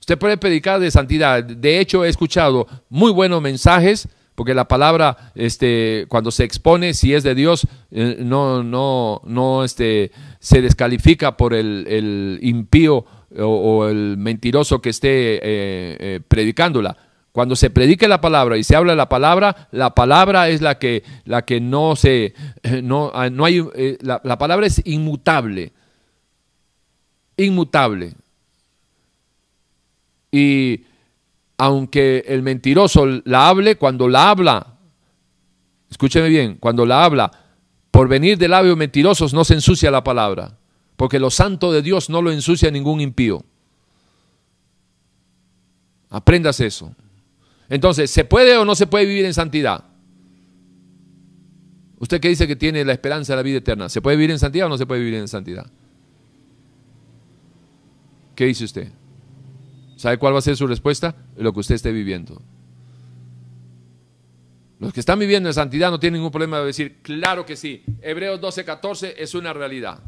Usted 0.00 0.18
puede 0.18 0.36
predicar 0.36 0.80
de 0.80 0.90
santidad. 0.90 1.44
De 1.44 1.78
hecho, 1.78 2.04
he 2.04 2.08
escuchado 2.08 2.66
muy 2.88 3.12
buenos 3.12 3.40
mensajes, 3.40 4.08
porque 4.34 4.54
la 4.54 4.66
palabra, 4.66 5.32
este, 5.34 6.06
cuando 6.08 6.30
se 6.30 6.44
expone, 6.44 6.94
si 6.94 7.14
es 7.14 7.22
de 7.22 7.34
Dios, 7.34 7.66
eh, 7.90 8.16
no, 8.18 8.62
no, 8.62 9.22
no 9.24 9.64
este, 9.64 10.10
se 10.40 10.60
descalifica 10.60 11.36
por 11.36 11.54
el, 11.54 12.38
impío 12.42 13.04
o, 13.38 13.86
el 13.88 14.16
mentiroso 14.18 14.82
que 14.82 14.90
esté 14.90 15.36
eh, 15.36 15.40
eh, 15.42 16.20
predicándola 16.26 16.96
cuando 17.32 17.56
se 17.56 17.70
predique 17.70 18.08
la 18.08 18.20
palabra 18.20 18.58
y 18.58 18.64
se 18.64 18.76
habla 18.76 18.94
la 18.94 19.08
palabra, 19.08 19.68
la 19.72 19.94
palabra 19.94 20.50
es 20.50 20.60
la 20.60 20.78
que, 20.78 21.02
la 21.24 21.46
que 21.46 21.60
no 21.60 21.96
se, 21.96 22.34
no, 22.82 23.10
ah, 23.14 23.30
no 23.30 23.46
hay, 23.46 23.66
eh, 23.74 23.96
la, 24.02 24.20
la 24.22 24.36
palabra 24.36 24.66
es 24.66 24.82
inmutable, 24.84 25.72
inmutable. 27.38 28.12
Y 30.30 30.84
aunque 31.56 32.24
el 32.26 32.42
mentiroso 32.42 33.06
la 33.24 33.48
hable, 33.48 33.76
cuando 33.76 34.08
la 34.08 34.28
habla, 34.28 34.66
escúcheme 35.90 36.28
bien, 36.28 36.56
cuando 36.60 36.84
la 36.84 37.04
habla, 37.04 37.30
por 37.90 38.08
venir 38.08 38.36
de 38.36 38.48
labios 38.48 38.76
mentirosos 38.76 39.32
no 39.32 39.44
se 39.44 39.54
ensucia 39.54 39.90
la 39.90 40.04
palabra, 40.04 40.58
porque 40.96 41.18
lo 41.18 41.30
santo 41.30 41.72
de 41.72 41.80
Dios 41.80 42.10
no 42.10 42.20
lo 42.20 42.30
ensucia 42.30 42.70
ningún 42.70 43.00
impío. 43.00 43.42
Aprendas 46.10 46.60
eso. 46.60 46.94
Entonces, 47.72 48.10
¿se 48.10 48.26
puede 48.26 48.54
o 48.58 48.66
no 48.66 48.74
se 48.74 48.86
puede 48.86 49.06
vivir 49.06 49.24
en 49.24 49.32
santidad? 49.32 49.82
Usted 51.98 52.20
que 52.20 52.28
dice 52.28 52.46
que 52.46 52.54
tiene 52.54 52.84
la 52.84 52.92
esperanza 52.92 53.32
de 53.32 53.38
la 53.38 53.42
vida 53.42 53.56
eterna, 53.56 53.88
¿se 53.88 54.02
puede 54.02 54.18
vivir 54.18 54.30
en 54.30 54.38
santidad 54.38 54.66
o 54.66 54.68
no 54.68 54.76
se 54.76 54.84
puede 54.84 55.00
vivir 55.00 55.14
en 55.14 55.26
santidad? 55.26 55.64
¿Qué 58.34 58.44
dice 58.44 58.64
usted? 58.64 58.88
¿Sabe 59.96 60.18
cuál 60.18 60.34
va 60.34 60.40
a 60.40 60.42
ser 60.42 60.54
su 60.54 60.66
respuesta? 60.66 61.16
Lo 61.38 61.54
que 61.54 61.60
usted 61.60 61.76
esté 61.76 61.92
viviendo. 61.92 62.42
Los 64.78 64.92
que 64.92 65.00
están 65.00 65.18
viviendo 65.18 65.48
en 65.48 65.54
santidad 65.54 65.90
no 65.90 65.98
tienen 65.98 66.18
ningún 66.18 66.30
problema 66.30 66.58
de 66.58 66.66
decir, 66.66 66.98
claro 67.00 67.46
que 67.46 67.56
sí, 67.56 67.84
Hebreos 68.02 68.38
12, 68.38 68.66
14 68.66 69.14
es 69.16 69.34
una 69.34 69.54
realidad. 69.54 69.98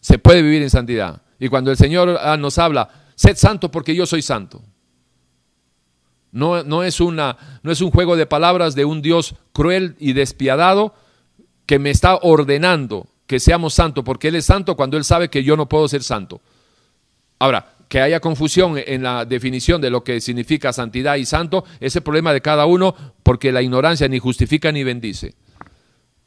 Se 0.00 0.18
puede 0.18 0.40
vivir 0.40 0.62
en 0.62 0.70
santidad. 0.70 1.20
Y 1.38 1.50
cuando 1.50 1.70
el 1.70 1.76
Señor 1.76 2.18
ah, 2.18 2.38
nos 2.38 2.56
habla, 2.56 3.02
Sed 3.16 3.36
santo 3.36 3.70
porque 3.70 3.94
yo 3.94 4.06
soy 4.06 4.22
santo. 4.22 4.62
No, 6.30 6.62
no, 6.62 6.82
es 6.82 7.00
una, 7.00 7.36
no 7.62 7.72
es 7.72 7.80
un 7.80 7.90
juego 7.90 8.14
de 8.14 8.26
palabras 8.26 8.74
de 8.74 8.84
un 8.84 9.00
Dios 9.00 9.34
cruel 9.52 9.96
y 9.98 10.12
despiadado 10.12 10.94
que 11.64 11.78
me 11.78 11.90
está 11.90 12.16
ordenando 12.16 13.08
que 13.26 13.40
seamos 13.40 13.74
santos, 13.74 14.04
porque 14.04 14.28
Él 14.28 14.36
es 14.36 14.44
santo 14.44 14.76
cuando 14.76 14.96
Él 14.96 15.04
sabe 15.04 15.30
que 15.30 15.42
yo 15.42 15.56
no 15.56 15.68
puedo 15.68 15.88
ser 15.88 16.02
santo. 16.02 16.40
Ahora, 17.38 17.74
que 17.88 18.00
haya 18.00 18.20
confusión 18.20 18.76
en 18.78 19.02
la 19.02 19.24
definición 19.24 19.80
de 19.80 19.90
lo 19.90 20.04
que 20.04 20.20
significa 20.20 20.72
santidad 20.72 21.16
y 21.16 21.24
santo, 21.24 21.64
ese 21.80 22.00
problema 22.00 22.32
de 22.32 22.40
cada 22.40 22.66
uno, 22.66 22.94
porque 23.22 23.50
la 23.50 23.62
ignorancia 23.62 24.06
ni 24.06 24.18
justifica 24.18 24.70
ni 24.70 24.84
bendice. 24.84 25.34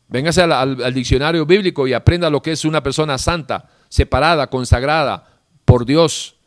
Véngase 0.07 0.41
al 0.41 0.93
diccionario 0.93 1.45
bíblico 1.45 1.87
y 1.87 1.93
aprenda 1.93 2.29
lo 2.29 2.41
que 2.41 2.53
es 2.53 2.65
una 2.65 2.81
persona 2.81 3.17
santa, 3.17 3.69
separada, 3.89 4.49
consagrada 4.49 5.41
por 5.65 5.85
Dios 5.85 6.38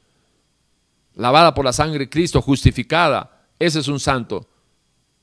lavada 1.15 1.55
por 1.55 1.65
la 1.65 1.73
sangre 1.73 2.01
de 2.01 2.11
Cristo, 2.11 2.41
justificada. 2.43 3.47
Ese 3.59 3.81
es 3.81 3.89
un 3.89 4.01
santo. 4.01 4.49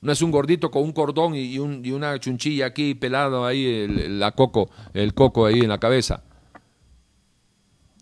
No 0.00 0.12
es 0.12 0.22
un 0.22 0.30
gordito 0.30 0.70
con 0.70 0.82
un 0.82 0.92
cordón 0.92 1.34
y, 1.34 1.58
una 1.58 2.18
chunchilla 2.18 2.66
aquí 2.66 2.94
pelado 2.94 3.44
ahí, 3.44 3.66
el, 3.66 4.18
la 4.18 4.32
coco, 4.32 4.70
el 4.94 5.12
coco 5.12 5.46
ahí 5.46 5.60
en 5.60 5.68
la 5.68 5.78
cabeza. 5.78 6.22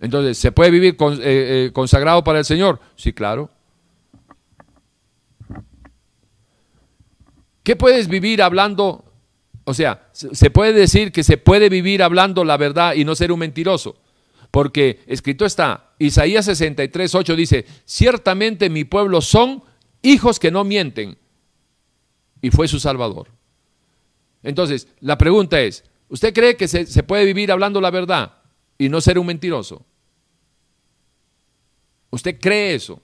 Entonces, 0.00 0.38
¿se 0.38 0.52
puede 0.52 0.70
vivir 0.70 0.96
eh, 1.00 1.18
eh, 1.22 1.70
consagrado 1.72 2.22
para 2.22 2.38
el 2.38 2.44
Señor? 2.44 2.80
Sí, 2.94 3.12
claro. 3.12 3.50
¿Qué 7.64 7.74
puedes 7.74 8.08
vivir 8.08 8.42
hablando? 8.42 9.04
O 9.64 9.74
sea, 9.74 10.08
se 10.12 10.50
puede 10.50 10.72
decir 10.72 11.10
que 11.10 11.24
se 11.24 11.36
puede 11.36 11.68
vivir 11.68 12.02
hablando 12.02 12.44
la 12.44 12.56
verdad 12.56 12.94
y 12.94 13.04
no 13.04 13.16
ser 13.16 13.32
un 13.32 13.40
mentiroso. 13.40 13.96
Porque 14.50 15.00
escrito 15.06 15.44
está, 15.44 15.92
Isaías 15.98 16.46
63, 16.46 17.14
8 17.14 17.36
dice, 17.36 17.66
ciertamente 17.84 18.70
mi 18.70 18.84
pueblo 18.84 19.20
son 19.20 19.62
hijos 20.02 20.38
que 20.38 20.50
no 20.50 20.64
mienten. 20.64 21.18
Y 22.40 22.50
fue 22.50 22.68
su 22.68 22.78
Salvador. 22.78 23.28
Entonces, 24.42 24.88
la 25.00 25.18
pregunta 25.18 25.60
es, 25.60 25.84
¿usted 26.08 26.32
cree 26.32 26.56
que 26.56 26.68
se, 26.68 27.02
puede 27.02 27.24
vivir 27.24 27.50
hablando 27.50 27.80
la 27.80 27.90
verdad 27.90 28.34
y 28.78 28.88
no 28.88 29.00
ser 29.00 29.18
un 29.18 29.26
mentiroso? 29.26 29.84
¿Usted 32.10 32.38
cree 32.40 32.74
eso? 32.74 33.02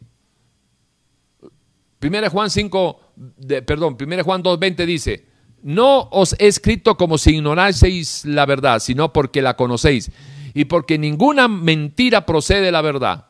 Primera 1.98 2.30
Juan 2.30 2.48
5, 2.48 3.00
de, 3.36 3.62
perdón, 3.62 3.96
Primera 3.96 4.22
Juan 4.22 4.42
2.20 4.42 4.86
dice, 4.86 5.24
no 5.62 6.08
os 6.12 6.36
he 6.38 6.46
escrito 6.46 6.96
como 6.96 7.18
si 7.18 7.36
ignoraseis 7.36 8.24
la 8.24 8.46
verdad, 8.46 8.78
sino 8.78 9.12
porque 9.12 9.42
la 9.42 9.56
conocéis 9.56 10.10
y 10.54 10.66
porque 10.66 10.96
ninguna 10.96 11.48
mentira 11.48 12.24
procede 12.24 12.62
de 12.62 12.72
la 12.72 12.80
verdad. 12.80 13.26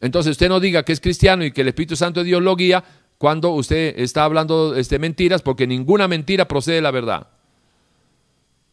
Entonces 0.00 0.30
usted 0.30 0.48
no 0.48 0.60
diga 0.60 0.84
que 0.84 0.92
es 0.92 1.00
cristiano 1.00 1.44
y 1.44 1.52
que 1.52 1.60
el 1.60 1.68
Espíritu 1.68 1.96
Santo 1.96 2.20
de 2.20 2.26
Dios 2.26 2.42
lo 2.42 2.56
guía 2.56 2.82
cuando 3.18 3.50
usted 3.50 3.94
está 3.98 4.24
hablando 4.24 4.74
este, 4.74 4.98
mentiras, 4.98 5.42
porque 5.42 5.66
ninguna 5.66 6.08
mentira 6.08 6.46
procede 6.48 6.76
de 6.76 6.82
la 6.82 6.90
verdad. 6.90 7.28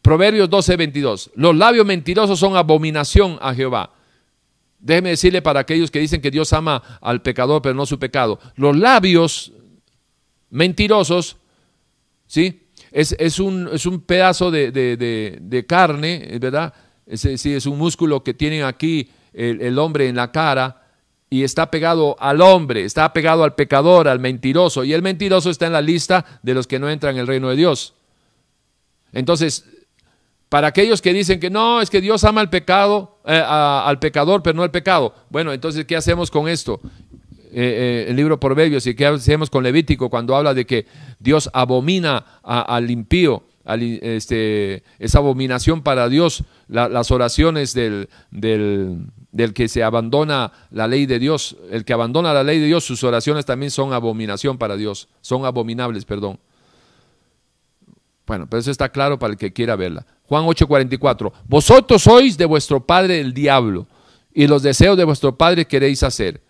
Proverbios 0.02 0.50
12, 0.50 0.78
22. 0.78 1.32
Los 1.36 1.56
labios 1.56 1.86
mentirosos 1.86 2.40
son 2.40 2.56
abominación 2.56 3.38
a 3.42 3.54
Jehová. 3.54 3.94
Déjeme 4.80 5.10
decirle 5.10 5.42
para 5.42 5.60
aquellos 5.60 5.92
que 5.92 6.00
dicen 6.00 6.22
que 6.22 6.32
Dios 6.32 6.54
ama 6.54 6.82
al 7.02 7.22
pecador, 7.22 7.62
pero 7.62 7.76
no 7.76 7.86
su 7.86 8.00
pecado. 8.00 8.40
Los 8.56 8.78
labios 8.78 9.52
mentirosos, 10.50 11.38
¿sí? 12.26 12.68
Es, 12.92 13.40
un, 13.40 13.70
es 13.72 13.86
un, 13.86 14.02
pedazo 14.02 14.50
de, 14.50 14.72
de 14.72 15.66
carne, 15.68 16.40
¿verdad? 16.42 16.74
Sí, 17.14 17.54
es 17.54 17.66
un 17.66 17.78
músculo 17.78 18.24
que 18.24 18.34
tiene 18.34 18.64
aquí 18.64 19.10
el, 19.34 19.78
hombre 19.80 20.08
en 20.08 20.16
la 20.16 20.32
cara 20.32 20.84
y 21.30 21.44
está 21.44 21.70
pegado 21.70 22.16
al 22.20 22.42
hombre, 22.42 22.86
está 22.86 23.12
pegado 23.14 23.44
al 23.44 23.56
pecador, 23.56 24.08
al 24.08 24.20
mentiroso, 24.20 24.84
y 24.84 24.94
el 24.94 25.02
mentiroso 25.02 25.50
está 25.50 25.68
en 25.68 25.74
la 25.74 25.82
lista 25.82 26.26
de 26.42 26.54
los 26.54 26.68
que 26.68 26.80
no 26.80 26.90
entran 26.90 27.16
en 27.16 27.22
el 27.22 27.28
reino 27.28 27.50
de 27.50 27.56
Dios. 27.56 27.94
Entonces, 29.12 29.66
para 30.50 30.68
aquellos 30.68 31.02
que 31.02 31.14
dicen 31.14 31.40
que 31.40 31.50
no, 31.50 31.82
es 31.82 31.90
que 31.90 32.02
Dios 32.02 32.24
ama 32.24 32.42
al 32.42 32.50
pecado, 32.50 33.20
eh, 33.26 33.44
al 33.46 34.00
pecador, 34.00 34.42
pero 34.42 34.56
no 34.56 34.64
al 34.64 34.72
pecado. 34.72 35.14
Bueno, 35.30 35.54
entonces, 35.54 35.86
¿qué 35.86 35.96
hacemos 35.96 36.32
con 36.32 36.48
esto? 36.48 36.80
Eh, 37.52 38.06
eh, 38.06 38.06
el 38.10 38.16
libro 38.16 38.40
Proverbios 38.40 38.86
y 38.86 38.96
qué 38.96 39.08
hacemos 39.08 39.50
con 39.50 39.64
Levítico 39.64 40.10
cuando 40.10 40.36
habla 40.36 40.54
de 40.54 40.66
que 40.66 40.86
Dios 41.20 41.50
abomina 41.54 42.40
al 42.44 42.90
impío 42.92 43.44
este, 43.76 44.84
esa 45.00 45.20
abominación 45.20 45.82
para 45.82 46.10
Dios, 46.10 46.44
las 46.68 47.12
oraciones 47.12 47.74
del, 47.74 48.10
del, 48.32 49.08
del, 49.32 49.54
que 49.54 49.68
se 49.68 49.84
abandona 49.84 50.52
la 50.72 50.88
ley 50.88 51.06
de 51.06 51.20
Dios. 51.20 51.58
El 51.72 51.86
que 51.86 51.94
abandona 51.94 52.34
la 52.34 52.44
ley 52.44 52.60
de 52.60 52.68
Dios, 52.68 52.84
sus 52.84 53.04
oraciones 53.04 53.46
también 53.46 53.72
son 53.72 53.94
abominación 53.94 54.58
para 54.58 54.76
Dios, 54.76 55.10
son 55.22 55.46
abominables, 55.46 56.06
perdón. 56.06 56.40
Bueno, 58.26 58.48
pero 58.48 58.60
eso 58.60 58.70
está 58.70 58.90
claro 58.90 59.18
para 59.18 59.34
el 59.34 59.40
que 59.40 59.52
quiera 59.52 59.76
verla. 59.76 60.06
Juan 60.26 60.46
8:44. 60.46 61.34
Vosotros 61.48 62.04
sois 62.04 62.38
de 62.38 62.46
vuestro 62.46 62.86
padre 62.86 63.20
el 63.20 63.34
diablo, 63.34 63.88
y 64.34 64.46
los 64.46 64.62
deseos 64.62 64.96
de 64.96 65.04
vuestro 65.04 65.36
padre 65.36 65.66
queréis 65.66 66.04
hacer. 66.04 66.42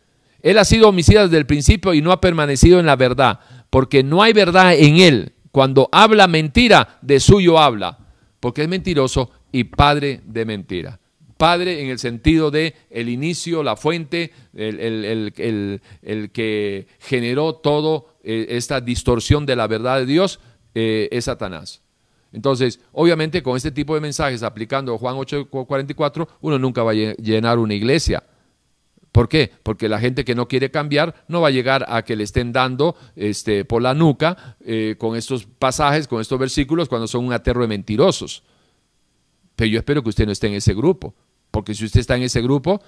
Él 0.42 0.58
ha 0.58 0.66
sido 0.66 0.90
homicida 0.90 1.24
desde 1.24 1.38
el 1.38 1.46
principio 1.46 1.94
y 1.94 2.02
no 2.02 2.12
ha 2.12 2.22
permanecido 2.22 2.80
en 2.80 2.86
la 2.86 2.96
verdad, 2.96 3.40
porque 3.70 4.04
no 4.04 4.22
hay 4.22 4.34
verdad 4.34 4.74
en 4.74 4.98
él. 4.98 5.34
Cuando 5.52 5.90
habla 5.92 6.28
mentira, 6.28 7.00
de 7.02 7.20
suyo 7.20 7.60
habla, 7.60 7.98
porque 8.40 8.64
es 8.64 8.70
mentiroso 8.70 9.32
y 9.52 9.64
padre 9.66 10.22
de 10.26 10.46
mentira. 10.46 11.00
Padre 11.38 11.82
en 11.82 11.90
el 11.90 12.00
sentido 12.00 12.52
de 12.52 12.76
el 12.90 13.10
inicio, 13.10 13.64
la 13.64 13.78
fuente, 13.78 14.32
el, 14.54 15.32
que 16.34 16.88
generó 17.00 17.56
todo 17.56 18.16
eh, 18.24 18.48
esta 18.50 18.82
distorsión 18.82 19.46
de 19.46 19.56
la 19.56 19.68
verdad 19.68 20.00
de 20.00 20.06
Dios, 20.06 20.40
eh, 20.76 21.08
es 21.12 21.26
Satanás. 21.26 21.82
Entonces, 22.32 22.80
obviamente 22.92 23.42
con 23.42 23.58
este 23.58 23.72
tipo 23.72 23.96
de 23.96 24.02
mensajes 24.02 24.44
aplicando 24.44 24.98
Juan 24.98 25.16
8:44, 25.16 26.28
uno 26.42 26.60
nunca 26.60 26.84
va 26.84 26.92
a 26.92 26.94
llenar 26.94 27.58
una 27.58 27.74
iglesia. 27.74 28.24
¿Por 29.12 29.28
qué? 29.28 29.52
Porque 29.64 29.90
la 29.90 30.00
gente 30.00 30.24
que 30.24 30.36
no 30.36 30.48
quiere 30.48 30.70
cambiar 30.72 31.26
no 31.28 31.42
va 31.42 31.48
a 31.48 31.52
llegar 31.52 31.86
a 31.88 32.04
que 32.04 32.16
le 32.16 32.24
estén 32.24 32.54
dando 32.54 32.96
este, 33.16 33.66
por 33.66 33.82
la 33.82 33.94
nuca 33.94 34.58
eh, 34.62 34.96
con 34.98 35.16
estos 35.16 35.46
pasajes, 35.46 36.08
con 36.08 36.22
estos 36.22 36.38
versículos, 36.38 36.90
cuando 36.90 37.08
son 37.08 37.26
un 37.26 37.34
aterro 37.34 37.62
de 37.62 37.68
mentirosos. 37.68 38.44
Pero 39.56 39.72
yo 39.72 39.80
espero 39.80 40.04
que 40.04 40.10
usted 40.10 40.26
no 40.26 40.32
esté 40.32 40.48
en 40.48 40.54
ese 40.54 40.74
grupo, 40.74 41.16
porque 41.52 41.74
si 41.74 41.86
usted 41.86 42.00
está 42.00 42.16
en 42.16 42.24
ese 42.24 42.42
grupo, 42.42 42.82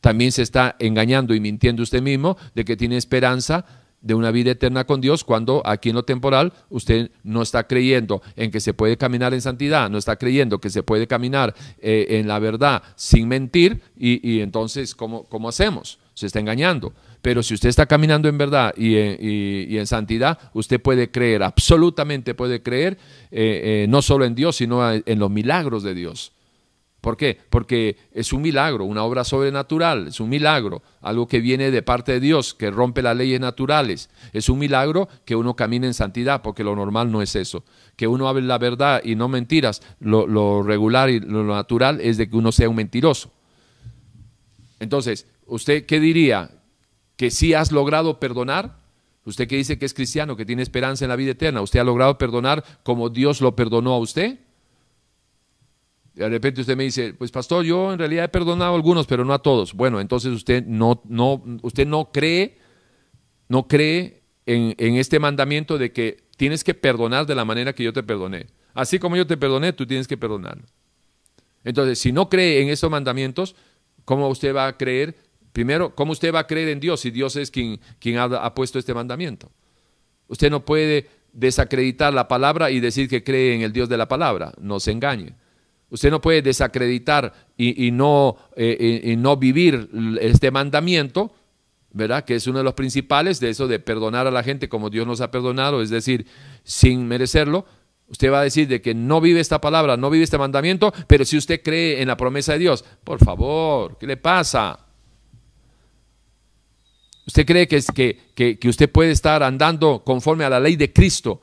también 0.00 0.32
se 0.32 0.42
está 0.42 0.76
engañando 0.78 1.34
y 1.34 1.40
mintiendo 1.40 1.82
usted 1.82 2.02
mismo 2.02 2.36
de 2.54 2.64
que 2.64 2.76
tiene 2.76 2.96
esperanza 2.96 3.64
de 4.00 4.14
una 4.14 4.30
vida 4.30 4.52
eterna 4.52 4.84
con 4.84 5.00
Dios 5.00 5.24
cuando 5.24 5.62
aquí 5.64 5.88
en 5.90 5.96
lo 5.96 6.04
temporal 6.04 6.52
usted 6.70 7.10
no 7.24 7.42
está 7.42 7.66
creyendo 7.66 8.22
en 8.36 8.50
que 8.50 8.60
se 8.60 8.74
puede 8.74 8.96
caminar 8.96 9.34
en 9.34 9.40
santidad, 9.40 9.90
no 9.90 9.98
está 9.98 10.16
creyendo 10.16 10.60
que 10.60 10.70
se 10.70 10.82
puede 10.82 11.06
caminar 11.06 11.54
eh, 11.80 12.06
en 12.10 12.28
la 12.28 12.38
verdad 12.38 12.82
sin 12.94 13.28
mentir 13.28 13.80
y, 13.96 14.40
entonces 14.40 14.94
¿cómo, 14.94 15.24
¿cómo, 15.24 15.48
hacemos? 15.48 15.98
Se 16.14 16.26
está 16.26 16.40
engañando. 16.40 16.92
Pero 17.22 17.42
si 17.42 17.54
usted 17.54 17.68
está 17.68 17.86
caminando 17.86 18.28
en 18.28 18.38
verdad 18.38 18.72
y 18.76 18.96
en, 18.96 19.86
santidad, 19.86 20.38
usted 20.54 20.80
puede 20.80 21.10
creer, 21.10 21.42
absolutamente 21.42 22.34
puede 22.34 22.62
creer, 22.62 22.98
eh, 23.30 23.84
eh, 23.84 23.86
no 23.88 24.00
solo 24.02 24.24
en 24.24 24.34
Dios, 24.34 24.56
sino 24.56 24.92
en 24.92 25.18
los 25.18 25.30
milagros 25.30 25.82
de 25.82 25.94
Dios. 25.94 26.32
¿Por 27.06 27.16
qué? 27.16 27.38
Porque 27.50 27.98
es 28.10 28.32
un 28.32 28.42
milagro, 28.42 28.84
una 28.84 29.04
obra 29.04 29.22
sobrenatural, 29.22 30.08
es 30.08 30.18
un 30.18 30.28
milagro, 30.28 30.82
algo 31.00 31.28
que 31.28 31.38
viene 31.38 31.70
de 31.70 31.80
parte 31.80 32.10
de 32.10 32.18
Dios, 32.18 32.52
que 32.52 32.68
rompe 32.68 33.00
las 33.00 33.16
leyes 33.16 33.38
naturales. 33.38 34.10
Es 34.32 34.48
un 34.48 34.58
milagro 34.58 35.08
que 35.24 35.36
uno 35.36 35.54
camine 35.54 35.86
en 35.86 35.94
santidad, 35.94 36.42
porque 36.42 36.64
lo 36.64 36.74
normal 36.74 37.12
no 37.12 37.22
es 37.22 37.36
eso. 37.36 37.62
Que 37.94 38.08
uno 38.08 38.28
hable 38.28 38.42
la 38.42 38.58
verdad 38.58 39.02
y 39.04 39.14
no 39.14 39.28
mentiras, 39.28 39.82
lo, 40.00 40.64
regular 40.64 41.08
y 41.08 41.20
lo 41.20 41.44
natural 41.44 42.00
es 42.00 42.16
de 42.16 42.28
que 42.28 42.36
uno 42.36 42.50
sea 42.50 42.68
un 42.68 42.74
mentiroso. 42.74 43.30
Entonces, 44.80 45.28
¿usted 45.46 45.86
qué 45.86 46.00
diría? 46.00 46.50
¿Que 47.14 47.30
sí 47.30 47.54
has 47.54 47.70
logrado 47.70 48.18
perdonar? 48.18 48.80
Usted 49.24 49.46
que 49.46 49.54
dice 49.54 49.78
que 49.78 49.86
es 49.86 49.94
cristiano, 49.94 50.34
que 50.34 50.44
tiene 50.44 50.62
esperanza 50.62 51.04
en 51.04 51.10
la 51.10 51.16
vida 51.16 51.30
eterna, 51.30 51.62
¿usted 51.62 51.78
ha 51.78 51.84
logrado 51.84 52.18
perdonar 52.18 52.64
como 52.82 53.10
Dios 53.10 53.40
lo 53.40 53.54
perdonó 53.54 53.92
a 53.92 53.98
usted? 53.98 54.40
De 56.16 56.30
repente 56.30 56.62
usted 56.62 56.76
me 56.76 56.84
dice, 56.84 57.12
pues 57.12 57.30
pastor, 57.30 57.62
yo 57.64 57.92
en 57.92 57.98
realidad 57.98 58.24
he 58.24 58.28
perdonado 58.28 58.72
a 58.72 58.74
algunos, 58.74 59.06
pero 59.06 59.24
no 59.24 59.34
a 59.34 59.42
todos. 59.42 59.74
Bueno, 59.74 60.00
entonces 60.00 60.32
usted 60.32 60.64
no, 60.64 61.02
no, 61.04 61.44
usted 61.60 61.86
no 61.86 62.10
cree, 62.10 62.56
no 63.48 63.68
cree 63.68 64.22
en, 64.46 64.96
este 64.96 65.18
mandamiento 65.18 65.76
de 65.76 65.92
que 65.92 66.24
tienes 66.38 66.64
que 66.64 66.72
perdonar 66.72 67.26
de 67.26 67.34
la 67.34 67.44
manera 67.44 67.74
que 67.74 67.84
yo 67.84 67.92
te 67.92 68.02
perdoné. 68.02 68.46
Así 68.72 68.98
como 68.98 69.16
yo 69.16 69.26
te 69.26 69.36
perdoné, 69.36 69.74
tú 69.74 69.86
tienes 69.86 70.08
que 70.08 70.16
perdonar. 70.16 70.58
Entonces, 71.64 71.98
si 71.98 72.12
no 72.12 72.30
cree 72.30 72.62
en 72.62 72.70
estos 72.70 72.90
mandamientos, 72.90 73.54
¿cómo 74.06 74.28
usted 74.30 74.54
va 74.54 74.68
a 74.68 74.78
creer? 74.78 75.16
Primero, 75.52 75.94
¿cómo 75.94 76.12
usted 76.12 76.32
va 76.32 76.40
a 76.40 76.46
creer 76.46 76.68
en 76.70 76.80
Dios 76.80 77.00
si 77.00 77.10
Dios 77.10 77.36
es 77.36 77.50
quien, 77.50 77.78
quien 77.98 78.16
ha, 78.16 78.24
ha 78.24 78.54
puesto 78.54 78.78
este 78.78 78.94
mandamiento? 78.94 79.50
Usted 80.28 80.50
no 80.50 80.64
puede 80.64 81.10
desacreditar 81.34 82.14
la 82.14 82.26
palabra 82.26 82.70
y 82.70 82.80
decir 82.80 83.06
que 83.06 83.22
cree 83.22 83.54
en 83.54 83.60
el 83.60 83.74
Dios 83.74 83.90
de 83.90 83.98
la 83.98 84.08
palabra. 84.08 84.54
No 84.58 84.80
se 84.80 84.92
engañe. 84.92 85.34
Usted 85.90 86.10
no 86.10 86.20
puede 86.20 86.42
desacreditar 86.42 87.32
y, 87.56 87.90
no, 87.92 88.36
eh, 88.56 89.14
no 89.16 89.36
vivir 89.36 89.88
este 90.20 90.50
mandamiento, 90.50 91.32
¿verdad? 91.92 92.24
Que 92.24 92.34
es 92.34 92.46
uno 92.46 92.58
de 92.58 92.64
los 92.64 92.74
principales 92.74 93.40
de 93.40 93.50
eso 93.50 93.68
de 93.68 93.78
perdonar 93.78 94.26
a 94.26 94.30
la 94.30 94.42
gente 94.42 94.68
como 94.68 94.90
Dios 94.90 95.06
nos 95.06 95.20
ha 95.20 95.30
perdonado, 95.30 95.80
es 95.80 95.90
decir, 95.90 96.26
sin 96.64 97.06
merecerlo. 97.06 97.64
Usted 98.08 98.30
va 98.30 98.40
a 98.40 98.44
decir 98.44 98.68
de 98.68 98.82
que 98.82 98.94
no 98.94 99.20
vive 99.20 99.40
esta 99.40 99.60
palabra, 99.60 99.96
no 99.96 100.10
vive 100.10 100.24
este 100.24 100.38
mandamiento, 100.38 100.92
pero 101.06 101.24
si 101.24 101.36
usted 101.36 101.62
cree 101.62 102.02
en 102.02 102.08
la 102.08 102.16
promesa 102.16 102.52
de 102.52 102.58
Dios, 102.58 102.84
por 103.02 103.18
favor, 103.24 103.96
¿qué 103.98 104.06
le 104.06 104.16
pasa? 104.16 104.78
¿Usted 107.26 107.46
cree 107.46 107.66
que, 107.66 107.80
que, 108.34 108.58
que 108.58 108.68
usted 108.68 108.90
puede 108.90 109.12
estar 109.12 109.42
andando 109.42 110.02
conforme 110.04 110.44
a 110.44 110.50
la 110.50 110.60
ley 110.60 110.76
de 110.76 110.92
Cristo, 110.92 111.40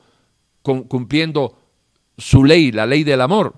cumpliendo 0.62 1.58
su 2.16 2.44
ley, 2.44 2.72
la 2.72 2.86
ley 2.86 3.04
del 3.04 3.20
amor? 3.20 3.54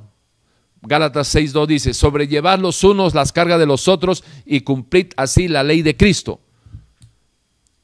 Gálatas 0.86 1.34
6.2 1.34 1.66
dice, 1.66 1.94
sobrellevar 1.94 2.60
los 2.60 2.84
unos 2.84 3.14
las 3.14 3.32
cargas 3.32 3.58
de 3.58 3.66
los 3.66 3.88
otros 3.88 4.22
y 4.44 4.60
cumplir 4.60 5.08
así 5.16 5.48
la 5.48 5.64
ley 5.64 5.82
de 5.82 5.96
Cristo. 5.96 6.40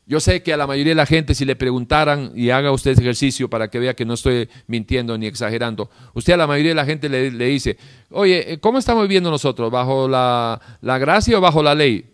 Yo 0.07 0.20
sé 0.20 0.43
que 0.43 0.53
a 0.53 0.57
la 0.57 0.66
mayoría 0.66 0.91
de 0.93 0.97
la 0.97 1.07
gente, 1.07 1.35
si 1.35 1.45
le 1.45 1.57
preguntaran, 1.57 2.33
y 2.35 2.51
haga 2.51 2.70
usted 2.70 2.99
ejercicio 2.99 3.49
para 3.49 3.69
que 3.69 3.79
vea 3.79 3.95
que 3.95 4.05
no 4.05 4.15
estoy 4.15 4.49
mintiendo 4.66 5.16
ni 5.16 5.27
exagerando, 5.27 5.91
usted 6.15 6.35
a 6.35 6.37
la 6.37 6.47
mayoría 6.47 6.73
de 6.73 6.74
la 6.77 6.85
gente 6.85 7.09
le, 7.09 7.31
dice, 7.31 7.77
oye, 8.11 8.59
¿cómo 8.61 8.79
estamos 8.79 9.03
viviendo 9.03 9.31
nosotros? 9.31 9.70
¿Bajo 9.70 10.09
la, 10.09 10.61
gracia 10.83 11.39
o 11.39 11.41
bajo 11.41 11.62
la 11.62 11.74
ley? 11.74 12.07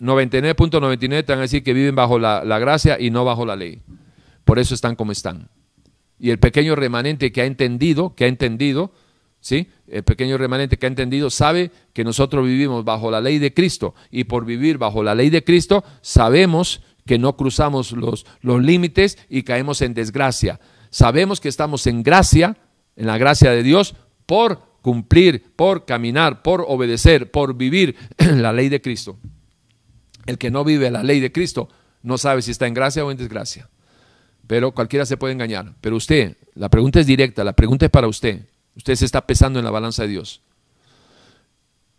99.99 0.00 1.24
te 1.24 1.32
van 1.32 1.38
a 1.38 1.42
decir 1.42 1.64
que 1.64 1.72
viven 1.72 1.94
bajo 1.94 2.18
la, 2.18 2.44
la 2.44 2.58
gracia 2.58 2.96
y 3.00 3.10
no 3.10 3.24
bajo 3.24 3.46
la 3.46 3.56
ley. 3.56 3.80
Por 4.44 4.58
eso 4.58 4.74
están 4.74 4.94
como 4.94 5.12
están. 5.12 5.48
Y 6.18 6.30
el 6.30 6.38
pequeño 6.38 6.76
remanente 6.76 7.32
que 7.32 7.42
ha 7.42 7.44
entendido, 7.44 8.14
que 8.14 8.24
ha 8.24 8.28
entendido, 8.28 8.92
¿sí? 9.40 9.68
El 9.86 10.02
pequeño 10.02 10.38
remanente 10.38 10.78
que 10.78 10.86
ha 10.86 10.88
entendido 10.88 11.30
sabe 11.30 11.70
que 11.92 12.04
nosotros 12.04 12.44
vivimos 12.46 12.84
bajo 12.84 13.10
la 13.10 13.20
ley 13.20 13.38
de 13.38 13.54
Cristo 13.54 13.94
y 14.10 14.24
por 14.24 14.44
vivir 14.44 14.78
bajo 14.78 15.02
la 15.02 15.14
ley 15.14 15.30
de 15.30 15.44
Cristo 15.44 15.84
sabemos 16.00 16.82
que 17.06 17.18
no 17.18 17.36
cruzamos 17.36 17.92
los, 17.92 18.26
los 18.42 18.62
límites 18.62 19.18
y 19.28 19.42
caemos 19.42 19.80
en 19.82 19.94
desgracia. 19.94 20.60
Sabemos 20.90 21.40
que 21.40 21.48
estamos 21.48 21.86
en 21.86 22.02
gracia, 22.02 22.56
en 22.96 23.06
la 23.06 23.18
gracia 23.18 23.50
de 23.50 23.62
Dios, 23.62 23.94
por 24.26 24.68
cumplir, 24.82 25.52
por 25.56 25.84
caminar, 25.84 26.42
por 26.42 26.64
obedecer, 26.68 27.30
por 27.30 27.56
vivir 27.56 27.96
la 28.18 28.52
ley 28.52 28.68
de 28.68 28.80
Cristo. 28.80 29.18
El 30.26 30.36
que 30.36 30.50
no 30.50 30.64
vive 30.64 30.90
la 30.90 31.02
ley 31.02 31.20
de 31.20 31.32
Cristo 31.32 31.68
no 32.02 32.18
sabe 32.18 32.42
si 32.42 32.50
está 32.50 32.66
en 32.66 32.74
gracia 32.74 33.04
o 33.04 33.10
en 33.10 33.16
desgracia. 33.16 33.70
Pero 34.46 34.72
cualquiera 34.72 35.06
se 35.06 35.16
puede 35.16 35.32
engañar. 35.32 35.74
Pero 35.80 35.96
usted, 35.96 36.36
la 36.54 36.68
pregunta 36.68 37.00
es 37.00 37.06
directa, 37.06 37.44
la 37.44 37.54
pregunta 37.54 37.86
es 37.86 37.90
para 37.90 38.08
usted. 38.08 38.46
Usted 38.78 38.94
se 38.94 39.04
está 39.04 39.26
pesando 39.26 39.58
en 39.58 39.64
la 39.64 39.72
balanza 39.72 40.04
de 40.04 40.08
Dios. 40.08 40.40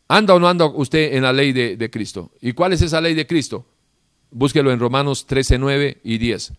¿Anda 0.08 0.34
o 0.34 0.40
no 0.40 0.48
anda 0.48 0.66
usted 0.66 1.14
en 1.14 1.24
la 1.24 1.34
ley 1.34 1.52
de, 1.52 1.90
Cristo? 1.92 2.32
¿Y 2.42 2.54
cuál 2.54 2.74
es 2.74 2.82
esa 2.82 3.00
ley 3.00 3.14
de 3.14 3.28
Cristo? 3.28 3.66
Búsquelo 4.32 4.72
en 4.72 4.80
Romanos 4.80 5.28
13, 5.28 5.60
9 5.60 6.00
y 6.04 6.18
10. 6.18 6.54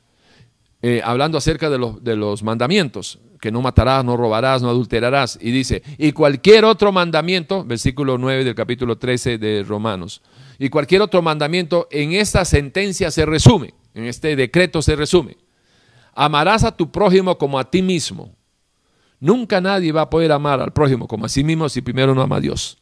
Eh, 0.83 1.01
hablando 1.05 1.39
acerca 1.39 1.69
de, 1.69 1.95
de 2.01 2.17
los 2.17 2.43
mandamientos, 2.43 3.19
que 3.41 3.51
no 3.51 3.63
matarás, 3.63 4.05
no 4.05 4.17
robarás, 4.17 4.61
no 4.63 4.69
adulterarás. 4.69 5.39
Y 5.41 5.51
dice, 5.51 5.83
y 5.97 6.13
cualquier 6.13 6.67
otro 6.67 6.93
mandamiento, 6.93 7.65
versículo 7.65 8.19
9 8.19 8.45
del 8.45 8.55
capítulo 8.55 8.99
13 8.99 9.39
de 9.39 9.65
Romanos, 9.65 10.21
y 10.59 10.69
cualquier 10.69 11.01
otro 11.01 11.23
mandamiento 11.23 11.89
en 11.91 12.13
esta 12.13 12.45
sentencia 12.45 13.11
se 13.11 13.25
resume, 13.25 13.73
en 13.95 14.05
este 14.05 14.37
decreto 14.37 14.83
se 14.83 14.97
resume. 14.97 15.39
Amarás 16.15 16.63
a 16.65 16.77
tu 16.77 16.93
prójimo 16.93 17.39
como 17.39 17.59
a 17.59 17.71
ti 17.71 17.81
mismo. 17.81 18.35
Nunca 19.21 19.61
nadie 19.61 19.93
va 19.93 20.03
a 20.03 20.11
poder 20.11 20.33
amar 20.33 20.61
al 20.61 20.73
prójimo 20.73 21.07
como 21.07 21.27
a 21.27 21.29
sí 21.29 21.45
mismo 21.45 21.69
si 21.69 21.83
primero 21.83 22.15
no 22.15 22.23
ama 22.23 22.37
a 22.37 22.41
Dios. 22.41 22.79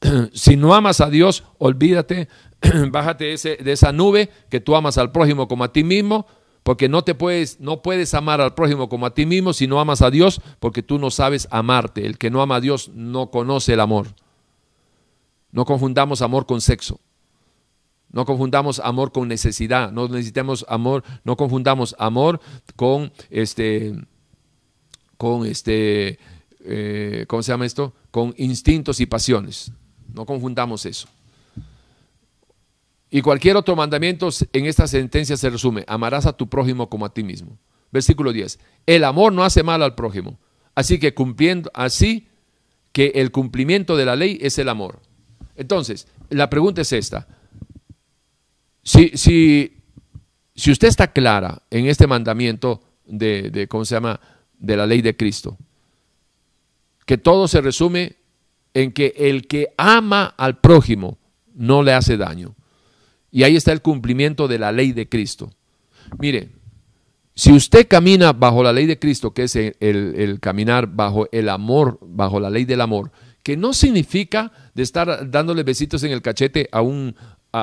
si 0.32 0.56
no 0.56 0.74
amas 0.74 1.00
a 1.00 1.10
Dios, 1.10 1.44
olvídate, 1.58 2.28
bájate 2.90 3.32
ese, 3.32 3.56
de 3.56 3.72
esa 3.72 3.92
nube 3.92 4.30
que 4.48 4.60
tú 4.60 4.76
amas 4.76 4.96
al 4.96 5.10
prójimo 5.10 5.48
como 5.48 5.64
a 5.64 5.72
ti 5.72 5.84
mismo, 5.84 6.26
porque 6.62 6.88
no 6.88 7.02
te 7.02 7.14
puedes, 7.14 7.60
no 7.60 7.82
puedes 7.82 8.14
amar 8.14 8.40
al 8.40 8.54
prójimo 8.54 8.88
como 8.88 9.06
a 9.06 9.14
ti 9.14 9.26
mismo 9.26 9.52
si 9.52 9.66
no 9.66 9.80
amas 9.80 10.02
a 10.02 10.10
Dios, 10.10 10.40
porque 10.60 10.82
tú 10.82 10.98
no 10.98 11.10
sabes 11.10 11.48
amarte. 11.50 12.06
El 12.06 12.18
que 12.18 12.30
no 12.30 12.42
ama 12.42 12.56
a 12.56 12.60
Dios 12.60 12.90
no 12.94 13.30
conoce 13.30 13.74
el 13.74 13.80
amor. 13.80 14.08
No 15.52 15.64
confundamos 15.64 16.22
amor 16.22 16.46
con 16.46 16.60
sexo. 16.60 17.00
No 18.10 18.24
confundamos 18.24 18.80
amor 18.80 19.12
con 19.12 19.28
necesidad. 19.28 19.92
No 19.92 20.08
necesitamos 20.08 20.64
amor, 20.68 21.04
no 21.24 21.36
confundamos 21.36 21.94
amor 21.98 22.40
con 22.74 23.12
este 23.30 23.94
con 25.16 25.46
este, 25.46 26.18
eh, 26.64 27.24
¿cómo 27.28 27.42
se 27.42 27.52
llama 27.52 27.66
esto? 27.66 27.94
Con 28.10 28.34
instintos 28.36 29.00
y 29.00 29.06
pasiones. 29.06 29.72
No 30.12 30.26
confundamos 30.26 30.86
eso. 30.86 31.08
Y 33.10 33.22
cualquier 33.22 33.56
otro 33.56 33.76
mandamiento 33.76 34.28
en 34.52 34.66
esta 34.66 34.86
sentencia 34.86 35.36
se 35.36 35.48
resume, 35.48 35.84
amarás 35.86 36.26
a 36.26 36.32
tu 36.32 36.48
prójimo 36.48 36.88
como 36.88 37.06
a 37.06 37.14
ti 37.14 37.22
mismo. 37.22 37.58
Versículo 37.92 38.32
10. 38.32 38.58
El 38.84 39.04
amor 39.04 39.32
no 39.32 39.44
hace 39.44 39.62
mal 39.62 39.82
al 39.82 39.94
prójimo. 39.94 40.38
Así 40.74 40.98
que 40.98 41.14
cumpliendo, 41.14 41.70
así 41.72 42.28
que 42.92 43.12
el 43.14 43.30
cumplimiento 43.30 43.96
de 43.96 44.04
la 44.04 44.16
ley 44.16 44.38
es 44.40 44.58
el 44.58 44.68
amor. 44.68 45.00
Entonces, 45.54 46.08
la 46.28 46.50
pregunta 46.50 46.82
es 46.82 46.92
esta. 46.92 47.26
Si, 48.82 49.12
si, 49.14 49.78
si 50.54 50.70
usted 50.70 50.88
está 50.88 51.12
clara 51.12 51.62
en 51.70 51.86
este 51.86 52.06
mandamiento 52.06 52.82
de, 53.06 53.50
de, 53.50 53.68
¿cómo 53.68 53.84
se 53.84 53.94
llama?, 53.94 54.20
de 54.58 54.76
la 54.76 54.86
ley 54.86 55.02
de 55.02 55.16
Cristo, 55.16 55.56
que 57.04 57.18
todo 57.18 57.48
se 57.48 57.60
resume 57.60 58.16
en 58.74 58.92
que 58.92 59.14
el 59.16 59.46
que 59.46 59.72
ama 59.76 60.34
al 60.36 60.58
prójimo 60.58 61.18
no 61.54 61.82
le 61.82 61.92
hace 61.92 62.16
daño. 62.16 62.54
Y 63.30 63.42
ahí 63.42 63.56
está 63.56 63.72
el 63.72 63.82
cumplimiento 63.82 64.48
de 64.48 64.58
la 64.58 64.72
ley 64.72 64.92
de 64.92 65.08
Cristo. 65.08 65.50
Mire, 66.18 66.50
si 67.34 67.52
usted 67.52 67.86
camina 67.86 68.32
bajo 68.32 68.62
la 68.62 68.72
ley 68.72 68.86
de 68.86 68.98
Cristo, 68.98 69.34
que 69.34 69.44
es 69.44 69.56
el, 69.56 70.38
caminar 70.40 70.86
bajo 70.86 71.28
el 71.32 71.48
amor, 71.50 71.98
bajo 72.00 72.40
la 72.40 72.48
ley 72.48 72.64
del 72.64 72.80
amor, 72.80 73.12
que 73.42 73.56
no 73.56 73.74
significa 73.74 74.52
de 74.74 74.82
estar 74.82 75.30
dándole 75.30 75.62
besitos 75.62 76.02
en 76.02 76.12
el 76.12 76.22
cachete 76.22 76.68
a 76.72 76.80
un, 76.80 77.14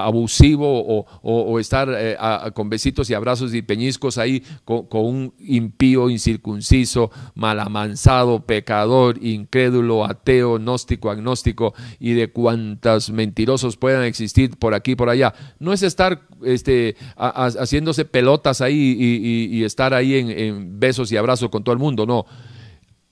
abusivo 0.02 1.06
o, 1.22 1.60
estar 1.60 1.90
eh, 1.96 2.18
con 2.54 2.70
besitos 2.70 3.10
y 3.10 3.14
abrazos 3.14 3.54
y 3.54 3.62
peñiscos 3.62 4.18
ahí 4.18 4.44
con, 4.66 4.88
un 4.92 5.34
impío, 5.40 6.10
incircunciso, 6.10 7.12
malamansado, 7.36 8.46
pecador, 8.46 9.18
incrédulo, 9.22 10.06
ateo, 10.06 10.58
gnóstico, 10.58 11.12
agnóstico 11.12 11.74
y 12.00 12.14
de 12.14 12.32
cuantos 12.32 13.10
mentirosos 13.12 13.78
puedan 13.78 14.04
existir 14.04 14.58
por 14.58 14.74
aquí 14.74 14.92
y 14.92 14.96
por 14.96 15.10
allá. 15.10 15.34
No 15.60 15.74
es 15.74 15.84
estar 15.84 16.22
este, 16.44 16.96
haciéndose 17.16 18.06
pelotas 18.06 18.62
ahí 18.62 18.96
y, 19.00 19.64
estar 19.64 19.94
ahí 19.94 20.16
en, 20.16 20.30
en 20.30 20.80
besos 20.80 21.12
y 21.12 21.18
abrazos 21.18 21.50
con 21.50 21.64
todo 21.64 21.74
el 21.74 21.80
mundo, 21.80 22.06
no. 22.06 22.26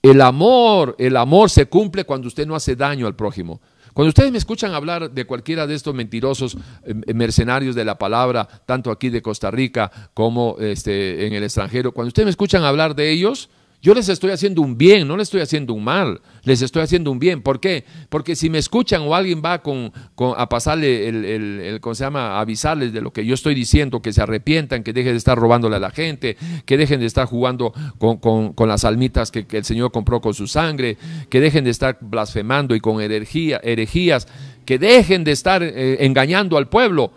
El 0.02 0.20
amor, 0.20 0.96
el 0.98 1.16
amor 1.16 1.48
se 1.48 1.66
cumple 1.66 2.04
cuando 2.04 2.26
usted 2.26 2.46
no 2.46 2.56
hace 2.56 2.74
daño 2.74 3.06
al 3.06 3.14
prójimo. 3.14 3.60
Cuando 3.92 4.08
ustedes 4.08 4.32
me 4.32 4.38
escuchan 4.38 4.74
hablar 4.74 5.10
de 5.10 5.24
cualquiera 5.26 5.66
de 5.66 5.74
estos 5.74 5.94
mentirosos 5.94 6.54
eh, 6.54 6.94
eh, 7.06 7.14
mercenarios 7.14 7.74
de 7.74 7.84
la 7.84 7.98
palabra, 7.98 8.48
tanto 8.66 8.90
aquí 8.90 9.10
de 9.10 9.22
Costa 9.22 9.50
Rica 9.50 9.90
como 10.14 10.56
este, 10.58 11.26
en 11.26 11.34
el 11.34 11.44
extranjero, 11.44 11.92
cuando 11.92 12.08
ustedes 12.08 12.26
me 12.26 12.30
escuchan 12.30 12.64
hablar 12.64 12.94
de 12.94 13.10
ellos, 13.10 13.50
yo 13.82 13.94
les 13.94 14.08
estoy 14.08 14.30
haciendo 14.30 14.62
un 14.62 14.78
bien, 14.78 15.08
no 15.08 15.16
les 15.16 15.26
estoy 15.26 15.40
haciendo 15.40 15.74
un 15.74 15.82
mal, 15.82 16.20
les 16.44 16.62
estoy 16.62 16.82
haciendo 16.82 17.10
un 17.10 17.18
bien. 17.18 17.42
¿Por 17.42 17.58
qué? 17.58 17.84
Porque 18.08 18.36
si 18.36 18.48
me 18.48 18.58
escuchan 18.58 19.02
o 19.02 19.12
alguien 19.12 19.42
va 19.44 19.60
con, 19.60 19.92
a 20.36 20.48
pasarle 20.48 21.08
el, 21.08 21.24
el, 21.24 21.80
¿cómo 21.80 21.96
se 21.96 22.04
llama? 22.04 22.38
avisarles 22.38 22.92
de 22.92 23.00
lo 23.00 23.12
que 23.12 23.26
yo 23.26 23.34
estoy 23.34 23.56
diciendo, 23.56 24.00
que 24.00 24.12
se 24.12 24.22
arrepientan, 24.22 24.84
que 24.84 24.92
dejen 24.92 25.14
de 25.14 25.18
estar 25.18 25.36
robándole 25.36 25.74
a 25.74 25.80
la 25.80 25.90
gente, 25.90 26.36
que 26.64 26.76
dejen 26.76 27.00
de 27.00 27.06
estar 27.06 27.26
jugando 27.26 27.72
con, 27.98 28.68
las 28.68 28.84
almitas 28.84 29.32
que, 29.32 29.44
el 29.50 29.64
Señor 29.64 29.90
compró 29.90 30.20
con 30.20 30.32
su 30.32 30.46
sangre, 30.46 30.96
que 31.28 31.40
dejen 31.40 31.64
de 31.64 31.70
estar 31.70 31.98
blasfemando 32.00 32.76
y 32.76 32.80
con 32.80 33.00
herejía, 33.00 33.60
herejías, 33.64 34.28
que 34.64 34.78
dejen 34.78 35.24
de 35.24 35.32
estar 35.32 35.60
eh, 35.64 36.04
engañando 36.06 36.56
al 36.56 36.68
pueblo. 36.68 37.10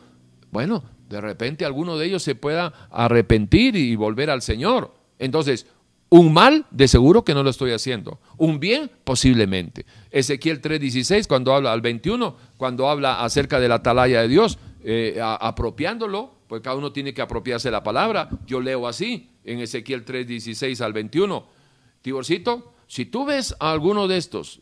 Bueno, 0.50 0.84
de 1.10 1.22
repente 1.22 1.64
alguno 1.64 1.96
de 1.96 2.08
ellos 2.08 2.24
se 2.24 2.34
pueda 2.34 2.74
arrepentir 2.90 3.76
y 3.76 3.96
volver 3.96 4.32
al 4.32 4.42
Señor. 4.42 4.96
Entonces, 5.20 5.68
un 6.10 6.34
mal, 6.34 6.66
de 6.72 6.88
seguro 6.88 7.24
que 7.24 7.34
no 7.34 7.44
lo 7.44 7.50
estoy 7.50 7.72
haciendo. 7.72 8.20
Un 8.38 8.60
bien, 8.60 8.92
posiblemente. 9.04 9.86
Ezequiel 10.12 10.62
3:16, 10.62 11.28
cuando 11.28 11.54
habla 11.54 11.74
al 11.74 11.82
21, 11.82 12.36
cuando 12.58 12.90
habla 12.90 13.24
acerca 13.24 13.60
de 13.60 13.68
la 13.68 13.76
atalaya 13.76 14.22
de 14.22 14.28
Dios, 14.28 14.58
eh, 14.84 15.20
apropiándolo, 15.22 16.36
pues 16.48 16.62
cada 16.62 16.76
uno 16.76 16.92
tiene 16.92 17.14
que 17.14 17.22
apropiarse 17.22 17.72
la 17.72 17.84
palabra. 17.84 18.30
Yo 18.46 18.62
leo 18.62 18.88
así, 18.88 19.32
en 19.44 19.60
Ezequiel 19.60 20.06
3:16 20.06 20.82
al 20.82 20.94
21. 20.94 21.46
Tiborcito, 22.02 22.76
si 22.88 23.06
tú 23.06 23.26
ves 23.26 23.56
a 23.60 23.72
alguno 23.72 24.08
de 24.08 24.18
estos 24.18 24.62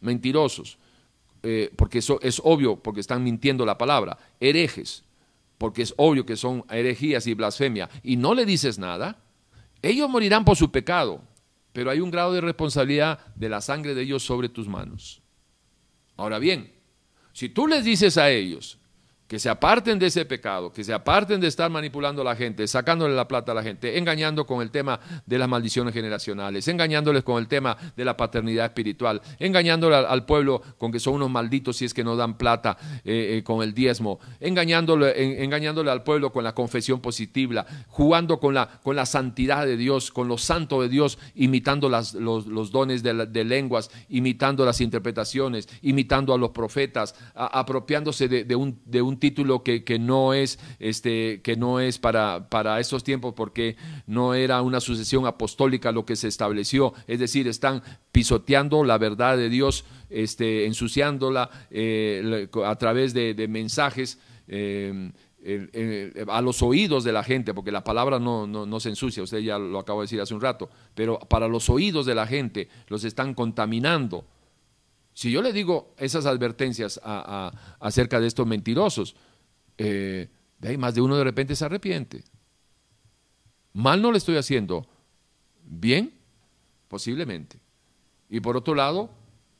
mentirosos, 0.00 0.78
eh, 1.42 1.70
porque 1.76 1.98
eso 1.98 2.18
es 2.22 2.40
obvio, 2.42 2.76
porque 2.76 3.00
están 3.00 3.22
mintiendo 3.22 3.66
la 3.66 3.78
palabra, 3.78 4.18
herejes, 4.40 5.04
porque 5.58 5.82
es 5.82 5.94
obvio 5.96 6.24
que 6.24 6.36
son 6.36 6.64
herejías 6.70 7.26
y 7.26 7.34
blasfemia, 7.34 7.90
y 8.02 8.16
no 8.16 8.34
le 8.34 8.46
dices 8.46 8.78
nada, 8.78 9.18
ellos 9.82 10.08
morirán 10.08 10.44
por 10.44 10.56
su 10.56 10.70
pecado, 10.70 11.22
pero 11.72 11.90
hay 11.90 12.00
un 12.00 12.10
grado 12.10 12.32
de 12.32 12.40
responsabilidad 12.40 13.18
de 13.34 13.48
la 13.48 13.60
sangre 13.60 13.94
de 13.94 14.02
ellos 14.02 14.24
sobre 14.24 14.48
tus 14.48 14.68
manos. 14.68 15.22
Ahora 16.16 16.38
bien, 16.38 16.72
si 17.32 17.48
tú 17.48 17.66
les 17.66 17.84
dices 17.84 18.18
a 18.18 18.30
ellos, 18.30 18.78
que 19.28 19.38
se 19.38 19.50
aparten 19.50 19.98
de 19.98 20.06
ese 20.06 20.24
pecado, 20.24 20.72
que 20.72 20.82
se 20.82 20.94
aparten 20.94 21.38
de 21.38 21.48
estar 21.48 21.70
manipulando 21.70 22.22
a 22.22 22.24
la 22.24 22.34
gente, 22.34 22.66
sacándole 22.66 23.14
la 23.14 23.28
plata 23.28 23.52
a 23.52 23.54
la 23.54 23.62
gente, 23.62 23.98
engañando 23.98 24.46
con 24.46 24.62
el 24.62 24.70
tema 24.70 24.98
de 25.26 25.38
las 25.38 25.46
maldiciones 25.46 25.92
generacionales, 25.92 26.66
engañándoles 26.66 27.22
con 27.22 27.38
el 27.38 27.46
tema 27.46 27.76
de 27.94 28.04
la 28.06 28.16
paternidad 28.16 28.64
espiritual, 28.64 29.20
engañándole 29.38 29.96
al, 29.96 30.24
pueblo 30.24 30.62
con 30.78 30.90
que 30.90 30.98
son 30.98 31.14
unos 31.14 31.30
malditos 31.30 31.76
si 31.76 31.84
es 31.84 31.92
que 31.92 32.02
no 32.02 32.16
dan 32.16 32.38
plata 32.38 32.78
eh, 33.04 33.36
eh, 33.36 33.42
con 33.44 33.62
el 33.62 33.74
diezmo, 33.74 34.18
engañándole, 34.40 35.44
engañándole 35.44 35.90
al 35.90 36.04
pueblo 36.04 36.32
con 36.32 36.42
la 36.42 36.54
confesión 36.54 37.00
positiva, 37.00 37.66
jugando 37.88 38.40
con 38.40 38.54
la, 38.54 38.80
con 38.82 38.96
la 38.96 39.04
santidad 39.04 39.66
de 39.66 39.76
Dios, 39.76 40.10
con 40.10 40.28
lo 40.28 40.38
santo 40.38 40.80
de 40.80 40.88
Dios, 40.88 41.18
imitando 41.34 41.90
las, 41.90 42.14
los, 42.14 42.72
dones 42.72 43.02
de, 43.02 43.44
lenguas, 43.44 43.90
imitando 44.08 44.64
las 44.64 44.80
interpretaciones, 44.80 45.68
imitando 45.82 46.32
a 46.32 46.38
los 46.38 46.50
profetas, 46.50 47.14
apropiándose 47.34 48.28
de, 48.28 48.56
un, 48.56 48.80
de 48.86 49.02
un 49.02 49.17
título 49.18 49.62
que, 49.62 49.98
no 50.00 50.34
es, 50.34 50.58
este, 50.78 51.40
que 51.42 51.56
no 51.56 51.80
es 51.80 51.98
para, 51.98 52.48
para 52.48 52.80
estos 52.80 53.04
tiempos 53.04 53.34
porque 53.34 53.76
no 54.06 54.34
era 54.34 54.62
una 54.62 54.80
sucesión 54.80 55.26
apostólica 55.26 55.92
lo 55.92 56.04
que 56.04 56.16
se 56.16 56.28
estableció, 56.28 56.94
es 57.06 57.18
decir, 57.18 57.48
están 57.48 57.82
pisoteando 58.12 58.84
la 58.84 58.98
verdad 58.98 59.36
de 59.36 59.48
Dios, 59.48 59.84
este, 60.10 60.66
ensuciándola 60.66 61.50
eh, 61.70 62.48
a 62.64 62.76
través 62.76 63.14
de, 63.14 63.46
mensajes. 63.48 64.18
Eh, 64.48 65.12
a 66.28 66.42
los 66.42 66.62
oídos 66.62 67.04
de 67.04 67.12
la 67.12 67.22
gente, 67.22 67.54
porque 67.54 67.70
la 67.70 67.84
palabra 67.84 68.18
no, 68.18 68.46
no, 68.46 68.80
se 68.80 68.88
ensucia, 68.88 69.22
usted 69.22 69.38
ya 69.38 69.58
lo 69.58 69.78
acabo 69.78 70.00
de 70.00 70.04
decir 70.04 70.20
hace 70.20 70.34
un 70.34 70.40
rato, 70.40 70.68
pero 70.94 71.18
para 71.20 71.46
los 71.46 71.70
oídos 71.70 72.06
de 72.06 72.14
la 72.14 72.26
gente 72.26 72.68
los 72.88 73.04
están 73.04 73.34
contaminando 73.34 74.24
si 75.18 75.32
yo 75.32 75.42
le 75.42 75.52
digo 75.52 75.96
esas 75.98 76.26
advertencias 76.26 77.00
acerca 77.02 78.20
de 78.20 78.28
estos 78.28 78.46
mentirosos, 78.46 79.16
eh, 79.76 80.28
de 80.60 80.78
más 80.78 80.94
de 80.94 81.00
uno 81.00 81.16
de 81.16 81.24
repente 81.24 81.56
se 81.56 81.64
arrepiente. 81.64 82.22
Mal 83.72 84.00
no 84.00 84.12
le 84.12 84.18
estoy 84.18 84.36
haciendo, 84.36 84.86
bien, 85.64 86.14
posiblemente. 86.86 87.58
Y 88.30 88.38
por 88.38 88.56
otro 88.56 88.76
lado, 88.76 89.10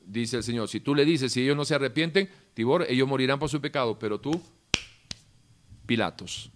dice 0.06 0.36
el 0.36 0.44
Señor, 0.44 0.68
si 0.68 0.78
tú 0.78 0.94
le 0.94 1.04
dices, 1.04 1.32
si 1.32 1.42
ellos 1.42 1.56
no 1.56 1.64
se 1.64 1.74
arrepienten, 1.74 2.30
Tibor, 2.54 2.86
ellos 2.88 3.08
morirán 3.08 3.40
por 3.40 3.48
su 3.48 3.60
pecado, 3.60 3.98
pero 3.98 4.20
tú, 4.20 4.40
Pilatos. 5.86 6.52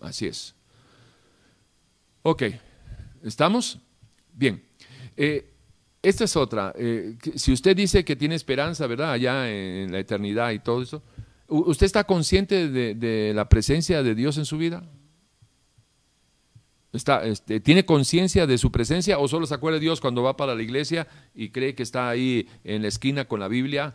Así 0.00 0.26
es. 0.26 0.54
Ok, 2.22 2.44
¿estamos? 3.22 3.78
Bien. 4.32 4.64
Eh, 5.18 5.52
esta 6.02 6.24
es 6.24 6.36
otra. 6.36 6.72
Eh, 6.76 7.16
si 7.34 7.52
usted 7.52 7.76
dice 7.76 8.04
que 8.04 8.16
tiene 8.16 8.34
esperanza, 8.34 8.86
¿verdad? 8.86 9.12
Allá 9.12 9.50
en 9.50 9.90
la 9.90 9.98
eternidad 9.98 10.52
y 10.52 10.60
todo 10.60 10.82
eso, 10.82 11.02
¿usted 11.48 11.86
está 11.86 12.04
consciente 12.04 12.68
de, 12.68 13.32
la 13.34 13.48
presencia 13.48 14.02
de 14.02 14.14
Dios 14.14 14.38
en 14.38 14.44
su 14.44 14.58
vida? 14.58 14.88
Está, 16.92 17.24
este, 17.24 17.60
¿Tiene 17.60 17.84
conciencia 17.84 18.46
de 18.46 18.58
su 18.58 18.72
presencia 18.72 19.18
o 19.18 19.28
solo 19.28 19.46
se 19.46 19.54
acuerda 19.54 19.74
de 19.76 19.82
Dios 19.82 20.00
cuando 20.00 20.22
va 20.22 20.36
para 20.36 20.54
la 20.54 20.62
iglesia 20.62 21.06
y 21.34 21.50
cree 21.50 21.74
que 21.74 21.82
está 21.82 22.08
ahí 22.08 22.48
en 22.64 22.82
la 22.82 22.88
esquina 22.88 23.26
con 23.26 23.40
la 23.40 23.48
Biblia 23.48 23.94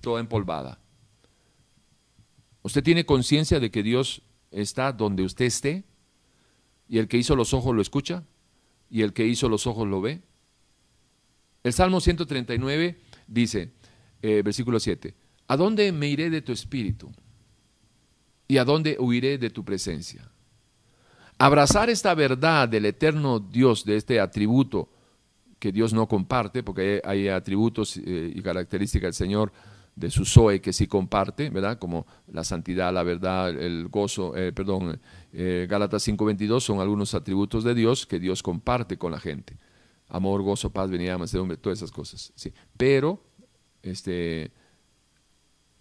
toda 0.00 0.20
empolvada? 0.20 0.78
¿Usted 2.62 2.82
tiene 2.82 3.06
conciencia 3.06 3.60
de 3.60 3.70
que 3.70 3.82
Dios 3.82 4.22
está 4.50 4.92
donde 4.92 5.22
usted 5.22 5.46
esté? 5.46 5.84
¿Y 6.88 6.98
el 6.98 7.08
que 7.08 7.16
hizo 7.16 7.36
los 7.36 7.54
ojos 7.54 7.74
lo 7.74 7.80
escucha? 7.80 8.24
¿Y 8.90 9.02
el 9.02 9.12
que 9.12 9.26
hizo 9.26 9.48
los 9.48 9.66
ojos 9.66 9.88
lo 9.88 10.00
ve? 10.00 10.22
El 11.64 11.72
Salmo 11.72 11.98
139 11.98 12.98
dice, 13.26 13.72
eh, 14.20 14.42
versículo 14.44 14.78
7, 14.78 15.14
¿a 15.48 15.56
dónde 15.56 15.90
me 15.92 16.08
iré 16.08 16.28
de 16.28 16.42
tu 16.42 16.52
espíritu? 16.52 17.10
¿Y 18.46 18.58
a 18.58 18.66
dónde 18.66 18.98
huiré 19.00 19.38
de 19.38 19.48
tu 19.48 19.64
presencia? 19.64 20.30
Abrazar 21.38 21.88
esta 21.88 22.14
verdad 22.14 22.68
del 22.68 22.84
eterno 22.84 23.40
Dios, 23.40 23.86
de 23.86 23.96
este 23.96 24.20
atributo 24.20 24.90
que 25.58 25.72
Dios 25.72 25.94
no 25.94 26.06
comparte, 26.06 26.62
porque 26.62 27.00
hay, 27.02 27.28
atributos 27.28 27.96
eh, 27.96 28.30
y 28.34 28.42
características 28.42 29.06
del 29.08 29.14
Señor 29.14 29.52
de 29.96 30.10
su 30.10 30.26
Zoe 30.26 30.60
que 30.60 30.74
sí 30.74 30.86
comparte, 30.86 31.48
¿verdad? 31.48 31.78
Como 31.78 32.06
la 32.30 32.44
santidad, 32.44 32.92
la 32.92 33.04
verdad, 33.04 33.48
el 33.48 33.88
gozo, 33.88 34.36
eh, 34.36 34.52
perdón, 34.52 35.00
Gálatas 35.32 36.06
5.22 36.06 36.60
son 36.60 36.80
algunos 36.80 37.14
atributos 37.14 37.64
de 37.64 37.74
Dios 37.74 38.04
que 38.04 38.20
Dios 38.20 38.42
comparte 38.42 38.98
con 38.98 39.12
la 39.12 39.18
gente 39.18 39.56
amor, 40.14 40.42
gozo, 40.42 40.70
paz, 40.70 40.90
venida, 40.90 41.16
hombre, 41.16 41.56
todas 41.56 41.80
esas 41.80 41.90
cosas. 41.90 42.32
Sí. 42.36 42.52
Pero 42.76 43.20
este, 43.82 44.52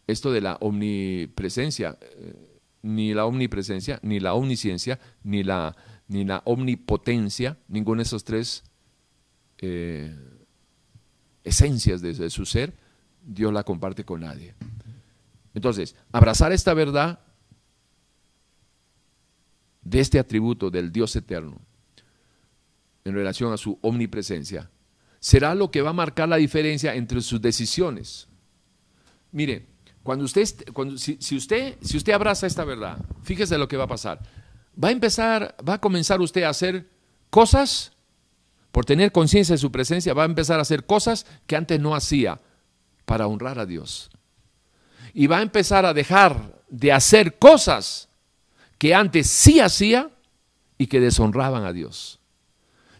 esto 0.07 0.31
de 0.31 0.41
la 0.41 0.57
omnipresencia, 0.60 1.99
eh, 2.01 2.60
ni 2.81 3.14
la 3.14 3.27
omnipresencia, 3.27 3.99
ni 4.01 4.19
la 4.19 4.34
omnisciencia, 4.34 4.99
ni 5.23 5.43
la, 5.43 5.76
ni 6.07 6.26
la 6.26 6.41
omnipotencia, 6.45 7.60
ninguno 7.68 7.99
de 7.99 8.03
esos 8.03 8.23
tres 8.23 8.64
eh, 9.60 10.18
esencias 11.43 12.01
de, 12.01 12.30
su 12.31 12.47
ser, 12.47 12.73
Dios 13.22 13.53
la 13.53 13.64
comparte 13.64 14.03
con 14.03 14.22
nadie. 14.22 14.55
Entonces, 15.53 15.95
abrazar 16.11 16.51
esta 16.51 16.73
verdad 16.73 17.19
de 19.84 19.99
este 19.99 20.18
atributo 20.18 20.72
del 20.72 20.91
Dios 20.91 21.15
eterno 21.15 21.61
en 23.05 23.13
relación 23.13 23.53
a 23.53 23.57
su 23.57 23.77
omnipresencia 23.81 24.69
será 25.23 25.55
lo 25.55 25.71
que 25.71 25.81
va 25.81 25.91
a 25.91 25.93
marcar 25.93 26.27
la 26.27 26.35
diferencia 26.35 26.95
entre 26.95 27.21
sus 27.21 27.41
decisiones. 27.41 28.27
Mire, 29.31 29.67
cuando 30.03 30.25
usted, 30.25 30.45
cuando, 30.73 30.97
si, 30.97 31.17
usted, 31.34 31.77
si 31.81 31.95
usted 31.95 32.11
abraza 32.11 32.45
esta 32.45 32.65
verdad, 32.65 32.97
fíjese 33.21 33.57
lo 33.57 33.69
que 33.69 33.77
va 33.77 33.85
a 33.85 33.88
pasar. 33.88 34.19
Va 34.81 34.89
a 34.89 34.91
empezar, 34.91 35.55
va 35.67 35.75
a 35.75 35.80
comenzar 35.80 36.19
usted 36.19 36.43
a 36.43 36.49
hacer 36.49 36.89
cosas, 37.30 37.93
por 38.73 38.84
tener 38.84 39.13
conciencia 39.13 39.53
de 39.53 39.59
su 39.59 39.71
presencia, 39.71 40.13
va 40.13 40.23
a 40.23 40.25
empezar 40.25 40.59
a 40.59 40.63
hacer 40.63 40.85
cosas 40.85 41.25
que 41.47 41.55
antes 41.55 41.80
no 41.80 41.95
hacía 41.95 42.41
para 43.05 43.25
honrar 43.25 43.59
a 43.59 43.65
Dios. 43.65 44.11
Y 45.13 45.27
va 45.27 45.38
a 45.38 45.41
empezar 45.41 45.85
a 45.85 45.93
dejar 45.93 46.61
de 46.67 46.91
hacer 46.91 47.38
cosas 47.39 48.09
que 48.77 48.93
antes 48.93 49.27
sí 49.27 49.61
hacía 49.61 50.11
y 50.77 50.88
que 50.88 50.99
deshonraban 50.99 51.63
a 51.63 51.71
Dios. 51.71 52.19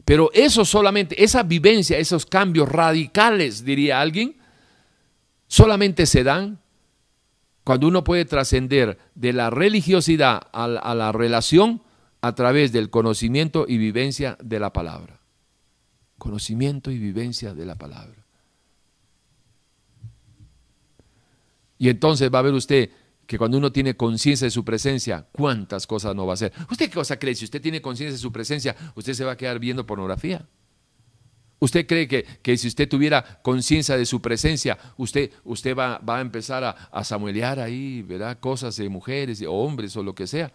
Pero 0.05 0.30
eso 0.34 0.65
solamente, 0.65 1.21
esa 1.23 1.43
vivencia, 1.43 1.97
esos 1.97 2.25
cambios 2.25 2.69
radicales, 2.69 3.63
diría 3.63 4.01
alguien, 4.01 4.35
solamente 5.47 6.05
se 6.05 6.23
dan 6.23 6.59
cuando 7.63 7.88
uno 7.88 8.03
puede 8.03 8.25
trascender 8.25 8.97
de 9.15 9.31
la 9.31 9.49
religiosidad 9.49 10.47
a 10.51 10.67
la, 10.67 11.11
relación 11.13 11.81
a 12.21 12.35
través 12.35 12.71
del 12.73 12.89
conocimiento 12.89 13.65
y 13.67 13.77
vivencia 13.77 14.38
de 14.43 14.59
la 14.59 14.73
palabra. 14.73 15.21
Conocimiento 16.17 16.91
y 16.91 16.97
vivencia 16.97 17.53
de 17.53 17.65
la 17.65 17.75
palabra. 17.75 18.25
Y 21.77 21.89
entonces 21.89 22.30
va 22.34 22.39
a 22.39 22.43
ver 22.43 22.53
usted 22.53 22.89
que 23.26 23.38
cuando 23.38 23.58
uno 23.58 23.72
tiene 23.72 23.95
conciencia 23.95 24.45
de 24.45 24.52
su 24.52 24.66
presencia, 24.66 25.28
cuántas 25.32 25.88
cosas 25.88 26.16
no 26.16 26.26
va 26.26 26.34
a 26.34 26.36
hacer. 26.36 26.54
¿Usted 26.70 26.90
qué 26.90 26.95
cosa 26.95 27.18
cree? 27.18 27.36
Si 27.36 27.45
usted 27.45 27.62
tiene 27.62 27.82
conciencia 27.82 28.14
de 28.14 28.22
su 28.22 28.32
presencia, 28.32 28.76
usted 28.95 29.14
se 29.14 29.24
va 29.24 29.34
a 29.34 29.38
quedar 29.38 29.60
viendo 29.60 29.86
pornografía. 29.86 30.48
¿Usted 31.60 31.88
cree 31.88 32.10
que, 32.10 32.26
que 32.41 32.58
si 32.58 32.68
usted 32.68 32.90
tuviera 32.90 33.41
conciencia 33.41 33.95
de 33.98 34.06
su 34.06 34.22
presencia, 34.22 34.78
usted, 34.98 35.32
usted 35.45 35.78
va, 35.78 35.98
va 36.00 36.18
a 36.18 36.22
empezar 36.22 36.64
a, 36.66 36.72
a 36.72 37.06
samuelear 37.06 37.60
ahí, 37.60 38.02
¿verdad? 38.02 38.38
Cosas 38.40 38.76
de 38.76 38.90
mujeres, 38.90 39.40
de 39.40 39.48
hombres 39.48 39.95
o 39.95 40.04
lo 40.04 40.14
que 40.14 40.28
sea? 40.28 40.52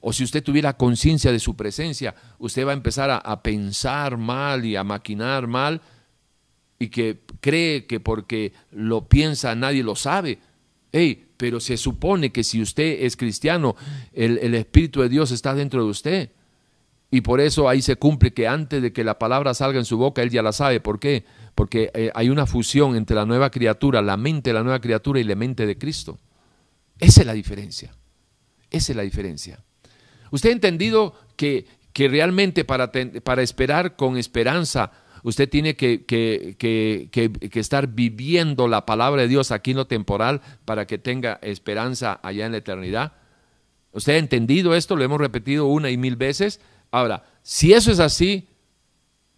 O 0.00 0.12
si 0.12 0.24
usted 0.24 0.42
tuviera 0.42 0.76
conciencia 0.76 1.30
de 1.30 1.38
su 1.38 1.54
presencia, 1.54 2.16
usted 2.38 2.66
va 2.66 2.70
a 2.72 2.74
empezar 2.74 3.10
a, 3.10 3.18
a 3.18 3.42
pensar 3.44 4.16
mal 4.16 4.64
y 4.64 4.74
a 4.74 4.82
maquinar 4.82 5.46
mal 5.46 5.80
y 6.80 6.88
que 6.88 7.20
cree 7.40 7.86
que 7.86 8.00
porque 8.00 8.52
lo 8.72 9.08
piensa 9.08 9.54
nadie 9.54 9.84
lo 9.84 9.94
sabe. 9.94 10.40
Hey, 10.90 11.27
pero 11.38 11.60
se 11.60 11.76
supone 11.76 12.30
que 12.30 12.44
si 12.44 12.60
usted 12.60 13.04
es 13.04 13.16
cristiano, 13.16 13.76
el, 14.12 14.54
Espíritu 14.54 15.00
de 15.00 15.08
Dios 15.08 15.30
está 15.30 15.54
dentro 15.54 15.82
de 15.82 15.88
usted. 15.88 16.32
Y 17.10 17.22
por 17.22 17.40
eso 17.40 17.68
ahí 17.68 17.80
se 17.80 17.96
cumple 17.96 18.34
que 18.34 18.46
antes 18.46 18.82
de 18.82 18.92
que 18.92 19.04
la 19.04 19.18
palabra 19.18 19.54
salga 19.54 19.78
en 19.78 19.86
su 19.86 19.96
boca, 19.96 20.20
Él 20.20 20.30
ya 20.30 20.42
la 20.42 20.52
sabe. 20.52 20.80
¿Por 20.80 20.98
qué? 20.98 21.24
Porque 21.54 21.90
eh, 21.94 22.10
hay 22.14 22.28
una 22.28 22.44
fusión 22.44 22.96
entre 22.96 23.14
la 23.14 23.24
nueva 23.24 23.50
criatura, 23.50 24.02
la 24.02 24.16
mente 24.16 24.50
de 24.50 24.54
la 24.54 24.64
nueva 24.64 24.80
criatura 24.80 25.20
y 25.20 25.24
la 25.24 25.36
mente 25.36 25.64
de 25.64 25.78
Cristo. 25.78 26.18
Esa 26.98 27.20
es 27.20 27.26
la 27.26 27.32
diferencia. 27.32 27.94
Esa 28.68 28.92
es 28.92 28.96
la 28.96 29.04
diferencia. 29.04 29.64
Usted 30.32 30.50
ha 30.50 30.52
entendido 30.52 31.14
que, 31.36 31.66
que 31.92 32.08
realmente 32.08 32.64
para, 32.64 32.90
para 32.90 33.42
esperar 33.42 33.94
con 33.94 34.18
esperanza 34.18 34.90
Usted 35.22 35.48
tiene 35.48 35.76
que, 35.76 36.04
estar 37.54 37.88
viviendo 37.88 38.68
la 38.68 38.86
palabra 38.86 39.22
de 39.22 39.28
Dios 39.28 39.50
aquí 39.50 39.72
en 39.72 39.78
lo 39.78 39.86
temporal 39.86 40.40
para 40.64 40.86
que 40.86 40.98
tenga 40.98 41.38
esperanza 41.42 42.20
allá 42.22 42.46
en 42.46 42.52
la 42.52 42.58
eternidad. 42.58 43.12
¿Usted 43.92 44.14
ha 44.14 44.18
entendido 44.18 44.74
esto? 44.74 44.96
Lo 44.96 45.04
hemos 45.04 45.20
repetido 45.20 45.66
una 45.66 45.90
y 45.90 45.96
mil 45.96 46.16
veces. 46.16 46.60
Ahora, 46.90 47.24
si 47.42 47.72
eso 47.72 47.90
es 47.90 48.00
así, 48.00 48.48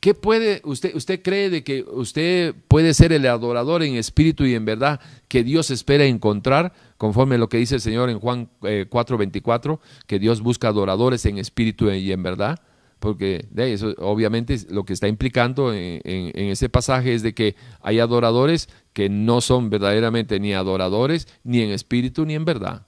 ¿qué 0.00 0.14
puede 0.14 0.60
usted 0.64 0.94
usted 0.94 1.22
cree 1.22 1.50
de 1.50 1.64
que 1.64 1.82
usted 1.82 2.54
puede 2.68 2.94
ser 2.94 3.12
el 3.12 3.26
adorador 3.26 3.82
en 3.82 3.94
espíritu 3.94 4.44
y 4.44 4.54
en 4.54 4.64
verdad 4.64 5.00
que 5.28 5.44
Dios 5.44 5.70
espera 5.70 6.04
encontrar, 6.04 6.72
conforme 6.96 7.36
a 7.36 7.38
lo 7.38 7.48
que 7.48 7.58
dice 7.58 7.76
el 7.76 7.80
Señor 7.80 8.10
en 8.10 8.18
Juan 8.18 8.48
4:24, 8.60 9.74
eh, 9.74 9.78
que 10.06 10.18
Dios 10.18 10.40
busca 10.42 10.68
adoradores 10.68 11.24
en 11.26 11.38
espíritu 11.38 11.90
y 11.90 12.12
en 12.12 12.22
verdad? 12.22 12.60
Porque 13.00 13.46
de 13.50 13.72
eso 13.72 13.94
obviamente 13.98 14.56
lo 14.68 14.84
que 14.84 14.92
está 14.92 15.08
implicando 15.08 15.72
en, 15.74 16.00
ese 16.04 16.68
pasaje 16.68 17.14
es 17.14 17.22
de 17.22 17.34
que 17.34 17.56
hay 17.80 17.98
adoradores 17.98 18.68
que 18.92 19.08
no 19.08 19.40
son 19.40 19.70
verdaderamente 19.70 20.38
ni 20.38 20.52
adoradores 20.52 21.26
ni 21.42 21.62
en 21.62 21.70
espíritu 21.70 22.26
ni 22.26 22.34
en 22.34 22.44
verdad. 22.44 22.86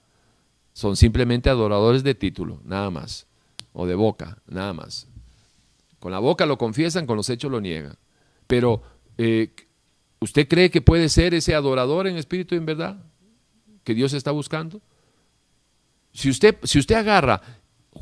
Son 0.73 0.95
simplemente 0.95 1.49
adoradores 1.49 2.03
de 2.03 2.15
título, 2.15 2.61
nada 2.63 2.89
más, 2.89 3.27
o 3.73 3.85
de 3.85 3.95
boca, 3.95 4.37
nada 4.47 4.73
más. 4.73 5.07
Con 5.99 6.11
la 6.11 6.19
boca 6.19 6.45
lo 6.45 6.57
confiesan, 6.57 7.05
con 7.05 7.17
los 7.17 7.29
hechos 7.29 7.51
lo 7.51 7.59
niegan. 7.59 7.97
Pero, 8.47 8.81
eh, 9.17 9.53
¿usted 10.19 10.47
cree 10.47 10.69
que 10.69 10.81
puede 10.81 11.09
ser 11.09 11.33
ese 11.33 11.55
adorador 11.55 12.07
en 12.07 12.17
espíritu 12.17 12.55
y 12.55 12.59
en 12.59 12.65
verdad 12.65 13.03
que 13.83 13.93
Dios 13.93 14.13
está 14.13 14.31
buscando? 14.31 14.81
Si 16.11 16.29
usted, 16.29 16.57
si 16.63 16.77
usted 16.77 16.95
agarra 16.95 17.41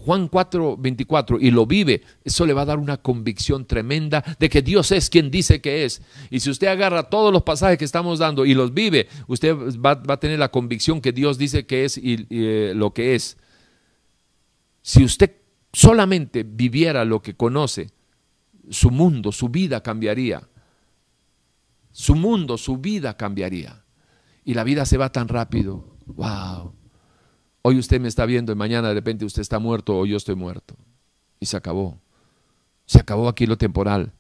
Juan 0.04 0.30
4, 0.30 0.78
24 0.78 1.40
y 1.40 1.52
lo 1.52 1.68
vive, 1.68 2.02
eso 2.24 2.48
le 2.48 2.54
va 2.54 2.64
a 2.64 2.66
dar 2.66 2.80
una 2.80 2.98
convicción 2.98 3.66
tremenda 3.66 4.24
de 4.40 4.50
que 4.50 4.64
Dios 4.64 4.92
es 4.92 5.12
quien 5.12 5.30
dice 5.30 5.62
que 5.62 5.86
es. 5.86 6.02
Y 6.32 6.40
si 6.40 6.50
usted 6.50 6.68
agarra 6.68 7.04
todos 7.04 7.32
los 7.32 7.44
pasajes 7.44 7.78
que 7.78 7.86
estamos 7.86 8.18
dando 8.18 8.44
y 8.46 8.56
los 8.56 8.74
vive, 8.74 9.08
usted 9.28 9.56
va, 9.56 10.02
a 10.08 10.18
tener 10.18 10.40
la 10.40 10.50
convicción 10.50 11.02
que 11.02 11.12
Dios 11.12 11.38
dice 11.38 11.68
que 11.68 11.86
es 11.86 11.98
y, 11.98 12.26
eh, 12.32 12.74
lo 12.76 12.94
que 12.94 13.14
es. 13.14 13.38
Si 14.82 15.04
usted 15.04 15.36
solamente 15.72 16.44
viviera 16.44 17.06
lo 17.06 17.22
que 17.22 17.36
conoce, 17.36 17.92
su 18.72 18.90
mundo, 18.90 19.32
su 19.32 19.50
vida 19.50 19.84
cambiaría. 19.84 20.50
Su 21.92 22.16
mundo, 22.16 22.58
su 22.58 22.78
vida 22.78 23.18
cambiaría. 23.18 23.84
Y 24.44 24.56
la 24.56 24.64
vida 24.64 24.86
se 24.86 24.98
va 24.98 25.12
tan 25.12 25.28
rápido. 25.28 25.96
¡Wow! 26.08 26.81
Hoy 27.64 27.78
usted 27.78 28.02
me 28.02 28.08
está 28.08 28.26
viendo 28.26 28.52
y 28.52 28.56
mañana 28.56 28.88
de 28.88 28.96
repente 28.96 29.26
usted 29.26 29.42
está 29.42 29.60
muerto 29.60 29.98
o 29.98 30.06
yo 30.06 30.18
estoy 30.18 30.36
muerto. 30.36 30.76
Y 31.40 31.46
se 31.46 31.58
acabó. 31.58 32.00
Se 32.86 33.00
acabó 33.00 33.28
aquí 33.28 33.46
lo 33.46 33.58
temporal, 33.58 34.14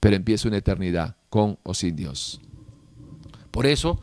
pero 0.00 0.16
empieza 0.16 0.48
una 0.48 0.56
eternidad 0.56 1.16
con 1.28 1.58
o 1.62 1.74
sin 1.74 1.94
Dios. 1.94 2.40
Por 3.50 3.66
eso, 3.66 4.00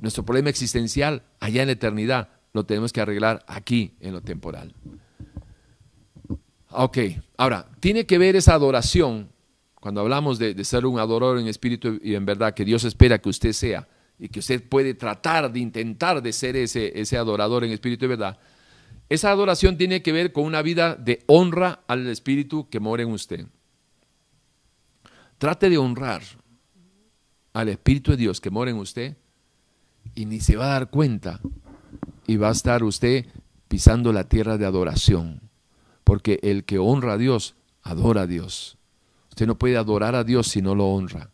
nuestro 0.00 0.24
problema 0.24 0.50
existencial 0.50 1.22
allá 1.40 1.62
en 1.62 1.68
la 1.68 1.72
eternidad 1.72 2.28
lo 2.52 2.64
tenemos 2.64 2.92
que 2.92 3.00
arreglar 3.00 3.44
aquí 3.46 3.94
en 4.00 4.12
lo 4.12 4.22
temporal. 4.22 4.74
Ok, 6.70 6.98
ahora, 7.36 7.68
tiene 7.80 8.06
que 8.06 8.18
ver 8.18 8.36
esa 8.36 8.54
adoración, 8.54 9.30
cuando 9.80 10.00
hablamos 10.00 10.38
de, 10.38 10.54
de 10.54 10.64
ser 10.64 10.86
un 10.86 10.98
adorador 10.98 11.38
en 11.38 11.46
espíritu 11.46 12.00
y 12.02 12.14
en 12.14 12.24
verdad, 12.24 12.54
que 12.54 12.64
Dios 12.64 12.84
espera 12.84 13.18
que 13.18 13.28
usted 13.28 13.52
sea, 13.52 13.86
y 14.18 14.28
que 14.28 14.40
usted 14.40 14.62
puede 14.68 14.94
tratar 14.94 15.52
de 15.52 15.60
intentar 15.60 16.22
de 16.22 16.32
ser 16.32 16.56
ese, 16.56 16.98
ese 16.98 17.16
adorador 17.16 17.64
en 17.64 17.72
espíritu 17.72 18.04
y 18.04 18.08
verdad, 18.08 18.38
esa 19.08 19.30
adoración 19.30 19.76
tiene 19.76 20.02
que 20.02 20.12
ver 20.12 20.32
con 20.32 20.44
una 20.44 20.62
vida 20.62 20.94
de 20.94 21.22
honra 21.26 21.84
al 21.86 22.06
espíritu 22.06 22.68
que 22.68 22.80
mora 22.80 23.02
en 23.02 23.10
usted. 23.10 23.46
Trate 25.38 25.68
de 25.68 25.78
honrar 25.78 26.22
al 27.52 27.68
espíritu 27.68 28.12
de 28.12 28.16
Dios 28.16 28.40
que 28.40 28.50
mora 28.50 28.70
en 28.70 28.78
usted 28.78 29.16
y 30.14 30.26
ni 30.26 30.40
se 30.40 30.56
va 30.56 30.66
a 30.66 30.78
dar 30.78 30.90
cuenta 30.90 31.40
y 32.26 32.36
va 32.36 32.48
a 32.48 32.52
estar 32.52 32.82
usted 32.82 33.26
pisando 33.68 34.12
la 34.12 34.28
tierra 34.28 34.56
de 34.56 34.66
adoración, 34.66 35.40
porque 36.04 36.38
el 36.42 36.64
que 36.64 36.78
honra 36.78 37.14
a 37.14 37.18
Dios, 37.18 37.56
adora 37.82 38.22
a 38.22 38.26
Dios. 38.26 38.78
Usted 39.30 39.46
no 39.46 39.58
puede 39.58 39.76
adorar 39.76 40.14
a 40.14 40.24
Dios 40.24 40.48
si 40.48 40.62
no 40.62 40.74
lo 40.74 40.86
honra. 40.86 41.30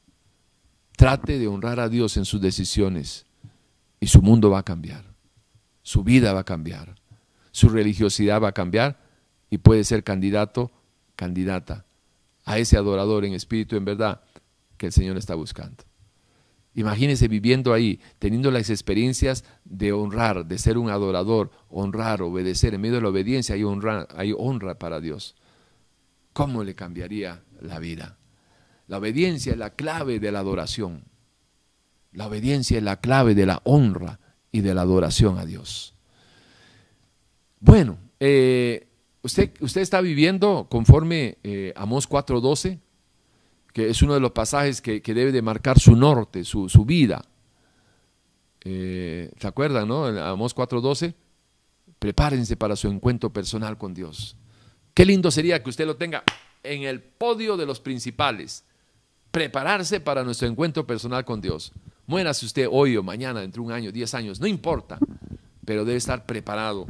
Trate 1.00 1.38
de 1.38 1.48
honrar 1.48 1.80
a 1.80 1.88
Dios 1.88 2.18
en 2.18 2.26
sus 2.26 2.42
decisiones 2.42 3.24
y 4.00 4.08
su 4.08 4.20
mundo 4.20 4.50
va 4.50 4.58
a 4.58 4.64
cambiar. 4.64 5.02
Su 5.80 6.04
vida 6.04 6.34
va 6.34 6.40
a 6.40 6.44
cambiar. 6.44 6.94
Su 7.52 7.70
religiosidad 7.70 8.38
va 8.42 8.48
a 8.48 8.52
cambiar 8.52 9.00
y 9.48 9.56
puede 9.56 9.84
ser 9.84 10.04
candidato, 10.04 10.70
candidata 11.16 11.86
a 12.44 12.58
ese 12.58 12.76
adorador 12.76 13.24
en 13.24 13.32
espíritu, 13.32 13.76
en 13.76 13.86
verdad, 13.86 14.20
que 14.76 14.84
el 14.88 14.92
Señor 14.92 15.16
está 15.16 15.34
buscando. 15.36 15.84
Imagínese 16.74 17.28
viviendo 17.28 17.72
ahí, 17.72 17.98
teniendo 18.18 18.50
las 18.50 18.68
experiencias 18.68 19.46
de 19.64 19.94
honrar, 19.94 20.44
de 20.44 20.58
ser 20.58 20.76
un 20.76 20.90
adorador, 20.90 21.50
honrar, 21.70 22.20
obedecer. 22.20 22.74
En 22.74 22.82
medio 22.82 22.96
de 22.96 23.00
la 23.00 23.08
obediencia 23.08 23.54
hay 23.54 23.64
honra, 23.64 24.06
hay 24.14 24.34
honra 24.36 24.78
para 24.78 25.00
Dios. 25.00 25.34
¿Cómo 26.34 26.62
le 26.62 26.74
cambiaría 26.74 27.42
la 27.58 27.78
vida? 27.78 28.19
La 28.90 28.98
obediencia 28.98 29.52
es 29.52 29.58
la 29.58 29.70
clave 29.70 30.18
de 30.18 30.32
la 30.32 30.40
adoración. 30.40 31.04
La 32.10 32.26
obediencia 32.26 32.76
es 32.76 32.82
la 32.82 32.98
clave 33.00 33.36
de 33.36 33.46
la 33.46 33.60
honra 33.62 34.18
y 34.50 34.62
de 34.62 34.74
la 34.74 34.80
adoración 34.80 35.38
a 35.38 35.46
Dios. 35.46 35.94
Bueno, 37.60 37.98
eh, 38.18 38.88
usted, 39.22 39.52
usted 39.60 39.82
está 39.82 40.00
viviendo 40.00 40.66
conforme 40.68 41.38
eh, 41.44 41.72
Amós 41.76 42.08
4.12, 42.08 42.80
que 43.72 43.90
es 43.90 44.02
uno 44.02 44.14
de 44.14 44.18
los 44.18 44.32
pasajes 44.32 44.82
que, 44.82 45.00
debe 45.00 45.30
de 45.30 45.40
marcar 45.40 45.78
su 45.78 45.94
norte, 45.94 46.42
su, 46.42 46.66
vida. 46.84 47.24
Eh, 48.64 49.30
¿Se 49.38 49.46
acuerdan, 49.46 49.86
no? 49.86 50.08
En 50.08 50.18
Amos 50.18 50.52
4.12, 50.56 51.14
prepárense 52.00 52.56
para 52.56 52.74
su 52.74 52.88
encuentro 52.88 53.32
personal 53.32 53.78
con 53.78 53.94
Dios. 53.94 54.36
Qué 54.94 55.04
lindo 55.04 55.30
sería 55.30 55.62
que 55.62 55.70
usted 55.70 55.86
lo 55.86 55.94
tenga 55.94 56.24
en 56.64 56.82
el 56.82 57.00
podio 57.00 57.56
de 57.56 57.66
los 57.66 57.78
principales. 57.78 58.64
Prepararse 59.30 60.00
para 60.00 60.24
nuestro 60.24 60.48
encuentro 60.48 60.86
personal 60.86 61.24
con 61.24 61.40
Dios. 61.40 61.72
Muérase 62.06 62.46
usted 62.46 62.66
hoy 62.70 62.96
o 62.96 63.02
mañana, 63.02 63.40
dentro 63.40 63.62
de 63.62 63.66
un 63.68 63.72
año, 63.72 63.92
diez 63.92 64.14
años, 64.14 64.40
no 64.40 64.46
importa, 64.46 64.98
pero 65.64 65.84
debe 65.84 65.98
estar 65.98 66.26
preparado 66.26 66.86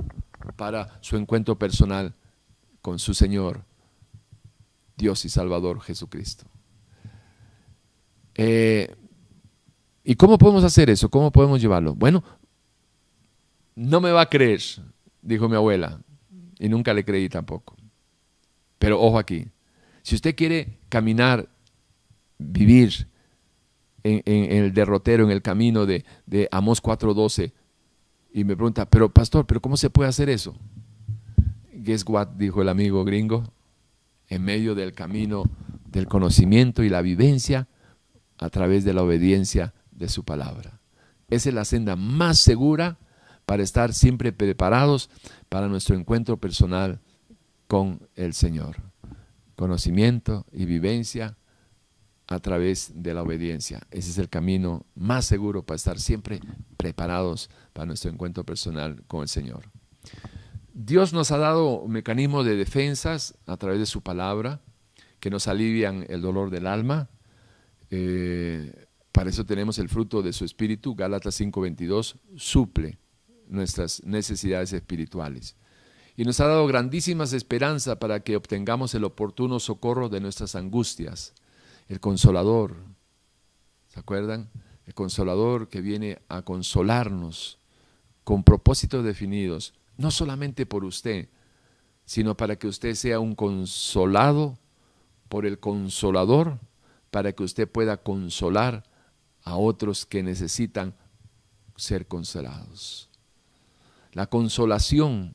para 0.57 0.99
su 1.03 1.17
encuentro 1.17 1.59
personal 1.59 2.15
con 2.81 2.99
su 2.99 3.13
Señor, 3.13 3.65
Dios 4.97 5.25
y 5.25 5.29
Salvador 5.29 5.81
Jesucristo. 5.81 6.47
Eh, 8.35 8.95
¿Y 10.03 10.15
cómo 10.15 10.39
podemos 10.39 10.65
hacer 10.65 10.89
eso? 10.89 11.11
¿Cómo 11.11 11.31
podemos 11.31 11.61
llevarlo? 11.61 11.95
Bueno, 11.95 12.25
no 13.75 14.01
me 14.01 14.13
va 14.13 14.23
a 14.23 14.31
creer, 14.31 14.61
dijo 15.21 15.49
mi 15.49 15.57
abuela, 15.57 16.01
y 16.59 16.69
nunca 16.69 16.95
le 16.95 17.05
creí 17.05 17.29
tampoco. 17.29 17.77
Pero 18.79 19.01
ojo 19.01 19.19
aquí, 19.19 19.49
si 20.03 20.15
usted 20.15 20.35
quiere 20.35 20.79
caminar, 20.89 21.49
vivir 22.41 23.09
en, 24.03 24.23
el 24.25 24.73
derrotero, 24.73 25.25
en 25.25 25.31
el 25.31 25.43
camino 25.43 25.87
de, 25.87 26.05
de 26.27 26.49
Amos 26.51 26.83
4.12, 26.83 27.53
y 28.33 28.45
me 28.45 28.57
pregunta, 28.57 28.89
pero 28.89 29.13
pastor, 29.13 29.47
¿pero 29.47 29.61
cómo 29.61 29.77
se 29.77 29.91
puede 29.91 30.09
hacer 30.09 30.29
eso? 30.29 30.57
Guess 31.73 32.05
what, 32.07 32.29
dijo 32.29 32.63
el 32.63 32.69
amigo 32.69 33.05
gringo, 33.05 33.53
en 34.29 34.43
medio 34.43 34.75
del 34.75 34.93
camino 34.93 35.45
del 35.87 36.07
conocimiento 36.07 36.83
y 36.85 36.89
la 36.89 37.03
vivencia 37.03 37.69
a 38.39 38.49
través 38.49 38.85
de 38.85 38.95
la 38.95 39.03
obediencia 39.03 39.75
de 39.91 40.09
su 40.09 40.25
palabra. 40.25 40.81
Esa 41.29 41.49
es 41.49 41.55
la 41.55 41.65
senda 41.65 41.97
más 41.97 42.39
segura 42.39 42.99
para 43.45 43.63
estar 43.63 43.93
siempre 43.93 44.33
preparados 44.33 45.11
para 45.49 45.69
nuestro 45.69 45.97
encuentro 45.97 46.37
personal 46.37 47.01
con 47.67 48.09
el 48.15 48.33
Señor. 48.33 48.77
Conocimiento 49.57 50.47
y 50.53 50.65
vivencia 50.65 51.37
a 52.31 52.39
través 52.39 52.93
de 52.95 53.13
la 53.13 53.23
obediencia. 53.23 53.81
Ese 53.91 54.11
es 54.11 54.19
el 54.19 54.29
camino 54.29 54.87
más 54.95 55.27
seguro 55.27 55.65
para 55.65 55.77
estar 55.77 55.99
siempre 55.99 56.41
preparados 56.77 57.51
para 57.73 57.87
nuestro 57.87 58.11
encuentro 58.11 58.45
personal 58.45 59.03
con 59.09 59.23
el 59.23 59.29
Señor. 59.29 59.65
Dios 60.73 61.13
nos 61.13 61.33
ha 61.33 61.39
dado 61.39 61.87
mecanismos 61.89 62.47
de 62.47 62.55
defensas 62.55 63.35
a 63.47 63.57
través 63.57 63.81
de 63.81 63.87
su 63.87 64.01
palabra 64.01 64.61
que 65.19 65.29
nos 65.29 65.49
alivian 65.49 66.07
el 66.09 66.23
dolor 66.23 66.51
del 66.51 66.69
alma. 66.69 67.11
Eh, 67.91 68.87
para 69.11 69.31
eso 69.31 69.45
tenemos 69.45 69.79
el 69.81 69.89
fruto 69.89 70.23
de 70.23 70.33
su 70.33 70.45
espíritu, 70.45 70.95
Gálatas 70.95 71.35
5:22, 71.35 72.17
suple 72.37 72.99
nuestras 73.49 74.05
necesidades 74.05 74.73
espirituales 74.73 75.57
y 76.17 76.25
nos 76.25 76.39
ha 76.39 76.47
dado 76.47 76.67
grandísimas 76.69 77.33
esperanzas 77.33 77.97
para 77.97 78.21
que 78.21 78.37
obtengamos 78.37 78.95
el 78.95 79.03
oportuno 79.03 79.59
socorro 79.59 80.09
de 80.09 80.21
nuestras 80.21 80.55
angustias. 80.55 81.35
El 81.91 81.99
consolador, 81.99 82.77
¿se 83.89 83.99
acuerdan? 83.99 84.49
El 84.87 84.95
consolador 84.95 85.69
que 85.69 85.81
viene 85.81 86.23
a 86.29 86.43
consolarnos 86.43 87.59
con 88.23 88.45
propósitos 88.45 89.05
definidos, 89.05 89.75
no 89.97 90.13
solamente 90.13 90.67
por 90.67 90.85
usted, 90.85 91.29
sino 92.05 92.37
para 92.37 92.55
que 92.55 92.69
usted 92.69 92.95
sea 92.95 93.19
un 93.19 93.35
consolado 93.35 94.57
por 95.29 95.47
el 95.47 95.59
consolador, 95.59 96.61
para 97.11 97.33
que 97.33 97.43
usted 97.43 97.69
pueda 97.69 97.97
consolar 97.97 98.85
a 99.43 99.57
otros 99.57 100.07
que 100.07 100.23
necesitan 100.23 100.95
ser 101.75 102.07
consolados. 102.07 103.11
La 104.13 104.29
consolación 104.29 105.35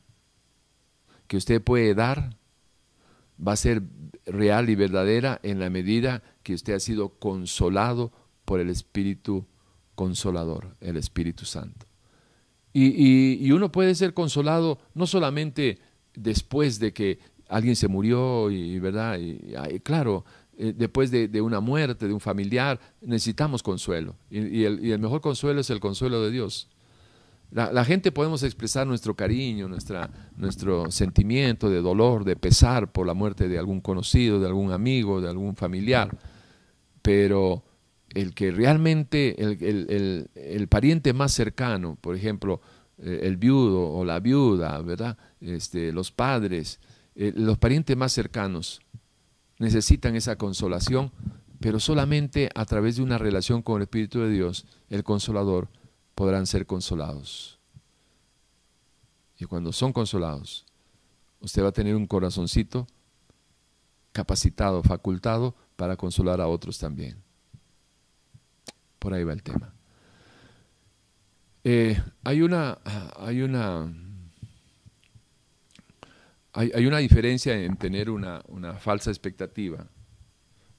que 1.27 1.35
usted 1.35 1.61
puede 1.61 1.93
dar 1.95 2.37
va 3.45 3.53
a 3.53 3.57
ser 3.57 3.83
real 4.25 4.69
y 4.69 4.75
verdadera 4.75 5.39
en 5.43 5.59
la 5.59 5.69
medida 5.69 6.23
que 6.43 6.53
usted 6.53 6.73
ha 6.73 6.79
sido 6.79 7.09
consolado 7.09 8.11
por 8.45 8.59
el 8.59 8.69
Espíritu 8.69 9.45
Consolador, 9.95 10.75
el 10.81 10.97
Espíritu 10.97 11.45
Santo. 11.45 11.85
Y, 12.73 13.49
uno 13.51 13.71
puede 13.71 13.95
ser 13.95 14.13
consolado 14.13 14.79
no 14.93 15.07
solamente 15.07 15.79
después 16.13 16.77
de 16.79 16.91
que 16.91 17.19
alguien 17.47 17.77
se 17.77 17.87
murió, 17.87 18.51
y, 18.51 18.79
¿verdad? 18.79 19.17
Y, 19.17 19.79
claro, 19.79 20.25
eh, 20.57 20.73
después 20.75 21.09
de, 21.09 21.41
una 21.41 21.61
muerte, 21.61 22.07
de 22.07 22.13
un 22.13 22.19
familiar, 22.19 22.79
necesitamos 22.99 23.63
consuelo. 23.63 24.15
y 24.29 24.63
el 24.65 24.99
mejor 24.99 25.21
consuelo 25.21 25.61
es 25.61 25.69
el 25.69 25.79
consuelo 25.79 26.21
de 26.21 26.31
Dios. 26.31 26.69
La, 27.51 27.85
gente 27.85 28.11
podemos 28.11 28.43
expresar 28.43 28.85
nuestro 28.85 29.15
cariño, 29.15 29.69
nuestra, 29.69 30.09
nuestro 30.35 30.91
sentimiento 30.91 31.69
de 31.69 31.81
dolor, 31.81 32.25
de 32.25 32.35
pesar 32.35 32.91
por 32.91 33.07
la 33.07 33.13
muerte 33.13 33.47
de 33.47 33.57
algún 33.57 33.79
conocido, 33.79 34.41
de 34.41 34.47
algún 34.47 34.71
amigo, 34.71 35.21
de 35.21 35.29
algún 35.29 35.55
familiar, 35.55 36.17
pero 37.01 37.63
el 38.09 38.33
que 38.33 38.51
realmente, 38.51 39.35
el, 39.39 40.67
pariente 40.67 41.13
más 41.13 41.31
cercano, 41.33 41.97
por 42.01 42.15
ejemplo, 42.15 42.61
eh, 42.97 43.21
el 43.23 43.37
viudo 43.37 43.89
o 43.89 44.03
la 44.03 44.19
viuda, 44.19 44.81
¿verdad? 44.81 45.17
Este, 45.39 45.93
los 45.93 46.11
padres, 46.11 46.79
eh, 47.15 47.31
los 47.35 47.57
parientes 47.57 47.95
más 47.95 48.11
cercanos 48.11 48.81
necesitan 49.59 50.15
esa 50.15 50.37
consolación, 50.37 51.11
pero 51.59 51.79
solamente 51.79 52.49
a 52.53 52.65
través 52.65 52.97
de 52.97 53.03
una 53.03 53.17
relación 53.17 53.61
con 53.61 53.77
el 53.77 53.83
Espíritu 53.83 54.19
de 54.19 54.29
Dios, 54.29 54.65
el 54.89 55.03
consolador 55.03 55.69
podrán 56.15 56.47
ser 56.47 56.65
consolados. 56.65 57.59
Y 59.37 59.45
cuando 59.45 59.73
son 59.73 59.91
consolados, 59.91 60.65
usted 61.41 61.61
va 61.61 61.67
a 61.67 61.73
tener 61.73 61.93
un 61.95 62.07
corazoncito 62.07 62.87
capacitado, 64.13 64.81
facultado 64.81 65.53
para 65.75 65.97
consolar 65.97 66.39
a 66.39 66.47
otros 66.47 66.79
también. 66.79 67.21
Por 68.97 69.13
ahí 69.13 69.25
va 69.25 69.33
el 69.33 69.43
tema. 69.43 69.73
Eh, 71.65 72.01
hay 72.23 72.41
una, 72.41 72.77
hay 73.17 73.41
una, 73.41 73.91
hay, 76.53 76.85
una 76.85 76.99
diferencia 76.99 77.61
en 77.61 77.75
tener 77.75 78.09
una, 78.09 78.41
falsa 78.79 79.09
expectativa. 79.09 79.85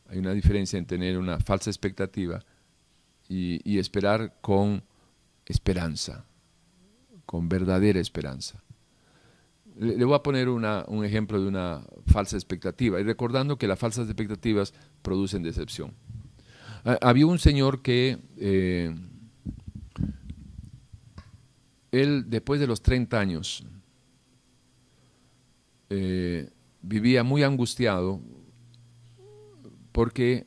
Hay 0.09 0.19
una 0.19 0.33
diferencia 0.33 0.79
en 0.79 0.87
tener 0.87 1.19
una 1.19 1.39
falsa 1.41 1.69
expectativa 1.69 2.43
y 3.29 3.79
esperar 3.79 4.37
con 4.41 4.83
esperanza, 5.47 6.27
con 7.25 7.49
verdadera 7.49 8.01
esperanza. 8.01 8.63
Le, 9.79 10.05
voy 10.05 10.15
a 10.15 10.23
poner 10.23 10.49
un 10.49 11.05
ejemplo 11.05 11.41
de 11.41 11.49
una 11.49 11.83
falsa 12.07 12.37
expectativa, 12.37 13.01
y 13.01 13.05
recordando 13.05 13.59
que 13.59 13.67
las 13.67 13.79
falsas 13.79 14.07
expectativas 14.07 14.73
producen 15.03 15.43
decepción. 15.43 15.95
Había 17.01 17.27
un 17.27 17.39
señor 17.39 17.83
que 17.83 18.19
eh, 18.37 18.95
él 21.91 22.25
después 22.29 22.61
de 22.61 22.67
los 22.67 22.81
30 22.81 23.19
años 23.19 23.65
eh, 25.91 26.51
vivía 26.83 27.25
muy 27.25 27.43
angustiado 27.43 28.21
porque 29.93 30.47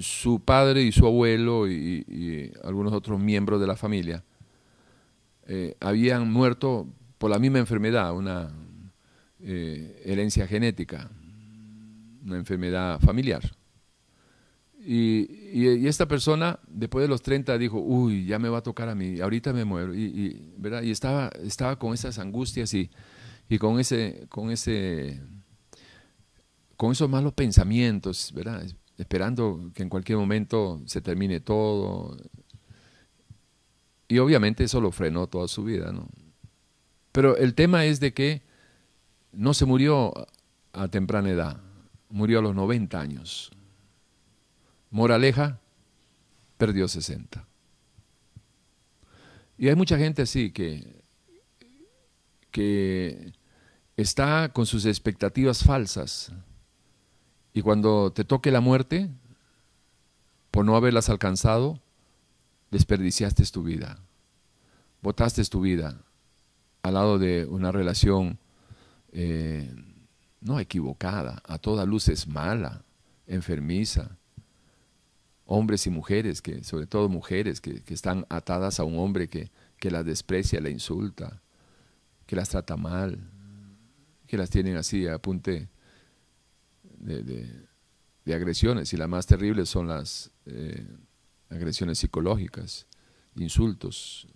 su 0.00 0.40
padre 0.40 0.82
y 0.82 0.92
su 0.92 1.06
abuelo 1.06 1.68
y, 1.68 2.52
algunos 2.64 2.92
otros 2.92 3.20
miembros 3.20 3.60
de 3.60 3.66
la 3.66 3.76
familia 3.76 4.24
eh, 5.46 5.76
habían 5.80 6.30
muerto 6.30 6.88
por 7.18 7.30
la 7.30 7.38
misma 7.38 7.58
enfermedad, 7.58 8.14
una 8.14 8.50
eh, 9.40 10.02
herencia 10.04 10.46
genética, 10.46 11.08
una 12.24 12.36
enfermedad 12.36 13.00
familiar. 13.00 13.42
Y, 14.88 15.86
esta 15.86 16.06
persona, 16.06 16.60
después 16.68 17.02
de 17.02 17.08
los 17.08 17.22
30, 17.22 17.56
dijo, 17.58 17.80
uy, 17.80 18.26
ya 18.26 18.38
me 18.38 18.48
va 18.48 18.58
a 18.58 18.62
tocar 18.62 18.88
a 18.88 18.94
mí, 18.94 19.20
ahorita 19.20 19.52
me 19.52 19.64
muero. 19.64 19.94
Y, 19.94 20.52
¿verdad? 20.58 20.82
y 20.82 20.90
estaba, 20.90 21.30
estaba 21.42 21.78
con 21.78 21.94
esas 21.94 22.18
angustias 22.18 22.74
y, 22.74 22.90
con, 23.58 23.80
ese, 23.80 24.26
con, 24.28 24.50
ese, 24.50 25.20
con 26.76 26.92
esos 26.92 27.08
malos 27.08 27.32
pensamientos, 27.32 28.32
¿verdad? 28.34 28.64
Esperando 28.98 29.70
que 29.74 29.82
en 29.82 29.88
cualquier 29.88 30.18
momento 30.18 30.82
se 30.86 31.00
termine 31.00 31.40
todo. 31.40 32.16
Y 34.08 34.18
obviamente 34.18 34.64
eso 34.64 34.80
lo 34.80 34.92
frenó 34.92 35.26
toda 35.26 35.48
su 35.48 35.64
vida, 35.64 35.92
¿no? 35.92 36.08
Pero 37.12 37.36
el 37.36 37.54
tema 37.54 37.84
es 37.84 38.00
de 38.00 38.12
que 38.12 38.42
no 39.32 39.54
se 39.54 39.64
murió 39.64 40.12
a 40.72 40.88
temprana 40.88 41.30
edad, 41.30 41.60
murió 42.08 42.38
a 42.38 42.42
los 42.42 42.54
90 42.54 43.00
años. 43.00 43.50
Moraleja, 44.90 45.60
perdió 46.58 46.88
60. 46.88 47.46
Y 49.58 49.68
hay 49.68 49.74
mucha 49.74 49.98
gente 49.98 50.22
así 50.22 50.50
que, 50.50 51.02
que 52.50 53.32
está 53.96 54.50
con 54.52 54.66
sus 54.66 54.84
expectativas 54.84 55.64
falsas 55.64 56.32
Y 57.56 57.62
cuando 57.62 58.12
te 58.12 58.22
toque 58.22 58.50
la 58.50 58.60
muerte, 58.60 59.08
por 60.50 60.66
no 60.66 60.76
haberlas 60.76 61.08
alcanzado, 61.08 61.80
desperdiciaste 62.70 63.42
tu 63.46 63.62
vida, 63.62 63.98
botaste 65.00 65.42
tu 65.46 65.62
vida 65.62 65.98
al 66.82 66.92
lado 66.92 67.18
de 67.18 67.46
una 67.46 67.72
relación 67.72 68.38
eh, 69.10 69.74
no 70.42 70.60
equivocada, 70.60 71.40
a 71.46 71.56
toda 71.56 71.86
luz 71.86 72.08
es 72.08 72.26
mala, 72.28 72.84
enfermiza. 73.26 74.18
Hombres 75.46 75.86
y 75.86 75.90
mujeres, 75.90 76.42
que, 76.42 76.62
sobre 76.62 76.86
todo 76.86 77.08
mujeres, 77.08 77.62
que, 77.62 77.82
están 77.88 78.26
atadas 78.28 78.80
a 78.80 78.84
un 78.84 78.98
hombre 78.98 79.28
que, 79.28 79.50
que 79.78 79.90
las 79.90 80.04
desprecia, 80.04 80.60
la 80.60 80.68
insulta, 80.68 81.40
que 82.26 82.36
las 82.36 82.50
trata 82.50 82.76
mal, 82.76 83.18
que 84.26 84.36
las 84.36 84.50
tienen 84.50 84.76
así 84.76 85.08
a 85.08 85.16
punte 85.16 85.70
de, 86.98 87.66
agresiones. 88.34 88.92
Y 88.92 88.96
las 88.96 89.08
más 89.08 89.26
terribles 89.26 89.68
son 89.68 89.88
las 89.88 90.30
eh, 90.46 90.86
agresiones 91.48 91.98
psicológicas, 91.98 92.86
insultos, 93.36 94.26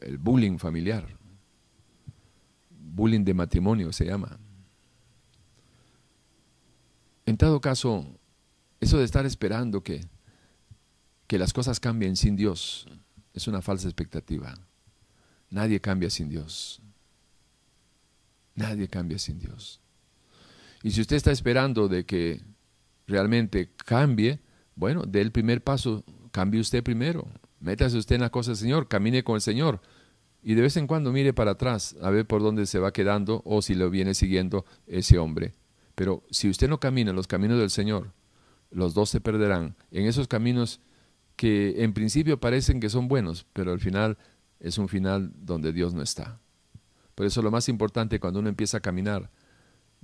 el 0.00 0.18
bullying 0.18 0.58
familiar, 0.58 1.06
bullying 2.70 3.24
de 3.24 3.34
matrimonio 3.34 3.92
se 3.92 4.04
llama. 4.04 4.38
En 7.26 7.36
todo 7.36 7.60
caso, 7.60 8.06
eso 8.80 8.98
de 8.98 9.04
estar 9.04 9.24
esperando 9.24 9.82
que, 9.82 10.06
que 11.26 11.38
las 11.38 11.52
cosas 11.52 11.80
cambien 11.80 12.16
sin 12.16 12.36
Dios 12.36 12.86
es 13.32 13.48
una 13.48 13.62
falsa 13.62 13.88
expectativa. 13.88 14.54
Nadie 15.50 15.80
cambia 15.80 16.10
sin 16.10 16.28
Dios. 16.28 16.80
Nadie 18.54 18.88
cambia 18.88 19.18
sin 19.18 19.38
Dios. 19.38 19.80
Y 20.82 20.90
si 20.90 21.00
usted 21.00 21.16
está 21.16 21.32
esperando 21.32 21.88
de 21.88 22.04
que 22.04 22.42
realmente 23.06 23.70
cambie, 23.84 24.40
bueno, 24.76 25.04
dé 25.06 25.20
el 25.20 25.32
primer 25.32 25.62
paso, 25.62 26.04
cambie 26.30 26.60
usted 26.60 26.82
primero. 26.82 27.26
Métase 27.60 27.96
usted 27.96 28.16
en 28.16 28.20
la 28.20 28.30
cosa 28.30 28.50
del 28.50 28.58
Señor, 28.58 28.88
camine 28.88 29.24
con 29.24 29.36
el 29.36 29.40
Señor. 29.40 29.80
Y 30.42 30.54
de 30.54 30.62
vez 30.62 30.76
en 30.76 30.86
cuando 30.86 31.10
mire 31.10 31.32
para 31.32 31.52
atrás 31.52 31.96
a 32.02 32.10
ver 32.10 32.26
por 32.26 32.42
dónde 32.42 32.66
se 32.66 32.78
va 32.78 32.92
quedando 32.92 33.40
o 33.46 33.62
si 33.62 33.74
lo 33.74 33.88
viene 33.88 34.12
siguiendo 34.12 34.66
ese 34.86 35.18
hombre. 35.18 35.54
Pero 35.94 36.22
si 36.30 36.50
usted 36.50 36.68
no 36.68 36.80
camina 36.80 37.10
en 37.10 37.16
los 37.16 37.26
caminos 37.26 37.58
del 37.58 37.70
Señor, 37.70 38.12
los 38.70 38.92
dos 38.92 39.08
se 39.08 39.20
perderán 39.20 39.76
en 39.90 40.06
esos 40.06 40.28
caminos 40.28 40.80
que 41.36 41.82
en 41.82 41.94
principio 41.94 42.38
parecen 42.38 42.80
que 42.80 42.90
son 42.90 43.08
buenos, 43.08 43.46
pero 43.52 43.72
al 43.72 43.80
final 43.80 44.18
es 44.60 44.78
un 44.78 44.88
final 44.88 45.32
donde 45.34 45.72
Dios 45.72 45.94
no 45.94 46.02
está. 46.02 46.40
Por 47.14 47.26
eso 47.26 47.42
lo 47.42 47.50
más 47.50 47.68
importante 47.68 48.18
cuando 48.20 48.40
uno 48.40 48.48
empieza 48.48 48.78
a 48.78 48.80
caminar 48.80 49.30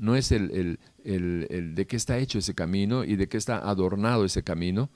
no 0.01 0.17
es 0.17 0.33
el, 0.33 0.79
de 1.05 1.87
qué 1.87 1.97
está 1.97 2.19
hecho 2.19 2.39
ese 2.39 2.55
camino 2.55 3.05
y 3.05 3.17
de 3.17 3.29
qué 3.29 3.37
está 3.37 3.59
adornado 3.59 4.25
ese 4.25 4.43
camino, 4.43 4.89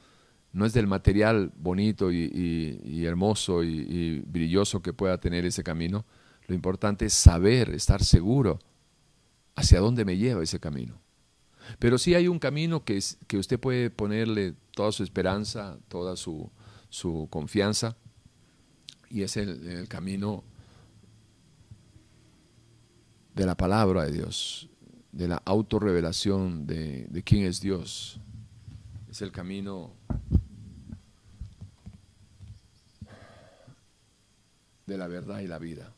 no 0.52 0.64
es 0.64 0.72
del 0.72 0.86
material 0.86 1.52
bonito 1.56 2.10
y, 2.10 3.04
hermoso 3.04 3.62
y, 3.62 4.20
brilloso 4.20 4.80
que 4.80 4.94
pueda 4.94 5.18
tener 5.18 5.44
ese 5.44 5.62
camino. 5.62 6.06
Lo 6.46 6.54
importante 6.54 7.04
es 7.06 7.12
saber, 7.12 7.70
estar 7.70 8.02
seguro 8.02 8.60
hacia 9.56 9.80
dónde 9.80 10.06
me 10.06 10.16
lleva 10.16 10.42
ese 10.42 10.58
camino. 10.58 10.98
Pero 11.78 11.98
sí 11.98 12.14
hay 12.14 12.26
un 12.26 12.38
camino 12.38 12.82
que, 12.84 12.98
que 13.26 13.36
usted 13.36 13.60
puede 13.60 13.90
ponerle 13.90 14.54
toda 14.70 14.90
su 14.90 15.02
esperanza, 15.02 15.76
toda 15.88 16.16
su, 16.16 16.50
confianza, 17.28 17.96
y 19.10 19.22
es 19.22 19.36
el 19.36 19.86
camino 19.88 20.44
de 23.34 23.46
la 23.46 23.56
palabra 23.56 24.04
de 24.04 24.12
Dios, 24.12 24.68
de 25.12 25.28
la 25.28 25.42
autorrevelación 25.44 26.66
de, 26.66 27.06
de 27.08 27.22
quién 27.22 27.44
es 27.44 27.60
Dios. 27.60 28.20
Es 29.10 29.22
el 29.22 29.32
camino 29.32 29.92
de 34.86 34.98
la 34.98 35.08
verdad 35.08 35.40
y 35.40 35.46
la 35.46 35.58
vida. 35.58 35.92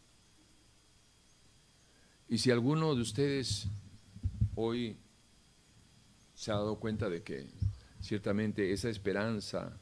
Y 2.28 2.38
si 2.38 2.50
alguno 2.50 2.94
de 2.94 3.02
ustedes 3.02 3.68
hoy 4.54 4.96
se 6.34 6.50
ha 6.50 6.54
dado 6.54 6.78
cuenta 6.78 7.08
de 7.08 7.22
que 7.22 7.46
ciertamente 8.00 8.72
esa 8.72 8.88
esperanza 8.88 9.78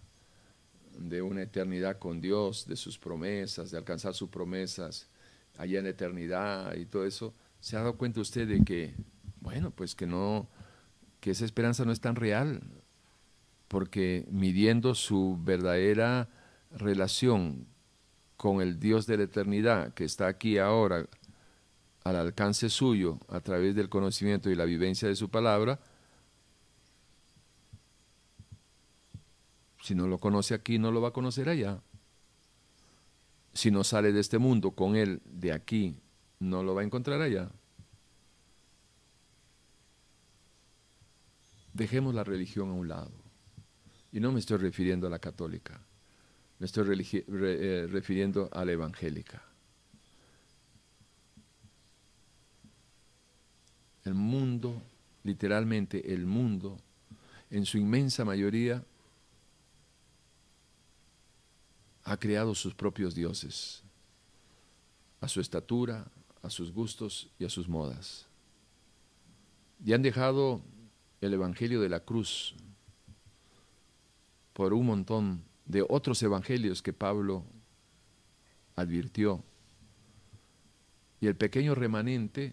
de 0.99 1.23
una 1.23 1.43
eternidad 1.43 1.99
con 1.99 2.21
Dios, 2.21 2.67
de 2.67 2.77
sus 2.77 2.99
promesas, 2.99 3.71
de 3.71 3.79
alcanzar 3.79 4.15
sus 4.15 4.29
promesas 4.29 5.09
allá 5.57 5.79
en 5.79 5.85
la 5.85 5.91
eternidad 5.91 6.75
y 6.75 6.87
todo 6.87 7.05
eso, 7.05 7.35
se 7.65 7.77
ha 7.77 7.79
dado 7.79 7.97
cuenta 7.97 8.21
usted 8.21 8.47
de 8.47 8.63
que, 8.63 8.95
bueno, 9.41 9.71
pues 9.71 9.95
que 9.95 10.07
no, 10.07 10.47
que 11.21 11.31
esa 11.31 11.47
esperanza 11.47 11.87
no 11.87 11.93
es 11.93 12.01
tan 12.01 12.15
real, 12.15 12.61
porque 13.69 14.27
midiendo 14.31 14.95
su 14.95 15.39
verdadera 15.43 16.29
relación 16.73 17.67
con 18.37 18.61
el 18.61 18.79
Dios 18.79 19.07
de 19.07 19.17
la 19.17 19.23
eternidad 19.23 19.95
que 19.95 20.05
está 20.05 20.27
aquí 20.27 20.59
ahora 20.59 21.09
al 22.05 22.17
alcance 22.17 22.69
suyo 22.69 23.19
a 23.29 23.41
través 23.41 23.75
del 23.75 23.89
conocimiento 23.89 24.51
y 24.51 24.57
la 24.57 24.67
vivencia 24.67 25.09
de 25.09 25.17
su 25.17 25.31
palabra, 25.31 25.81
si 29.81 29.95
no 29.95 30.07
lo 30.07 30.19
conoce 30.19 30.53
aquí, 30.53 30.79
no 30.79 30.93
lo 30.93 31.01
va 31.01 31.09
a 31.09 31.13
conocer 31.13 31.49
allá. 31.49 31.81
Si 33.55 33.71
no 33.71 33.85
sale 33.85 34.13
de 34.13 34.21
este 34.21 34.37
mundo 34.37 34.73
con 34.73 34.97
él 34.97 35.23
de 35.25 35.53
aquí 35.53 35.97
no 36.45 36.63
lo 36.63 36.75
va 36.75 36.83
a 36.83 36.85
encontrar 36.85 37.21
allá. 37.21 37.51
Dejemos 41.73 42.15
la 42.15 42.23
religión 42.23 42.71
a 42.71 42.75
un 42.75 42.89
lado. 42.89 43.13
Y 44.13 44.21
no 44.21 44.31
me 44.31 44.39
estoy 44.39 44.59
refiriendo 44.59 45.09
a 45.09 45.11
la 45.11 45.19
católica, 45.19 45.81
me 46.61 46.67
estoy 46.67 46.87
eh, 47.27 47.89
refiriendo 47.91 48.49
a 48.53 48.65
la 48.65 48.71
evangélica. 48.71 49.43
El 54.05 54.15
mundo, 54.15 54.81
literalmente 55.25 56.15
el 56.15 56.27
mundo, 56.27 56.79
en 57.51 57.67
su 57.67 57.77
inmensa 57.77 58.25
mayoría, 58.25 58.85
ha 62.05 62.17
creado 62.19 62.55
sus 62.55 62.73
propios 62.75 63.17
dioses, 63.17 63.83
a 65.21 65.27
su 65.27 65.41
estatura, 65.41 66.07
a 66.45 66.51
sus 66.51 66.73
gustos 66.73 67.31
y 67.39 67.47
a 67.47 67.51
sus 67.51 67.69
modas. 67.69 68.27
Y 69.85 69.95
han 69.95 70.03
dejado 70.03 70.61
el 71.23 71.33
Evangelio 71.33 71.81
de 71.81 71.89
la 71.89 72.01
cruz 72.01 72.55
por 74.53 74.75
un 74.75 74.87
montón 74.87 75.43
de 75.65 75.85
otros 75.89 76.23
evangelios 76.23 76.83
que 76.83 76.93
Pablo 76.93 77.45
advirtió. 78.77 79.43
Y 81.21 81.27
el 81.27 81.35
pequeño 81.35 81.75
remanente, 81.75 82.53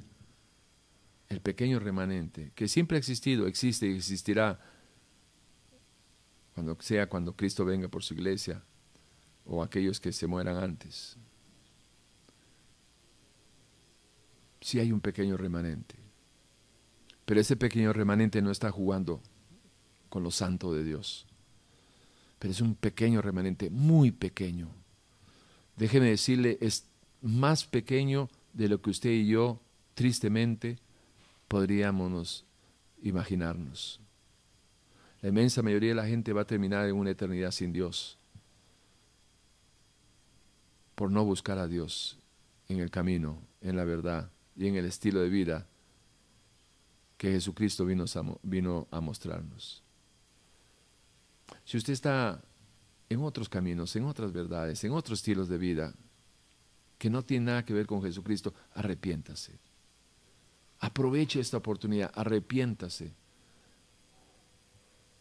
el 1.28 1.42
pequeño 1.42 1.80
remanente, 1.80 2.54
que 2.56 2.70
siempre 2.70 2.96
ha 2.96 3.00
existido, 3.00 3.46
existe 3.46 3.88
y 3.88 3.96
existirá 3.96 4.60
cuando 6.56 6.78
sea 6.80 7.10
cuando 7.10 7.36
Cristo 7.36 7.66
venga 7.66 7.90
por 7.90 8.04
su 8.04 8.14
iglesia 8.14 8.64
o 9.46 9.62
aquellos 9.62 10.00
que 10.00 10.14
se 10.14 10.28
mueran 10.28 10.56
antes. 10.56 11.18
Sí 14.62 14.80
hay 14.80 14.92
un 14.92 15.02
pequeño 15.02 15.36
remanente. 15.36 15.96
Pero 17.26 17.42
ese 17.42 17.56
pequeño 17.56 17.92
remanente 17.92 18.42
no 18.42 18.52
está 18.52 18.72
jugando 18.72 19.22
con 20.10 20.24
lo 20.24 20.32
santo 20.32 20.74
de 20.74 20.84
Dios. 20.84 21.26
Pero 22.40 22.52
es 22.52 22.62
un 22.62 22.76
pequeño 22.76 23.22
remanente, 23.22 23.70
muy 23.70 24.12
pequeño. 24.12 24.70
Déjeme 25.76 26.10
decirle, 26.10 26.58
es 26.62 26.86
más 27.22 27.66
pequeño 27.66 28.30
de 28.54 28.70
lo 28.70 28.82
que 28.82 28.90
usted 28.90 29.12
y 29.12 29.28
yo, 29.28 29.60
tristemente, 29.94 30.78
podríamos 31.48 32.46
imaginarnos. 33.02 34.00
La 35.22 35.30
inmensa 35.30 35.62
mayoría 35.62 35.90
de 35.90 35.96
la 35.96 36.08
gente 36.08 36.34
va 36.34 36.42
a 36.42 36.48
terminar 36.48 36.88
en 36.88 36.96
una 36.96 37.12
eternidad 37.12 37.52
sin 37.52 37.72
Dios 37.72 38.18
por 40.96 41.12
no 41.12 41.24
buscar 41.24 41.58
a 41.58 41.68
Dios 41.68 42.20
en 42.68 42.80
el 42.80 42.90
camino, 42.90 43.40
en 43.62 43.76
la 43.76 43.86
verdad 43.86 44.32
y 44.56 44.68
en 44.68 44.76
el 44.76 44.86
estilo 44.86 45.22
de 45.22 45.30
vida 45.30 45.68
que 47.18 47.32
Jesucristo 47.32 47.86
vino 47.86 48.04
a, 48.04 48.38
vino 48.44 48.88
a 48.92 49.00
mostrarnos. 49.00 49.84
Si 51.66 51.78
usted 51.78 51.94
está 51.94 52.42
en 53.10 53.22
otros 53.22 53.50
caminos, 53.50 53.96
en 53.96 54.06
otras 54.06 54.32
verdades, 54.32 54.84
en 54.84 54.92
otros 54.92 55.20
estilos 55.20 55.48
de 55.48 55.58
vida 55.58 55.94
que 56.98 57.10
no 57.10 57.24
tienen 57.24 57.46
nada 57.46 57.66
que 57.66 57.74
ver 57.74 57.86
con 57.86 58.02
Jesucristo, 58.02 58.54
arrepiéntase. 58.74 59.60
Aproveche 60.80 61.40
esta 61.40 61.58
oportunidad, 61.58 62.12
arrepiéntase. 62.16 63.14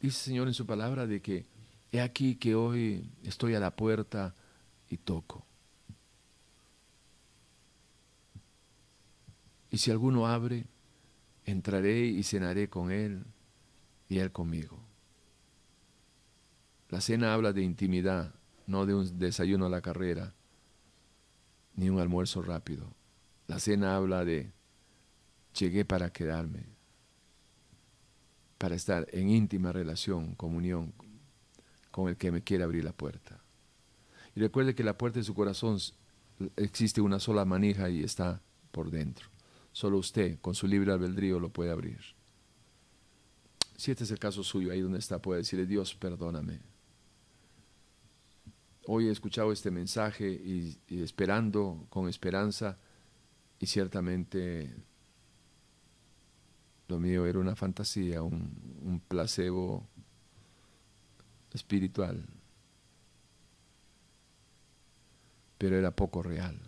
Dice 0.00 0.16
el 0.16 0.24
Señor 0.24 0.48
en 0.48 0.54
su 0.54 0.64
palabra 0.66 1.06
de 1.06 1.20
que 1.20 1.46
he 1.92 2.00
aquí 2.00 2.36
que 2.36 2.54
hoy 2.54 3.10
estoy 3.24 3.54
a 3.54 3.60
la 3.60 3.74
puerta 3.74 4.34
y 4.88 4.96
toco. 4.96 5.44
Y 9.70 9.78
si 9.78 9.90
alguno 9.90 10.26
abre, 10.26 10.66
entraré 11.44 12.06
y 12.06 12.22
cenaré 12.22 12.68
con 12.68 12.90
Él 12.90 13.24
y 14.08 14.18
Él 14.18 14.32
conmigo. 14.32 14.78
La 16.88 17.00
cena 17.00 17.32
habla 17.34 17.52
de 17.52 17.62
intimidad, 17.62 18.34
no 18.66 18.84
de 18.84 18.94
un 18.94 19.18
desayuno 19.18 19.66
a 19.66 19.70
la 19.70 19.80
carrera, 19.80 20.34
ni 21.76 21.88
un 21.88 22.00
almuerzo 22.00 22.42
rápido. 22.42 22.92
La 23.46 23.60
cena 23.60 23.94
habla 23.94 24.24
de 24.24 24.52
llegué 25.58 25.84
para 25.84 26.12
quedarme, 26.12 26.66
para 28.58 28.74
estar 28.74 29.06
en 29.12 29.30
íntima 29.30 29.72
relación, 29.72 30.34
comunión 30.34 30.92
con 31.90 32.08
el 32.08 32.16
que 32.16 32.32
me 32.32 32.42
quiere 32.42 32.64
abrir 32.64 32.84
la 32.84 32.92
puerta. 32.92 33.40
Y 34.34 34.40
recuerde 34.40 34.74
que 34.74 34.84
la 34.84 34.98
puerta 34.98 35.18
de 35.20 35.24
su 35.24 35.34
corazón 35.34 35.78
existe 36.56 37.00
una 37.00 37.20
sola 37.20 37.44
manija 37.44 37.88
y 37.88 38.02
está 38.02 38.42
por 38.72 38.90
dentro. 38.90 39.29
Solo 39.72 39.98
usted, 39.98 40.38
con 40.40 40.54
su 40.54 40.66
libre 40.66 40.92
albedrío, 40.92 41.38
lo 41.38 41.50
puede 41.50 41.70
abrir. 41.70 42.00
Si 43.76 43.90
este 43.90 44.04
es 44.04 44.10
el 44.10 44.18
caso 44.18 44.42
suyo, 44.42 44.72
ahí 44.72 44.80
donde 44.80 44.98
está, 44.98 45.22
puede 45.22 45.40
decirle, 45.40 45.66
Dios, 45.66 45.94
perdóname. 45.94 46.60
Hoy 48.86 49.06
he 49.06 49.10
escuchado 49.10 49.52
este 49.52 49.70
mensaje 49.70 50.28
y, 50.28 50.78
esperando 50.88 51.86
con 51.88 52.08
esperanza 52.08 52.78
y 53.58 53.66
ciertamente 53.66 54.74
lo 56.88 56.98
mío 56.98 57.24
era 57.24 57.38
una 57.38 57.54
fantasía, 57.54 58.22
un, 58.22 58.80
un 58.82 59.00
placebo 59.00 59.86
espiritual, 61.52 62.26
pero 65.56 65.76
era 65.76 65.94
poco 65.94 66.22
real. 66.22 66.58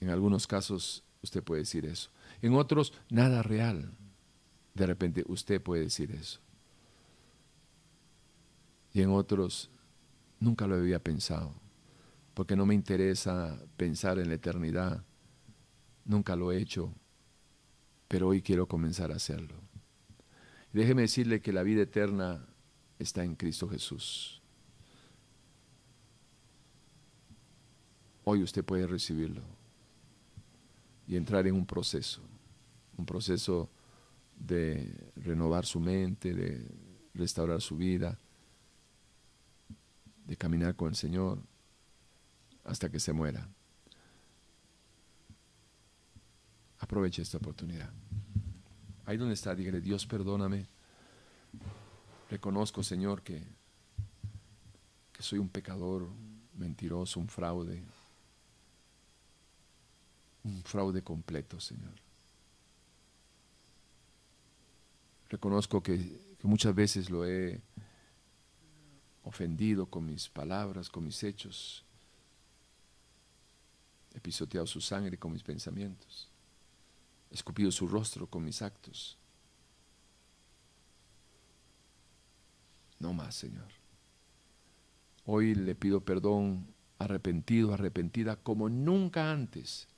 En 0.00 0.10
algunos 0.10 0.46
casos 0.46 1.02
usted 1.22 1.42
puede 1.42 1.62
decir 1.62 1.86
eso. 1.86 2.10
En 2.44 2.52
otros, 2.52 2.92
nada 3.08 3.42
real. 3.42 3.90
De 4.74 4.84
repente 4.84 5.24
usted 5.28 5.62
puede 5.62 5.84
decir 5.84 6.10
eso. 6.10 6.40
Y 8.92 9.00
en 9.00 9.08
otros, 9.08 9.70
nunca 10.40 10.66
lo 10.66 10.74
había 10.74 11.02
pensado, 11.02 11.54
porque 12.34 12.54
no 12.54 12.66
me 12.66 12.74
interesa 12.74 13.58
pensar 13.78 14.18
en 14.18 14.28
la 14.28 14.34
eternidad. 14.34 15.02
Nunca 16.04 16.36
lo 16.36 16.52
he 16.52 16.58
hecho, 16.58 16.92
pero 18.08 18.28
hoy 18.28 18.42
quiero 18.42 18.68
comenzar 18.68 19.10
a 19.10 19.16
hacerlo. 19.16 19.54
déjeme 20.70 21.00
decirle 21.00 21.40
que 21.40 21.50
la 21.50 21.62
vida 21.62 21.80
eterna 21.80 22.46
está 22.98 23.24
en 23.24 23.36
Cristo 23.36 23.70
Jesús. 23.70 24.42
Hoy 28.24 28.42
usted 28.42 28.62
puede 28.62 28.86
recibirlo 28.86 29.40
y 31.08 31.16
entrar 31.16 31.46
en 31.46 31.54
un 31.54 31.64
proceso, 31.64 32.20
un 32.96 33.06
proceso 33.06 33.68
de 34.38 35.12
renovar 35.16 35.66
su 35.66 35.80
mente, 35.80 36.34
de 36.34 36.66
restaurar 37.14 37.60
su 37.60 37.76
vida, 37.76 38.18
de 40.26 40.36
caminar 40.36 40.74
con 40.74 40.88
el 40.88 40.96
Señor 40.96 41.38
hasta 42.64 42.90
que 42.90 42.98
se 42.98 43.12
muera. 43.12 43.48
Aproveche 46.78 47.22
esta 47.22 47.38
oportunidad. 47.38 47.90
Ahí 49.06 49.16
donde 49.16 49.34
está, 49.34 49.54
dígale, 49.54 49.80
Dios 49.80 50.06
perdóname. 50.06 50.66
Reconozco, 52.30 52.82
Señor, 52.82 53.22
que, 53.22 53.42
que 55.12 55.22
soy 55.22 55.38
un 55.38 55.48
pecador, 55.48 56.08
mentiroso, 56.56 57.20
un 57.20 57.28
fraude, 57.28 57.82
un 60.42 60.62
fraude 60.62 61.02
completo, 61.02 61.60
Señor. 61.60 62.03
Reconozco 65.34 65.82
que, 65.82 66.16
muchas 66.44 66.72
veces 66.72 67.10
lo 67.10 67.26
he 67.26 67.60
ofendido 69.24 69.86
con 69.86 70.06
mis 70.06 70.28
palabras, 70.28 70.88
con 70.88 71.04
mis 71.04 71.24
hechos. 71.24 71.84
He 74.14 74.20
pisoteado 74.20 74.64
su 74.68 74.80
sangre 74.80 75.18
con 75.18 75.32
mis 75.32 75.42
pensamientos. 75.42 76.28
He 77.32 77.34
escupido 77.34 77.72
su 77.72 77.88
rostro 77.88 78.28
con 78.28 78.44
mis 78.44 78.62
actos. 78.62 79.18
No 83.00 83.12
más, 83.12 83.34
Señor. 83.34 83.72
Hoy 85.26 85.56
le 85.56 85.74
pido 85.74 86.00
perdón 86.00 86.64
arrepentido, 87.00 87.74
arrepentida, 87.74 88.36
como 88.36 88.68
nunca 88.68 89.32
antes 89.32 89.88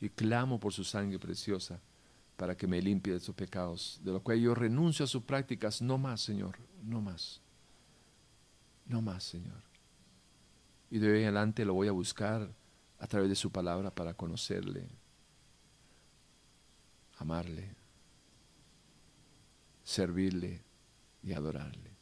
y 0.00 0.08
clamo 0.08 0.60
por 0.60 0.72
su 0.72 0.84
sangre 0.84 1.18
preciosa 1.18 1.80
para 2.36 2.56
que 2.56 2.66
me 2.66 2.80
limpie 2.82 3.12
de 3.12 3.20
sus 3.20 3.34
pecados, 3.34 4.00
de 4.02 4.12
lo 4.12 4.22
cual 4.22 4.40
yo 4.40 4.54
renuncio 4.54 5.04
a 5.04 5.08
sus 5.08 5.22
prácticas, 5.22 5.80
no 5.80 5.98
más, 5.98 6.20
Señor, 6.20 6.58
no 6.82 7.00
más, 7.00 7.40
no 8.86 9.00
más, 9.00 9.24
Señor. 9.24 9.62
Y 10.90 10.98
de 10.98 11.10
hoy 11.10 11.18
en 11.20 11.24
adelante 11.24 11.64
lo 11.64 11.74
voy 11.74 11.88
a 11.88 11.92
buscar 11.92 12.52
a 12.98 13.06
través 13.06 13.28
de 13.28 13.34
su 13.34 13.50
palabra 13.50 13.94
para 13.94 14.14
conocerle, 14.14 14.88
amarle, 17.18 17.74
servirle 19.82 20.62
y 21.22 21.32
adorarle. 21.32 21.94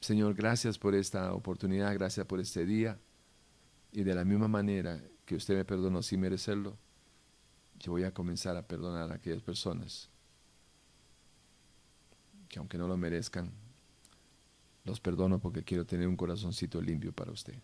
Señor, 0.00 0.34
gracias 0.34 0.78
por 0.78 0.94
esta 0.94 1.32
oportunidad, 1.32 1.94
gracias 1.94 2.26
por 2.26 2.40
este 2.40 2.66
día. 2.66 2.98
Y 3.92 4.02
de 4.02 4.14
la 4.14 4.24
misma 4.24 4.48
manera 4.48 5.00
que 5.24 5.36
usted 5.36 5.54
me 5.54 5.64
perdonó 5.64 6.02
sin 6.02 6.20
merecerlo, 6.20 6.76
yo 7.82 7.92
voy 7.92 8.04
a 8.04 8.14
comenzar 8.14 8.56
a 8.56 8.66
perdonar 8.66 9.10
a 9.10 9.16
aquellas 9.16 9.42
personas 9.42 10.08
que 12.48 12.58
aunque 12.60 12.78
no 12.78 12.86
lo 12.86 12.96
merezcan, 12.96 13.50
los 14.84 15.00
perdono 15.00 15.40
porque 15.40 15.64
quiero 15.64 15.84
tener 15.84 16.06
un 16.06 16.16
corazoncito 16.16 16.80
limpio 16.80 17.12
para 17.12 17.32
usted. 17.32 17.58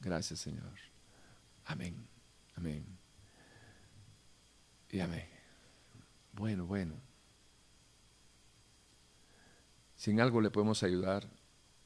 Gracias, 0.00 0.38
Señor. 0.40 0.72
Amén. 1.64 1.96
Amén. 2.54 2.86
Y 4.90 5.00
amén. 5.00 5.26
Bueno, 6.32 6.64
bueno. 6.66 6.94
Si 9.96 10.12
en 10.12 10.20
algo 10.20 10.40
le 10.40 10.50
podemos 10.50 10.84
ayudar, 10.84 11.28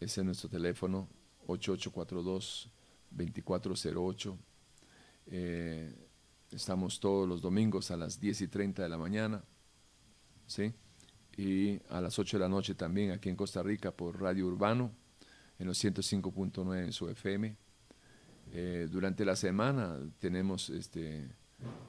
ese 0.01 0.21
es 0.21 0.25
nuestro 0.25 0.51
teléfono 0.51 1.09
8842-2408. 1.47 4.37
Eh, 5.29 6.12
estamos 6.53 7.01
todos 7.01 7.29
los 7.29 7.41
domingos 7.41 7.91
a 7.91 7.97
las 7.97 8.21
10 8.21 8.43
y 8.43 8.49
30 8.49 8.83
de 8.83 8.89
la 8.89 8.99
mañana, 8.99 9.43
¿sí? 10.47 10.73
Y 11.37 11.81
a 11.89 12.01
las 12.01 12.19
8 12.19 12.37
de 12.37 12.43
la 12.43 12.49
noche 12.49 12.75
también 12.75 13.11
aquí 13.11 13.29
en 13.29 13.37
Costa 13.37 13.63
Rica 13.63 13.91
por 13.91 14.21
Radio 14.21 14.47
Urbano, 14.47 14.93
en 15.59 15.67
los 15.67 15.83
105.9 15.83 16.85
en 16.85 16.93
su 16.93 17.09
FM. 17.09 17.57
Eh, 18.53 18.89
durante 18.91 19.25
la 19.25 19.37
semana 19.37 19.99
tenemos 20.19 20.69
este, 20.71 21.27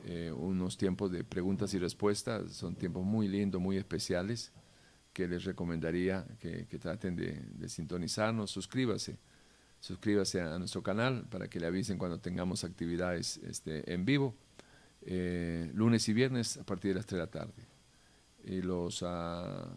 eh, 0.05 0.31
unos 0.31 0.77
tiempos 0.77 1.11
de 1.11 1.23
preguntas 1.23 1.73
y 1.73 1.79
respuestas, 1.79 2.53
son 2.53 2.75
tiempos 2.75 3.03
muy 3.03 3.27
lindos, 3.27 3.61
muy 3.61 3.77
especiales, 3.77 4.51
que 5.11 5.27
les 5.27 5.43
recomendaría 5.43 6.25
que, 6.39 6.65
traten 6.79 7.15
de, 7.15 7.33
de 7.33 7.69
sintonizarnos, 7.69 8.49
suscríbase 8.49 9.17
suscríbase 9.83 10.39
a 10.39 10.57
nuestro 10.57 10.81
canal 10.81 11.25
para 11.29 11.49
que 11.49 11.59
le 11.59 11.67
avisen 11.67 11.97
cuando 11.97 12.17
tengamos 12.17 12.63
actividades 12.63 13.37
este, 13.43 13.93
en 13.93 14.05
vivo, 14.05 14.33
eh, 15.05 15.69
lunes 15.73 16.07
y 16.07 16.13
viernes 16.13 16.57
a 16.57 16.63
partir 16.63 16.91
de 16.91 16.95
las 16.95 17.05
3 17.05 17.19
de 17.19 17.25
la 17.25 17.31
tarde. 17.31 17.67
Y 18.45 18.61
los, 18.61 19.03
ah, 19.03 19.69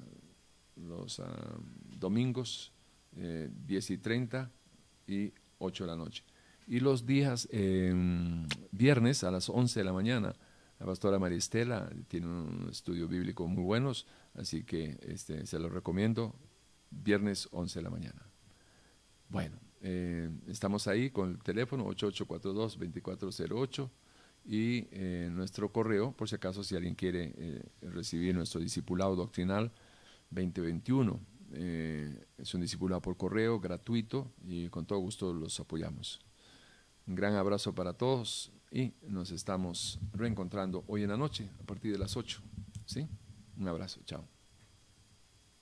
los 0.77 1.21
ah, 1.21 1.59
domingos, 1.99 2.73
10 3.13 3.91
eh, 3.91 3.95
y 3.95 3.99
30 3.99 4.51
y 5.07 5.33
8 5.59 5.85
de 5.85 5.89
la 5.89 5.97
noche. 5.97 6.25
Y 6.67 6.81
los 6.81 7.07
días 7.07 7.49
em, 7.53 8.47
viernes 8.73 9.25
a 9.25 9.31
las 9.31 9.49
11 9.49 9.81
de 9.81 9.85
la 9.85 9.93
mañana, 9.93 10.35
la 10.79 10.87
pastora 10.87 11.19
Maristela 11.19 11.91
tiene 12.09 12.27
un 12.27 12.69
estudio 12.71 13.09
bíblico 13.09 13.47
muy 13.47 13.63
buenos, 13.63 14.07
así 14.35 14.65
que 14.65 14.99
este, 15.03 15.47
se 15.47 15.59
lo 15.59 15.69
recomiendo, 15.69 16.35
viernes 16.91 17.49
11 17.53 17.79
de 17.79 17.83
la 17.83 17.91
mañana. 17.91 18.23
Bueno, 19.29 19.59
eh, 19.81 20.29
estamos 20.49 20.89
ahí 20.89 21.11
con 21.11 21.31
el 21.31 21.39
teléfono 21.39 21.87
8842-2408 21.87 23.91
y 24.47 24.87
eh, 24.93 25.29
nuestro 25.33 25.73
correo, 25.73 26.13
por 26.13 26.29
si 26.29 26.37
acaso 26.37 26.63
si 26.63 26.77
alguien 26.77 26.95
quiere 26.95 27.35
eh, 27.37 27.63
recibir 27.83 28.35
nuestro 28.35 28.61
discipulado 28.61 29.17
doctrinal 29.17 29.73
2021. 30.31 31.21
es 31.53 32.55
un 32.55 32.61
discipulado 32.61 33.01
por 33.01 33.17
correo 33.17 33.61
gratuito 33.61 34.33
y 34.45 34.69
con 34.69 34.87
todo 34.87 34.99
gusto 35.01 35.33
los 35.33 35.59
apoyamos. 35.61 36.21
Un 37.07 37.15
gran 37.15 37.35
abrazo 37.35 37.75
para 37.75 37.93
todos 37.93 38.53
y 38.71 38.93
nos 39.03 39.31
estamos 39.31 40.01
reencontrando 40.13 40.85
hoy 40.89 41.03
en 41.03 41.11
la 41.11 41.17
noche 41.17 41.49
a 41.61 41.65
partir 41.65 41.93
de 41.93 41.99
las 41.99 42.17
8. 42.17 42.41
¿sí? 42.85 43.07
Un 43.57 43.69
abrazo, 43.69 44.01
chao. 44.05 44.36